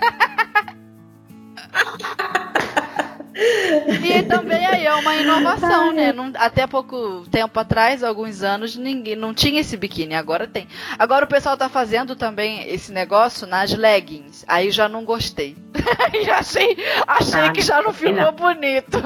E 4.14 4.22
também 4.22 4.64
aí 4.66 4.86
é 4.86 4.94
uma 4.94 5.16
inovação, 5.16 5.92
né? 5.92 6.12
Não, 6.12 6.32
até 6.36 6.66
pouco 6.66 7.24
tempo 7.30 7.58
atrás, 7.58 8.02
alguns 8.02 8.42
anos, 8.42 8.76
ninguém 8.76 9.16
não 9.16 9.34
tinha 9.34 9.60
esse 9.60 9.76
biquíni, 9.76 10.14
agora 10.14 10.46
tem. 10.46 10.68
Agora 10.98 11.24
o 11.24 11.28
pessoal 11.28 11.56
tá 11.56 11.68
fazendo 11.68 12.14
também 12.14 12.68
esse 12.68 12.92
negócio 12.92 13.46
nas 13.46 13.72
leggings. 13.74 14.44
Aí 14.46 14.70
já 14.70 14.88
não 14.88 15.04
gostei. 15.04 15.56
já 16.24 16.38
achei, 16.38 16.76
achei 17.06 17.40
ah, 17.40 17.52
que 17.52 17.60
já 17.60 17.82
não 17.82 17.92
ficou 17.92 18.14
não. 18.14 18.32
bonito. 18.32 18.98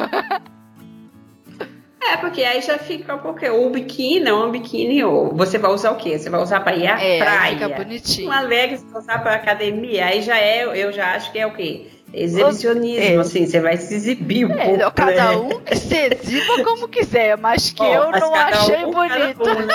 É, 2.00 2.16
porque 2.16 2.42
aí 2.42 2.60
já 2.62 2.78
fica 2.78 3.18
qualquer. 3.18 3.50
O 3.50 3.68
biquíni, 3.70 4.20
não, 4.20 4.48
um 4.48 4.50
biquíni, 4.50 5.02
ou 5.02 5.34
você 5.34 5.58
vai 5.58 5.70
usar 5.70 5.90
o 5.90 5.96
quê? 5.96 6.18
Você 6.18 6.30
vai 6.30 6.40
usar 6.40 6.60
para 6.60 6.76
ir 6.76 6.86
à 6.86 7.00
é, 7.02 7.18
praia. 7.18 7.52
Fica 7.58 7.68
bonitinho. 7.68 8.28
Uma 8.28 8.40
leggings 8.40 8.82
você 8.82 8.92
vai 8.92 9.02
usar 9.02 9.18
para 9.18 9.34
academia, 9.34 10.06
aí 10.06 10.22
já 10.22 10.38
é, 10.38 10.64
eu 10.64 10.92
já 10.92 11.14
acho 11.14 11.32
que 11.32 11.38
é 11.38 11.46
o 11.46 11.52
quê? 11.52 11.97
Exibicionismo, 12.12 13.02
é. 13.02 13.16
assim, 13.16 13.46
você 13.46 13.60
vai 13.60 13.76
se 13.76 13.94
exibir 13.94 14.46
um 14.46 14.52
é, 14.52 14.64
pouco. 14.64 14.90
Cada 14.92 15.32
né? 15.32 15.36
um 15.36 15.76
se 15.76 15.94
exiba 15.94 16.64
como 16.64 16.88
quiser, 16.88 17.36
mas 17.36 17.70
que 17.70 17.82
oh, 17.82 17.86
eu 17.86 18.10
não 18.12 18.34
achei 18.34 18.84
um, 18.84 18.90
bonito. 18.90 19.42
Um, 19.42 19.66
né? 19.66 19.74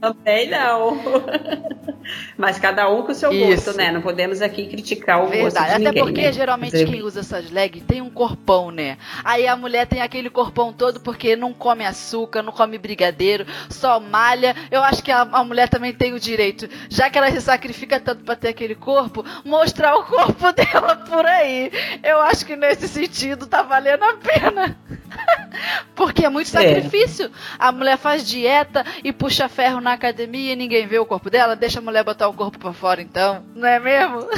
Também 0.00 0.48
não. 0.48 0.96
Mas 2.36 2.58
cada 2.58 2.88
um 2.88 3.02
com 3.02 3.12
o 3.12 3.14
seu 3.14 3.32
Isso. 3.32 3.66
gosto, 3.66 3.76
né? 3.76 3.90
Não 3.90 4.00
podemos 4.00 4.40
aqui 4.40 4.66
criticar 4.66 5.22
o 5.22 5.28
Verdade. 5.28 5.42
gosto 5.42 5.58
de 5.58 5.70
Até 5.70 5.78
ninguém, 5.78 6.02
porque 6.02 6.22
né? 6.22 6.32
geralmente 6.32 6.84
quem 6.84 7.02
usa 7.02 7.20
essas 7.20 7.50
legs 7.50 7.82
tem 7.86 8.00
um 8.00 8.08
corpão, 8.08 8.70
né? 8.70 8.96
Aí 9.24 9.46
a 9.46 9.56
mulher 9.56 9.86
tem 9.86 10.00
aquele 10.00 10.30
corpão 10.30 10.72
todo 10.72 11.00
porque 11.00 11.36
não 11.36 11.52
come 11.52 11.84
açúcar, 11.84 12.42
não 12.42 12.52
come 12.52 12.78
brigadeiro, 12.78 13.46
só 13.68 14.00
malha. 14.00 14.54
Eu 14.70 14.82
acho 14.82 15.02
que 15.02 15.10
a, 15.10 15.22
a 15.22 15.44
mulher 15.44 15.68
também 15.68 15.92
tem 15.92 16.14
o 16.14 16.20
direito, 16.20 16.68
já 16.88 17.10
que 17.10 17.18
ela 17.18 17.30
se 17.30 17.40
sacrifica 17.40 18.00
tanto 18.00 18.24
para 18.24 18.36
ter 18.36 18.48
aquele 18.48 18.74
corpo, 18.74 19.24
mostrar 19.44 19.96
o 19.96 20.04
corpo 20.04 20.52
dela 20.52 20.96
por 20.96 21.26
aí. 21.26 21.70
Eu 22.02 22.20
acho 22.20 22.46
que 22.46 22.56
nesse 22.56 22.88
sentido 22.88 23.46
tá 23.46 23.62
valendo 23.62 24.04
a 24.04 24.14
pena. 24.14 24.78
porque 25.94 26.24
é 26.24 26.28
muito 26.28 26.48
sacrifício. 26.48 27.26
É. 27.26 27.30
A 27.58 27.72
mulher 27.72 27.96
faz 27.96 28.26
dieta 28.26 28.84
e 29.02 29.12
puxa 29.12 29.48
ferro 29.48 29.80
na 29.80 29.92
academia 29.92 30.52
e 30.52 30.56
ninguém 30.56 30.86
vê 30.86 30.98
o 30.98 31.06
corpo 31.06 31.30
dela, 31.30 31.56
deixa 31.56 31.78
a 31.78 31.82
mulher 31.82 32.04
botar 32.04 32.28
o 32.28 32.34
corpo 32.34 32.58
para 32.58 32.72
fora 32.72 33.02
então, 33.02 33.44
não 33.54 33.68
é 33.68 33.78
mesmo? 33.78 34.28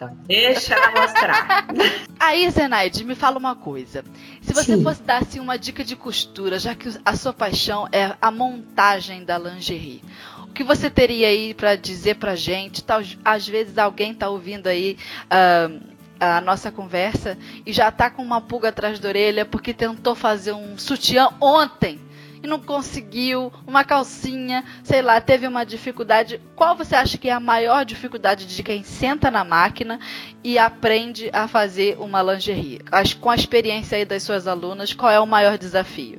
Então, 0.00 0.16
deixa 0.26 0.74
ela 0.74 1.02
mostrar. 1.02 1.66
Aí, 2.18 2.48
Zenaide, 2.48 3.04
me 3.04 3.14
fala 3.14 3.38
uma 3.38 3.54
coisa. 3.54 4.02
Se 4.40 4.54
você 4.54 4.76
Sim. 4.76 4.82
fosse 4.82 5.02
dar 5.02 5.20
assim, 5.20 5.38
uma 5.38 5.58
dica 5.58 5.84
de 5.84 5.94
costura, 5.94 6.58
já 6.58 6.74
que 6.74 6.88
a 7.04 7.14
sua 7.16 7.34
paixão 7.34 7.86
é 7.92 8.16
a 8.18 8.30
montagem 8.30 9.24
da 9.24 9.36
lingerie, 9.36 10.02
o 10.44 10.52
que 10.52 10.64
você 10.64 10.88
teria 10.88 11.28
aí 11.28 11.52
para 11.52 11.76
dizer 11.76 12.16
pra 12.16 12.34
gente? 12.34 12.82
Tá, 12.82 13.02
às 13.22 13.46
vezes 13.46 13.76
alguém 13.76 14.14
tá 14.14 14.30
ouvindo 14.30 14.68
aí 14.68 14.96
uh, 15.26 15.89
a 16.20 16.40
nossa 16.40 16.70
conversa 16.70 17.36
e 17.64 17.72
já 17.72 17.90
tá 17.90 18.10
com 18.10 18.22
uma 18.22 18.40
pulga 18.40 18.68
atrás 18.68 18.98
da 18.98 19.08
orelha 19.08 19.46
porque 19.46 19.72
tentou 19.72 20.14
fazer 20.14 20.52
um 20.52 20.76
sutiã 20.76 21.30
ontem 21.40 21.98
e 22.42 22.46
não 22.46 22.58
conseguiu, 22.58 23.52
uma 23.66 23.84
calcinha, 23.84 24.64
sei 24.82 25.02
lá, 25.02 25.20
teve 25.20 25.46
uma 25.46 25.64
dificuldade. 25.64 26.40
Qual 26.56 26.74
você 26.74 26.94
acha 26.94 27.18
que 27.18 27.28
é 27.28 27.32
a 27.32 27.40
maior 27.40 27.84
dificuldade 27.84 28.46
de 28.46 28.62
quem 28.62 28.82
senta 28.82 29.30
na 29.30 29.44
máquina 29.44 29.98
e 30.42 30.58
aprende 30.58 31.28
a 31.32 31.46
fazer 31.46 31.98
uma 31.98 32.22
lingerie? 32.22 32.80
Com 33.20 33.30
a 33.30 33.34
experiência 33.34 33.98
aí 33.98 34.04
das 34.04 34.22
suas 34.22 34.46
alunas, 34.46 34.94
qual 34.94 35.10
é 35.10 35.20
o 35.20 35.26
maior 35.26 35.58
desafio? 35.58 36.18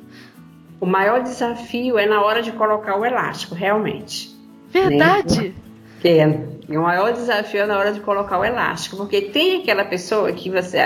O 0.80 0.86
maior 0.86 1.24
desafio 1.24 1.98
é 1.98 2.06
na 2.06 2.22
hora 2.22 2.42
de 2.42 2.52
colocar 2.52 2.98
o 2.98 3.06
elástico, 3.06 3.56
realmente. 3.56 4.36
Verdade. 4.70 5.50
Né? 5.50 5.71
É, 6.04 6.26
o 6.70 6.82
maior 6.82 7.14
desafio 7.14 7.62
é 7.62 7.66
na 7.66 7.78
hora 7.78 7.92
de 7.92 8.00
colocar 8.00 8.40
o 8.40 8.46
elástico, 8.46 8.98
porque 8.98 9.22
tem 9.22 9.62
aquela 9.62 9.86
pessoa 9.86 10.32
que 10.32 10.50
você 10.50 10.80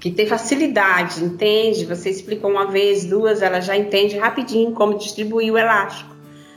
que 0.00 0.10
tem 0.10 0.26
facilidade, 0.26 1.22
entende? 1.22 1.84
Você 1.84 2.08
explicou 2.08 2.50
uma 2.50 2.66
vez, 2.66 3.04
duas, 3.04 3.42
ela 3.42 3.60
já 3.60 3.76
entende 3.76 4.16
rapidinho 4.16 4.72
como 4.72 4.96
distribuir 4.96 5.52
o 5.52 5.58
elástico. 5.58 6.16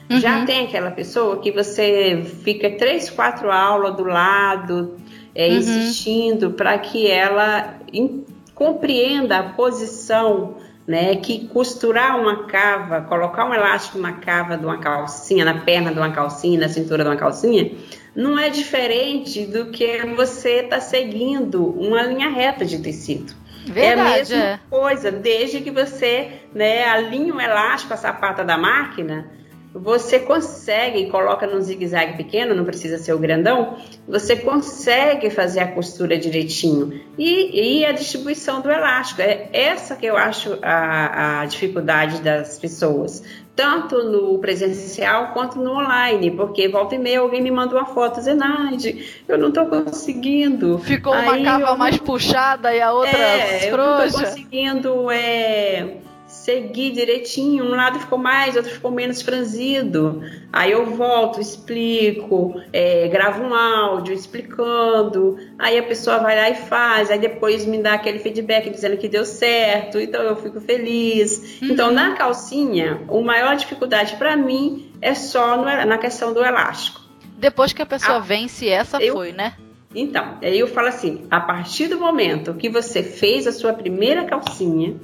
Uhum. 0.09 0.19
Já 0.19 0.45
tem 0.45 0.65
aquela 0.65 0.91
pessoa 0.91 1.37
que 1.39 1.51
você 1.51 2.23
fica 2.43 2.69
três, 2.71 3.09
quatro 3.09 3.51
aulas 3.51 3.95
do 3.97 4.05
lado, 4.05 4.97
é, 5.35 5.49
uhum. 5.49 5.57
insistindo 5.57 6.51
para 6.51 6.77
que 6.77 7.05
ela 7.05 7.75
in, 7.91 8.23
compreenda 8.55 9.39
a 9.39 9.43
posição, 9.43 10.55
né? 10.87 11.15
Que 11.15 11.47
costurar 11.47 12.19
uma 12.19 12.45
cava, 12.45 13.01
colocar 13.01 13.45
um 13.45 13.53
elástico 13.53 13.97
na 13.97 14.13
cava 14.13 14.57
de 14.57 14.65
uma 14.65 14.77
calcinha, 14.77 15.45
na 15.45 15.61
perna 15.61 15.91
de 15.91 15.97
uma 15.97 16.11
calcinha, 16.11 16.59
na 16.59 16.69
cintura 16.69 17.03
de 17.03 17.09
uma 17.09 17.15
calcinha, 17.15 17.71
não 18.15 18.37
é 18.37 18.49
diferente 18.49 19.45
do 19.45 19.67
que 19.67 20.05
você 20.15 20.61
está 20.61 20.79
seguindo 20.79 21.65
uma 21.65 22.03
linha 22.03 22.29
reta 22.29 22.65
de 22.65 22.79
tecido. 22.79 23.33
Verdade, 23.65 24.09
é 24.09 24.11
a 24.11 24.17
mesma 24.17 24.37
é. 24.37 24.59
coisa, 24.69 25.11
desde 25.11 25.61
que 25.61 25.71
você 25.71 26.31
né, 26.53 26.85
alinha 26.85 27.33
o 27.33 27.39
elástico, 27.39 27.93
a 27.93 27.97
sapata 27.97 28.43
da 28.43 28.57
máquina, 28.57 29.31
você 29.73 30.19
consegue, 30.19 31.09
coloca 31.09 31.47
num 31.47 31.59
zigue-zague 31.59 32.15
pequeno, 32.15 32.53
não 32.53 32.63
precisa 32.63 32.97
ser 32.97 33.13
o 33.13 33.17
grandão, 33.17 33.77
você 34.07 34.35
consegue 34.35 35.29
fazer 35.31 35.61
a 35.61 35.67
costura 35.67 36.17
direitinho. 36.17 37.01
E, 37.17 37.79
e 37.79 37.85
a 37.85 37.91
distribuição 37.91 38.61
do 38.61 38.69
elástico, 38.69 39.21
é 39.21 39.49
essa 39.51 39.95
que 39.95 40.05
eu 40.05 40.15
acho 40.15 40.59
a, 40.61 41.41
a 41.41 41.45
dificuldade 41.45 42.21
das 42.21 42.59
pessoas 42.59 43.23
tanto 43.55 44.03
no 44.03 44.39
presencial 44.39 45.27
quanto 45.27 45.59
no 45.59 45.73
online, 45.73 46.31
porque 46.31 46.67
volta 46.67 46.95
e 46.95 46.97
meia 46.99 47.19
alguém 47.19 47.41
me 47.41 47.51
manda 47.51 47.75
uma 47.75 47.85
foto 47.85 48.19
Zenaide, 48.19 49.23
eu 49.27 49.37
não 49.37 49.49
estou 49.49 49.67
conseguindo. 49.67 50.79
Ficou 50.79 51.13
uma 51.13 51.33
Aí 51.33 51.43
cava 51.43 51.67
eu... 51.67 51.77
mais 51.77 51.97
puxada 51.97 52.73
e 52.73 52.81
a 52.81 52.91
outra 52.91 53.15
é, 53.15 53.59
frouxa. 53.59 53.67
Eu 53.69 53.77
não 53.77 54.05
estou 54.05 54.21
conseguindo 54.21 55.11
é, 55.11 55.97
seguir 56.43 56.91
direitinho. 56.91 57.65
Um 57.65 57.75
lado 57.75 57.99
ficou 57.99 58.17
mais, 58.17 58.55
outro 58.55 58.71
ficou 58.71 58.91
menos 58.91 59.21
franzido. 59.21 60.21
Aí 60.51 60.71
eu 60.71 60.85
volto, 60.85 61.39
explico, 61.39 62.61
é, 62.71 63.07
gravo 63.07 63.43
um 63.43 63.53
áudio 63.53 64.13
explicando. 64.13 65.37
Aí 65.57 65.77
a 65.77 65.83
pessoa 65.83 66.19
vai 66.19 66.35
lá 66.35 66.49
e 66.49 66.55
faz. 66.55 67.09
Aí 67.09 67.19
depois 67.19 67.65
me 67.65 67.81
dá 67.81 67.93
aquele 67.93 68.19
feedback 68.19 68.69
dizendo 68.69 68.97
que 68.97 69.07
deu 69.07 69.25
certo. 69.25 69.99
Então 69.99 70.21
eu 70.21 70.35
fico 70.35 70.59
feliz. 70.59 71.61
Uhum. 71.61 71.69
Então 71.69 71.91
na 71.91 72.15
calcinha, 72.15 73.01
a 73.07 73.21
maior 73.21 73.55
dificuldade 73.55 74.15
para 74.17 74.35
mim 74.35 74.91
é 75.01 75.13
só 75.13 75.57
no, 75.57 75.63
na 75.63 75.97
questão 75.97 76.33
do 76.33 76.43
elástico. 76.43 77.01
Depois 77.37 77.73
que 77.73 77.81
a 77.81 77.85
pessoa 77.85 78.17
a, 78.17 78.21
vence, 78.21 78.67
essa 78.67 79.01
eu, 79.01 79.13
foi, 79.13 79.31
né? 79.31 79.53
Então, 79.95 80.37
aí 80.41 80.59
eu 80.59 80.67
falo 80.67 80.87
assim: 80.87 81.25
a 81.29 81.39
partir 81.39 81.87
do 81.87 81.99
momento 81.99 82.53
que 82.53 82.69
você 82.69 83.03
fez 83.03 83.45
a 83.47 83.51
sua 83.51 83.73
primeira 83.73 84.23
calcinha 84.25 84.95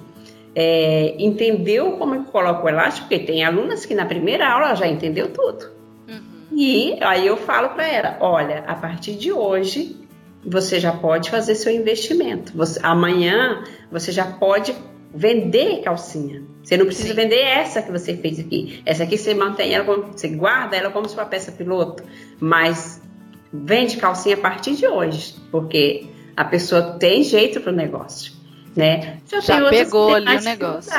é, 0.55 1.15
entendeu 1.19 1.93
como 1.93 2.15
é 2.15 2.19
que 2.19 2.31
coloca 2.31 2.65
o 2.65 2.69
elástico, 2.69 3.07
porque 3.07 3.23
tem 3.23 3.43
alunas 3.43 3.85
que 3.85 3.93
na 3.93 4.05
primeira 4.05 4.49
aula 4.49 4.75
já 4.75 4.87
entendeu 4.87 5.29
tudo. 5.29 5.69
Uhum. 6.07 6.57
E 6.57 6.97
aí 7.01 7.27
eu 7.27 7.37
falo 7.37 7.69
para 7.69 7.87
ela, 7.87 8.17
olha, 8.19 8.63
a 8.67 8.75
partir 8.75 9.13
de 9.15 9.31
hoje 9.31 9.95
você 10.43 10.79
já 10.79 10.91
pode 10.91 11.29
fazer 11.29 11.55
seu 11.55 11.73
investimento. 11.73 12.55
Você, 12.55 12.79
amanhã 12.81 13.63
você 13.91 14.11
já 14.11 14.25
pode 14.25 14.73
vender 15.13 15.81
calcinha. 15.81 16.43
Você 16.63 16.77
não 16.77 16.85
precisa 16.85 17.09
Sim. 17.09 17.15
vender 17.15 17.41
essa 17.41 17.81
que 17.81 17.91
você 17.91 18.15
fez 18.15 18.39
aqui. 18.39 18.81
Essa 18.85 19.03
aqui 19.03 19.17
você 19.17 19.33
mantém 19.33 19.73
ela, 19.73 19.83
como, 19.83 20.03
você 20.13 20.29
guarda 20.29 20.77
ela 20.77 20.91
como 20.91 21.09
sua 21.09 21.25
peça 21.25 21.51
piloto, 21.51 22.03
mas 22.39 23.01
vende 23.51 23.97
calcinha 23.97 24.35
a 24.35 24.39
partir 24.39 24.75
de 24.75 24.87
hoje, 24.87 25.35
porque 25.51 26.05
a 26.37 26.45
pessoa 26.45 26.93
tem 26.99 27.23
jeito 27.23 27.59
para 27.59 27.71
o 27.71 27.75
negócio 27.75 28.38
né? 28.79 29.17
Já, 29.29 29.41
Já 29.41 29.69
pegou 29.69 30.15
ali 30.15 30.37
o 30.37 30.41
negócio. 30.41 30.91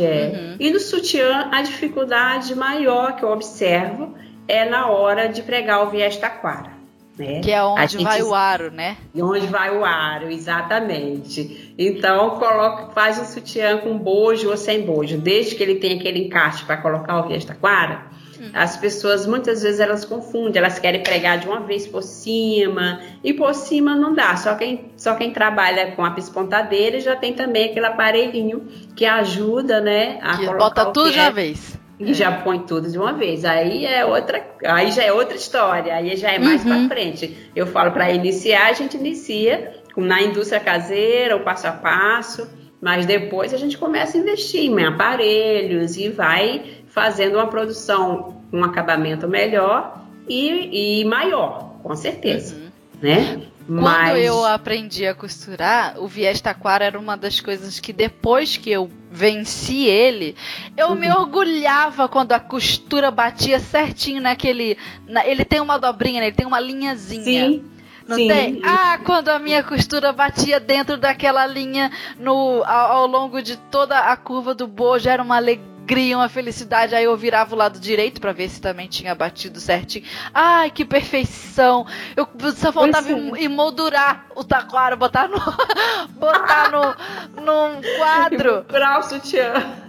É. 0.00 0.32
Uhum. 0.34 0.56
E 0.58 0.70
no 0.70 0.80
sutiã, 0.80 1.50
a 1.52 1.60
dificuldade 1.60 2.54
maior 2.54 3.14
que 3.14 3.22
eu 3.22 3.30
observo 3.30 4.14
é 4.48 4.64
na 4.64 4.88
hora 4.88 5.28
de 5.28 5.42
pregar 5.42 5.86
o 5.86 5.90
viés 5.90 6.16
taquara. 6.16 6.74
Né? 7.18 7.40
Que 7.40 7.50
é 7.50 7.62
onde 7.62 7.92
gente, 7.92 8.04
vai 8.04 8.22
o 8.22 8.34
aro, 8.34 8.70
né? 8.70 8.96
Onde 9.14 9.46
vai 9.46 9.76
o 9.76 9.84
aro, 9.84 10.30
exatamente. 10.30 11.74
Então, 11.78 12.30
coloca, 12.30 12.92
faz 12.92 13.18
um 13.18 13.24
sutiã 13.24 13.78
com 13.78 13.98
bojo 13.98 14.50
ou 14.50 14.56
sem 14.56 14.82
bojo, 14.82 15.18
desde 15.18 15.54
que 15.54 15.62
ele 15.62 15.76
tenha 15.76 15.96
aquele 15.96 16.26
encaixe 16.26 16.64
para 16.64 16.78
colocar 16.78 17.20
o 17.20 17.28
viés 17.28 17.44
taquara 17.44 18.16
as 18.52 18.76
pessoas 18.76 19.26
muitas 19.26 19.62
vezes 19.62 19.80
elas 19.80 20.04
confundem, 20.04 20.58
elas 20.58 20.78
querem 20.78 21.02
pregar 21.02 21.38
de 21.38 21.46
uma 21.46 21.60
vez 21.60 21.86
por 21.86 22.02
cima 22.02 23.00
e 23.22 23.32
por 23.32 23.54
cima 23.54 23.94
não 23.94 24.14
dá. 24.14 24.36
Só 24.36 24.54
quem, 24.54 24.92
só 24.96 25.14
quem 25.14 25.30
trabalha 25.30 25.92
com 25.92 26.04
a 26.04 26.10
pispontadeira 26.10 27.00
já 27.00 27.16
tem 27.16 27.34
também 27.34 27.70
aquele 27.70 27.86
aparelhinho 27.86 28.66
que 28.94 29.04
ajuda, 29.04 29.80
né, 29.80 30.18
a 30.22 30.36
que 30.36 30.46
bota 30.46 30.86
tudo 30.86 31.10
de 31.10 31.18
uma 31.18 31.30
vez. 31.30 31.78
E 31.98 32.12
já 32.12 32.30
põe 32.30 32.58
tudo 32.60 32.90
de 32.90 32.98
uma 32.98 33.14
vez. 33.14 33.44
Aí 33.44 33.86
é 33.86 34.04
outra, 34.04 34.46
aí 34.66 34.90
já 34.90 35.02
é 35.02 35.12
outra 35.12 35.34
história. 35.34 35.94
Aí 35.94 36.14
já 36.16 36.30
é 36.30 36.38
mais 36.38 36.62
uhum. 36.62 36.86
para 36.88 36.96
frente. 36.96 37.50
Eu 37.56 37.66
falo 37.66 37.90
para 37.90 38.10
iniciar, 38.12 38.66
a 38.66 38.72
gente 38.74 38.98
inicia 38.98 39.72
na 39.96 40.20
indústria 40.20 40.60
caseira, 40.60 41.36
o 41.36 41.40
passo 41.40 41.66
a 41.66 41.72
passo 41.72 42.46
Mas 42.80 43.06
depois 43.06 43.54
a 43.54 43.56
gente 43.56 43.78
começa 43.78 44.18
a 44.18 44.20
investir 44.20 44.70
em 44.70 44.84
aparelhos 44.84 45.96
e 45.96 46.10
vai 46.10 46.62
fazendo 46.96 47.34
uma 47.34 47.46
produção 47.46 48.40
com 48.50 48.56
um 48.56 48.64
acabamento 48.64 49.28
melhor 49.28 50.00
e, 50.26 51.02
e 51.02 51.04
maior, 51.04 51.74
com 51.82 51.94
certeza, 51.94 52.54
uhum. 52.56 52.70
né? 53.02 53.42
Quando 53.66 53.82
Mas... 53.82 54.24
eu 54.24 54.42
aprendi 54.46 55.06
a 55.06 55.14
costurar, 55.14 55.98
o 55.98 56.06
viés 56.08 56.40
taquara 56.40 56.86
era 56.86 56.98
uma 56.98 57.14
das 57.14 57.38
coisas 57.38 57.78
que 57.80 57.92
depois 57.92 58.56
que 58.56 58.70
eu 58.70 58.90
venci 59.10 59.84
ele, 59.84 60.34
eu 60.74 60.88
uhum. 60.88 60.94
me 60.94 61.10
orgulhava 61.10 62.08
quando 62.08 62.32
a 62.32 62.40
costura 62.40 63.10
batia 63.10 63.58
certinho 63.58 64.22
naquele. 64.22 64.78
Na, 65.06 65.26
ele 65.26 65.44
tem 65.44 65.60
uma 65.60 65.78
dobrinha, 65.78 66.20
né? 66.20 66.28
ele 66.28 66.36
tem 66.36 66.46
uma 66.46 66.60
linhazinha. 66.60 67.50
Sim. 67.50 67.64
Não 68.08 68.16
Sim. 68.16 68.28
tem? 68.28 68.60
Ah, 68.64 69.00
quando 69.04 69.28
a 69.28 69.38
minha 69.38 69.62
costura 69.64 70.12
batia 70.12 70.60
dentro 70.60 70.96
daquela 70.96 71.44
linha 71.44 71.90
no, 72.18 72.62
ao, 72.64 72.92
ao 72.92 73.06
longo 73.06 73.42
de 73.42 73.56
toda 73.56 73.98
a 73.98 74.16
curva 74.16 74.54
do 74.54 74.66
bojo, 74.68 75.08
era 75.08 75.22
uma 75.22 75.36
alegria 75.36 75.75
alegria, 75.86 76.18
uma 76.18 76.28
felicidade. 76.28 76.94
Aí 76.94 77.04
eu 77.04 77.16
virava 77.16 77.54
o 77.54 77.58
lado 77.58 77.78
direito 77.78 78.20
para 78.20 78.32
ver 78.32 78.48
se 78.48 78.60
também 78.60 78.88
tinha 78.88 79.14
batido 79.14 79.60
certinho. 79.60 80.04
Ai, 80.34 80.70
que 80.70 80.84
perfeição! 80.84 81.86
Eu 82.16 82.28
só 82.54 82.72
faltava 82.72 83.08
emoldurar 83.38 84.26
o 84.34 84.42
taquara, 84.42 84.96
botar 84.96 85.28
no. 85.28 85.38
botar 86.18 86.70
no. 86.72 87.42
num 87.42 87.80
quadro. 87.98 88.64
Pra 88.64 88.98
o 88.98 89.02
sutiã. 89.02 89.84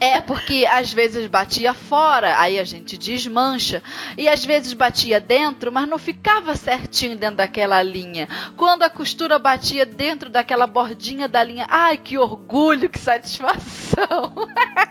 É, 0.00 0.20
porque 0.20 0.64
às 0.70 0.92
vezes 0.92 1.26
batia 1.26 1.74
fora, 1.74 2.38
aí 2.38 2.58
a 2.58 2.64
gente 2.64 2.96
desmancha. 2.96 3.82
E 4.16 4.28
às 4.28 4.44
vezes 4.44 4.72
batia 4.72 5.20
dentro, 5.20 5.72
mas 5.72 5.88
não 5.88 5.98
ficava 5.98 6.54
certinho 6.54 7.16
dentro 7.16 7.36
daquela 7.36 7.82
linha. 7.82 8.28
Quando 8.56 8.84
a 8.84 8.90
costura 8.90 9.40
batia 9.40 9.84
dentro 9.84 10.30
daquela 10.30 10.68
bordinha 10.68 11.28
da 11.28 11.42
linha, 11.42 11.66
ai 11.68 11.98
que 11.98 12.16
orgulho, 12.16 12.88
que 12.88 12.98
satisfação! 12.98 14.32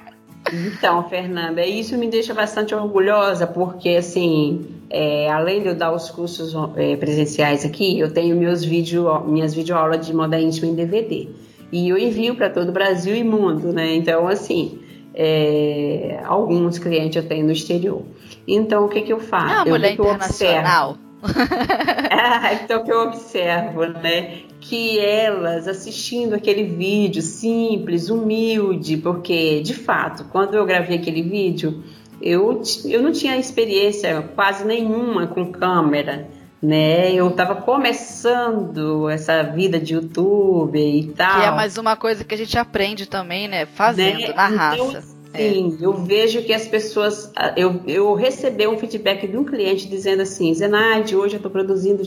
Então, 0.54 1.08
Fernanda, 1.10 1.66
isso 1.66 1.98
me 1.98 2.08
deixa 2.08 2.34
bastante 2.34 2.74
orgulhosa, 2.74 3.46
porque 3.46 3.90
assim, 3.90 4.66
é, 4.90 5.30
além 5.30 5.62
de 5.62 5.68
eu 5.68 5.76
dar 5.76 5.92
os 5.92 6.10
cursos 6.10 6.54
é, 6.76 6.96
presenciais 6.96 7.66
aqui, 7.66 8.00
eu 8.00 8.12
tenho 8.12 8.36
meus 8.36 8.64
vídeo, 8.64 9.08
minhas 9.26 9.54
videoaulas 9.54 10.06
de 10.06 10.14
moda 10.14 10.40
íntima 10.40 10.68
em 10.68 10.76
DVD. 10.76 11.28
E 11.72 11.90
eu 11.90 11.98
envio 11.98 12.36
para 12.36 12.50
todo 12.50 12.70
o 12.70 12.72
Brasil 12.72 13.16
e 13.16 13.24
mundo, 13.24 13.74
né? 13.74 13.94
Então, 13.96 14.28
assim, 14.28 14.80
é, 15.14 16.20
alguns 16.26 16.80
clientes 16.80 17.22
eu 17.22 17.28
tenho 17.28 17.46
no 17.46 17.52
exterior. 17.52 18.04
Então, 18.48 18.86
o 18.86 18.90
que, 18.90 19.02
que 19.02 19.12
eu 19.12 19.20
faço? 19.20 19.54
É 19.54 19.58
uma 19.58 19.66
mulher 19.66 19.94
internacional. 19.94 20.98
ah, 22.12 22.54
então, 22.54 22.82
o 22.82 22.84
que 22.84 22.92
eu 22.92 23.02
observo, 23.02 23.86
né? 23.86 24.48
que 24.60 25.00
elas 25.00 25.68
assistindo 25.68 26.34
aquele 26.34 26.64
vídeo 26.64 27.22
simples, 27.22 28.10
humilde, 28.10 28.98
porque 28.98 29.62
de 29.62 29.74
fato, 29.74 30.26
quando 30.26 30.56
eu 30.56 30.66
gravei 30.66 30.98
aquele 30.98 31.22
vídeo, 31.22 31.84
eu, 32.22 32.62
eu 32.86 33.02
não 33.02 33.12
tinha 33.12 33.38
experiência 33.38 34.22
quase 34.36 34.66
nenhuma 34.66 35.28
com 35.28 35.52
câmera, 35.52 36.28
né? 36.62 37.14
Eu 37.14 37.30
estava 37.30 37.56
começando 37.56 39.10
essa 39.10 39.44
vida 39.44 39.80
de 39.80 39.94
YouTube 39.94 40.80
e 40.80 41.14
tal. 41.14 41.40
Que 41.40 41.48
é 41.48 41.52
mais 41.52 41.78
uma 41.78 41.96
coisa 41.96 42.24
que 42.24 42.34
a 42.34 42.38
gente 42.38 42.58
aprende 42.58 43.06
também, 43.06 43.48
né? 43.48 43.66
Fazendo, 43.68 44.20
né? 44.20 44.34
na 44.34 44.50
então, 44.50 44.58
raça. 44.58 45.17
Sim, 45.38 45.78
é. 45.80 45.86
eu 45.86 45.94
vejo 45.94 46.44
que 46.44 46.54
as 46.54 46.68
pessoas. 46.68 47.32
Eu, 47.56 47.82
eu 47.88 48.14
recebi 48.14 48.68
um 48.68 48.78
feedback 48.78 49.28
de 49.28 49.38
um 49.38 49.44
cliente 49.44 49.88
dizendo 49.88 50.22
assim: 50.22 50.54
Zenaide, 50.54 51.16
hoje 51.16 51.36
eu 51.36 51.38
estou 51.38 51.52
produzindo 51.52 52.04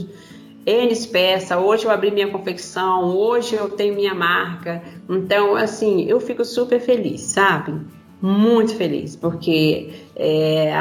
N 0.66 1.06
peça, 1.06 1.58
hoje 1.58 1.86
eu 1.86 1.90
abri 1.90 2.10
minha 2.10 2.28
confecção, 2.28 3.16
hoje 3.16 3.54
eu 3.54 3.70
tenho 3.70 3.94
minha 3.94 4.14
marca. 4.14 4.82
Então, 5.08 5.56
assim, 5.56 6.04
eu 6.04 6.20
fico 6.20 6.44
super 6.44 6.80
feliz, 6.80 7.22
sabe? 7.22 7.80
Muito 8.20 8.76
feliz, 8.76 9.16
porque 9.16 9.90
é, 10.14 10.72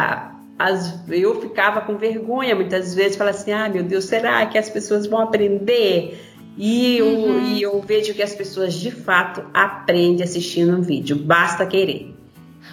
as, 0.58 1.00
eu 1.10 1.40
ficava 1.40 1.80
com 1.82 1.96
vergonha 1.96 2.54
muitas 2.54 2.94
vezes, 2.94 3.16
falava 3.16 3.38
assim, 3.38 3.54
ah, 3.54 3.70
meu 3.70 3.84
Deus, 3.84 4.06
será 4.06 4.46
que 4.46 4.58
as 4.58 4.70
pessoas 4.70 5.08
vão 5.08 5.22
aprender? 5.22 6.20
E 6.58 6.98
eu, 6.98 7.06
uhum. 7.06 7.44
e 7.46 7.62
eu 7.62 7.82
vejo 7.82 8.14
que 8.14 8.22
as 8.22 8.36
pessoas 8.36 8.74
de 8.74 8.92
fato 8.92 9.42
aprendem 9.54 10.22
assistindo 10.22 10.76
um 10.76 10.82
vídeo, 10.82 11.16
basta 11.16 11.66
querer. 11.66 12.14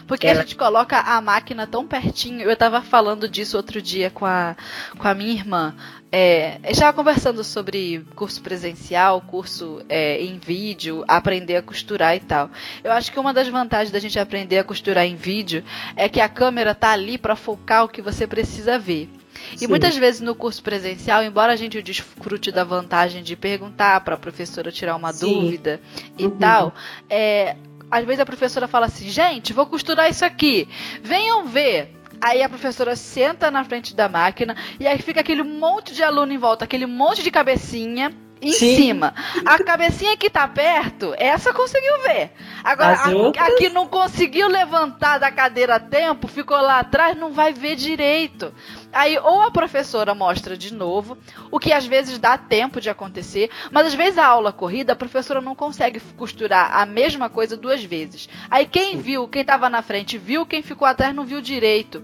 Porque 0.06 0.26
Ela... 0.26 0.40
a 0.40 0.42
gente 0.42 0.56
coloca 0.56 0.98
a 0.98 1.20
máquina 1.20 1.66
tão 1.66 1.86
pertinho. 1.86 2.42
Eu 2.42 2.52
estava 2.52 2.82
falando 2.82 3.28
disso 3.28 3.56
outro 3.56 3.80
dia 3.80 4.10
com 4.10 4.24
a, 4.24 4.56
com 4.98 5.06
a 5.06 5.14
minha 5.14 5.32
irmã. 5.32 5.74
É, 6.10 6.58
estava 6.68 6.92
conversando 6.92 7.42
sobre 7.42 8.04
curso 8.14 8.40
presencial, 8.40 9.20
curso 9.20 9.84
é, 9.88 10.22
em 10.22 10.38
vídeo, 10.38 11.04
aprender 11.06 11.56
a 11.56 11.62
costurar 11.62 12.16
e 12.16 12.20
tal. 12.20 12.50
Eu 12.82 12.92
acho 12.92 13.12
que 13.12 13.18
uma 13.18 13.34
das 13.34 13.48
vantagens 13.48 13.90
da 13.90 13.98
gente 13.98 14.18
aprender 14.18 14.58
a 14.58 14.64
costurar 14.64 15.04
em 15.04 15.16
vídeo 15.16 15.64
é 15.96 16.08
que 16.08 16.20
a 16.20 16.28
câmera 16.28 16.74
tá 16.74 16.90
ali 16.90 17.18
para 17.18 17.36
focar 17.36 17.84
o 17.84 17.88
que 17.88 18.00
você 18.00 18.26
precisa 18.26 18.78
ver. 18.78 19.10
E 19.54 19.58
Sim. 19.58 19.66
muitas 19.66 19.96
vezes 19.96 20.20
no 20.20 20.34
curso 20.34 20.62
presencial, 20.62 21.22
embora 21.22 21.52
a 21.52 21.56
gente 21.56 21.80
desfrute 21.82 22.50
da 22.50 22.64
vantagem 22.64 23.22
de 23.22 23.36
perguntar 23.36 24.00
para 24.00 24.14
a 24.14 24.18
professora 24.18 24.72
tirar 24.72 24.96
uma 24.96 25.12
Sim. 25.12 25.26
dúvida 25.26 25.80
e 26.18 26.24
uhum. 26.26 26.36
tal, 26.38 26.74
é, 27.08 27.56
às 27.90 28.04
vezes 28.04 28.20
a 28.20 28.26
professora 28.26 28.68
fala 28.68 28.86
assim: 28.86 29.08
gente, 29.08 29.52
vou 29.52 29.66
costurar 29.66 30.10
isso 30.10 30.24
aqui, 30.24 30.68
venham 31.02 31.46
ver. 31.46 31.94
Aí 32.20 32.42
a 32.42 32.48
professora 32.48 32.96
senta 32.96 33.50
na 33.50 33.62
frente 33.62 33.94
da 33.94 34.08
máquina 34.08 34.56
e 34.80 34.86
aí 34.86 34.98
fica 34.98 35.20
aquele 35.20 35.42
monte 35.42 35.94
de 35.94 36.02
aluno 36.02 36.32
em 36.32 36.38
volta, 36.38 36.64
aquele 36.64 36.86
monte 36.86 37.22
de 37.22 37.30
cabecinha 37.30 38.10
em 38.40 38.52
Sim. 38.52 38.76
cima. 38.76 39.14
A 39.44 39.62
cabecinha 39.62 40.16
que 40.16 40.28
tá 40.28 40.46
perto, 40.46 41.14
essa 41.16 41.52
conseguiu 41.52 42.02
ver. 42.02 42.32
Agora, 42.62 42.96
a, 42.96 43.46
a, 43.46 43.56
que 43.56 43.68
não 43.70 43.86
conseguiu 43.86 44.46
levantar 44.48 45.18
da 45.18 45.30
cadeira 45.30 45.76
a 45.76 45.80
tempo, 45.80 46.28
ficou 46.28 46.56
lá 46.56 46.80
atrás, 46.80 47.16
não 47.16 47.32
vai 47.32 47.52
ver 47.52 47.76
direito. 47.76 48.52
Aí, 48.92 49.18
ou 49.18 49.42
a 49.42 49.50
professora 49.50 50.14
mostra 50.14 50.56
de 50.56 50.72
novo, 50.72 51.16
o 51.50 51.58
que 51.58 51.72
às 51.72 51.86
vezes 51.86 52.18
dá 52.18 52.36
tempo 52.36 52.80
de 52.80 52.90
acontecer, 52.90 53.50
mas 53.70 53.86
às 53.86 53.94
vezes 53.94 54.18
a 54.18 54.26
aula 54.26 54.52
corrida, 54.52 54.92
a 54.92 54.96
professora 54.96 55.40
não 55.40 55.54
consegue 55.54 56.00
costurar 56.16 56.76
a 56.76 56.84
mesma 56.84 57.30
coisa 57.30 57.56
duas 57.56 57.82
vezes. 57.82 58.28
Aí, 58.50 58.66
quem 58.66 58.98
viu, 58.98 59.28
quem 59.28 59.44
tava 59.44 59.70
na 59.70 59.82
frente 59.82 60.18
viu, 60.18 60.44
quem 60.44 60.62
ficou 60.62 60.86
atrás 60.86 61.14
não 61.14 61.24
viu 61.24 61.40
direito. 61.40 62.02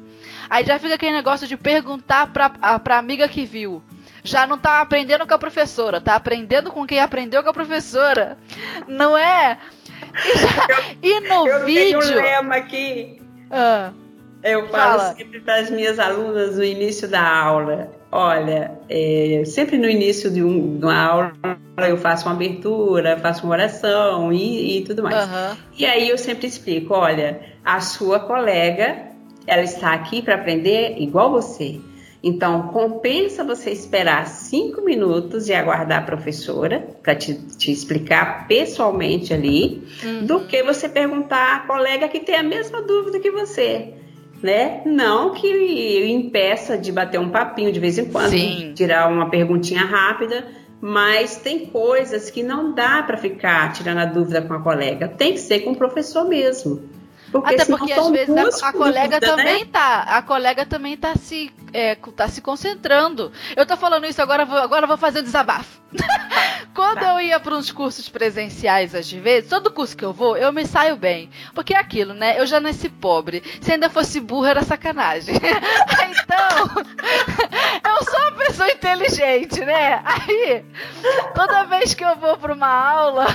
Aí 0.48 0.64
já 0.64 0.78
fica 0.78 0.94
aquele 0.94 1.12
negócio 1.12 1.46
de 1.46 1.56
perguntar 1.56 2.32
pra, 2.32 2.52
a, 2.60 2.78
pra 2.78 2.98
amiga 2.98 3.28
que 3.28 3.44
viu 3.44 3.82
já 4.22 4.46
não 4.46 4.56
tá 4.58 4.80
aprendendo 4.80 5.26
com 5.26 5.34
a 5.34 5.38
professora, 5.38 6.00
tá 6.00 6.14
aprendendo 6.14 6.70
com 6.70 6.86
quem 6.86 7.00
aprendeu 7.00 7.42
com 7.42 7.50
a 7.50 7.54
professora. 7.54 8.38
Não 8.86 9.16
é? 9.16 9.58
E, 10.24 10.38
já, 10.38 10.82
e 11.02 11.20
no 11.20 11.46
eu 11.48 11.64
vídeo. 11.64 12.00
Tenho 12.00 12.18
um 12.18 12.22
lema 12.22 12.56
aqui. 12.56 13.20
Ah, 13.50 13.92
eu 14.42 14.68
falo 14.68 14.98
fala. 14.98 15.14
sempre 15.14 15.40
para 15.40 15.60
as 15.60 15.70
minhas 15.70 15.98
alunas 15.98 16.56
no 16.56 16.64
início 16.64 17.08
da 17.08 17.22
aula. 17.22 17.90
Olha, 18.10 18.72
é, 18.88 19.42
sempre 19.46 19.78
no 19.78 19.88
início 19.88 20.30
de, 20.30 20.42
um, 20.42 20.78
de, 20.78 20.84
uma 20.84 21.00
aula 21.00 21.32
eu 21.88 21.96
faço 21.96 22.26
uma 22.26 22.34
abertura, 22.34 23.16
faço 23.18 23.44
uma 23.44 23.54
oração 23.54 24.32
e, 24.32 24.78
e 24.78 24.84
tudo 24.84 25.02
mais. 25.02 25.24
Uhum. 25.24 25.56
E 25.78 25.86
aí 25.86 26.08
eu 26.08 26.18
sempre 26.18 26.46
explico: 26.46 26.94
olha, 26.94 27.40
a 27.64 27.80
sua 27.80 28.20
colega, 28.20 29.06
ela 29.46 29.62
está 29.62 29.94
aqui 29.94 30.20
para 30.20 30.34
aprender 30.34 30.96
igual 30.98 31.30
você. 31.30 31.80
Então, 32.22 32.68
compensa 32.68 33.42
você 33.42 33.70
esperar 33.70 34.28
cinco 34.28 34.80
minutos 34.80 35.48
e 35.48 35.52
aguardar 35.52 35.98
a 35.98 36.06
professora 36.06 36.86
para 37.02 37.16
te, 37.16 37.34
te, 37.34 37.72
explicar 37.72 38.46
pessoalmente 38.46 39.34
ali, 39.34 39.82
uhum. 40.04 40.24
do 40.24 40.40
que 40.40 40.62
você 40.62 40.88
perguntar 40.88 41.56
à 41.56 41.60
colega 41.60 42.08
que 42.08 42.20
tem 42.20 42.36
a 42.36 42.42
mesma 42.42 42.80
dúvida 42.80 43.18
que 43.18 43.30
você. 43.30 43.94
Né? 44.40 44.82
Não 44.86 45.32
que 45.32 46.10
impeça 46.12 46.78
de 46.78 46.92
bater 46.92 47.18
um 47.18 47.30
papinho 47.30 47.72
de 47.72 47.80
vez 47.80 47.98
em 47.98 48.04
quando, 48.04 48.30
Sim. 48.30 48.72
tirar 48.74 49.08
uma 49.10 49.28
perguntinha 49.28 49.84
rápida, 49.84 50.46
mas 50.80 51.36
tem 51.36 51.66
coisas 51.66 52.30
que 52.30 52.42
não 52.42 52.72
dá 52.72 53.02
para 53.02 53.16
ficar 53.16 53.72
tirando 53.72 53.98
a 53.98 54.04
dúvida 54.04 54.42
com 54.42 54.54
a 54.54 54.60
colega, 54.60 55.08
tem 55.08 55.32
que 55.32 55.38
ser 55.38 55.60
com 55.60 55.72
o 55.72 55.76
professor 55.76 56.24
mesmo. 56.28 56.82
Porque 57.32 57.54
Até 57.54 57.64
porque 57.64 57.92
às 57.94 58.10
vezes 58.10 58.62
a, 58.62 58.68
a 58.68 58.72
colega 58.74 59.18
dúvida, 59.18 59.36
também 59.36 59.64
né? 59.64 59.70
tá, 59.72 60.02
a 60.02 60.20
colega 60.20 60.66
também 60.66 60.96
tá 60.98 61.16
se, 61.16 61.50
é, 61.72 61.94
tá 61.94 62.28
se 62.28 62.42
concentrando. 62.42 63.32
Eu 63.56 63.64
tô 63.64 63.74
falando 63.74 64.04
isso 64.04 64.20
agora, 64.20 64.44
vou, 64.44 64.58
agora 64.58 64.86
vou 64.86 64.98
fazer 64.98 65.22
desabafo. 65.22 65.80
Quando 66.74 67.00
tá. 67.00 67.14
eu 67.14 67.20
ia 67.20 67.40
para 67.40 67.54
uns 67.54 67.72
cursos 67.72 68.08
presenciais, 68.08 68.94
às 68.94 69.10
vezes, 69.10 69.48
todo 69.48 69.70
curso 69.70 69.96
que 69.96 70.04
eu 70.04 70.12
vou, 70.12 70.36
eu 70.36 70.52
me 70.52 70.66
saio 70.66 70.96
bem. 70.96 71.30
Porque 71.54 71.74
é 71.74 71.78
aquilo, 71.78 72.12
né? 72.12 72.38
Eu 72.38 72.46
já 72.46 72.60
nasci 72.60 72.88
pobre. 72.88 73.42
Se 73.60 73.72
ainda 73.72 73.88
fosse 73.88 74.20
burro, 74.20 74.46
era 74.46 74.62
sacanagem. 74.62 75.34
então, 75.40 76.84
eu 77.90 78.04
sou 78.04 78.20
uma 78.20 78.32
pessoa 78.32 78.70
inteligente, 78.70 79.60
né? 79.60 80.02
Aí, 80.04 80.64
toda 81.34 81.64
vez 81.64 81.94
que 81.94 82.04
eu 82.04 82.16
vou 82.16 82.36
para 82.36 82.52
uma 82.52 82.68
aula, 82.68 83.26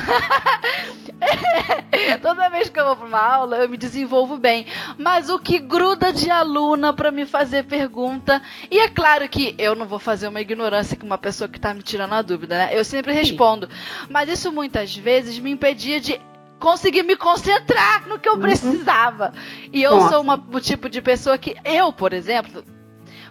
Toda 2.21 2.49
vez 2.49 2.69
que 2.69 2.79
eu 2.79 2.85
vou 2.85 2.95
para 2.95 3.07
uma 3.07 3.19
aula, 3.19 3.57
eu 3.57 3.69
me 3.69 3.77
desenvolvo 3.87 4.37
bem. 4.37 4.65
Mas 4.97 5.29
o 5.29 5.39
que 5.39 5.59
gruda 5.59 6.11
de 6.13 6.29
aluna 6.29 6.93
para 6.93 7.11
me 7.11 7.25
fazer 7.25 7.63
pergunta. 7.63 8.41
E 8.69 8.79
é 8.79 8.87
claro 8.87 9.27
que 9.27 9.55
eu 9.57 9.75
não 9.75 9.85
vou 9.85 9.99
fazer 9.99 10.27
uma 10.27 10.41
ignorância 10.41 10.97
com 10.97 11.05
uma 11.05 11.17
pessoa 11.17 11.47
que 11.47 11.57
está 11.57 11.73
me 11.73 11.81
tirando 11.81 12.13
a 12.13 12.21
dúvida, 12.21 12.57
né? 12.57 12.69
Eu 12.71 12.83
sempre 12.85 13.13
respondo. 13.13 13.69
Mas 14.09 14.29
isso 14.29 14.51
muitas 14.51 14.95
vezes 14.95 15.39
me 15.39 15.51
impedia 15.51 15.99
de 15.99 16.19
conseguir 16.59 17.03
me 17.03 17.15
concentrar 17.15 18.07
no 18.07 18.19
que 18.19 18.27
eu 18.27 18.33
uhum. 18.33 18.41
precisava. 18.41 19.33
E 19.71 19.81
eu 19.81 19.95
Nossa. 19.95 20.09
sou 20.09 20.21
uma, 20.21 20.43
o 20.51 20.59
tipo 20.59 20.89
de 20.89 21.01
pessoa 21.01 21.37
que, 21.37 21.55
eu, 21.63 21.93
por 21.93 22.13
exemplo, 22.13 22.63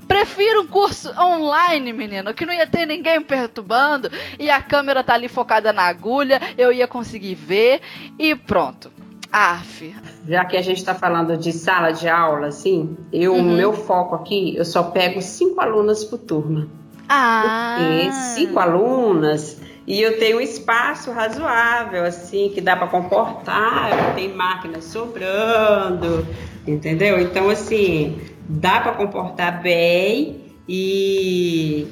Prefiro 0.06 0.62
um 0.62 0.66
curso 0.68 1.10
online, 1.20 1.92
menino, 1.92 2.32
que 2.32 2.46
não 2.46 2.54
ia 2.54 2.66
ter 2.66 2.86
ninguém 2.86 3.20
perturbando 3.20 4.08
e 4.38 4.48
a 4.48 4.62
câmera 4.62 5.02
tá 5.02 5.14
ali 5.14 5.26
focada 5.26 5.72
na 5.72 5.82
agulha, 5.82 6.40
eu 6.56 6.72
ia 6.72 6.86
conseguir 6.86 7.34
ver 7.34 7.80
e 8.16 8.34
pronto. 8.34 8.92
Af. 9.36 9.94
Já 10.26 10.46
que 10.46 10.56
a 10.56 10.62
gente 10.62 10.78
está 10.78 10.94
falando 10.94 11.36
de 11.36 11.52
sala 11.52 11.92
de 11.92 12.08
aula, 12.08 12.46
assim, 12.46 12.96
eu, 13.12 13.34
uhum. 13.34 13.54
meu 13.54 13.74
foco 13.74 14.14
aqui, 14.14 14.56
eu 14.56 14.64
só 14.64 14.84
pego 14.84 15.20
cinco 15.20 15.60
alunas 15.60 16.04
por 16.04 16.18
turma. 16.18 16.66
Ah. 17.06 17.76
Porque 17.76 18.12
cinco 18.34 18.58
alunas 18.58 19.60
e 19.86 20.00
eu 20.00 20.18
tenho 20.18 20.38
um 20.38 20.40
espaço 20.40 21.12
razoável, 21.12 22.04
assim, 22.04 22.50
que 22.52 22.62
dá 22.62 22.74
para 22.74 22.88
comportar, 22.88 24.14
tem 24.14 24.34
máquina 24.34 24.80
sobrando, 24.80 26.26
entendeu? 26.66 27.20
Então, 27.20 27.50
assim, 27.50 28.18
dá 28.48 28.80
para 28.80 28.92
comportar 28.92 29.62
bem 29.62 30.54
e 30.66 31.86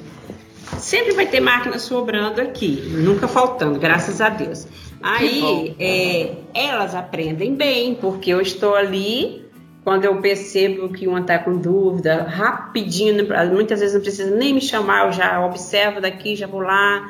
sempre 0.79 1.13
vai 1.13 1.27
ter 1.27 1.39
máquina 1.39 1.77
sobrando 1.77 2.41
aqui, 2.41 2.81
nunca 2.91 3.27
faltando, 3.27 3.79
graças 3.79 4.19
a 4.19 4.29
Deus. 4.29 4.67
Aí 5.05 5.75
é, 5.79 6.33
elas 6.53 6.95
aprendem 6.95 7.53
bem, 7.53 7.93
porque 7.93 8.31
eu 8.31 8.41
estou 8.41 8.75
ali. 8.75 9.45
Quando 9.83 10.03
eu 10.05 10.19
percebo 10.19 10.89
que 10.89 11.07
uma 11.07 11.19
está 11.19 11.37
com 11.37 11.57
dúvida, 11.57 12.23
rapidinho, 12.23 13.23
muitas 13.53 13.81
vezes 13.81 13.93
não 13.93 14.01
precisa 14.01 14.35
nem 14.35 14.51
me 14.51 14.59
chamar, 14.59 15.05
eu 15.05 15.11
já 15.11 15.45
observo 15.45 16.01
daqui, 16.01 16.35
já 16.35 16.47
vou 16.47 16.61
lá, 16.61 17.07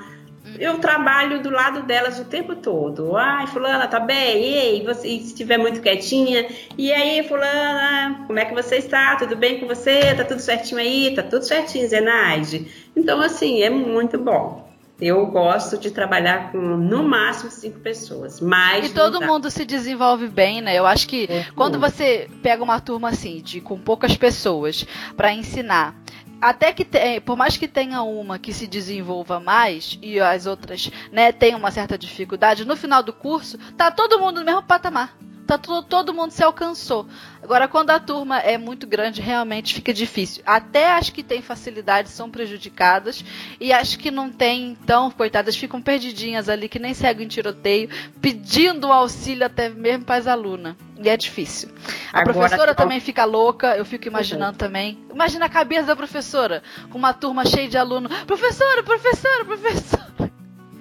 eu 0.59 0.77
trabalho 0.79 1.41
do 1.41 1.49
lado 1.49 1.83
delas 1.83 2.19
o 2.19 2.25
tempo 2.25 2.53
todo. 2.55 3.15
Ai, 3.15 3.47
fulana, 3.47 3.87
tá 3.87 3.99
bem? 3.99 4.43
E 4.43 4.57
aí, 4.57 4.83
você, 4.83 5.07
e 5.07 5.19
se 5.21 5.27
estiver 5.27 5.57
muito 5.57 5.79
quietinha? 5.79 6.47
E 6.77 6.91
aí, 6.91 7.23
fulana, 7.25 8.25
como 8.27 8.39
é 8.39 8.43
que 8.43 8.53
você 8.53 8.75
está? 8.75 9.15
Tudo 9.15 9.37
bem 9.37 9.59
com 9.59 9.67
você? 9.67 10.13
Tá 10.13 10.25
tudo 10.25 10.41
certinho 10.41 10.81
aí? 10.81 11.13
Tá 11.15 11.23
tudo 11.23 11.43
certinho, 11.43 11.87
Zenaide? 11.87 12.67
Então, 12.93 13.21
assim, 13.21 13.61
é 13.63 13.69
muito 13.69 14.17
bom. 14.17 14.64
Eu 14.99 15.25
gosto 15.27 15.77
de 15.77 15.91
trabalhar 15.91 16.51
com 16.51 16.57
no 16.57 17.03
máximo 17.03 17.51
cinco 17.51 17.79
pessoas. 17.79 18.39
Mas 18.39 18.91
e 18.91 18.93
todo 18.93 19.21
mundo 19.21 19.51
se 19.51 19.65
desenvolve 19.65 20.27
bem, 20.27 20.61
né? 20.61 20.75
Eu 20.75 20.85
acho 20.85 21.07
que 21.07 21.27
é, 21.29 21.45
quando 21.55 21.79
você 21.79 22.29
pega 22.41 22.63
uma 22.63 22.79
turma 22.79 23.09
assim, 23.09 23.41
de 23.41 23.59
com 23.59 23.77
poucas 23.77 24.15
pessoas, 24.15 24.85
para 25.17 25.33
ensinar, 25.33 25.95
até 26.41 26.71
que 26.71 26.85
tem, 26.85 27.19
por 27.19 27.35
mais 27.35 27.57
que 27.57 27.67
tenha 27.67 28.01
uma 28.03 28.39
que 28.39 28.53
se 28.53 28.67
desenvolva 28.67 29.39
mais 29.39 29.97
e 30.01 30.19
as 30.19 30.45
outras, 30.45 30.91
né, 31.11 31.31
tenham 31.31 31.59
uma 31.59 31.71
certa 31.71 31.97
dificuldade, 31.97 32.65
no 32.65 32.75
final 32.75 33.03
do 33.03 33.11
curso 33.11 33.57
tá 33.75 33.91
todo 33.91 34.19
mundo 34.19 34.39
no 34.39 34.45
mesmo 34.45 34.63
patamar 34.63 35.17
tá 35.45 35.57
todo, 35.57 35.85
todo 35.85 36.13
mundo 36.13 36.31
se 36.31 36.43
alcançou. 36.43 37.07
Agora, 37.41 37.67
quando 37.67 37.91
a 37.91 37.99
turma 37.99 38.39
é 38.39 38.57
muito 38.57 38.87
grande, 38.87 39.21
realmente 39.21 39.73
fica 39.73 39.93
difícil. 39.93 40.41
Até 40.45 40.91
as 40.91 41.09
que 41.09 41.23
têm 41.23 41.41
facilidade 41.41 42.09
são 42.09 42.29
prejudicadas 42.29 43.23
e 43.59 43.71
as 43.71 43.95
que 43.95 44.09
não 44.09 44.31
têm, 44.31 44.77
então, 44.81 45.11
coitadas, 45.11 45.55
ficam 45.55 45.81
perdidinhas 45.81 46.49
ali, 46.49 46.67
que 46.67 46.79
nem 46.79 46.93
seguem 46.93 47.27
tiroteio, 47.27 47.89
pedindo 48.19 48.91
auxílio 48.91 49.45
até 49.45 49.69
mesmo 49.69 50.05
para 50.05 50.15
as 50.15 50.27
alunas. 50.27 50.75
E 50.97 51.09
é 51.09 51.15
difícil. 51.15 51.69
A 52.11 52.21
Agora, 52.21 52.33
professora 52.33 52.75
também 52.75 52.99
fica 52.99 53.25
louca, 53.25 53.77
eu 53.77 53.85
fico 53.85 54.07
imaginando 54.07 54.53
uhum. 54.53 54.57
também. 54.57 54.97
Imagina 55.11 55.45
a 55.45 55.49
cabeça 55.49 55.83
da 55.83 55.95
professora, 55.95 56.63
com 56.89 56.97
uma 56.97 57.13
turma 57.13 57.45
cheia 57.45 57.67
de 57.67 57.77
alunos. 57.77 58.11
Professora, 58.23 58.81
professora, 58.81 59.45
professora. 59.45 60.34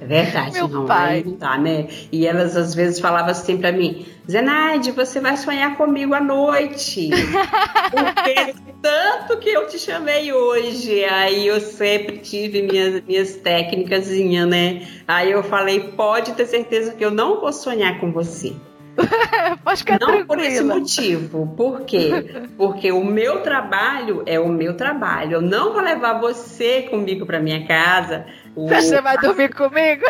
É 0.05 0.07
verdade, 0.07 0.52
Meu 0.52 0.68
não, 0.68 0.84
pai. 0.84 1.24
não 1.24 1.62
né? 1.62 1.88
E 2.12 2.26
elas 2.26 2.57
às 2.57 2.74
vezes 2.74 3.00
falavam 3.00 3.30
assim 3.30 3.57
para 3.57 3.72
mim, 3.72 4.05
Zenaide, 4.30 4.90
você 4.90 5.18
vai 5.18 5.36
sonhar 5.36 5.76
comigo 5.76 6.12
à 6.12 6.20
noite. 6.20 7.09
Porque 7.90 8.55
tanto 8.82 9.38
que 9.38 9.48
eu 9.48 9.66
te 9.66 9.78
chamei 9.78 10.30
hoje. 10.30 11.05
Aí 11.05 11.46
eu 11.46 11.59
sempre 11.59 12.18
tive 12.18 12.62
minhas, 12.62 13.02
minhas 13.02 13.36
técnicas, 13.36 14.11
né? 14.11 14.86
Aí 15.09 15.30
eu 15.30 15.42
falei, 15.42 15.80
pode 15.80 16.32
ter 16.32 16.44
certeza 16.46 16.92
que 16.92 17.05
eu 17.05 17.11
não 17.11 17.40
vou 17.40 17.52
sonhar 17.52 17.98
com 17.98 18.12
você. 18.12 18.55
Pode 19.64 19.78
ficar 19.80 19.98
Não 19.98 20.07
tranquila. 20.07 20.26
por 20.26 20.38
esse 20.38 20.62
motivo. 20.62 21.46
Por 21.57 21.80
quê? 21.80 22.11
Porque 22.57 22.92
o 22.92 23.05
meu 23.05 23.40
trabalho 23.40 24.22
é 24.26 24.38
o 24.38 24.48
meu 24.48 24.76
trabalho. 24.76 25.32
Eu 25.34 25.42
não 25.42 25.72
vou 25.72 25.82
levar 25.82 26.20
você 26.20 26.82
comigo 26.82 27.26
para 27.26 27.40
minha 27.40 27.66
casa 27.66 28.24
você 28.57 29.00
vai 29.00 29.18
dormir 29.18 29.55
comigo? 29.55 30.05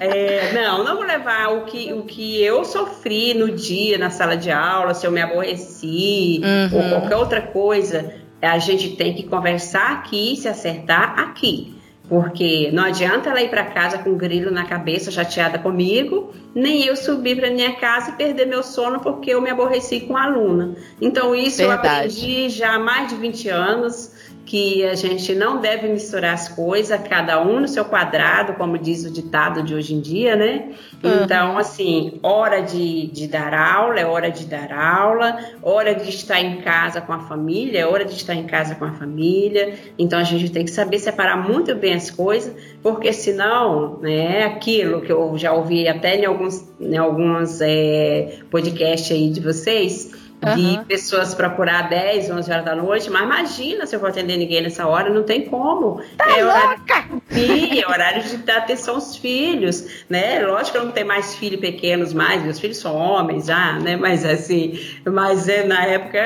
É, 0.00 0.52
não, 0.52 0.82
não 0.82 0.96
vou 0.96 1.04
levar 1.04 1.52
o 1.52 1.64
que, 1.64 1.92
o 1.92 2.02
que 2.02 2.42
eu 2.42 2.64
sofri 2.64 3.32
no 3.32 3.52
dia, 3.52 3.96
na 3.96 4.10
sala 4.10 4.36
de 4.36 4.50
aula, 4.50 4.92
se 4.92 5.06
eu 5.06 5.10
me 5.10 5.22
aborreci 5.22 6.40
uhum. 6.42 6.78
ou 6.78 6.88
qualquer 6.90 7.16
outra 7.16 7.40
coisa. 7.40 8.12
A 8.42 8.58
gente 8.58 8.96
tem 8.96 9.14
que 9.14 9.22
conversar 9.22 9.92
aqui 9.92 10.34
e 10.34 10.36
se 10.36 10.48
acertar 10.48 11.18
aqui. 11.18 11.74
Porque 12.08 12.70
não 12.70 12.84
adianta 12.84 13.30
ela 13.30 13.40
ir 13.40 13.48
para 13.48 13.64
casa 13.64 13.96
com 13.96 14.10
um 14.10 14.18
grilo 14.18 14.50
na 14.50 14.64
cabeça, 14.64 15.10
chateada 15.10 15.58
comigo, 15.58 16.34
nem 16.54 16.84
eu 16.84 16.96
subir 16.96 17.34
para 17.36 17.50
minha 17.50 17.72
casa 17.76 18.10
e 18.10 18.12
perder 18.12 18.46
meu 18.46 18.62
sono 18.62 19.00
porque 19.00 19.30
eu 19.30 19.40
me 19.40 19.48
aborreci 19.48 20.00
com 20.00 20.14
a 20.14 20.24
aluna. 20.24 20.74
Então, 21.00 21.34
isso 21.34 21.58
Verdade. 21.58 21.86
eu 21.86 21.92
aprendi 21.92 22.48
já 22.50 22.74
há 22.74 22.78
mais 22.78 23.08
de 23.08 23.14
20 23.14 23.48
anos 23.48 24.12
que 24.44 24.84
a 24.84 24.94
gente 24.94 25.34
não 25.34 25.60
deve 25.60 25.88
misturar 25.88 26.34
as 26.34 26.48
coisas, 26.48 27.00
cada 27.08 27.42
um 27.42 27.60
no 27.60 27.68
seu 27.68 27.84
quadrado, 27.84 28.54
como 28.54 28.76
diz 28.76 29.04
o 29.04 29.10
ditado 29.10 29.62
de 29.62 29.74
hoje 29.74 29.94
em 29.94 30.00
dia, 30.00 30.36
né? 30.36 30.70
Uhum. 31.02 31.24
Então, 31.24 31.56
assim, 31.56 32.18
hora 32.22 32.60
de, 32.60 33.06
de 33.06 33.26
dar 33.26 33.54
aula 33.54 33.98
é 33.98 34.04
hora 34.04 34.30
de 34.30 34.44
dar 34.44 34.72
aula, 34.72 35.38
hora 35.62 35.94
de 35.94 36.10
estar 36.10 36.40
em 36.40 36.60
casa 36.60 37.00
com 37.00 37.12
a 37.12 37.20
família 37.20 37.80
é 37.80 37.86
hora 37.86 38.04
de 38.04 38.12
estar 38.12 38.34
em 38.34 38.44
casa 38.44 38.74
com 38.74 38.84
a 38.84 38.92
família. 38.92 39.74
Então, 39.98 40.18
a 40.18 40.24
gente 40.24 40.50
tem 40.50 40.64
que 40.64 40.70
saber 40.70 40.98
separar 40.98 41.36
muito 41.36 41.74
bem 41.74 41.94
as 41.94 42.10
coisas, 42.10 42.54
porque 42.82 43.12
senão, 43.12 43.98
né, 44.00 44.44
aquilo 44.44 45.00
que 45.00 45.12
eu 45.12 45.36
já 45.38 45.52
ouvi 45.52 45.88
até 45.88 46.16
em 46.16 46.24
alguns, 46.26 46.64
em 46.80 46.96
alguns 46.96 47.60
é, 47.60 48.40
podcasts 48.50 49.10
aí 49.10 49.30
de 49.30 49.40
vocês, 49.40 50.12
de 50.44 50.76
uhum. 50.76 50.84
pessoas 50.84 51.34
procurar 51.34 51.88
10, 51.88 52.30
11 52.30 52.50
horas 52.50 52.64
da 52.64 52.74
noite, 52.74 53.10
mas 53.10 53.22
imagina 53.22 53.86
se 53.86 53.96
eu 53.96 54.00
vou 54.00 54.08
atender 54.08 54.36
ninguém 54.36 54.62
nessa 54.62 54.86
hora, 54.86 55.10
não 55.10 55.22
tem 55.22 55.44
como. 55.46 56.02
Tá 56.16 56.38
é 56.38 56.44
horário, 56.44 56.82
sim, 57.30 57.80
é 57.80 57.88
horário 57.88 58.22
de 58.22 58.36
dar 58.38 58.58
atenção 58.58 58.96
aos 58.96 59.16
filhos, 59.16 60.04
né? 60.08 60.40
Lógico 60.44 60.72
que 60.72 60.78
eu 60.78 60.84
não 60.84 60.92
tenho 60.92 61.06
mais 61.06 61.34
filhos 61.34 61.60
pequenos 61.60 62.12
mais, 62.12 62.42
meus 62.42 62.58
filhos 62.58 62.78
são 62.78 62.96
homens 62.96 63.46
já, 63.46 63.78
né? 63.78 63.96
Mas 63.96 64.24
assim, 64.24 64.78
mas 65.04 65.48
é, 65.48 65.64
na 65.64 65.84
época 65.84 66.20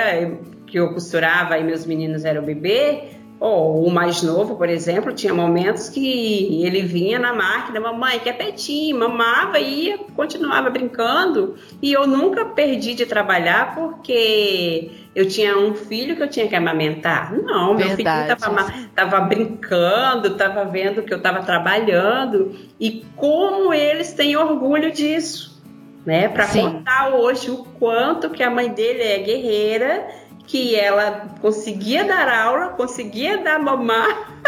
que 0.66 0.78
eu 0.78 0.92
costurava 0.92 1.58
e 1.58 1.64
meus 1.64 1.86
meninos 1.86 2.24
eram 2.24 2.42
bebê, 2.42 3.17
ou 3.40 3.84
o 3.84 3.90
mais 3.90 4.20
novo, 4.22 4.56
por 4.56 4.68
exemplo, 4.68 5.12
tinha 5.12 5.32
momentos 5.32 5.88
que 5.88 6.64
ele 6.64 6.82
vinha 6.82 7.20
na 7.20 7.32
máquina, 7.32 7.78
mamãe, 7.78 8.18
quer 8.18 8.36
petinho, 8.36 8.98
mamava 8.98 9.60
e 9.60 9.84
ia, 9.84 9.98
continuava 10.16 10.68
brincando. 10.70 11.54
E 11.80 11.92
eu 11.92 12.04
nunca 12.04 12.44
perdi 12.44 12.94
de 12.94 13.06
trabalhar 13.06 13.76
porque 13.76 14.90
eu 15.14 15.28
tinha 15.28 15.56
um 15.56 15.72
filho 15.72 16.16
que 16.16 16.22
eu 16.22 16.28
tinha 16.28 16.48
que 16.48 16.56
amamentar. 16.56 17.32
Não, 17.32 17.74
meu 17.74 17.86
Verdade. 17.88 18.40
filho 18.40 18.86
estava 18.86 19.20
brincando, 19.20 20.28
estava 20.28 20.64
vendo 20.64 21.02
que 21.02 21.14
eu 21.14 21.18
estava 21.18 21.40
trabalhando. 21.42 22.56
E 22.80 23.04
como 23.14 23.72
eles 23.72 24.12
têm 24.14 24.36
orgulho 24.36 24.90
disso, 24.90 25.62
né? 26.04 26.26
Para 26.26 26.48
contar 26.48 27.14
hoje 27.14 27.52
o 27.52 27.58
quanto 27.78 28.30
que 28.30 28.42
a 28.42 28.50
mãe 28.50 28.68
dele 28.68 29.02
é 29.02 29.18
guerreira 29.18 30.08
que 30.48 30.74
ela 30.74 31.28
conseguia 31.42 32.04
dar 32.04 32.26
aula, 32.26 32.68
conseguia 32.68 33.36
dar 33.36 33.58
mamar, 33.58 34.40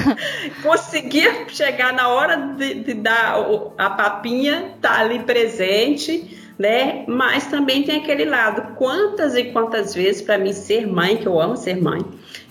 conseguia 0.64 1.46
chegar 1.48 1.92
na 1.92 2.08
hora 2.08 2.54
de, 2.56 2.82
de, 2.82 2.94
dar 2.94 3.36
a 3.76 3.90
papinha, 3.90 4.72
tá 4.80 5.00
ali 5.00 5.18
presente, 5.18 6.34
né? 6.58 7.04
Mas 7.06 7.46
também 7.48 7.82
tem 7.82 7.98
aquele 7.98 8.24
lado, 8.24 8.74
quantas 8.76 9.36
e 9.36 9.44
quantas 9.44 9.94
vezes 9.94 10.22
para 10.22 10.38
mim 10.38 10.54
ser 10.54 10.86
mãe, 10.86 11.18
que 11.18 11.26
eu 11.26 11.38
amo 11.38 11.58
ser 11.58 11.76
mãe. 11.76 12.00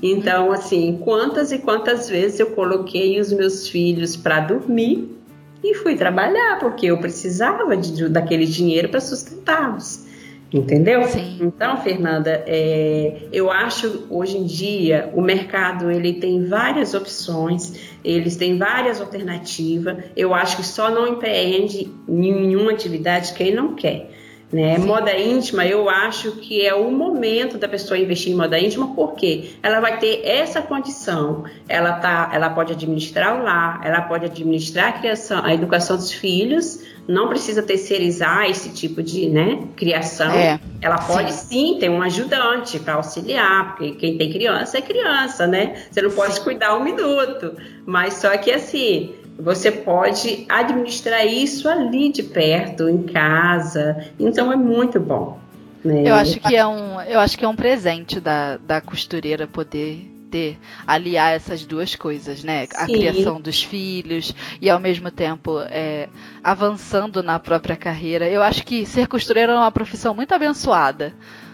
Então, 0.01 0.51
assim, 0.51 1.01
quantas 1.03 1.51
e 1.51 1.57
quantas 1.57 2.07
vezes 2.07 2.39
eu 2.39 2.51
coloquei 2.51 3.19
os 3.19 3.33
meus 3.33 3.67
filhos 3.67 4.15
para 4.15 4.39
dormir 4.39 5.17
e 5.63 5.73
fui 5.73 5.95
trabalhar 5.95 6.59
porque 6.59 6.85
eu 6.85 6.99
precisava 6.99 7.75
de, 7.75 8.07
daquele 8.07 8.45
dinheiro 8.45 8.89
para 8.89 8.99
sustentá-los. 8.99 10.12
Entendeu? 10.53 11.03
Sim. 11.07 11.39
Então, 11.41 11.77
Fernanda, 11.81 12.43
é, 12.45 13.23
eu 13.31 13.49
acho 13.49 14.05
hoje 14.07 14.37
em 14.37 14.45
dia 14.45 15.09
o 15.13 15.21
mercado 15.21 15.89
ele 15.89 16.13
tem 16.13 16.45
várias 16.45 16.93
opções, 16.93 17.73
eles 18.03 18.35
têm 18.35 18.57
várias 18.57 19.01
alternativas. 19.01 20.03
Eu 20.15 20.33
acho 20.33 20.57
que 20.57 20.63
só 20.63 20.91
não 20.91 21.07
empreende 21.07 21.91
nenhuma 22.07 22.71
atividade 22.71 23.33
quem 23.33 23.53
não 23.53 23.73
quer. 23.73 24.11
Né? 24.53 24.77
Moda 24.77 25.17
íntima, 25.17 25.65
eu 25.65 25.89
acho 25.89 26.33
que 26.33 26.63
é 26.63 26.75
o 26.75 26.91
momento 26.91 27.57
da 27.57 27.67
pessoa 27.67 27.97
investir 27.97 28.31
em 28.31 28.35
moda 28.35 28.59
íntima, 28.59 28.93
porque 28.93 29.55
ela 29.63 29.79
vai 29.79 29.97
ter 29.97 30.21
essa 30.23 30.61
condição. 30.61 31.43
Ela, 31.67 31.93
tá, 31.93 32.29
ela 32.31 32.51
pode 32.51 32.71
administrar 32.71 33.39
o 33.39 33.43
lar, 33.43 33.81
ela 33.83 34.01
pode 34.01 34.25
administrar 34.25 34.89
a, 34.89 34.91
criação, 34.91 35.43
a 35.43 35.55
educação 35.55 35.97
dos 35.97 36.11
filhos, 36.11 36.83
não 37.07 37.29
precisa 37.29 37.63
terceirizar 37.63 38.47
esse 38.47 38.69
tipo 38.69 39.01
de 39.01 39.27
né, 39.27 39.63
criação. 39.75 40.31
É, 40.31 40.59
ela 40.79 40.97
pode 40.97 41.33
sim. 41.33 41.47
sim 41.47 41.77
ter 41.79 41.89
um 41.89 42.03
ajudante 42.03 42.77
para 42.77 42.93
auxiliar, 42.93 43.75
porque 43.75 43.93
quem 43.93 44.19
tem 44.19 44.31
criança 44.31 44.77
é 44.77 44.81
criança, 44.81 45.47
né? 45.47 45.83
Você 45.89 45.99
não 45.99 46.11
pode 46.11 46.35
sim. 46.35 46.43
cuidar 46.43 46.77
um 46.77 46.83
minuto. 46.83 47.53
Mas 47.87 48.13
só 48.13 48.37
que 48.37 48.51
assim 48.51 49.15
você 49.37 49.71
pode 49.71 50.45
administrar 50.47 51.25
isso 51.25 51.67
ali 51.67 52.11
de 52.11 52.23
perto, 52.23 52.87
em 52.89 53.03
casa. 53.03 54.05
Então 54.19 54.51
é 54.51 54.55
muito 54.55 54.99
bom. 54.99 55.39
Né? 55.83 56.03
Eu 56.05 56.15
acho 56.15 56.39
que 56.39 56.55
é 56.55 56.65
um, 56.65 57.01
eu 57.01 57.19
acho 57.19 57.37
que 57.37 57.43
é 57.43 57.47
um 57.47 57.55
presente 57.55 58.19
da, 58.19 58.57
da 58.57 58.79
costureira 58.79 59.45
poder 59.47 60.09
ter 60.31 60.57
aliar 60.87 61.33
essas 61.33 61.63
duas 61.63 61.95
coisas, 61.95 62.43
né? 62.43 62.65
Sim. 62.65 62.71
A 62.75 62.85
criação 62.85 63.39
dos 63.39 63.61
filhos 63.61 64.33
e 64.59 64.67
ao 64.67 64.79
mesmo 64.79 65.11
tempo 65.11 65.59
é, 65.69 66.09
avançando 66.43 67.21
na 67.21 67.37
própria 67.37 67.75
carreira. 67.75 68.27
Eu 68.27 68.41
acho 68.41 68.65
que 68.65 68.85
ser 68.85 69.07
costureira 69.07 69.53
é 69.53 69.55
uma 69.55 69.71
profissão 69.71 70.15
muito 70.15 70.33
abençoada 70.33 71.13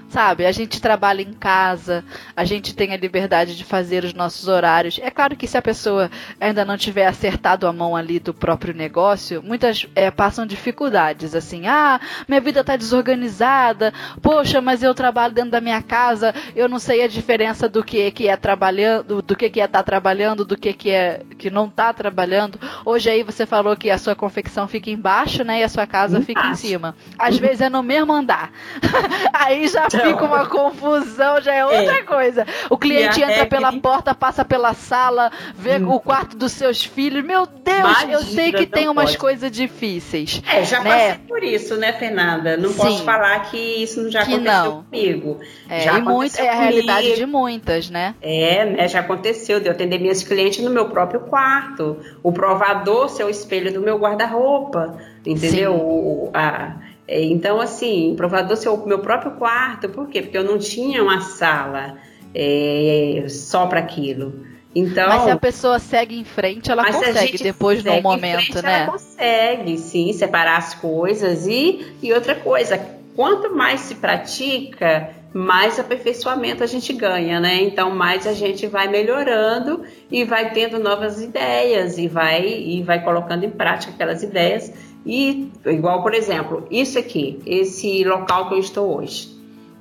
sabe? 0.10 0.45
A 0.45 0.51
gente 0.51 0.82
trabalha 0.82 1.22
em 1.22 1.34
casa, 1.34 2.03
a 2.36 2.43
gente 2.43 2.76
tem 2.76 2.93
a 2.93 2.97
liberdade 2.97 3.55
de 3.55 3.64
fazer 3.64 4.03
os 4.03 4.14
nossos 4.14 4.47
horários. 4.47 4.99
É 5.01 5.12
claro 5.12 5.36
que 5.36 5.47
se 5.47 5.57
a 5.57 5.62
pessoa 5.62 6.10
ainda 6.39 6.66
não 6.66 6.78
tiver 6.78 7.05
acertado 7.05 7.68
a 7.68 7.74
mão 7.74 7.95
ali 7.95 8.20
do 8.20 8.34
próprio 8.34 8.74
negócio, 8.74 9.41
muitas 9.43 9.88
é, 9.95 10.10
passam 10.10 10.45
dificuldades, 10.45 11.36
assim, 11.36 11.68
ah, 11.68 11.99
minha 12.28 12.41
vida 12.41 12.64
tá 12.64 12.76
desorganizada, 12.76 13.93
poxa, 14.22 14.60
mas 14.60 14.82
eu 14.82 14.93
trabalho 14.93 15.34
dentro 15.34 15.51
da 15.51 15.62
minha 15.62 15.82
casa, 15.82 16.34
eu 16.55 16.68
não 16.68 16.80
sei 16.80 17.03
a 17.03 17.07
diferença 17.07 17.70
do 17.70 17.84
que 17.84 18.10
que 18.12 18.28
é 18.28 18.36
trabalhando, 18.36 19.22
do 19.22 19.36
que 19.36 19.49
que 19.49 19.62
é 19.62 19.66
estar 19.66 19.80
tá 19.80 19.84
trabalhando, 19.84 20.43
do 20.43 20.57
que 20.57 20.74
que 20.74 20.89
é 20.89 21.22
que 21.38 21.49
não 21.49 21.70
tá 21.70 21.93
trabalhando. 21.93 22.60
Hoje 22.84 23.10
aí 23.10 23.24
você 23.24 23.45
falou 23.45 23.76
que 23.76 23.89
a 23.89 23.97
sua 23.97 24.16
confecção 24.16 24.68
fica 24.68 24.89
embaixo, 24.89 25.43
né, 25.43 25.60
e 25.60 25.64
a 25.64 25.70
sua 25.70 25.86
casa 25.86 26.22
fica 26.22 26.47
em 26.47 26.55
cima. 26.55 26.95
Às 27.18 27.38
vezes 27.38 27.62
é 27.62 27.70
no 27.70 27.84
mesmo 27.84 28.12
andar. 28.12 28.51
aí 29.34 29.68
já 29.68 29.88
fica 30.02 30.26
uma 30.26 30.45
confusão, 30.45 31.41
já 31.41 31.54
é 31.54 31.66
outra 31.66 32.00
é. 32.00 32.04
coisa. 32.04 32.45
O 32.70 32.78
cliente 32.78 33.22
entra 33.22 33.45
pela 33.45 33.72
porta, 33.74 34.14
passa 34.14 34.43
pela 34.43 34.74
sala, 34.74 35.32
vê 35.56 35.78
hum. 35.78 35.91
o 35.91 36.00
quarto 36.00 36.36
dos 36.36 36.52
seus 36.52 36.84
filhos. 36.84 37.24
Meu 37.24 37.45
Deus, 37.45 38.04
eu 38.10 38.20
sei 38.20 38.52
que 38.52 38.66
tem 38.66 38.89
umas 38.89 39.16
coisas 39.16 39.52
difíceis. 39.52 40.41
É, 40.47 40.64
já 40.64 40.82
né? 40.82 40.89
passei 40.89 41.28
por 41.28 41.43
isso, 41.43 41.78
né, 41.78 41.93
Fernanda? 41.93 42.58
Não 42.58 42.70
Sim. 42.70 42.78
posso 42.78 43.04
falar 43.04 43.39
que 43.50 43.58
isso 43.58 44.02
não 44.02 44.12
já 44.12 44.26
que 44.26 44.34
aconteceu 44.34 44.64
não. 44.64 44.84
comigo. 44.84 45.39
É, 45.70 45.80
já 45.82 46.00
muito, 46.00 46.39
é 46.39 46.50
a 46.50 46.56
realidade 46.56 47.16
de 47.16 47.26
muitas, 47.26 47.89
né? 47.89 48.16
É, 48.22 48.66
né? 48.66 48.88
Já 48.88 49.00
aconteceu 49.00 49.60
de 49.60 49.68
eu 49.68 49.72
atender 49.72 50.00
minhas 50.00 50.24
clientes 50.24 50.64
no 50.64 50.70
meu 50.70 50.89
próprio 50.89 51.22
quarto. 51.22 51.97
O 52.24 52.32
provador 52.32 53.10
ser 53.10 53.24
o 53.24 53.30
espelho 53.30 53.74
do 53.74 53.82
meu 53.82 53.97
guarda-roupa. 53.97 54.97
Entendeu? 55.26 55.76
O, 55.76 56.32
a, 56.34 56.76
então, 57.12 57.60
assim, 57.60 58.14
provador 58.16 58.55
ser 58.55 58.70
o 58.70 58.86
meu 58.86 58.99
próprio 58.99 59.32
quarto, 59.32 59.89
por 59.89 60.07
quê? 60.07 60.22
Porque 60.22 60.38
eu 60.38 60.43
não 60.43 60.60
tinha 60.60 61.01
uma 61.01 61.22
sala 61.22 61.97
é, 62.36 63.26
só 63.28 63.66
para 63.66 63.80
aquilo. 63.80 64.45
Então, 64.76 65.10
mas 65.10 65.24
se 65.24 65.32
a 65.32 65.38
pessoa 65.38 65.80
segue 65.80 66.20
em 66.20 66.24
frente, 66.24 66.70
ela 66.70 66.86
consegue 66.86 67.41
depois 67.41 67.84
no 67.84 67.99
momento, 68.01 68.51
frente, 68.51 68.62
né? 68.64 68.84
Ela 68.84 68.91
consegue, 68.91 69.78
sim, 69.80 70.14
separar 70.14 70.57
as 70.57 70.76
coisas 70.76 71.47
e, 71.47 71.95
e 72.03 72.14
outra 72.14 72.36
coisa, 72.36 72.80
quanto 73.16 73.55
mais 73.55 73.82
se 73.82 73.95
pratica, 73.95 75.10
mais 75.34 75.80
aperfeiçoamento 75.80 76.64
a 76.64 76.68
gente 76.68 76.93
ganha, 76.93 77.39
né? 77.39 77.62
Então 77.62 77.91
mais 77.91 78.26
a 78.26 78.34
gente 78.34 78.68
vai 78.68 78.88
melhorando 78.88 79.84
e 80.12 80.24
vai 80.24 80.51
tendo 80.51 80.80
novas 80.80 81.22
ideias 81.22 81.97
e 81.97 82.07
vai 82.07 82.47
e 82.47 82.84
vai 82.84 83.03
colocando 83.03 83.43
em 83.43 83.49
prática 83.49 83.91
aquelas 83.91 84.24
ideias 84.24 84.72
e, 85.06 85.52
igual, 85.66 86.04
por 86.04 86.14
exemplo, 86.14 86.68
isso 86.70 87.00
aqui, 87.00 87.39
esse 87.45 88.04
local 88.04 88.50
que 88.50 88.56
eu 88.56 88.60
estou 88.60 88.97
hoje, 88.97 89.36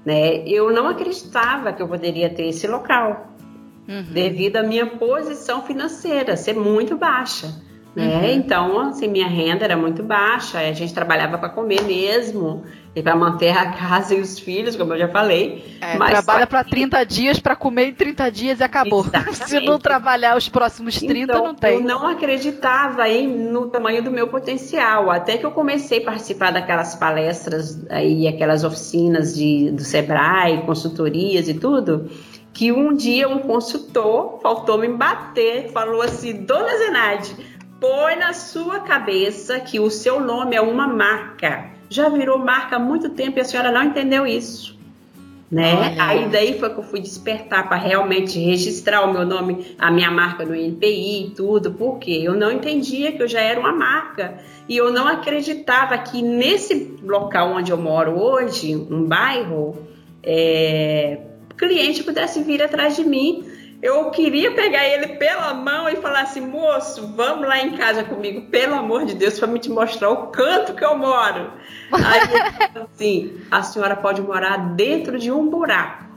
né? 0.04 0.46
Eu 0.46 0.72
não 0.72 0.88
acreditava 0.88 1.72
que 1.72 1.82
eu 1.82 1.88
poderia 1.88 2.30
ter 2.30 2.46
esse 2.48 2.66
local, 2.66 3.32
uhum. 3.88 4.12
devido 4.12 4.56
à 4.56 4.62
minha 4.62 4.86
posição 4.86 5.62
financeira 5.62 6.36
ser 6.36 6.54
muito 6.54 6.96
baixa. 6.96 7.67
Né? 7.94 8.18
Uhum. 8.18 8.24
Então, 8.26 8.80
assim, 8.80 9.08
minha 9.08 9.26
renda 9.26 9.64
era 9.64 9.76
muito 9.76 10.02
baixa, 10.02 10.58
a 10.58 10.72
gente 10.72 10.94
trabalhava 10.94 11.38
para 11.38 11.48
comer 11.48 11.82
mesmo, 11.82 12.64
e 12.98 13.02
para 13.02 13.14
manter 13.14 13.56
a 13.56 13.70
casa 13.70 14.14
e 14.14 14.20
os 14.20 14.38
filhos, 14.38 14.74
como 14.74 14.92
eu 14.94 14.98
já 14.98 15.08
falei. 15.08 15.64
É, 15.80 15.96
trabalha 15.96 16.46
para 16.46 16.64
30 16.64 17.04
dias 17.04 17.38
para 17.38 17.54
comer 17.54 17.88
em 17.88 17.94
30 17.94 18.30
dias 18.30 18.60
e 18.60 18.64
acabou. 18.64 19.00
Exatamente. 19.00 19.36
Se 19.48 19.60
não 19.60 19.78
trabalhar 19.78 20.36
os 20.36 20.48
próximos 20.48 20.98
30, 20.98 21.32
então, 21.32 21.44
não 21.44 21.54
tem. 21.54 21.74
Eu 21.74 21.80
não 21.80 22.06
acreditava 22.06 23.08
em, 23.08 23.28
no 23.28 23.68
tamanho 23.68 24.02
do 24.02 24.10
meu 24.10 24.26
potencial, 24.28 25.10
até 25.10 25.36
que 25.38 25.46
eu 25.46 25.52
comecei 25.52 26.02
a 26.02 26.04
participar 26.04 26.52
daquelas 26.52 26.94
palestras 26.96 27.80
e 28.02 28.26
aquelas 28.26 28.64
oficinas 28.64 29.36
de, 29.36 29.70
do 29.70 29.82
Sebrae, 29.82 30.62
consultorias 30.66 31.48
e 31.48 31.54
tudo 31.54 32.10
que 32.52 32.72
um 32.72 32.92
dia 32.92 33.28
um 33.28 33.38
consultor 33.38 34.40
faltou 34.42 34.78
me 34.78 34.88
bater, 34.88 35.70
falou 35.70 36.02
assim, 36.02 36.44
Dona 36.44 36.76
Zenade, 36.76 37.36
põe 37.80 38.16
na 38.16 38.32
sua 38.32 38.80
cabeça 38.80 39.60
que 39.60 39.78
o 39.78 39.90
seu 39.90 40.20
nome 40.20 40.56
é 40.56 40.60
uma 40.60 40.86
marca. 40.86 41.66
Já 41.88 42.08
virou 42.08 42.38
marca 42.38 42.76
há 42.76 42.78
muito 42.78 43.10
tempo 43.10 43.38
e 43.38 43.40
a 43.40 43.44
senhora 43.44 43.70
não 43.70 43.84
entendeu 43.84 44.26
isso. 44.26 44.76
Né? 45.50 45.96
Aí 45.98 46.28
daí 46.28 46.58
foi 46.58 46.68
que 46.68 46.78
eu 46.78 46.82
fui 46.82 47.00
despertar 47.00 47.68
para 47.68 47.78
realmente 47.78 48.38
registrar 48.38 49.08
o 49.08 49.12
meu 49.14 49.24
nome, 49.24 49.74
a 49.78 49.90
minha 49.90 50.10
marca 50.10 50.44
no 50.44 50.54
INPI 50.54 51.26
e 51.26 51.30
tudo, 51.30 51.72
porque 51.72 52.10
eu 52.10 52.34
não 52.34 52.52
entendia 52.52 53.12
que 53.12 53.22
eu 53.22 53.28
já 53.28 53.40
era 53.40 53.58
uma 53.58 53.72
marca 53.72 54.38
e 54.68 54.76
eu 54.76 54.92
não 54.92 55.08
acreditava 55.08 55.96
que 55.96 56.20
nesse 56.20 56.98
local 57.02 57.52
onde 57.52 57.70
eu 57.70 57.78
moro 57.78 58.20
hoje, 58.20 58.76
um 58.76 59.04
bairro, 59.04 59.78
é, 60.22 61.20
cliente 61.56 62.04
pudesse 62.04 62.42
vir 62.42 62.62
atrás 62.62 62.94
de 62.94 63.04
mim 63.04 63.44
eu 63.80 64.10
queria 64.10 64.52
pegar 64.52 64.84
ele 64.84 65.16
pela 65.16 65.54
mão 65.54 65.88
e 65.88 65.96
falar 65.96 66.22
assim, 66.22 66.40
moço, 66.40 67.14
vamos 67.14 67.46
lá 67.46 67.60
em 67.60 67.76
casa 67.76 68.02
comigo, 68.02 68.50
pelo 68.50 68.74
amor 68.74 69.04
de 69.04 69.14
Deus, 69.14 69.38
para 69.38 69.46
me 69.46 69.58
te 69.58 69.70
mostrar 69.70 70.10
o 70.10 70.28
canto 70.28 70.74
que 70.74 70.84
eu 70.84 70.96
moro. 70.96 71.52
Aí 71.92 72.20
ele 72.22 72.86
assim, 72.92 73.40
a 73.50 73.62
senhora 73.62 73.94
pode 73.94 74.20
morar 74.20 74.74
dentro 74.74 75.18
de 75.18 75.30
um 75.30 75.48
buraco. 75.48 76.08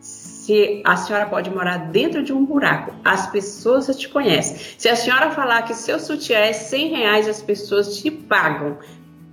Se 0.00 0.80
a 0.86 0.96
senhora 0.96 1.26
pode 1.26 1.50
morar 1.50 1.90
dentro 1.90 2.22
de 2.22 2.32
um 2.32 2.44
buraco, 2.44 2.94
as 3.04 3.26
pessoas 3.26 3.86
já 3.86 3.94
te 3.94 4.08
conhecem. 4.08 4.56
Se 4.78 4.88
a 4.88 4.96
senhora 4.96 5.30
falar 5.32 5.62
que 5.62 5.74
seu 5.74 5.98
sutiã 5.98 6.38
é 6.38 6.52
100 6.52 6.88
reais, 6.88 7.28
as 7.28 7.42
pessoas 7.42 7.98
te 7.98 8.10
pagam 8.10 8.78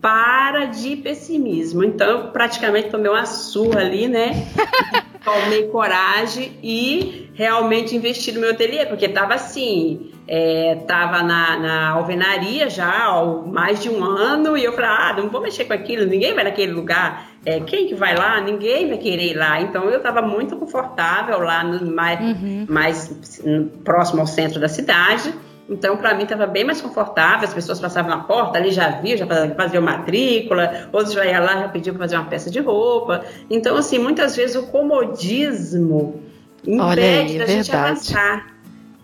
para 0.01 0.65
de 0.65 0.97
pessimismo. 0.97 1.83
Então, 1.83 2.09
eu 2.09 2.31
praticamente 2.31 2.89
tomei 2.89 3.09
uma 3.09 3.25
surra 3.25 3.79
ali, 3.79 4.07
né? 4.07 4.31
Tomei 5.25 5.67
coragem 5.69 6.57
e 6.61 7.31
realmente 7.33 7.95
investi 7.95 8.31
no 8.31 8.39
meu 8.39 8.51
ateliê, 8.51 8.85
porque 8.85 9.05
estava 9.05 9.33
assim, 9.33 10.11
estava 10.27 11.17
é, 11.17 11.23
na, 11.23 11.59
na, 11.59 11.89
alvenaria 11.89 12.69
já 12.69 12.87
há 12.87 13.25
mais 13.45 13.81
de 13.81 13.89
um 13.89 14.03
ano 14.03 14.57
e 14.57 14.63
eu 14.63 14.73
falei, 14.73 14.89
ah, 14.89 15.13
não 15.17 15.29
vou 15.29 15.41
mexer 15.41 15.65
com 15.65 15.73
aquilo, 15.73 16.05
ninguém 16.05 16.33
vai 16.33 16.43
naquele 16.43 16.71
lugar. 16.71 17.29
É, 17.45 17.59
quem 17.59 17.87
que 17.87 17.93
vai 17.93 18.15
lá? 18.15 18.39
Ninguém 18.39 18.87
vai 18.87 18.97
querer 18.97 19.31
ir 19.31 19.33
lá. 19.35 19.59
Então 19.61 19.83
eu 19.85 19.97
estava 19.97 20.21
muito 20.21 20.55
confortável 20.57 21.39
lá, 21.39 21.63
no, 21.63 21.93
mais, 21.93 22.19
uhum. 22.19 22.65
mais 22.69 23.41
próximo 23.83 24.21
ao 24.21 24.27
centro 24.27 24.59
da 24.59 24.67
cidade. 24.67 25.33
Então, 25.67 25.97
para 25.97 26.13
mim, 26.13 26.23
estava 26.23 26.45
bem 26.45 26.63
mais 26.63 26.79
confortável. 26.79 27.47
As 27.47 27.53
pessoas 27.53 27.79
passavam 27.79 28.15
na 28.15 28.23
porta, 28.23 28.57
ali 28.57 28.71
já 28.71 28.89
viam, 29.01 29.17
já 29.17 29.25
faziam 29.55 29.81
matrícula, 29.81 30.89
outros 30.93 31.13
já 31.13 31.25
iam 31.25 31.43
lá, 31.43 31.61
já 31.61 31.69
pediam 31.69 31.95
para 31.95 32.05
fazer 32.05 32.15
uma 32.17 32.25
peça 32.25 32.51
de 32.51 32.59
roupa. 32.59 33.23
Então, 33.49 33.75
assim, 33.75 33.97
muitas 33.97 34.35
vezes 34.35 34.55
o 34.55 34.67
comodismo 34.67 36.21
impede 36.65 37.39
da 37.39 37.45
gente 37.45 37.75
avançar. 37.75 38.53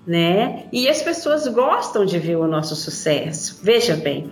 Né? 0.06 0.66
E 0.72 0.90
as 0.90 1.02
pessoas 1.02 1.48
gostam 1.48 2.06
de 2.06 2.18
ver 2.18 2.36
o 2.36 2.48
nosso 2.48 2.76
sucesso. 2.76 3.60
Veja 3.64 3.96
bem, 3.96 4.32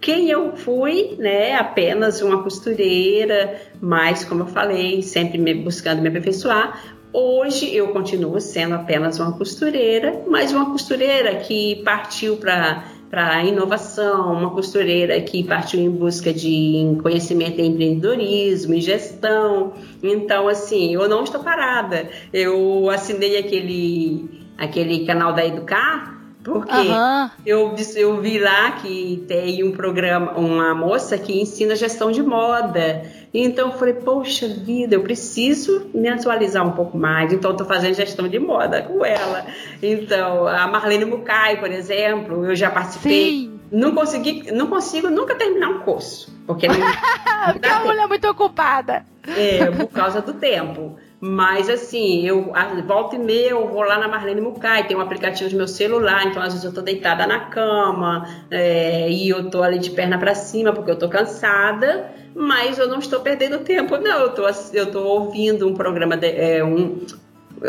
quem 0.00 0.30
eu 0.30 0.56
fui, 0.56 1.14
né, 1.18 1.54
apenas 1.56 2.22
uma 2.22 2.42
costureira, 2.42 3.60
mas 3.80 4.24
como 4.24 4.42
eu 4.42 4.46
falei, 4.46 5.02
sempre 5.02 5.36
me 5.36 5.52
buscando 5.54 6.00
me 6.00 6.08
aperfeiçoar, 6.08 6.96
Hoje 7.12 7.74
eu 7.74 7.88
continuo 7.88 8.40
sendo 8.40 8.74
apenas 8.74 9.18
uma 9.18 9.32
costureira, 9.32 10.22
mas 10.28 10.52
uma 10.52 10.70
costureira 10.70 11.36
que 11.36 11.82
partiu 11.84 12.36
para 12.36 12.84
para 13.10 13.44
inovação, 13.44 14.32
uma 14.32 14.50
costureira 14.50 15.20
que 15.20 15.42
partiu 15.42 15.80
em 15.80 15.90
busca 15.90 16.32
de 16.32 16.96
conhecimento 17.02 17.60
em 17.60 17.72
empreendedorismo, 17.72 18.72
em 18.72 18.80
gestão. 18.80 19.72
Então, 20.00 20.46
assim, 20.46 20.94
eu 20.94 21.08
não 21.08 21.24
estou 21.24 21.42
parada. 21.42 22.08
Eu 22.32 22.88
assinei 22.88 23.36
aquele, 23.36 24.46
aquele 24.56 25.04
canal 25.04 25.32
da 25.32 25.44
Educar 25.44 26.19
porque 26.42 26.74
uhum. 26.74 27.30
eu, 27.44 27.74
eu 27.96 28.20
vi 28.20 28.38
lá 28.38 28.72
que 28.72 29.24
tem 29.28 29.62
um 29.62 29.72
programa, 29.72 30.32
uma 30.32 30.74
moça 30.74 31.18
que 31.18 31.38
ensina 31.38 31.76
gestão 31.76 32.10
de 32.10 32.22
moda. 32.22 33.02
Então 33.32 33.68
eu 33.68 33.78
falei, 33.78 33.94
poxa 33.94 34.48
vida, 34.48 34.94
eu 34.94 35.02
preciso 35.02 35.90
me 35.92 36.08
atualizar 36.08 36.66
um 36.66 36.72
pouco 36.72 36.96
mais. 36.96 37.32
Então 37.32 37.50
estou 37.50 37.66
fazendo 37.66 37.94
gestão 37.94 38.26
de 38.26 38.38
moda 38.38 38.82
com 38.82 39.04
ela. 39.04 39.44
Então, 39.82 40.46
a 40.46 40.66
Marlene 40.66 41.04
Mucay, 41.04 41.58
por 41.58 41.70
exemplo, 41.70 42.46
eu 42.46 42.56
já 42.56 42.70
participei. 42.70 43.30
Sim. 43.30 43.60
Não 43.70 43.94
consegui, 43.94 44.50
não 44.50 44.66
consigo 44.66 45.08
nunca 45.10 45.34
terminar 45.36 45.68
um 45.68 45.80
curso. 45.80 46.34
Porque, 46.46 46.66
não, 46.66 47.52
porque 47.52 47.68
a 47.68 47.80
mulher 47.80 48.04
é 48.04 48.06
muito 48.06 48.28
ocupada. 48.28 49.04
É, 49.28 49.70
por 49.70 49.88
causa 49.88 50.20
do 50.20 50.32
tempo. 50.32 50.96
Mas 51.20 51.68
assim, 51.68 52.26
eu 52.26 52.50
volta 52.86 53.16
e 53.16 53.18
meia 53.18 53.50
eu 53.50 53.68
vou 53.68 53.82
lá 53.82 53.98
na 53.98 54.08
Marlene 54.08 54.40
Mucay, 54.40 54.84
tem 54.84 54.96
um 54.96 55.02
aplicativo 55.02 55.50
do 55.50 55.56
meu 55.56 55.68
celular, 55.68 56.26
então 56.26 56.42
às 56.42 56.54
vezes 56.54 56.64
eu 56.64 56.72
tô 56.72 56.80
deitada 56.80 57.26
na 57.26 57.40
cama 57.40 58.26
é, 58.50 59.10
e 59.10 59.28
eu 59.28 59.50
tô 59.50 59.62
ali 59.62 59.78
de 59.78 59.90
perna 59.90 60.16
para 60.16 60.34
cima 60.34 60.72
porque 60.72 60.90
eu 60.90 60.98
tô 60.98 61.10
cansada, 61.10 62.10
mas 62.34 62.78
eu 62.78 62.88
não 62.88 63.00
estou 63.00 63.20
perdendo 63.20 63.58
tempo, 63.58 63.98
não. 63.98 64.18
Eu 64.18 64.30
tô, 64.30 64.48
eu 64.72 64.90
tô 64.90 65.02
ouvindo 65.04 65.68
um 65.68 65.74
programa, 65.74 66.16
de, 66.16 66.28
é, 66.28 66.64
um, 66.64 67.00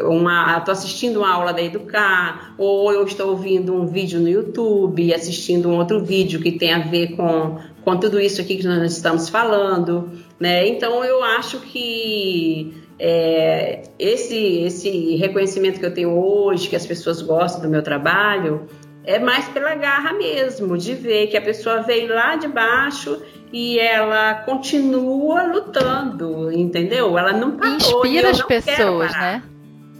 uma, 0.05 0.57
estou 0.57 0.71
assistindo 0.71 1.17
uma 1.17 1.33
aula 1.33 1.51
da 1.51 1.61
Educar, 1.61 2.53
ou 2.57 2.93
eu 2.93 3.03
estou 3.03 3.31
ouvindo 3.31 3.75
um 3.75 3.85
vídeo 3.85 4.21
no 4.21 4.29
YouTube, 4.29 5.13
assistindo 5.13 5.67
um 5.67 5.77
outro 5.77 6.01
vídeo 6.01 6.39
que 6.39 6.53
tem 6.53 6.73
a 6.73 6.79
ver 6.79 7.17
com, 7.17 7.57
com 7.83 7.97
tudo 7.97 8.17
isso 8.17 8.39
aqui 8.39 8.55
que 8.55 8.65
nós 8.65 8.93
estamos 8.93 9.27
falando, 9.27 10.09
né? 10.39 10.65
Então 10.67 11.03
eu 11.03 11.21
acho 11.21 11.59
que 11.59 12.80
é, 13.03 13.81
esse, 13.97 14.59
esse 14.59 15.15
reconhecimento 15.15 15.79
que 15.79 15.85
eu 15.85 15.93
tenho 15.93 16.11
hoje, 16.11 16.69
que 16.69 16.75
as 16.75 16.85
pessoas 16.85 17.19
gostam 17.19 17.63
do 17.63 17.67
meu 17.67 17.81
trabalho, 17.81 18.67
é 19.03 19.17
mais 19.17 19.49
pela 19.49 19.73
garra 19.73 20.13
mesmo, 20.13 20.77
de 20.77 20.93
ver 20.93 21.25
que 21.25 21.35
a 21.35 21.41
pessoa 21.41 21.81
veio 21.81 22.13
lá 22.13 22.35
de 22.35 22.47
baixo 22.47 23.19
e 23.51 23.79
ela 23.79 24.35
continua 24.45 25.43
lutando, 25.43 26.51
entendeu? 26.51 27.17
Ela 27.17 27.33
não 27.33 27.57
parou. 27.57 27.75
Inspira 27.75 28.29
as 28.29 28.43
pessoas, 28.43 29.11
né? 29.13 29.41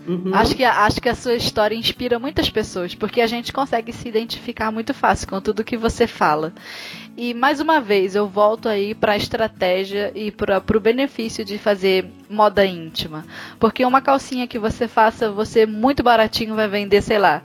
Uhum. 0.07 0.33
Acho, 0.33 0.55
que, 0.55 0.63
acho 0.63 1.01
que 1.01 1.09
a 1.09 1.15
sua 1.15 1.35
história 1.35 1.75
inspira 1.75 2.17
muitas 2.17 2.49
pessoas, 2.49 2.95
porque 2.95 3.21
a 3.21 3.27
gente 3.27 3.53
consegue 3.53 3.93
se 3.93 4.07
identificar 4.07 4.71
muito 4.71 4.93
fácil 4.93 5.27
com 5.27 5.39
tudo 5.39 5.63
que 5.63 5.77
você 5.77 6.07
fala. 6.07 6.53
E 7.15 7.33
mais 7.33 7.59
uma 7.59 7.79
vez, 7.79 8.15
eu 8.15 8.27
volto 8.27 8.67
aí 8.67 8.95
para 8.95 9.13
a 9.13 9.17
estratégia 9.17 10.11
e 10.15 10.31
para 10.31 10.63
o 10.75 10.79
benefício 10.79 11.45
de 11.45 11.57
fazer 11.57 12.09
moda 12.29 12.65
íntima. 12.65 13.25
Porque 13.59 13.85
uma 13.85 14.01
calcinha 14.01 14.47
que 14.47 14.57
você 14.57 14.87
faça, 14.87 15.31
você 15.31 15.65
muito 15.65 16.01
baratinho 16.01 16.55
vai 16.55 16.67
vender, 16.67 17.01
sei 17.01 17.19
lá, 17.19 17.43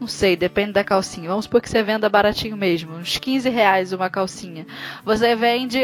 não 0.00 0.06
sei, 0.06 0.36
depende 0.36 0.72
da 0.72 0.84
calcinha. 0.84 1.28
Vamos 1.28 1.44
supor 1.44 1.60
que 1.60 1.70
você 1.70 1.82
venda 1.82 2.08
baratinho 2.08 2.56
mesmo, 2.56 2.94
uns 2.94 3.16
15 3.18 3.48
reais 3.48 3.92
uma 3.92 4.10
calcinha. 4.10 4.66
Você 5.04 5.36
vende 5.36 5.78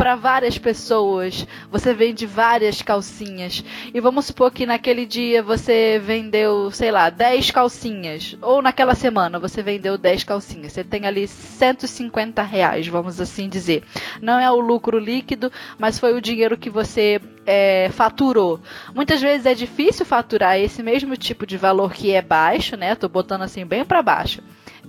para 0.00 0.16
várias 0.16 0.56
pessoas, 0.56 1.46
você 1.70 1.92
vende 1.92 2.24
várias 2.24 2.80
calcinhas. 2.80 3.62
E 3.92 4.00
vamos 4.00 4.24
supor 4.24 4.50
que 4.50 4.64
naquele 4.64 5.04
dia 5.04 5.42
você 5.42 6.00
vendeu, 6.02 6.70
sei 6.70 6.90
lá, 6.90 7.10
10 7.10 7.50
calcinhas. 7.50 8.34
Ou 8.40 8.62
naquela 8.62 8.94
semana 8.94 9.38
você 9.38 9.62
vendeu 9.62 9.98
10 9.98 10.24
calcinhas. 10.24 10.72
Você 10.72 10.82
tem 10.82 11.04
ali 11.04 11.28
150 11.28 12.42
reais, 12.42 12.88
vamos 12.88 13.20
assim 13.20 13.46
dizer. 13.46 13.82
Não 14.22 14.40
é 14.40 14.50
o 14.50 14.58
lucro 14.58 14.98
líquido, 14.98 15.52
mas 15.78 15.98
foi 15.98 16.14
o 16.14 16.20
dinheiro 16.22 16.56
que 16.56 16.70
você 16.70 17.20
é, 17.44 17.90
faturou. 17.92 18.58
Muitas 18.94 19.20
vezes 19.20 19.44
é 19.44 19.52
difícil 19.52 20.06
faturar 20.06 20.58
esse 20.58 20.82
mesmo 20.82 21.14
tipo 21.14 21.44
de 21.44 21.58
valor 21.58 21.92
que 21.92 22.10
é 22.12 22.22
baixo, 22.22 22.74
né? 22.74 22.94
Tô 22.94 23.06
botando 23.06 23.42
assim 23.42 23.66
bem 23.66 23.84
para 23.84 24.00
baixo. 24.00 24.40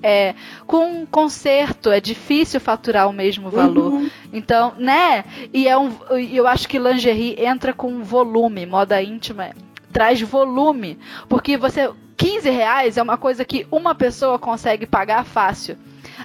É, 0.03 0.33
com 0.65 1.01
um 1.01 1.05
conserto 1.05 1.91
é 1.91 1.99
difícil 1.99 2.59
faturar 2.59 3.07
o 3.07 3.13
mesmo 3.13 3.49
valor. 3.49 3.93
Uhum. 3.93 4.09
Então, 4.33 4.73
né? 4.77 5.23
E 5.53 5.67
é 5.67 5.77
um, 5.77 5.91
eu 6.31 6.47
acho 6.47 6.67
que 6.67 6.79
lingerie 6.79 7.35
entra 7.39 7.73
com 7.73 8.03
volume, 8.03 8.65
moda 8.65 9.01
íntima 9.01 9.51
traz 9.91 10.21
volume, 10.21 10.97
porque 11.27 11.57
você 11.57 11.91
15 12.17 12.49
reais 12.49 12.97
é 12.97 13.01
uma 13.01 13.17
coisa 13.17 13.43
que 13.43 13.67
uma 13.71 13.95
pessoa 13.95 14.37
consegue 14.37 14.85
pagar 14.85 15.25
fácil. 15.25 15.75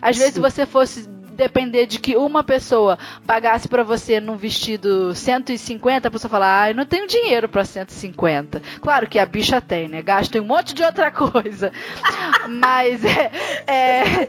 Às 0.00 0.16
Sim. 0.16 0.20
vezes, 0.20 0.34
se 0.34 0.40
você 0.40 0.66
fosse 0.66 1.08
depender 1.36 1.86
de 1.86 1.98
que 1.98 2.16
uma 2.16 2.42
pessoa 2.42 2.98
pagasse 3.26 3.68
para 3.68 3.82
você 3.82 4.20
num 4.20 4.36
vestido 4.36 5.14
150, 5.14 6.08
a 6.08 6.10
pessoa 6.10 6.30
falar, 6.30 6.62
ah, 6.62 6.70
eu 6.70 6.74
não 6.74 6.86
tenho 6.86 7.06
dinheiro 7.06 7.48
para 7.48 7.64
150. 7.64 8.62
Claro 8.80 9.06
que 9.06 9.18
a 9.18 9.26
bicha 9.26 9.60
tem, 9.60 9.88
né? 9.88 10.02
Gasta 10.02 10.38
em 10.38 10.40
um 10.40 10.44
monte 10.44 10.74
de 10.74 10.82
outra 10.82 11.10
coisa. 11.10 11.70
Mas 12.48 13.04
é, 13.04 13.30
é 13.66 14.28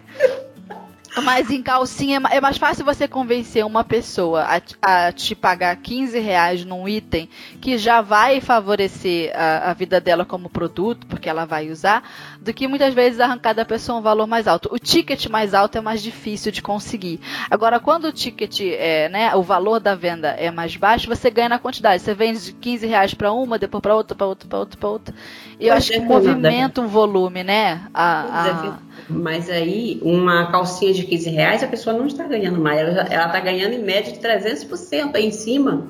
mas 1.22 1.50
em 1.50 1.62
calcinha 1.62 2.22
é 2.30 2.40
mais 2.40 2.58
fácil 2.58 2.86
você 2.86 3.08
convencer 3.08 3.66
uma 3.66 3.84
pessoa 3.84 4.44
a, 4.44 5.08
a, 5.08 5.12
te 5.12 5.34
pagar 5.34 5.76
15 5.78 6.20
reais 6.20 6.64
num 6.64 6.88
item 6.88 7.30
que 7.60 7.78
já 7.78 8.02
vai 8.02 8.40
favorecer 8.40 9.32
a, 9.36 9.72
a, 9.72 9.74
vida 9.74 10.00
dela 10.00 10.26
como 10.26 10.50
produto, 10.50 11.08
porque 11.08 11.30
ela 11.30 11.46
vai 11.46 11.70
usar, 11.70 12.04
do 12.42 12.54
que 12.54 12.68
muitas 12.68 12.94
vezes 12.94 13.20
arrancar 13.20 13.54
da 13.54 13.66
pessoa 13.66 14.00
um 14.00 14.02
valor 14.02 14.28
mais 14.28 14.48
alto. 14.48 14.70
O 14.72 14.80
ticket 14.80 15.28
mais 15.28 15.54
alto 15.54 15.78
é 15.78 15.82
mais 15.82 16.02
difícil 16.02 16.52
de 16.52 16.62
conseguir. 16.62 17.20
Agora, 17.50 17.80
quando 17.80 18.06
o 18.06 18.12
ticket 18.12 18.62
é, 18.62 19.10
né, 19.10 19.36
o 19.36 19.42
valor 19.42 19.80
da 19.80 19.96
venda 19.96 20.30
é 20.30 20.52
mais 20.52 20.76
baixo, 20.76 21.08
você 21.08 21.30
ganha 21.30 21.50
na 21.50 21.60
quantidade. 21.60 22.02
Você 22.02 22.14
vende 22.14 22.44
de 22.44 22.54
15 22.54 22.88
reais 22.88 23.14
para 23.14 23.32
uma, 23.32 23.58
depois 23.58 23.82
para 23.82 23.96
outra, 23.96 24.16
para 24.16 24.28
outra, 24.28 24.48
para 24.48 24.60
outra, 24.60 24.80
para 24.80 24.90
outra. 24.90 25.16
E 25.60 25.68
eu 25.68 25.74
acho 25.74 25.92
que 25.92 26.00
movimenta 26.00 26.82
um 26.82 26.88
volume, 26.88 27.44
né? 27.44 27.82
A, 27.94 28.76
a... 28.76 28.80
Mas 29.10 29.50
aí, 29.50 30.00
uma 30.04 30.52
calcinha 30.52 30.94
de 30.94 31.04
15 31.04 31.30
reais, 31.30 31.64
a 31.64 31.68
pessoa 31.68 31.96
não 31.96 32.08
está 32.08 32.24
ganhando 32.24 32.60
mais. 32.60 32.80
Ela 32.80 33.04
está 33.04 33.40
ganhando 33.40 33.74
em 33.74 33.84
média 33.84 34.12
de 34.12 34.20
300% 34.20 35.16
aí 35.16 35.26
em 35.26 35.32
cima. 35.32 35.88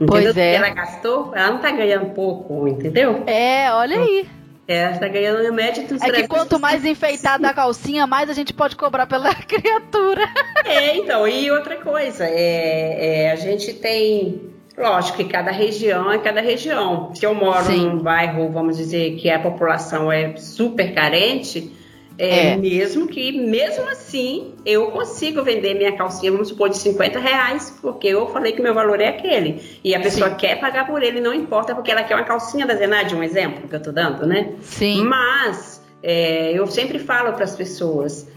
Entendeu? 0.00 0.22
Pois 0.22 0.36
é. 0.36 0.54
ela 0.54 0.70
gastou, 0.70 1.32
ela 1.34 1.48
não 1.48 1.56
está 1.56 1.70
ganhando 1.70 2.14
pouco, 2.14 2.66
entendeu? 2.66 3.22
É, 3.26 3.70
olha 3.72 3.98
aí. 3.98 4.26
É, 4.70 4.92
está 4.92 5.08
ganhando 5.08 5.52
média 5.52 5.84
de 5.84 5.94
É 5.94 6.12
que 6.12 6.28
quanto 6.28 6.60
mais 6.60 6.84
enfeitada 6.84 7.48
a 7.48 7.52
calcinha, 7.52 8.06
mais 8.06 8.30
a 8.30 8.32
gente 8.32 8.52
pode 8.52 8.76
cobrar 8.76 9.04
pela 9.04 9.34
criatura. 9.44 10.28
É, 10.64 10.96
então, 10.96 11.26
e 11.26 11.50
outra 11.50 11.76
coisa, 11.76 12.24
é, 12.24 13.24
é 13.24 13.32
a 13.32 13.36
gente 13.36 13.72
tem 13.72 14.48
Lógico 14.78 15.18
que 15.18 15.24
cada 15.24 15.50
região 15.50 16.10
é 16.10 16.18
cada 16.18 16.40
região. 16.40 17.12
Se 17.14 17.26
eu 17.26 17.34
moro 17.34 17.64
Sim. 17.64 17.86
num 17.86 17.98
bairro, 17.98 18.48
vamos 18.50 18.78
dizer, 18.78 19.16
que 19.16 19.28
a 19.28 19.38
população 19.38 20.10
é 20.10 20.36
super 20.36 20.94
carente, 20.94 21.70
é, 22.18 22.48
é, 22.48 22.56
mesmo 22.56 23.06
que, 23.06 23.32
mesmo 23.32 23.88
assim, 23.88 24.54
eu 24.66 24.90
consigo 24.90 25.42
vender 25.42 25.74
minha 25.74 25.96
calcinha, 25.96 26.30
vamos 26.30 26.48
supor, 26.48 26.68
de 26.68 26.76
50 26.76 27.18
reais, 27.18 27.78
porque 27.80 28.08
eu 28.08 28.28
falei 28.28 28.52
que 28.52 28.60
meu 28.60 28.74
valor 28.74 29.00
é 29.00 29.08
aquele. 29.08 29.62
E 29.82 29.94
a 29.94 30.00
pessoa 30.00 30.30
Sim. 30.30 30.36
quer 30.36 30.60
pagar 30.60 30.86
por 30.86 31.02
ele, 31.02 31.20
não 31.20 31.32
importa, 31.32 31.74
porque 31.74 31.90
ela 31.90 32.02
quer 32.02 32.14
uma 32.14 32.24
calcinha 32.24 32.66
da 32.66 32.74
Zenade, 32.74 33.14
um 33.14 33.22
exemplo 33.22 33.68
que 33.68 33.74
eu 33.74 33.82
tô 33.82 33.90
dando, 33.90 34.26
né? 34.26 34.54
Sim. 34.60 35.02
Mas 35.04 35.82
é, 36.02 36.52
eu 36.52 36.66
sempre 36.66 36.98
falo 36.98 37.32
para 37.32 37.44
as 37.44 37.56
pessoas: 37.56 38.28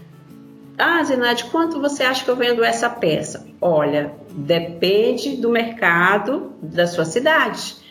Ah, 0.78 1.02
Zenade, 1.02 1.44
quanto 1.44 1.80
você 1.80 2.04
acha 2.04 2.24
que 2.24 2.30
eu 2.30 2.36
vendo 2.36 2.64
essa 2.64 2.88
peça? 2.88 3.46
Olha, 3.60 4.12
depende 4.30 5.36
do 5.36 5.50
mercado 5.50 6.52
da 6.62 6.86
sua 6.86 7.04
cidade. 7.04 7.83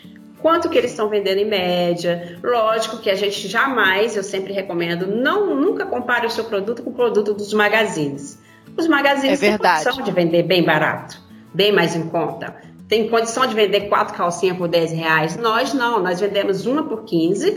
Quanto 0.44 0.68
que 0.68 0.76
eles 0.76 0.90
estão 0.90 1.08
vendendo 1.08 1.38
em 1.38 1.46
média? 1.46 2.38
Lógico 2.42 2.98
que 2.98 3.08
a 3.08 3.14
gente 3.14 3.48
jamais, 3.48 4.14
eu 4.14 4.22
sempre 4.22 4.52
recomendo, 4.52 5.06
não 5.06 5.56
nunca 5.56 5.86
compare 5.86 6.26
o 6.26 6.30
seu 6.30 6.44
produto 6.44 6.82
com 6.82 6.90
o 6.90 6.92
produto 6.92 7.32
dos 7.32 7.54
magazines. 7.54 8.38
Os 8.76 8.86
magazines 8.86 9.42
é 9.42 9.48
têm 9.48 9.56
condição 9.56 10.02
de 10.02 10.12
vender 10.12 10.42
bem 10.42 10.62
barato, 10.62 11.18
bem 11.54 11.72
mais 11.72 11.96
em 11.96 12.06
conta. 12.10 12.56
Tem 12.86 13.08
condição 13.08 13.46
de 13.46 13.54
vender 13.54 13.88
quatro 13.88 14.14
calcinhas 14.14 14.58
por 14.58 14.68
10 14.68 14.92
reais. 14.92 15.36
Nós 15.38 15.72
não, 15.72 16.02
nós 16.02 16.20
vendemos 16.20 16.66
uma 16.66 16.82
por 16.82 17.04
15. 17.04 17.50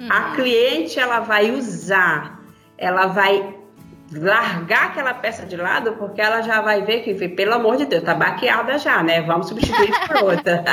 Uhum. 0.00 0.08
A 0.10 0.34
cliente 0.34 0.98
ela 0.98 1.20
vai 1.20 1.52
usar, 1.52 2.42
ela 2.76 3.06
vai 3.06 3.54
largar 4.16 4.86
aquela 4.86 5.14
peça 5.14 5.44
de 5.44 5.56
lado, 5.56 5.92
porque 5.92 6.20
ela 6.20 6.42
já 6.42 6.60
vai 6.60 6.82
ver 6.82 7.00
que, 7.00 7.28
pelo 7.28 7.54
amor 7.54 7.76
de 7.76 7.86
Deus, 7.86 8.02
tá 8.02 8.14
baqueada 8.14 8.78
já, 8.78 9.02
né? 9.02 9.22
Vamos 9.22 9.48
substituir 9.48 9.92
por 10.06 10.16
outra. 10.24 10.64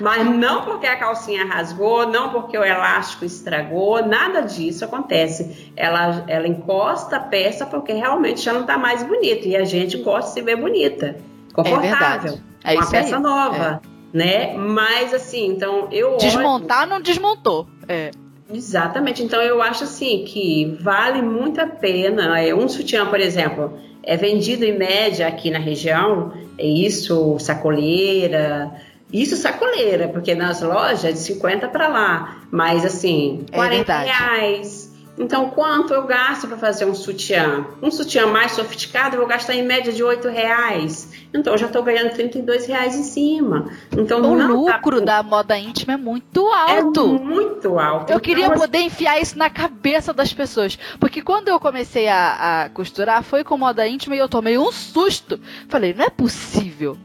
Mas 0.00 0.24
não 0.26 0.64
porque 0.64 0.86
a 0.86 0.96
calcinha 0.96 1.44
rasgou, 1.44 2.06
não 2.06 2.30
porque 2.30 2.56
o 2.56 2.64
elástico 2.64 3.24
estragou, 3.24 4.06
nada 4.06 4.42
disso 4.42 4.84
acontece. 4.84 5.72
Ela, 5.76 6.24
ela 6.26 6.46
encosta 6.46 7.16
a 7.16 7.20
peça 7.20 7.66
porque 7.66 7.92
realmente 7.92 8.40
já 8.40 8.52
não 8.52 8.64
tá 8.64 8.78
mais 8.78 9.02
bonita. 9.02 9.46
E 9.48 9.56
a 9.56 9.64
gente 9.64 9.98
gosta 9.98 10.28
de 10.28 10.34
se 10.34 10.42
ver 10.42 10.56
bonita, 10.56 11.16
confortável. 11.52 12.38
É, 12.64 12.74
é 12.74 12.78
uma 12.78 12.90
peça 12.90 13.16
aí. 13.16 13.22
nova, 13.22 13.80
é. 14.14 14.16
né? 14.16 14.56
Mas 14.56 15.12
assim, 15.12 15.48
então 15.48 15.88
eu. 15.90 16.16
Desmontar 16.16 16.82
olho... 16.82 16.90
não 16.90 17.00
desmontou. 17.00 17.66
É. 17.88 18.10
Exatamente. 18.52 19.22
Então 19.22 19.40
eu 19.42 19.60
acho 19.60 19.84
assim 19.84 20.24
que 20.24 20.76
vale 20.80 21.20
muito 21.22 21.60
a 21.60 21.66
pena. 21.66 22.40
É, 22.40 22.54
um 22.54 22.68
sutiã, 22.68 23.06
por 23.06 23.20
exemplo, 23.20 23.78
é 24.02 24.16
vendido 24.16 24.64
em 24.64 24.76
média 24.76 25.26
aqui 25.26 25.50
na 25.50 25.58
região, 25.58 26.32
é 26.58 26.66
isso, 26.66 27.38
sacoleira. 27.38 28.72
Isso 29.12 29.36
sacoleira, 29.36 30.08
porque 30.08 30.34
nas 30.34 30.62
lojas 30.62 31.04
é 31.04 31.12
de 31.12 31.18
50 31.18 31.68
para 31.68 31.88
lá. 31.88 32.42
Mas 32.50 32.84
assim, 32.84 33.46
40 33.52 33.92
é 33.92 34.04
reais. 34.04 34.85
Então, 35.18 35.50
quanto 35.50 35.94
eu 35.94 36.04
gasto 36.04 36.46
para 36.46 36.58
fazer 36.58 36.84
um 36.84 36.94
sutiã? 36.94 37.66
Um 37.82 37.90
sutiã 37.90 38.26
mais 38.26 38.52
sofisticado, 38.52 39.16
eu 39.16 39.20
vou 39.20 39.28
gastar 39.28 39.54
em 39.54 39.62
média 39.62 39.92
de 39.92 40.02
8 40.02 40.28
reais. 40.28 41.10
Então, 41.32 41.54
eu 41.54 41.58
já 41.58 41.66
estou 41.66 41.82
ganhando 41.82 42.12
32 42.12 42.66
reais 42.66 42.94
em 42.94 43.02
cima. 43.02 43.70
Então, 43.96 44.20
o 44.20 44.46
lucro 44.46 44.98
tá... 45.00 45.04
da 45.04 45.22
moda 45.22 45.58
íntima 45.58 45.94
é 45.94 45.96
muito 45.96 46.46
alto. 46.48 47.00
É 47.00 47.18
muito 47.18 47.78
alto. 47.78 48.12
Eu 48.12 48.20
queria 48.20 48.46
então, 48.46 48.58
poder 48.58 48.80
enfiar 48.80 49.20
isso 49.20 49.38
na 49.38 49.48
cabeça 49.48 50.12
das 50.12 50.32
pessoas. 50.32 50.78
Porque 51.00 51.22
quando 51.22 51.48
eu 51.48 51.58
comecei 51.58 52.08
a, 52.08 52.64
a 52.64 52.68
costurar, 52.68 53.22
foi 53.22 53.42
com 53.42 53.56
moda 53.56 53.86
íntima 53.88 54.14
e 54.14 54.18
eu 54.18 54.28
tomei 54.28 54.58
um 54.58 54.70
susto. 54.70 55.40
Falei, 55.68 55.94
não 55.94 56.04
é 56.04 56.10
possível 56.10 56.98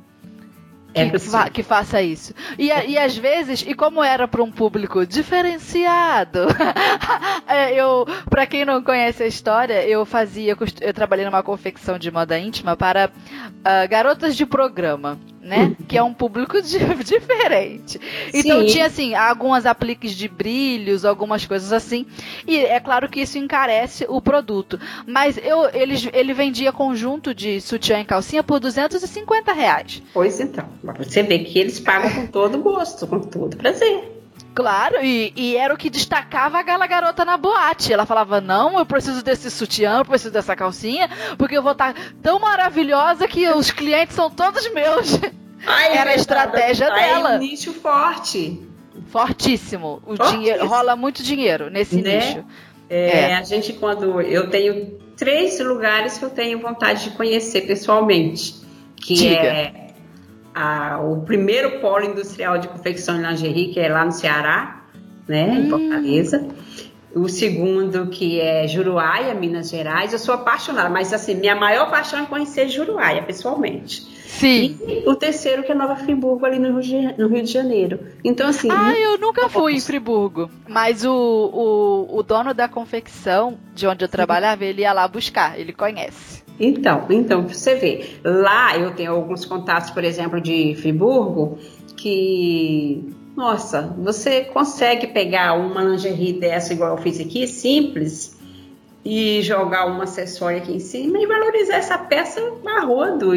é 0.94 1.10
que, 1.10 1.20
fa 1.20 1.50
que, 1.50 1.64
faça 1.64 2.02
isso. 2.02 2.34
E, 2.58 2.68
e 2.68 2.98
às 2.98 3.16
vezes, 3.16 3.64
e 3.66 3.74
como 3.74 4.04
era 4.04 4.28
para 4.28 4.44
um 4.44 4.52
público 4.52 5.06
diferenciado, 5.06 6.48
é, 7.48 7.74
eu, 7.74 8.06
para 8.30 8.46
quem 8.46 8.66
não 8.66 8.84
conhece 8.84 9.24
a 9.24 9.28
história, 9.28 9.86
eu 9.88 10.06
fazia, 10.06 10.58
eu 10.82 10.94
trabalhei 10.94 11.26
numa 11.26 11.44
confecção 11.44 11.98
de 11.98 12.12
moda 12.12 12.38
íntima 12.38 12.76
para 12.76 13.10
uh, 13.10 13.90
garotas 13.90 14.36
de 14.36 14.46
programa 14.46 15.20
né? 15.42 15.76
que 15.88 15.98
é 15.98 16.04
um 16.04 16.14
público 16.14 16.60
de, 16.62 16.80
diferente. 17.04 18.00
Então 18.34 18.62
Sim. 18.62 18.66
tinha 18.68 18.86
assim, 18.86 19.16
algumas 19.16 19.66
apliques 19.66 20.14
de 20.14 20.28
brilhos, 20.28 21.04
algumas 21.04 21.46
coisas 21.46 21.74
assim. 21.74 22.06
E 22.48 22.58
é 22.58 22.80
claro 22.80 23.10
que 23.10 23.22
isso 23.22 23.38
encarece 23.38 24.06
o 24.08 24.22
produto. 24.22 24.80
Mas 25.06 25.38
eu, 25.38 25.70
ele, 25.74 25.96
ele 26.14 26.34
vendia 26.34 26.72
conjunto 26.72 27.34
de 27.34 27.60
sutiã 27.60 28.00
e 28.00 28.06
calcinha 28.06 28.44
por 28.44 28.60
250 28.60 29.52
reais. 29.52 30.02
Pois 30.14 30.40
então. 30.40 30.66
Você 30.98 31.24
vê 31.24 31.40
que 31.40 31.60
eles 31.60 31.80
pagam 31.80 32.12
com 32.14 32.28
todo 32.28 32.58
gosto, 32.60 33.08
com 33.08 33.20
todo 33.20 33.58
prazer. 33.58 34.21
Claro, 34.54 34.98
e, 35.02 35.32
e, 35.36 35.56
era 35.56 35.74
o 35.74 35.78
que 35.78 35.90
destacava 35.90 36.60
a 36.60 36.64
gala 36.64 36.86
garota 36.86 37.24
na 37.24 37.38
boate. 37.38 37.94
Ela 37.94 38.06
falava: 38.06 38.42
Não, 38.42 38.78
eu 38.78 38.86
preciso 38.86 39.24
desse 39.24 39.50
sutiã, 39.50 40.00
eu 40.00 40.06
preciso 40.06 40.34
dessa 40.34 40.56
calcinha, 40.56 41.10
porque 41.38 41.58
eu 41.58 41.64
vou 41.64 41.72
estar 41.72 41.94
tá 41.94 42.02
tão 42.22 42.40
maravilhosa 42.40 43.28
que 43.28 43.48
os 43.50 43.72
clientes 43.72 44.16
são 44.16 44.30
todos 44.30 44.70
meus. 44.74 45.20
Ai, 45.66 45.98
era 45.98 46.12
a 46.12 46.16
estratégia 46.16 46.92
Ai, 46.92 47.00
dela. 47.00 47.34
É 47.34 47.38
um 47.38 47.40
nicho 47.40 47.72
forte. 47.74 48.62
Fortíssimo. 49.08 50.02
O 50.06 50.16
dinheiro 50.18 50.68
rola 50.68 50.96
muito 50.96 51.24
dinheiro 51.24 51.70
nesse 51.70 52.02
né? 52.02 52.18
nicho. 52.18 52.46
É, 52.90 53.32
é. 53.32 53.36
A 53.36 53.44
gente, 53.44 53.72
quando. 53.74 54.20
Eu 54.20 54.50
tenho 54.50 55.00
três 55.16 55.60
lugares 55.60 56.18
que 56.18 56.26
eu 56.26 56.30
tenho 56.30 56.60
vontade 56.60 57.06
de 57.06 57.12
conhecer 57.12 57.62
pessoalmente. 57.62 58.56
Que 58.98 59.14
Diga. 59.14 59.42
é 59.42 59.91
a, 60.54 61.00
o 61.00 61.22
primeiro 61.22 61.80
polo 61.80 62.06
industrial 62.06 62.58
de 62.58 62.68
confecção 62.68 63.18
de 63.18 63.28
lingerie, 63.28 63.74
que 63.74 63.80
é 63.80 63.90
lá 63.90 64.06
no 64.06 64.12
Ceará, 64.12 64.84
né, 65.28 65.48
hum. 65.48 65.56
em 65.56 65.70
Fortaleza. 65.70 66.48
O 67.14 67.28
segundo, 67.28 68.08
que 68.08 68.40
é 68.40 68.68
Juruáia, 68.68 69.34
Minas 69.34 69.70
Gerais. 69.70 70.14
Eu 70.14 70.20
sou 70.20 70.34
apaixonada, 70.34 70.90
mas 70.90 71.12
assim, 71.12 71.36
minha 71.36 71.56
maior 71.56 71.90
paixão 71.90 72.24
é 72.24 72.26
conhecer 72.26 72.70
Juruáia, 72.70 73.24
pessoalmente. 73.24 74.21
Sim. 74.40 74.80
E 74.88 75.08
o 75.08 75.16
terceiro, 75.16 75.62
que 75.62 75.72
é 75.72 75.76
Nova 75.76 75.96
Friburgo, 75.98 76.46
ali 76.46 76.58
no 76.58 76.80
Rio 76.80 77.44
de 77.44 77.52
Janeiro. 77.52 78.00
Então, 78.24 78.48
assim. 78.48 78.70
Ah, 78.72 78.98
eu 78.98 79.18
nunca 79.18 79.50
fui 79.50 79.74
em 79.74 79.82
Friburgo. 79.82 80.50
Mas 80.68 81.06
o, 81.06 81.12
o, 81.14 82.18
o 82.18 82.24
dono 82.24 82.54
da 82.54 82.68
confecção, 82.68 83.58
de 83.76 83.86
onde 83.86 84.06
eu 84.06 84.10
trabalhava, 84.10 84.64
ele 84.64 84.82
ia 84.82 84.94
lá 84.94 85.08
buscar, 85.08 85.60
ele 85.60 85.74
conhece. 85.74 86.42
Então, 86.60 87.06
então, 87.10 87.48
você 87.48 87.76
vê, 87.76 88.20
lá 88.24 88.78
eu 88.78 88.96
tenho 88.96 89.12
alguns 89.12 89.46
contatos, 89.46 89.92
por 89.92 90.04
exemplo, 90.04 90.40
de 90.40 90.76
Friburgo, 90.76 91.60
que, 91.98 93.14
nossa, 93.36 93.96
você 94.00 94.46
consegue 94.46 95.08
pegar 95.08 95.54
uma 95.54 95.84
lingerie 95.84 96.34
dessa, 96.34 96.74
igual 96.74 96.96
eu 96.96 97.04
fiz 97.04 97.20
aqui, 97.20 97.48
simples, 97.48 98.40
e 99.04 99.42
jogar 99.42 99.86
uma 99.88 100.04
acessória 100.04 100.60
aqui 100.60 100.74
em 100.74 100.80
cima 100.80 101.20
e 101.20 101.26
valorizar 101.26 101.76
essa 101.76 101.98
peça 101.98 102.40
a 102.66 102.82
rodo. 102.82 103.32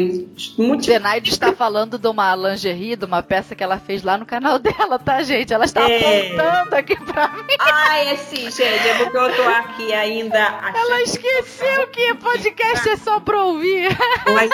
Zenaide 0.81 1.31
está 1.31 1.53
falando 1.53 1.97
de 1.97 2.07
uma 2.07 2.35
lingerie, 2.35 2.95
de 2.95 3.05
uma 3.05 3.23
peça 3.23 3.55
que 3.55 3.63
ela 3.63 3.79
fez 3.79 4.03
lá 4.03 4.17
no 4.17 4.25
canal 4.25 4.57
dela, 4.59 4.99
tá, 4.99 5.23
gente? 5.23 5.53
Ela 5.53 5.65
está 5.65 5.89
é... 5.89 6.31
apontando 6.31 6.75
aqui 6.75 6.95
pra 6.95 7.29
mim. 7.29 7.55
Ai, 7.59 8.09
é 8.09 8.15
sim, 8.17 8.49
gente, 8.49 8.87
é 8.87 8.93
porque 9.03 9.17
eu 9.17 9.35
tô 9.35 9.41
aqui 9.43 9.93
ainda 9.93 10.39
achando... 10.39 10.77
Ela 10.77 11.01
esqueceu 11.01 11.87
que 11.87 12.13
podcast 12.15 12.89
é 12.89 12.97
só 12.97 13.19
pra 13.19 13.43
ouvir. 13.43 13.89
Mas 14.33 14.51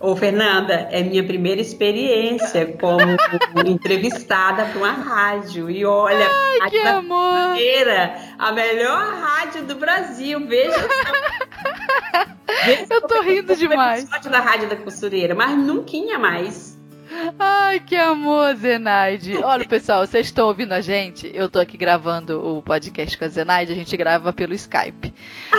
Ô, 0.00 0.14
Fernanda, 0.14 0.88
é 0.92 1.02
minha 1.02 1.24
primeira 1.24 1.60
experiência 1.60 2.76
como 2.80 3.02
entrevistada 3.66 4.66
para 4.66 4.78
uma 4.78 4.92
rádio. 4.92 5.68
E 5.68 5.84
olha, 5.84 6.24
Ai, 6.60 6.70
que 6.70 6.78
amor! 6.78 7.56
A 8.38 8.52
melhor 8.52 9.14
rádio 9.14 9.64
do 9.64 9.74
Brasil. 9.74 10.46
Veja. 10.46 10.88
Veja 12.64 12.86
Eu 12.90 13.02
tô 13.02 13.20
rindo 13.20 13.54
demais. 13.56 14.08
da 14.30 14.40
Rádio 14.40 14.68
da 14.68 14.76
Costureira, 14.76 15.34
mas 15.34 15.56
nunca 15.56 15.96
mais. 16.18 16.77
Ai, 17.38 17.80
que 17.80 17.96
amor, 17.96 18.54
Zenaide. 18.56 19.38
Olha, 19.38 19.64
pessoal, 19.64 20.06
vocês 20.06 20.26
estão 20.26 20.46
ouvindo 20.46 20.72
a 20.72 20.80
gente? 20.80 21.30
Eu 21.32 21.48
tô 21.48 21.58
aqui 21.58 21.76
gravando 21.76 22.58
o 22.58 22.62
podcast 22.62 23.16
com 23.16 23.24
a 23.24 23.28
Zenaide, 23.28 23.72
a 23.72 23.74
gente 23.74 23.96
grava 23.96 24.32
pelo 24.32 24.52
Skype, 24.54 25.14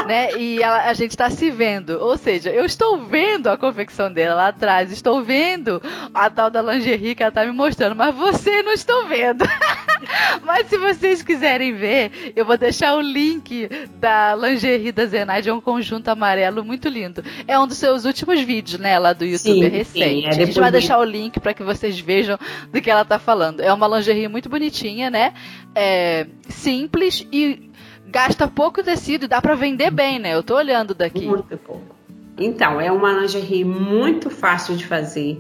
né? 0.08 0.34
E 0.38 0.64
a, 0.64 0.90
a 0.90 0.94
gente 0.94 1.18
tá 1.18 1.30
se 1.30 1.50
vendo. 1.50 2.00
Ou 2.00 2.18
seja, 2.18 2.52
eu 2.52 2.66
estou 2.66 2.98
vendo 3.00 3.48
a 3.48 3.58
confecção 3.58 4.12
dela 4.12 4.36
lá 4.36 4.48
atrás, 4.50 4.92
estou 4.92 5.24
vendo 5.24 5.82
a 6.14 6.30
tal 6.30 6.50
da 6.50 6.62
lingerie 6.62 7.16
que 7.16 7.24
ela 7.24 7.32
tá 7.32 7.46
me 7.46 7.52
mostrando, 7.52 7.96
mas 7.96 8.14
você 8.14 8.62
não 8.62 8.74
estou 8.74 9.08
vendo. 9.08 9.44
mas 10.44 10.68
se 10.68 10.78
vocês 10.78 11.24
quiserem 11.24 11.74
ver, 11.74 12.34
eu 12.36 12.46
vou 12.46 12.58
deixar 12.58 12.96
o 12.96 13.02
link 13.02 13.70
da 13.96 14.36
lingerie 14.36 14.92
da 14.92 15.06
Zenaide, 15.06 15.50
é 15.50 15.54
um 15.54 15.62
conjunto 15.62 16.10
amarelo 16.10 16.64
muito 16.64 16.88
lindo. 16.88 17.24
É 17.48 17.60
um 17.60 17.66
dos 17.66 17.78
seus 17.78 18.06
últimos 18.06 18.40
vídeos, 18.42 18.80
né, 18.80 19.00
lá 19.00 19.14
do 19.14 19.26
YouTube 19.26 19.64
sim, 19.64 19.68
recente. 19.68 20.10
Sim, 20.10 20.26
é 20.26 20.30
a 20.30 20.34
gente 20.34 20.60
vai 20.60 20.72
deixar 20.72 21.00
o 21.00 21.04
link 21.04 21.39
para 21.40 21.54
que 21.54 21.64
vocês 21.64 22.00
vejam 22.00 22.38
do 22.72 22.82
que 22.82 22.90
ela 22.90 23.06
tá 23.06 23.20
falando. 23.20 23.62
É 23.62 23.74
uma 23.74 23.88
lingerie 23.88 24.28
muito 24.28 24.50
bonitinha, 24.50 25.10
né? 25.10 25.34
É 25.76 26.28
simples 26.48 27.26
e 27.32 27.70
gasta 28.08 28.48
pouco 28.48 28.84
tecido 28.84 29.26
e 29.26 29.28
dá 29.28 29.42
para 29.42 29.56
vender 29.56 29.92
bem, 29.92 30.20
né? 30.20 30.34
Eu 30.34 30.44
tô 30.44 30.56
olhando 30.56 30.94
daqui. 30.94 31.26
Muito 31.26 31.58
pouco. 31.58 31.96
Então, 32.38 32.80
é 32.80 32.92
uma 32.92 33.12
lingerie 33.12 33.66
muito 33.66 34.30
fácil 34.30 34.78
de 34.78 34.86
fazer, 34.86 35.40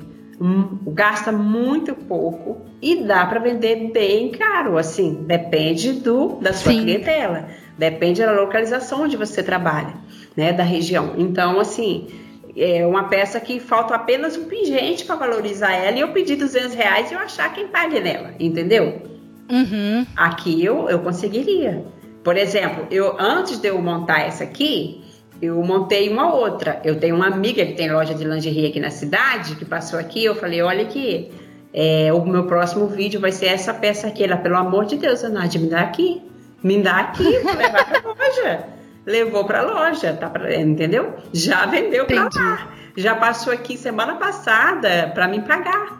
gasta 0.87 1.31
muito 1.31 1.95
pouco 1.95 2.65
e 2.81 3.03
dá 3.03 3.25
para 3.25 3.39
vender 3.39 3.91
bem 3.91 4.31
caro, 4.31 4.77
assim, 4.77 5.23
depende 5.25 5.93
do 5.93 6.37
da 6.41 6.51
sua 6.51 6.73
Sim. 6.73 6.81
clientela, 6.81 7.47
depende 7.77 8.21
da 8.21 8.33
localização 8.33 9.03
onde 9.03 9.15
você 9.15 9.41
trabalha, 9.41 9.93
né, 10.35 10.51
da 10.51 10.63
região. 10.63 11.15
Então, 11.17 11.59
assim, 11.59 12.07
é 12.55 12.85
uma 12.85 13.05
peça 13.05 13.39
que 13.39 13.59
falta 13.59 13.95
apenas 13.95 14.35
um 14.37 14.45
pingente 14.45 15.05
para 15.05 15.15
valorizar 15.15 15.73
ela 15.73 15.97
e 15.97 16.01
eu 16.01 16.09
pedi 16.09 16.35
200 16.35 16.73
reais 16.73 17.11
e 17.11 17.13
eu 17.13 17.19
achar 17.19 17.53
quem 17.53 17.67
pague 17.67 17.99
nela, 17.99 18.33
entendeu? 18.39 19.01
Uhum. 19.49 20.05
Aqui 20.15 20.63
eu, 20.63 20.89
eu 20.89 20.99
conseguiria. 20.99 21.83
Por 22.23 22.37
exemplo, 22.37 22.87
eu 22.91 23.15
antes 23.19 23.57
de 23.57 23.67
eu 23.67 23.81
montar 23.81 24.21
essa 24.21 24.43
aqui, 24.43 25.03
eu 25.41 25.61
montei 25.63 26.09
uma 26.09 26.33
outra. 26.33 26.81
Eu 26.83 26.99
tenho 26.99 27.15
uma 27.15 27.27
amiga 27.27 27.65
que 27.65 27.73
tem 27.73 27.91
loja 27.91 28.13
de 28.13 28.23
lingerie 28.23 28.67
aqui 28.67 28.79
na 28.79 28.91
cidade, 28.91 29.55
que 29.55 29.65
passou 29.65 29.99
aqui, 29.99 30.23
eu 30.25 30.35
falei, 30.35 30.61
olha 30.61 30.83
aqui, 30.83 31.31
é, 31.73 32.11
o 32.13 32.23
meu 32.25 32.45
próximo 32.45 32.87
vídeo 32.87 33.19
vai 33.19 33.31
ser 33.31 33.47
essa 33.47 33.73
peça 33.73 34.07
aqui. 34.07 34.23
Ela, 34.23 34.37
pelo 34.37 34.57
amor 34.57 34.85
de 34.85 34.97
Deus, 34.97 35.23
Anade, 35.23 35.57
me 35.57 35.69
dá 35.69 35.81
aqui. 35.81 36.21
Me 36.61 36.81
dá 36.81 36.97
aqui, 36.97 37.39
vou 37.39 37.55
levar 37.55 37.85
pra 37.85 38.01
loja 38.11 38.78
levou 39.09 39.43
para 39.43 39.61
a 39.61 39.63
loja, 39.63 40.13
tá 40.13 40.29
pra, 40.29 40.55
entendeu? 40.55 41.15
Já 41.33 41.65
vendeu 41.65 42.05
para 42.05 42.29
lá. 42.33 42.73
Já 42.95 43.15
passou 43.15 43.51
aqui 43.51 43.77
semana 43.77 44.15
passada 44.15 45.11
para 45.13 45.27
me 45.27 45.41
pagar. 45.41 45.99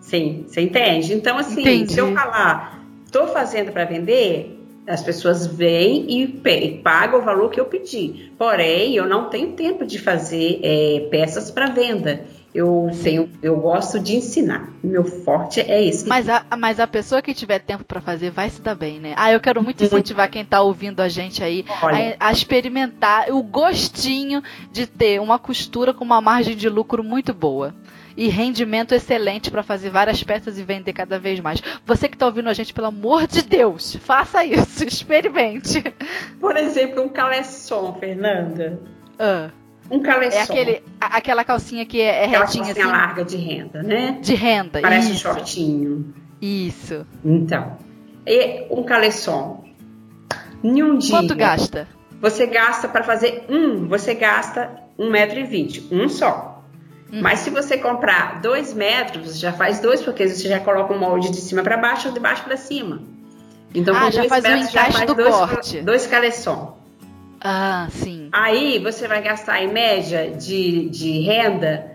Sim, 0.00 0.44
você 0.46 0.60
entende? 0.60 1.14
Então, 1.14 1.38
assim, 1.38 1.60
Entendi. 1.60 1.92
se 1.92 1.98
eu 1.98 2.12
falar, 2.12 2.80
tô 3.10 3.26
fazendo 3.28 3.72
para 3.72 3.84
vender, 3.84 4.58
as 4.86 5.02
pessoas 5.02 5.46
vêm 5.46 6.06
e 6.10 6.80
pagam 6.82 7.20
o 7.20 7.22
valor 7.22 7.50
que 7.50 7.60
eu 7.60 7.64
pedi. 7.64 8.32
Porém, 8.36 8.94
eu 8.94 9.06
não 9.06 9.30
tenho 9.30 9.52
tempo 9.52 9.86
de 9.86 9.98
fazer 9.98 10.60
é, 10.62 11.08
peças 11.10 11.50
para 11.50 11.66
venda. 11.66 12.24
Eu 12.52 12.90
tenho, 13.02 13.30
eu 13.40 13.56
gosto 13.56 14.00
de 14.00 14.16
ensinar. 14.16 14.70
Meu 14.82 15.04
forte 15.04 15.60
é 15.60 15.84
esse. 15.84 16.08
Mas 16.08 16.28
a, 16.28 16.44
mas 16.58 16.80
a 16.80 16.86
pessoa 16.86 17.22
que 17.22 17.32
tiver 17.32 17.60
tempo 17.60 17.84
para 17.84 18.00
fazer 18.00 18.30
vai 18.30 18.50
se 18.50 18.60
dar 18.60 18.74
bem, 18.74 18.98
né? 18.98 19.14
Ah, 19.16 19.30
eu 19.30 19.38
quero 19.38 19.62
muito 19.62 19.84
incentivar 19.84 20.28
quem 20.28 20.44
tá 20.44 20.60
ouvindo 20.60 21.00
a 21.00 21.08
gente 21.08 21.44
aí 21.44 21.64
a, 22.18 22.28
a, 22.28 22.32
experimentar 22.32 23.30
o 23.30 23.40
gostinho 23.40 24.42
de 24.72 24.84
ter 24.84 25.20
uma 25.20 25.38
costura 25.38 25.94
com 25.94 26.02
uma 26.02 26.20
margem 26.20 26.56
de 26.56 26.68
lucro 26.68 27.04
muito 27.04 27.32
boa. 27.32 27.72
e 28.16 28.28
rendimento 28.28 28.92
excelente 28.92 29.48
para 29.48 29.62
fazer 29.62 29.88
várias 29.90 30.22
peças 30.24 30.58
e 30.58 30.64
vender 30.64 30.92
cada 30.92 31.20
vez 31.20 31.38
mais. 31.38 31.62
Você 31.86 32.08
que 32.08 32.16
está 32.16 32.26
ouvindo 32.26 32.48
a 32.48 32.52
gente, 32.52 32.74
pelo 32.74 32.88
amor 32.88 33.28
de 33.28 33.42
Deus, 33.42 33.94
faça 33.94 34.44
isso, 34.44 34.82
experimente. 34.84 35.84
Por 36.40 36.56
exemplo, 36.56 37.00
um 37.00 37.08
caleçon, 37.08 37.94
Fernanda. 37.94 38.80
Ah. 39.16 39.50
Um 39.90 40.00
caleçon. 40.00 40.38
É 40.38 40.42
aquele, 40.42 40.82
aquela 41.00 41.44
calcinha 41.44 41.84
que 41.84 42.00
é, 42.00 42.04
é 42.04 42.24
aquela 42.26 42.44
retinha 42.44 42.64
calcinha 42.64 42.84
assim. 42.86 42.92
larga 42.96 43.24
de 43.24 43.36
renda, 43.36 43.82
né? 43.82 44.18
De 44.22 44.34
renda, 44.34 44.80
Parece 44.80 45.12
isso. 45.12 45.28
um 45.28 45.34
shortinho. 45.34 46.14
Isso. 46.40 47.06
Então, 47.24 47.76
e 48.26 48.66
um 48.70 48.82
caleçon. 48.84 49.64
Em 50.62 50.82
um 50.82 50.96
dia. 50.98 51.10
Quanto 51.18 51.34
gasta? 51.34 51.88
Você 52.20 52.46
gasta 52.46 52.86
para 52.86 53.02
fazer 53.02 53.46
um, 53.48 53.88
você 53.88 54.14
gasta 54.14 54.70
um 54.98 55.10
metro 55.10 55.38
e 55.38 55.44
vinte, 55.44 55.86
um 55.90 56.08
só. 56.08 56.62
Uhum. 57.12 57.22
Mas 57.22 57.40
se 57.40 57.50
você 57.50 57.76
comprar 57.76 58.40
dois 58.40 58.72
metros, 58.72 59.38
já 59.38 59.52
faz 59.52 59.80
dois, 59.80 60.00
porque 60.02 60.28
você 60.28 60.48
já 60.48 60.60
coloca 60.60 60.92
o 60.94 60.98
molde 60.98 61.30
de 61.30 61.38
cima 61.40 61.62
para 61.62 61.76
baixo 61.76 62.08
ou 62.08 62.14
de 62.14 62.20
baixo 62.20 62.44
para 62.44 62.56
cima. 62.56 63.02
Então, 63.74 63.94
Ah, 63.96 64.02
com 64.04 64.10
já 64.12 64.18
dois 64.20 64.28
faz 64.28 64.44
o 64.44 64.48
metros, 64.48 64.70
já 64.70 64.80
encaixe 64.82 64.98
faz 64.98 65.06
do 65.10 65.14
dois, 65.14 65.34
corte. 65.34 65.80
dois 65.80 66.06
caleçon. 66.06 66.79
Ah, 67.40 67.88
sim. 67.90 68.28
Aí 68.32 68.78
você 68.78 69.08
vai 69.08 69.22
gastar 69.22 69.62
em 69.62 69.72
média 69.72 70.30
de, 70.30 70.88
de 70.90 71.20
renda, 71.20 71.92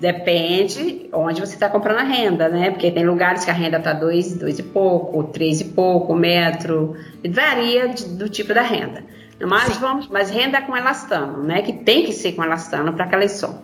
depende 0.00 1.08
onde 1.12 1.40
você 1.40 1.54
está 1.54 1.68
comprando 1.68 1.98
a 1.98 2.02
renda, 2.02 2.48
né? 2.48 2.70
Porque 2.70 2.90
tem 2.90 3.04
lugares 3.06 3.44
que 3.44 3.50
a 3.50 3.54
renda 3.54 3.78
está 3.78 3.92
dois, 3.92 4.34
dois 4.36 4.58
e 4.58 4.62
pouco, 4.62 5.22
três 5.24 5.60
e 5.60 5.66
pouco, 5.66 6.14
metro, 6.14 6.96
varia 7.30 7.88
de- 7.88 8.06
do 8.16 8.28
tipo 8.28 8.52
da 8.54 8.62
renda. 8.62 9.04
Mas 9.46 9.76
vamos, 9.78 10.08
mas 10.08 10.28
renda 10.30 10.60
com 10.62 10.76
elastano, 10.76 11.42
né? 11.42 11.62
Que 11.62 11.72
tem 11.72 12.04
que 12.04 12.12
ser 12.12 12.32
com 12.32 12.44
elastano 12.44 12.92
para 12.92 13.06
caleçon. 13.06 13.62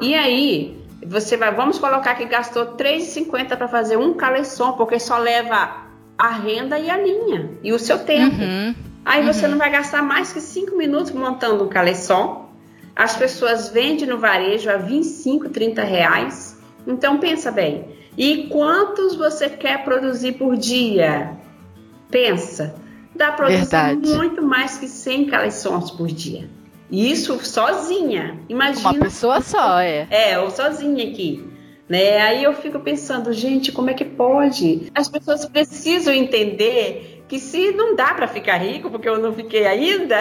E 0.00 0.14
aí 0.14 0.76
você 1.06 1.36
vai, 1.36 1.52
vamos 1.54 1.78
colocar 1.78 2.14
que 2.14 2.24
gastou 2.24 2.66
3,50 2.76 3.56
para 3.56 3.68
fazer 3.68 3.96
um 3.96 4.14
caleçon, 4.14 4.72
porque 4.72 4.98
só 4.98 5.18
leva 5.18 5.84
a 6.18 6.28
renda 6.30 6.78
e 6.78 6.88
a 6.90 6.96
linha 6.96 7.50
e 7.62 7.72
o 7.72 7.78
seu 7.78 7.98
tempo. 8.00 8.34
Uhum. 8.40 8.74
Aí 9.04 9.24
você 9.24 9.48
não 9.48 9.58
vai 9.58 9.70
gastar 9.70 10.02
mais 10.02 10.32
que 10.32 10.40
5 10.40 10.76
minutos 10.76 11.12
montando 11.12 11.64
um 11.64 11.68
caleçon. 11.68 12.50
As 12.94 13.16
pessoas 13.16 13.70
vendem 13.70 14.06
no 14.06 14.18
varejo 14.18 14.70
a 14.70 14.76
25, 14.76 15.48
30 15.48 15.82
reais. 15.82 16.58
Então 16.86 17.18
pensa 17.18 17.50
bem. 17.50 17.86
E 18.16 18.48
quantos 18.48 19.16
você 19.16 19.48
quer 19.48 19.84
produzir 19.84 20.32
por 20.32 20.56
dia? 20.56 21.32
Pensa. 22.10 22.74
Dá 23.14 23.32
para 23.32 23.46
produzir 23.46 23.58
Verdade. 23.60 24.08
muito 24.08 24.42
mais 24.42 24.78
que 24.78 24.86
100 24.86 25.26
caleçons 25.26 25.90
por 25.90 26.08
dia. 26.08 26.48
Isso 26.90 27.42
sozinha. 27.44 28.38
Imagina. 28.48 28.90
Uma 28.90 28.98
pessoa 28.98 29.40
só, 29.40 29.80
é. 29.80 30.06
É, 30.10 30.36
eu 30.36 30.50
sozinha 30.50 31.08
aqui. 31.08 31.42
Né? 31.88 32.18
Aí 32.20 32.44
eu 32.44 32.54
fico 32.54 32.78
pensando, 32.80 33.32
gente, 33.32 33.72
como 33.72 33.90
é 33.90 33.94
que 33.94 34.04
pode? 34.04 34.90
As 34.94 35.08
pessoas 35.08 35.44
precisam 35.46 36.12
entender 36.12 37.11
que 37.32 37.40
se 37.40 37.72
não 37.72 37.96
dá 37.96 38.12
para 38.12 38.28
ficar 38.28 38.58
rico, 38.58 38.90
porque 38.90 39.08
eu 39.08 39.18
não 39.18 39.32
fiquei 39.32 39.66
ainda, 39.66 40.18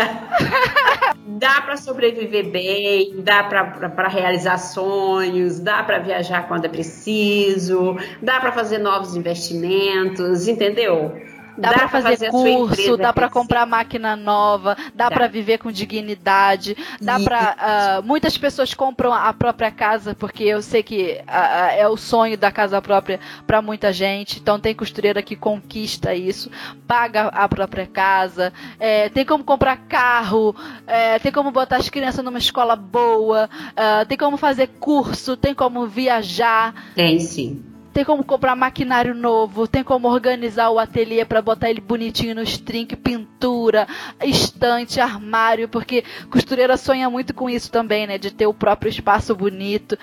dá 1.28 1.60
para 1.60 1.76
sobreviver 1.76 2.50
bem, 2.50 3.16
dá 3.18 3.44
para 3.44 4.08
realizar 4.08 4.58
sonhos, 4.58 5.60
dá 5.60 5.84
para 5.84 6.00
viajar 6.00 6.48
quando 6.48 6.64
é 6.64 6.70
preciso, 6.70 7.98
dá 8.22 8.40
para 8.40 8.54
fazer 8.54 8.78
novos 8.78 9.14
investimentos, 9.14 10.48
entendeu? 10.48 11.14
Dá, 11.62 11.74
pra 11.74 11.88
fazer, 11.88 12.28
a 12.28 12.32
sua 12.32 12.42
curso, 12.42 12.98
dá 12.98 13.14
crescer. 13.14 13.30
comprar 13.32 13.66
máquina 13.66 14.16
nova, 14.16 14.76
dá, 14.96 15.10
Dá. 15.10 15.16
pra 15.16 15.28
viver 15.28 15.60
com 15.60 15.72
dignidade, 15.72 16.76
dá 17.00 17.16
Isso. 17.16 17.26
pra. 17.26 17.56
ah, 17.60 18.02
muitas 18.04 18.38
pessoas 18.38 18.74
compram 18.74 19.14
a 19.14 19.32
própria 19.34 19.72
casa, 19.72 20.16
porque 20.16 20.44
eu 20.44 20.62
sei 20.62 20.82
que 20.84 21.22
ah, 21.28 21.72
é 21.72 21.88
o 21.88 21.96
sonho 21.96 22.38
da 22.38 22.52
casa 22.52 22.82
própria 22.82 23.20
pra 23.46 23.62
muita 23.62 23.94
gente. 23.94 24.40
Então 24.40 24.60
tem 24.60 24.74
costureira 24.74 25.22
que 25.22 25.36
conquista 25.36 26.14
isso, 26.16 26.50
paga 26.88 27.28
a 27.28 27.48
própria 27.48 27.86
casa, 27.86 28.52
é, 28.80 29.10
tem 29.10 29.26
como 29.26 29.44
comprar 29.44 29.78
carro, 29.88 30.56
é, 30.88 31.20
tem 31.20 31.32
como 31.32 31.52
botar 31.52 31.78
as 31.78 31.90
crianças 31.90 32.24
numa 32.24 32.40
escola 32.40 32.76
boa, 32.76 33.50
ah, 33.76 34.06
tem 34.08 34.18
como 34.18 34.38
fazer 34.38 34.68
curso, 34.80 35.38
tem 35.38 35.54
como 35.54 35.88
viajar. 35.88 36.74
Tem 36.96 37.20
sim. 37.20 37.71
Tem 37.94 38.06
como 38.06 38.24
comprar 38.24 38.56
maquinário 38.56 39.14
novo, 39.14 39.68
tem 39.68 39.84
como 39.84 40.08
organizar 40.08 40.70
o 40.70 40.80
ateliê 40.80 41.26
para 41.26 41.42
botar 41.42 41.70
ele 41.70 41.82
bonitinho 41.82 42.36
nos 42.36 42.58
trinques, 42.58 42.98
pintura, 42.98 43.88
estante, 44.24 45.00
armário, 45.00 45.68
porque 45.68 46.04
costureira 46.30 46.78
sonha 46.78 47.10
muito 47.10 47.34
com 47.34 47.50
isso 47.50 47.70
também, 47.72 48.08
né? 48.08 48.18
De 48.18 48.32
ter 48.32 48.48
o 48.48 48.54
próprio 48.54 48.90
espaço 48.90 49.36
bonito. 49.36 49.98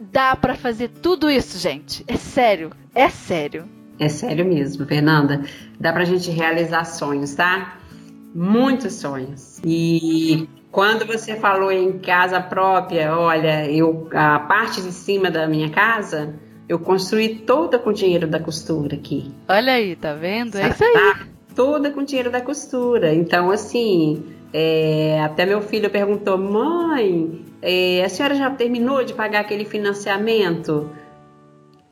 Dá 0.00 0.34
para 0.34 0.54
fazer 0.54 0.88
tudo 0.88 1.30
isso, 1.30 1.58
gente. 1.58 2.04
É 2.08 2.16
sério, 2.16 2.70
é 2.94 3.10
sério. 3.10 3.68
É 3.98 4.08
sério 4.08 4.44
mesmo, 4.44 4.86
Fernanda. 4.86 5.42
Dá 5.78 5.92
pra 5.92 6.04
gente 6.04 6.30
realizar 6.30 6.84
sonhos, 6.84 7.34
tá? 7.34 7.78
Muitos 8.34 8.94
sonhos. 8.94 9.60
E 9.64 10.48
quando 10.70 11.06
você 11.06 11.36
falou 11.36 11.72
em 11.72 11.98
casa 11.98 12.40
própria, 12.40 13.16
olha, 13.16 13.70
eu 13.70 14.08
a 14.12 14.38
parte 14.38 14.82
de 14.82 14.92
cima 14.92 15.30
da 15.30 15.46
minha 15.46 15.70
casa, 15.70 16.34
eu 16.68 16.78
construí 16.78 17.36
toda 17.36 17.78
com 17.78 17.92
dinheiro 17.92 18.26
da 18.26 18.40
costura 18.40 18.96
aqui. 18.96 19.30
Olha 19.48 19.72
aí, 19.72 19.96
tá 19.96 20.14
vendo? 20.14 20.56
É 20.56 20.62
Sabe? 20.62 20.74
isso 20.74 20.84
aí. 20.84 20.92
Tá 20.92 21.26
Toda 21.54 21.90
com 21.90 22.04
dinheiro 22.04 22.30
da 22.30 22.42
costura. 22.42 23.14
Então, 23.14 23.50
assim, 23.50 24.22
é, 24.52 25.20
até 25.22 25.46
meu 25.46 25.62
filho 25.62 25.88
perguntou: 25.88 26.36
mãe, 26.36 27.44
é, 27.62 28.04
a 28.04 28.08
senhora 28.08 28.34
já 28.34 28.50
terminou 28.50 29.02
de 29.04 29.14
pagar 29.14 29.40
aquele 29.40 29.64
financiamento? 29.64 30.90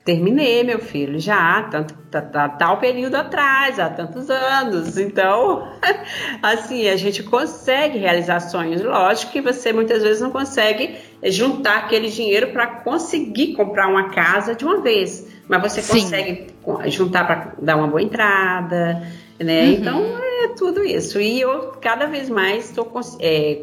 Terminei, 0.04 0.62
meu 0.62 0.80
filho, 0.80 1.18
já, 1.18 1.62
tanto, 1.62 1.94
tá, 2.10 2.20
tá, 2.20 2.46
tal 2.46 2.76
período 2.76 3.14
atrás, 3.14 3.80
há 3.80 3.88
tantos 3.88 4.28
anos. 4.28 4.98
Então, 4.98 5.66
assim, 6.42 6.86
a 6.88 6.96
gente 6.96 7.22
consegue 7.22 7.98
realizar 7.98 8.40
sonhos. 8.40 8.82
Lógico 8.82 9.32
que 9.32 9.40
você 9.40 9.72
muitas 9.72 10.02
vezes 10.02 10.20
não 10.20 10.30
consegue 10.30 10.96
juntar 11.24 11.78
aquele 11.78 12.10
dinheiro 12.10 12.48
para 12.48 12.66
conseguir 12.66 13.54
comprar 13.54 13.88
uma 13.88 14.10
casa 14.10 14.54
de 14.54 14.62
uma 14.62 14.82
vez, 14.82 15.26
mas 15.48 15.62
você 15.62 15.80
Sim. 15.80 16.02
consegue 16.02 16.46
juntar 16.88 17.26
para 17.26 17.54
dar 17.62 17.76
uma 17.76 17.86
boa 17.86 18.02
entrada, 18.02 19.08
né? 19.38 19.62
Uhum. 19.62 19.72
Então, 19.72 20.04
é 20.44 20.48
tudo 20.48 20.84
isso. 20.84 21.18
E 21.18 21.40
eu 21.40 21.72
cada 21.80 22.06
vez 22.06 22.28
mais 22.28 22.66
estou 22.66 22.92
é, 23.20 23.58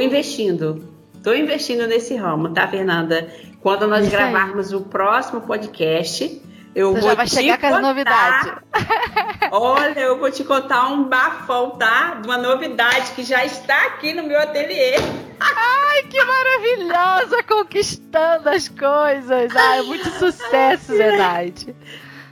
investindo, 0.00 0.86
estou 1.16 1.34
investindo 1.34 1.88
nesse 1.88 2.14
ramo, 2.14 2.50
tá, 2.50 2.68
Fernanda? 2.68 3.26
Quando 3.62 3.86
nós 3.86 4.06
Isso 4.06 4.16
aí. 4.16 4.22
gravarmos 4.22 4.72
o 4.72 4.80
próximo 4.80 5.40
podcast, 5.42 6.42
eu 6.74 6.92
Você 6.92 7.00
vou 7.00 7.10
já 7.10 7.14
vai 7.14 7.26
te 7.26 7.34
chegar 7.34 7.58
com 7.58 7.66
as 7.66 7.72
contar- 7.74 7.86
novidades. 7.88 8.52
Olha, 9.52 10.00
eu 10.00 10.18
vou 10.18 10.30
te 10.30 10.42
contar 10.44 10.88
um 10.88 11.04
bafão, 11.04 11.70
tá? 11.70 12.14
De 12.20 12.26
uma 12.26 12.38
novidade 12.38 13.12
que 13.12 13.22
já 13.22 13.44
está 13.44 13.86
aqui 13.86 14.12
no 14.14 14.22
meu 14.24 14.38
ateliê. 14.40 14.94
Ai, 15.38 16.02
que 16.08 16.18
maravilhosa, 16.24 17.42
conquistando 17.44 18.48
as 18.48 18.68
coisas. 18.68 19.54
Ai, 19.54 19.82
muito 19.82 20.08
sucesso, 20.18 20.96
Zenaide. 20.96 21.74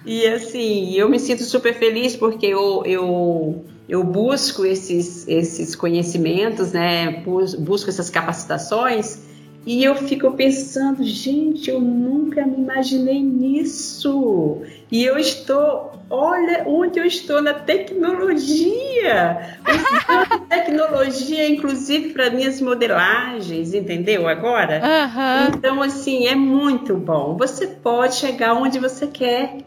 E 0.05 0.27
assim, 0.27 0.95
eu 0.95 1.09
me 1.09 1.19
sinto 1.21 1.45
super 1.45 1.75
feliz 1.75 2.17
porque 2.17 2.47
eu, 2.47 2.83
eu, 2.87 3.65
eu 3.89 4.03
busco 4.03 4.65
esses, 4.65 5.29
esses 5.29 5.77
conhecimentos, 5.77 6.73
né? 6.73 7.11
Bus- 7.25 7.55
Busco 7.55 7.91
essas 7.91 8.09
capacitações 8.09 9.29
e 9.67 9.85
eu 9.85 9.95
fico 9.95 10.33
pensando, 10.33 11.05
gente, 11.05 11.69
eu 11.69 11.81
nunca 11.81 12.47
me 12.47 12.57
imaginei 12.57 13.23
nisso. 13.23 14.63
E 14.91 15.05
eu 15.05 15.19
estou, 15.19 15.93
olha 16.09 16.65
onde 16.67 16.99
eu 16.99 17.05
estou 17.05 17.43
na 17.43 17.53
tecnologia. 17.53 19.59
Usando 19.69 20.47
tecnologia, 20.49 21.49
inclusive, 21.49 22.11
para 22.11 22.31
minhas 22.31 22.61
modelagens, 22.61 23.75
entendeu? 23.75 24.27
Agora? 24.27 24.81
Então, 25.55 25.83
assim, 25.83 26.27
é 26.27 26.35
muito 26.35 26.97
bom. 26.97 27.37
Você 27.37 27.67
pode 27.67 28.17
chegar 28.17 28.55
onde 28.55 28.79
você 28.79 29.07
quer. 29.07 29.59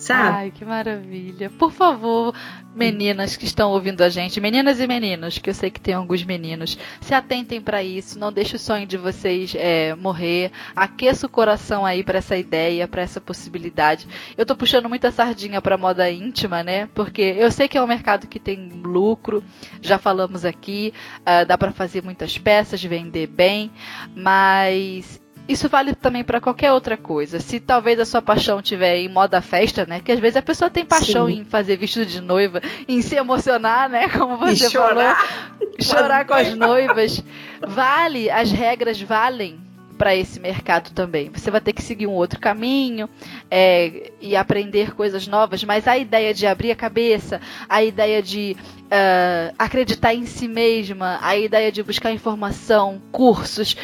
Sabe? 0.00 0.34
Ai, 0.34 0.50
que 0.50 0.64
maravilha. 0.64 1.50
Por 1.50 1.70
favor, 1.70 2.34
meninas 2.74 3.36
que 3.36 3.44
estão 3.44 3.70
ouvindo 3.70 4.00
a 4.00 4.08
gente, 4.08 4.40
meninas 4.40 4.80
e 4.80 4.86
meninos, 4.86 5.36
que 5.36 5.50
eu 5.50 5.54
sei 5.54 5.70
que 5.70 5.78
tem 5.78 5.92
alguns 5.92 6.24
meninos, 6.24 6.78
se 7.02 7.12
atentem 7.12 7.60
para 7.60 7.82
isso, 7.82 8.18
não 8.18 8.32
deixe 8.32 8.56
o 8.56 8.58
sonho 8.58 8.86
de 8.86 8.96
vocês 8.96 9.54
é, 9.54 9.94
morrer, 9.94 10.52
aqueça 10.74 11.26
o 11.26 11.28
coração 11.28 11.84
aí 11.84 12.02
para 12.02 12.16
essa 12.16 12.34
ideia, 12.34 12.88
para 12.88 13.02
essa 13.02 13.20
possibilidade. 13.20 14.08
Eu 14.38 14.46
tô 14.46 14.56
puxando 14.56 14.88
muita 14.88 15.10
sardinha 15.10 15.60
para 15.60 15.76
moda 15.76 16.10
íntima, 16.10 16.62
né? 16.62 16.88
Porque 16.94 17.20
eu 17.20 17.50
sei 17.52 17.68
que 17.68 17.76
é 17.76 17.82
um 17.82 17.86
mercado 17.86 18.26
que 18.26 18.40
tem 18.40 18.70
lucro, 18.82 19.44
já 19.82 19.98
falamos 19.98 20.46
aqui, 20.46 20.94
ah, 21.26 21.44
dá 21.44 21.58
para 21.58 21.72
fazer 21.72 22.02
muitas 22.02 22.38
peças, 22.38 22.82
vender 22.82 23.26
bem, 23.26 23.70
mas 24.16 25.20
isso 25.50 25.68
vale 25.68 25.94
também 25.94 26.22
para 26.22 26.40
qualquer 26.40 26.72
outra 26.72 26.96
coisa. 26.96 27.40
Se 27.40 27.58
talvez 27.58 27.98
a 27.98 28.04
sua 28.04 28.22
paixão 28.22 28.62
tiver 28.62 28.98
em 28.98 29.08
moda 29.08 29.40
festa, 29.40 29.84
né? 29.84 30.00
Que 30.00 30.12
às 30.12 30.20
vezes 30.20 30.36
a 30.36 30.42
pessoa 30.42 30.70
tem 30.70 30.84
paixão 30.84 31.26
Sim. 31.26 31.40
em 31.40 31.44
fazer 31.44 31.76
vestido 31.76 32.06
de 32.06 32.20
noiva, 32.20 32.62
em 32.86 33.02
se 33.02 33.16
emocionar, 33.16 33.88
né? 33.88 34.08
Como 34.16 34.36
você 34.36 34.66
e 34.66 34.70
chorar. 34.70 35.16
falou, 35.16 35.74
chorar 35.80 36.24
com 36.24 36.34
as 36.34 36.54
noivas. 36.54 37.24
Vale, 37.66 38.30
as 38.30 38.52
regras 38.52 39.00
valem. 39.00 39.58
para 39.98 40.16
esse 40.16 40.40
mercado 40.40 40.92
também. 40.92 41.30
Você 41.34 41.50
vai 41.50 41.60
ter 41.60 41.74
que 41.74 41.82
seguir 41.82 42.06
um 42.06 42.12
outro 42.12 42.40
caminho 42.40 43.06
é, 43.50 44.12
e 44.18 44.34
aprender 44.34 44.94
coisas 44.94 45.26
novas, 45.26 45.62
mas 45.62 45.86
a 45.86 45.98
ideia 45.98 46.32
de 46.32 46.46
abrir 46.46 46.70
a 46.70 46.76
cabeça, 46.76 47.38
a 47.68 47.84
ideia 47.84 48.22
de 48.22 48.56
uh, 48.84 49.54
acreditar 49.58 50.14
em 50.14 50.24
si 50.24 50.48
mesma, 50.48 51.18
a 51.20 51.36
ideia 51.36 51.70
de 51.70 51.82
buscar 51.82 52.12
informação, 52.12 53.02
cursos 53.12 53.76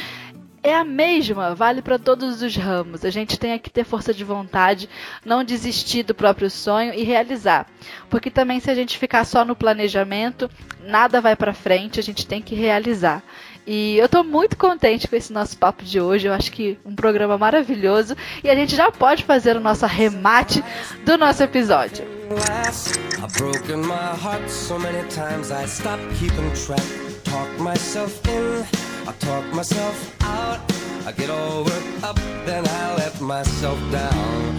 é 0.66 0.74
a 0.74 0.82
mesma, 0.82 1.54
vale 1.54 1.80
para 1.80 1.96
todos 1.96 2.42
os 2.42 2.56
ramos. 2.56 3.04
A 3.04 3.10
gente 3.10 3.38
tem 3.38 3.56
que 3.56 3.70
ter 3.70 3.84
força 3.84 4.12
de 4.12 4.24
vontade, 4.24 4.90
não 5.24 5.44
desistir 5.44 6.02
do 6.02 6.12
próprio 6.12 6.50
sonho 6.50 6.92
e 6.92 7.04
realizar. 7.04 7.68
Porque 8.10 8.32
também 8.32 8.58
se 8.58 8.68
a 8.68 8.74
gente 8.74 8.98
ficar 8.98 9.24
só 9.24 9.44
no 9.44 9.54
planejamento, 9.54 10.50
nada 10.84 11.20
vai 11.20 11.36
para 11.36 11.54
frente, 11.54 12.00
a 12.00 12.02
gente 12.02 12.26
tem 12.26 12.42
que 12.42 12.56
realizar. 12.56 13.22
E 13.64 13.96
eu 13.96 14.08
tô 14.08 14.24
muito 14.24 14.56
contente 14.56 15.06
com 15.06 15.14
esse 15.14 15.32
nosso 15.32 15.56
papo 15.56 15.84
de 15.84 16.00
hoje. 16.00 16.26
Eu 16.26 16.32
acho 16.32 16.50
que 16.50 16.76
um 16.84 16.96
programa 16.96 17.38
maravilhoso 17.38 18.16
e 18.42 18.50
a 18.50 18.54
gente 18.56 18.74
já 18.74 18.90
pode 18.90 19.22
fazer 19.22 19.56
o 19.56 19.60
nosso 19.60 19.84
arremate 19.84 20.64
do 21.04 21.16
nosso 21.16 21.44
episódio. 21.44 22.04
I've 27.88 28.85
I. 29.08 29.12
Talk 29.12 29.54
myself 29.54 30.16
out. 30.22 30.76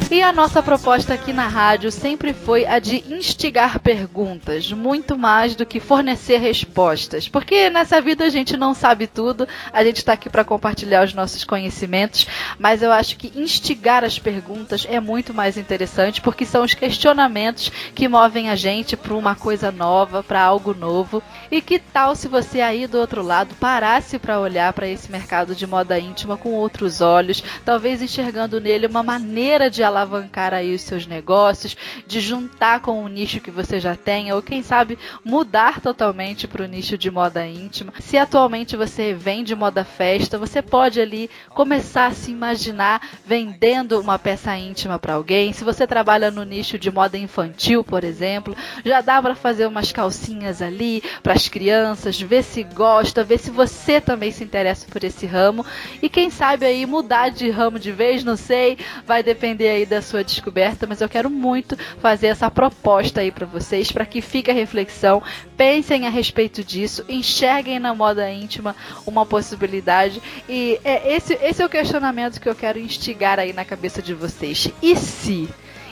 E 0.10 0.22
a 0.24 0.32
nossa 0.32 0.64
proposta 0.64 1.14
aqui 1.14 1.34
na 1.34 1.46
rádio 1.46 1.92
sempre 1.92 2.34
foi 2.34 2.66
a 2.66 2.80
de 2.80 3.04
instigar 3.14 3.82
perguntas, 3.82 4.72
muito 4.72 5.18
mais 5.18 5.56
do 5.56 5.66
que 5.66 5.82
fornecer 5.82 6.38
respostas. 6.38 7.28
Porque 7.28 7.70
nessa 7.70 8.00
vida 8.00 8.24
a 8.24 8.30
gente 8.30 8.56
não 8.56 8.74
sabe 8.74 9.08
tudo, 9.08 9.46
a 9.74 9.84
gente 9.84 9.98
está 9.98 10.14
aqui 10.14 10.30
para 10.30 10.46
compartilhar 10.46 11.04
os 11.04 11.14
nossos 11.14 11.44
conhecimentos, 11.44 12.26
mas 12.58 12.82
eu 12.82 12.94
acho 12.94 13.18
que 13.18 13.34
instigar 13.36 14.06
as 14.06 14.18
perguntas 14.18 14.88
é 14.90 15.02
muito 15.02 15.34
mais 15.34 15.58
interessante, 15.58 16.22
porque 16.22 16.46
são 16.46 16.64
os 16.64 16.74
questionamentos 16.74 17.70
que 17.94 18.08
movem 18.08 18.50
a 18.50 18.56
gente 18.56 18.96
para 18.96 19.14
uma 19.14 19.36
coisa 19.36 19.70
nova, 19.70 20.24
para 20.24 20.42
algo 20.42 20.74
novo. 20.74 21.22
E 21.52 21.62
que 21.62 21.78
tal 21.78 22.16
se 22.16 22.30
você 22.30 22.62
aí 22.62 22.88
do 22.88 22.98
outro 22.98 23.22
lado 23.22 23.54
parasse 23.56 24.18
para 24.18 24.37
olhar 24.40 24.74
para 24.74 24.88
esse 24.88 25.12
mercado 25.12 25.56
de 25.56 25.66
moda 25.66 26.00
íntima 26.00 26.38
com 26.38 26.50
outros 26.54 27.02
olhos, 27.02 27.44
talvez 27.64 28.02
enxergando 28.02 28.60
nele 28.60 28.88
uma 28.88 29.04
maneira 29.04 29.70
de 29.70 29.84
alavancar 29.84 30.54
aí 30.54 30.74
os 30.74 30.82
seus 30.82 31.06
negócios, 31.06 31.76
de 32.06 32.20
juntar 32.20 32.82
com 32.82 33.04
o 33.04 33.08
nicho 33.08 33.40
que 33.40 33.52
você 33.52 33.80
já 33.80 33.96
tem, 33.96 34.32
ou 34.32 34.42
quem 34.42 34.64
sabe 34.64 34.98
mudar 35.24 35.82
totalmente 35.82 36.48
para 36.48 36.64
o 36.64 36.68
nicho 36.68 36.98
de 36.98 37.10
moda 37.10 37.46
íntima. 37.46 37.94
Se 38.00 38.18
atualmente 38.18 38.76
você 38.76 39.14
vende 39.14 39.56
moda 39.56 39.84
festa, 39.84 40.38
você 40.38 40.62
pode 40.62 41.00
ali 41.02 41.30
começar 41.50 42.08
a 42.08 42.12
se 42.12 42.32
imaginar 42.32 43.02
vendendo 43.26 44.00
uma 44.00 44.18
peça 44.20 44.56
íntima 44.58 45.00
para 45.00 45.14
alguém. 45.14 45.54
Se 45.54 45.64
você 45.64 45.88
trabalha 45.88 46.32
no 46.32 46.44
nicho 46.44 46.78
de 46.78 46.92
moda 46.92 47.18
infantil, 47.18 47.84
por 47.84 48.04
exemplo, 48.04 48.56
já 48.86 49.02
dá 49.02 49.22
para 49.22 49.36
fazer 49.36 49.66
umas 49.68 49.92
calcinhas 49.92 50.62
ali 50.62 51.02
para 51.22 51.34
as 51.34 51.48
crianças, 51.48 52.20
ver 52.20 52.44
se 52.44 52.64
gosta, 52.64 53.24
ver 53.24 53.40
se 53.40 53.50
você 53.50 54.00
também 54.00 54.27
se 54.32 54.44
interessa 54.44 54.86
por 54.90 55.04
esse 55.04 55.26
ramo 55.26 55.66
e 56.02 56.10
quem 56.10 56.30
sabe 56.30 56.66
aí 56.66 56.86
mudar 56.86 57.30
de 57.30 57.50
ramo 57.50 57.80
de 57.80 57.92
vez, 57.92 58.24
não 58.24 58.36
sei, 58.36 58.78
vai 59.06 59.24
depender 59.24 59.70
aí 59.70 59.86
da 59.86 60.02
sua 60.02 60.24
descoberta, 60.24 60.86
mas 60.88 61.02
eu 61.02 61.10
quero 61.10 61.30
muito 61.30 61.78
fazer 62.00 62.28
essa 62.28 62.50
proposta 62.50 63.22
aí 63.22 63.32
para 63.32 63.46
vocês, 63.46 63.92
para 63.92 64.06
que 64.06 64.22
fique 64.22 64.52
a 64.52 64.54
reflexão, 64.54 65.22
pensem 65.56 66.06
a 66.06 66.10
respeito 66.10 66.64
disso, 66.64 67.04
enxerguem 67.08 67.80
na 67.80 67.94
moda 67.94 68.30
íntima 68.30 68.76
uma 69.06 69.26
possibilidade 69.26 70.22
e 70.48 70.80
é 70.84 71.16
esse, 71.16 71.34
esse 71.42 71.62
é 71.62 71.66
o 71.66 71.70
questionamento 71.70 72.40
que 72.40 72.50
eu 72.50 72.56
quero 72.56 72.80
instigar 72.80 73.40
aí 73.40 73.54
na 73.54 73.66
cabeça 73.66 74.02
de 74.02 74.14
vocês. 74.14 74.70
E 74.82 74.96
se? 74.96 75.50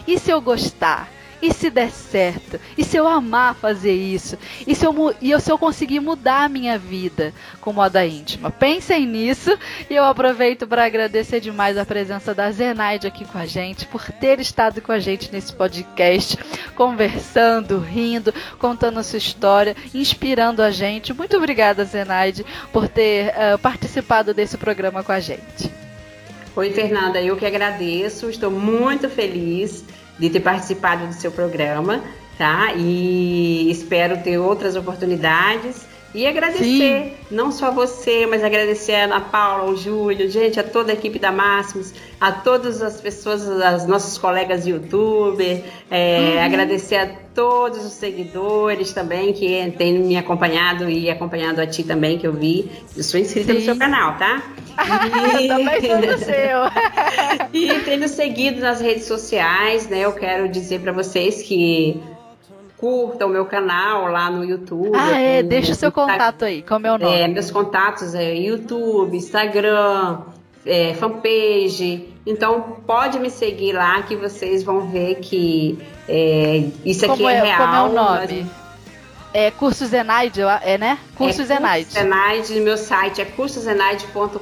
E 0.08 0.20
se 0.20 0.32
eu 0.32 0.42
gostar? 0.42 1.15
E 1.42 1.54
se 1.54 1.70
der 1.70 1.92
certo? 1.92 2.60
E 2.78 2.84
se 2.84 2.98
eu 2.98 3.08
amar 3.08 3.56
fazer 3.56 3.94
isso? 3.94 4.38
E 4.66 4.74
se 4.74 4.86
eu, 4.86 5.16
e 5.22 5.40
se 5.40 5.52
eu 5.52 5.58
conseguir 5.58 6.00
mudar 6.00 6.46
a 6.46 6.50
minha 6.50 6.78
vida 6.78 7.34
com 7.62 7.74
moda 7.74 8.06
íntima? 8.06 8.50
Pensem 8.50 9.06
nisso 9.06 9.58
e 9.90 9.96
eu 9.96 10.04
aproveito 10.04 10.68
para 10.68 10.86
agradecer 10.86 11.40
demais 11.40 11.78
a 11.78 11.86
presença 11.86 12.34
da 12.34 12.52
Zenaide 12.52 13.08
aqui 13.08 13.26
com 13.26 13.38
a 13.38 13.46
gente, 13.46 13.86
por 13.86 14.04
ter 14.12 14.40
estado 14.40 14.82
com 14.82 14.92
a 14.92 15.00
gente 15.00 15.32
nesse 15.32 15.54
podcast, 15.54 16.38
conversando, 16.76 17.80
rindo, 17.80 18.34
contando 18.58 19.00
a 19.00 19.04
sua 19.04 19.18
história, 19.18 19.76
inspirando 19.94 20.62
a 20.62 20.72
gente. 20.72 21.14
Muito 21.14 21.38
obrigada, 21.38 21.86
Zenaide, 21.86 22.46
por 22.72 22.88
ter 22.88 23.30
uh, 23.30 23.58
participado 23.60 24.34
desse 24.34 24.58
programa 24.58 25.04
com 25.04 25.12
a 25.12 25.20
gente. 25.20 25.72
Oi, 26.56 26.72
Fernanda, 26.72 27.22
eu 27.22 27.36
que 27.36 27.46
agradeço, 27.46 28.30
estou 28.30 28.50
muito 28.50 29.10
feliz 29.10 29.84
de 30.18 30.30
ter 30.30 30.40
participado 30.40 31.08
do 31.08 31.14
seu 31.14 31.32
programa, 31.32 32.02
tá? 32.38 32.74
E 32.76 33.70
espero 33.70 34.22
ter 34.24 34.38
outras 34.38 34.76
oportunidades. 34.76 35.86
E 36.16 36.26
agradecer, 36.26 36.64
Sim. 36.64 37.12
não 37.30 37.52
só 37.52 37.72
você, 37.72 38.26
mas 38.26 38.42
agradecer 38.42 38.96
a 38.96 39.04
Ana 39.04 39.20
Paula, 39.20 39.70
o 39.70 39.76
Júlio, 39.76 40.30
gente, 40.32 40.58
a 40.58 40.64
toda 40.64 40.94
a 40.94 40.96
equipe 40.96 41.20
da 41.20 41.30
Máximos, 41.30 41.94
a 42.22 42.32
todas 42.32 42.82
as 42.82 43.02
pessoas, 43.02 43.46
as 43.50 43.86
nossas 43.86 44.18
colegas 44.18 44.66
youtuber, 44.66 45.62
é, 45.92 46.36
uhum. 46.38 46.46
agradecer 46.46 46.96
a 46.96 47.08
todos 47.36 47.84
os 47.84 47.92
seguidores 47.92 48.94
também 48.94 49.34
que 49.34 49.70
têm 49.78 50.00
me 50.00 50.16
acompanhado 50.16 50.90
e 50.90 51.10
acompanhado 51.10 51.60
a 51.60 51.68
ti 51.68 51.84
também, 51.84 52.18
que 52.18 52.26
eu 52.26 52.32
vi. 52.32 52.72
Eu 52.96 53.04
sou 53.04 53.20
inscrita 53.20 53.52
Sim. 53.52 53.60
no 53.60 53.66
seu 53.66 53.78
canal, 53.78 54.18
tá? 54.18 54.42
E... 55.42 55.48
também 55.50 55.82
sou 55.82 56.00
no 56.00 56.18
seu. 56.18 56.60
e 57.54 57.80
tendo 57.82 58.08
seguido 58.08 58.62
nas 58.62 58.80
redes 58.80 59.06
sociais, 59.06 59.90
né? 59.90 60.00
Eu 60.00 60.14
quero 60.14 60.48
dizer 60.48 60.80
para 60.80 60.94
vocês 60.94 61.42
que 61.42 62.02
curta 62.86 63.26
o 63.26 63.30
meu 63.30 63.46
canal 63.46 64.12
lá 64.12 64.30
no 64.30 64.46
YouTube. 64.46 64.92
Ah, 64.96 65.20
é, 65.20 65.42
deixa 65.42 65.72
o 65.72 65.76
seu 65.76 65.92
contato 65.92 66.46
aí, 66.46 66.62
qual 66.62 66.78
é 66.78 66.80
o 66.80 66.84
meu 66.84 67.00
nome? 67.00 67.20
É, 67.20 67.28
meus 67.28 67.50
contatos 67.50 68.14
é 68.14 68.36
YouTube, 68.36 69.18
Instagram, 69.18 70.20
é, 70.64 70.94
fanpage. 70.94 72.14
Então 72.28 72.78
pode 72.86 73.18
me 73.18 73.32
seguir 73.32 73.74
lá 73.74 74.04
que 74.04 74.16
vocês 74.16 74.62
vão 74.62 74.82
ver 74.82 75.16
que 75.16 75.80
é, 76.08 76.64
isso 76.86 77.06
aqui 77.06 77.18
como 77.18 77.28
é, 77.30 77.38
é 77.38 77.42
real. 77.42 77.58
Como 77.58 77.76
é 77.76 77.82
o 77.82 77.94
nome? 77.94 78.44
Mas... 78.44 78.65
É 79.38 79.52
Curso 79.52 79.86
Zenaide, 79.86 80.40
é, 80.64 80.78
né? 80.78 80.98
Curso 81.14 81.42
é 81.42 81.46
Zenaide. 81.46 81.92
Zenaide, 81.92 82.58
meu 82.62 82.78
site 82.78 83.20
é 83.22 83.26
cursozenaide.com.br 83.26 84.40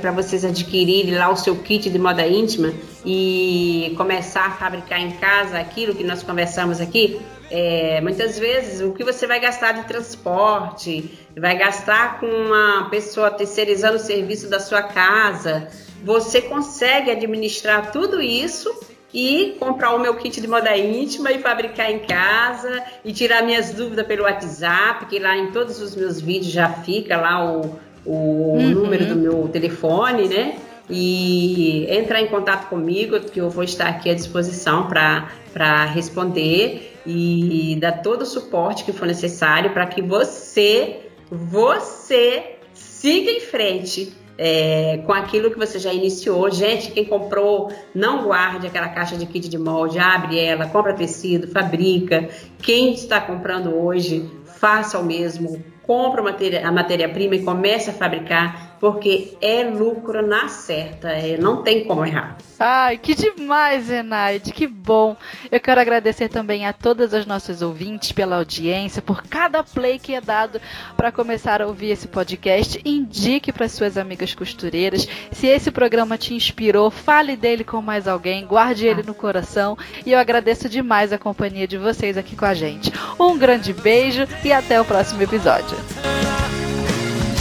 para 0.00 0.12
vocês 0.12 0.44
adquirirem 0.44 1.16
lá 1.16 1.28
o 1.28 1.36
seu 1.36 1.56
kit 1.56 1.90
de 1.90 1.98
moda 1.98 2.24
íntima 2.24 2.72
e 3.04 3.92
começar 3.96 4.46
a 4.46 4.50
fabricar 4.52 5.00
em 5.00 5.10
casa 5.10 5.58
aquilo 5.58 5.96
que 5.96 6.04
nós 6.04 6.22
conversamos 6.22 6.80
aqui. 6.80 7.20
É, 7.50 8.00
muitas 8.00 8.38
vezes 8.38 8.80
o 8.80 8.92
que 8.92 9.02
você 9.02 9.26
vai 9.26 9.40
gastar 9.40 9.72
de 9.72 9.82
transporte, 9.88 11.18
vai 11.36 11.58
gastar 11.58 12.20
com 12.20 12.26
uma 12.26 12.88
pessoa 12.88 13.32
terceirizando 13.32 13.96
o 13.96 13.98
serviço 13.98 14.48
da 14.48 14.60
sua 14.60 14.84
casa, 14.84 15.66
você 16.04 16.40
consegue 16.40 17.10
administrar 17.10 17.90
tudo 17.90 18.22
isso 18.22 18.91
e 19.12 19.56
comprar 19.58 19.94
o 19.94 19.98
meu 19.98 20.14
kit 20.14 20.40
de 20.40 20.48
moda 20.48 20.76
íntima 20.76 21.30
e 21.32 21.38
fabricar 21.38 21.90
em 21.90 22.00
casa 22.00 22.82
e 23.04 23.12
tirar 23.12 23.42
minhas 23.42 23.72
dúvidas 23.72 24.06
pelo 24.06 24.24
WhatsApp, 24.24 25.06
que 25.06 25.18
lá 25.18 25.36
em 25.36 25.50
todos 25.52 25.80
os 25.80 25.94
meus 25.94 26.20
vídeos 26.20 26.52
já 26.52 26.68
fica 26.68 27.16
lá 27.16 27.44
o, 27.44 27.78
o 28.06 28.56
uhum. 28.56 28.70
número 28.70 29.06
do 29.06 29.16
meu 29.16 29.48
telefone, 29.48 30.28
né? 30.28 30.56
E 30.88 31.86
entrar 31.88 32.20
em 32.20 32.26
contato 32.26 32.68
comigo, 32.68 33.18
que 33.20 33.40
eu 33.40 33.48
vou 33.48 33.64
estar 33.64 33.88
aqui 33.88 34.10
à 34.10 34.14
disposição 34.14 34.88
para 34.88 35.84
responder 35.86 36.98
e 37.06 37.76
dar 37.80 38.02
todo 38.02 38.22
o 38.22 38.26
suporte 38.26 38.84
que 38.84 38.92
for 38.92 39.06
necessário 39.06 39.70
para 39.70 39.86
que 39.86 40.02
você, 40.02 41.00
você 41.30 42.56
siga 42.74 43.30
em 43.30 43.40
frente 43.40 44.12
é, 44.44 45.00
com 45.06 45.12
aquilo 45.12 45.52
que 45.52 45.58
você 45.58 45.78
já 45.78 45.92
iniciou. 45.92 46.50
Gente, 46.50 46.90
quem 46.90 47.04
comprou, 47.04 47.72
não 47.94 48.24
guarde 48.24 48.66
aquela 48.66 48.88
caixa 48.88 49.16
de 49.16 49.24
kit 49.24 49.48
de 49.48 49.56
molde, 49.56 50.00
abre 50.00 50.36
ela, 50.36 50.66
compra 50.66 50.92
tecido, 50.94 51.46
fabrica. 51.46 52.28
Quem 52.60 52.92
está 52.92 53.20
comprando 53.20 53.72
hoje, 53.72 54.28
faça 54.44 54.98
o 54.98 55.04
mesmo. 55.04 55.64
Compra 55.84 56.22
a 56.64 56.72
matéria-prima 56.72 57.36
e 57.36 57.44
comece 57.44 57.90
a 57.90 57.92
fabricar 57.92 58.71
porque 58.82 59.36
é 59.40 59.62
lucro 59.62 60.26
na 60.26 60.48
certa, 60.48 61.08
é, 61.08 61.36
não 61.36 61.62
tem 61.62 61.84
como 61.84 62.04
errar. 62.04 62.36
Ai, 62.58 62.98
que 62.98 63.14
demais, 63.14 63.88
Renaide, 63.88 64.52
que 64.52 64.66
bom. 64.66 65.16
Eu 65.52 65.60
quero 65.60 65.80
agradecer 65.80 66.28
também 66.28 66.66
a 66.66 66.72
todas 66.72 67.14
as 67.14 67.24
nossas 67.24 67.62
ouvintes 67.62 68.10
pela 68.10 68.38
audiência, 68.38 69.00
por 69.00 69.22
cada 69.22 69.62
play 69.62 70.00
que 70.00 70.12
é 70.12 70.20
dado 70.20 70.60
para 70.96 71.12
começar 71.12 71.62
a 71.62 71.66
ouvir 71.68 71.90
esse 71.90 72.08
podcast. 72.08 72.80
Indique 72.84 73.52
para 73.52 73.68
suas 73.68 73.96
amigas 73.96 74.34
costureiras. 74.34 75.06
Se 75.30 75.46
esse 75.46 75.70
programa 75.70 76.18
te 76.18 76.34
inspirou, 76.34 76.90
fale 76.90 77.36
dele 77.36 77.62
com 77.62 77.80
mais 77.80 78.08
alguém, 78.08 78.44
guarde 78.44 78.84
ele 78.84 79.04
no 79.04 79.14
coração. 79.14 79.78
E 80.04 80.10
eu 80.10 80.18
agradeço 80.18 80.68
demais 80.68 81.12
a 81.12 81.18
companhia 81.18 81.68
de 81.68 81.78
vocês 81.78 82.18
aqui 82.18 82.34
com 82.34 82.46
a 82.46 82.54
gente. 82.54 82.92
Um 83.16 83.38
grande 83.38 83.72
beijo 83.72 84.26
e 84.44 84.52
até 84.52 84.80
o 84.80 84.84
próximo 84.84 85.22
episódio. 85.22 85.76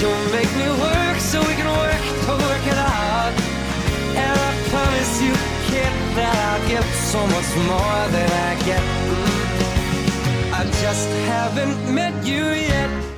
You'll 0.01 0.31
make 0.31 0.51
me 0.55 0.67
work 0.81 1.17
so 1.19 1.39
we 1.41 1.53
can 1.53 1.67
work 1.77 2.01
to 2.25 2.31
work 2.31 2.65
it 2.65 2.79
out. 2.79 3.33
And 4.17 4.33
I 4.49 4.51
promise 4.73 5.21
you, 5.21 5.31
kid, 5.69 5.93
that 6.17 6.33
I'll 6.49 6.67
give 6.67 6.87
so 7.13 7.21
much 7.27 7.49
more 7.69 8.01
than 8.09 8.29
I 8.49 8.51
get. 8.65 8.83
I 10.51 10.63
just 10.81 11.07
haven't 11.29 11.93
met 11.93 12.15
you 12.25 12.45
yet. 12.49 13.10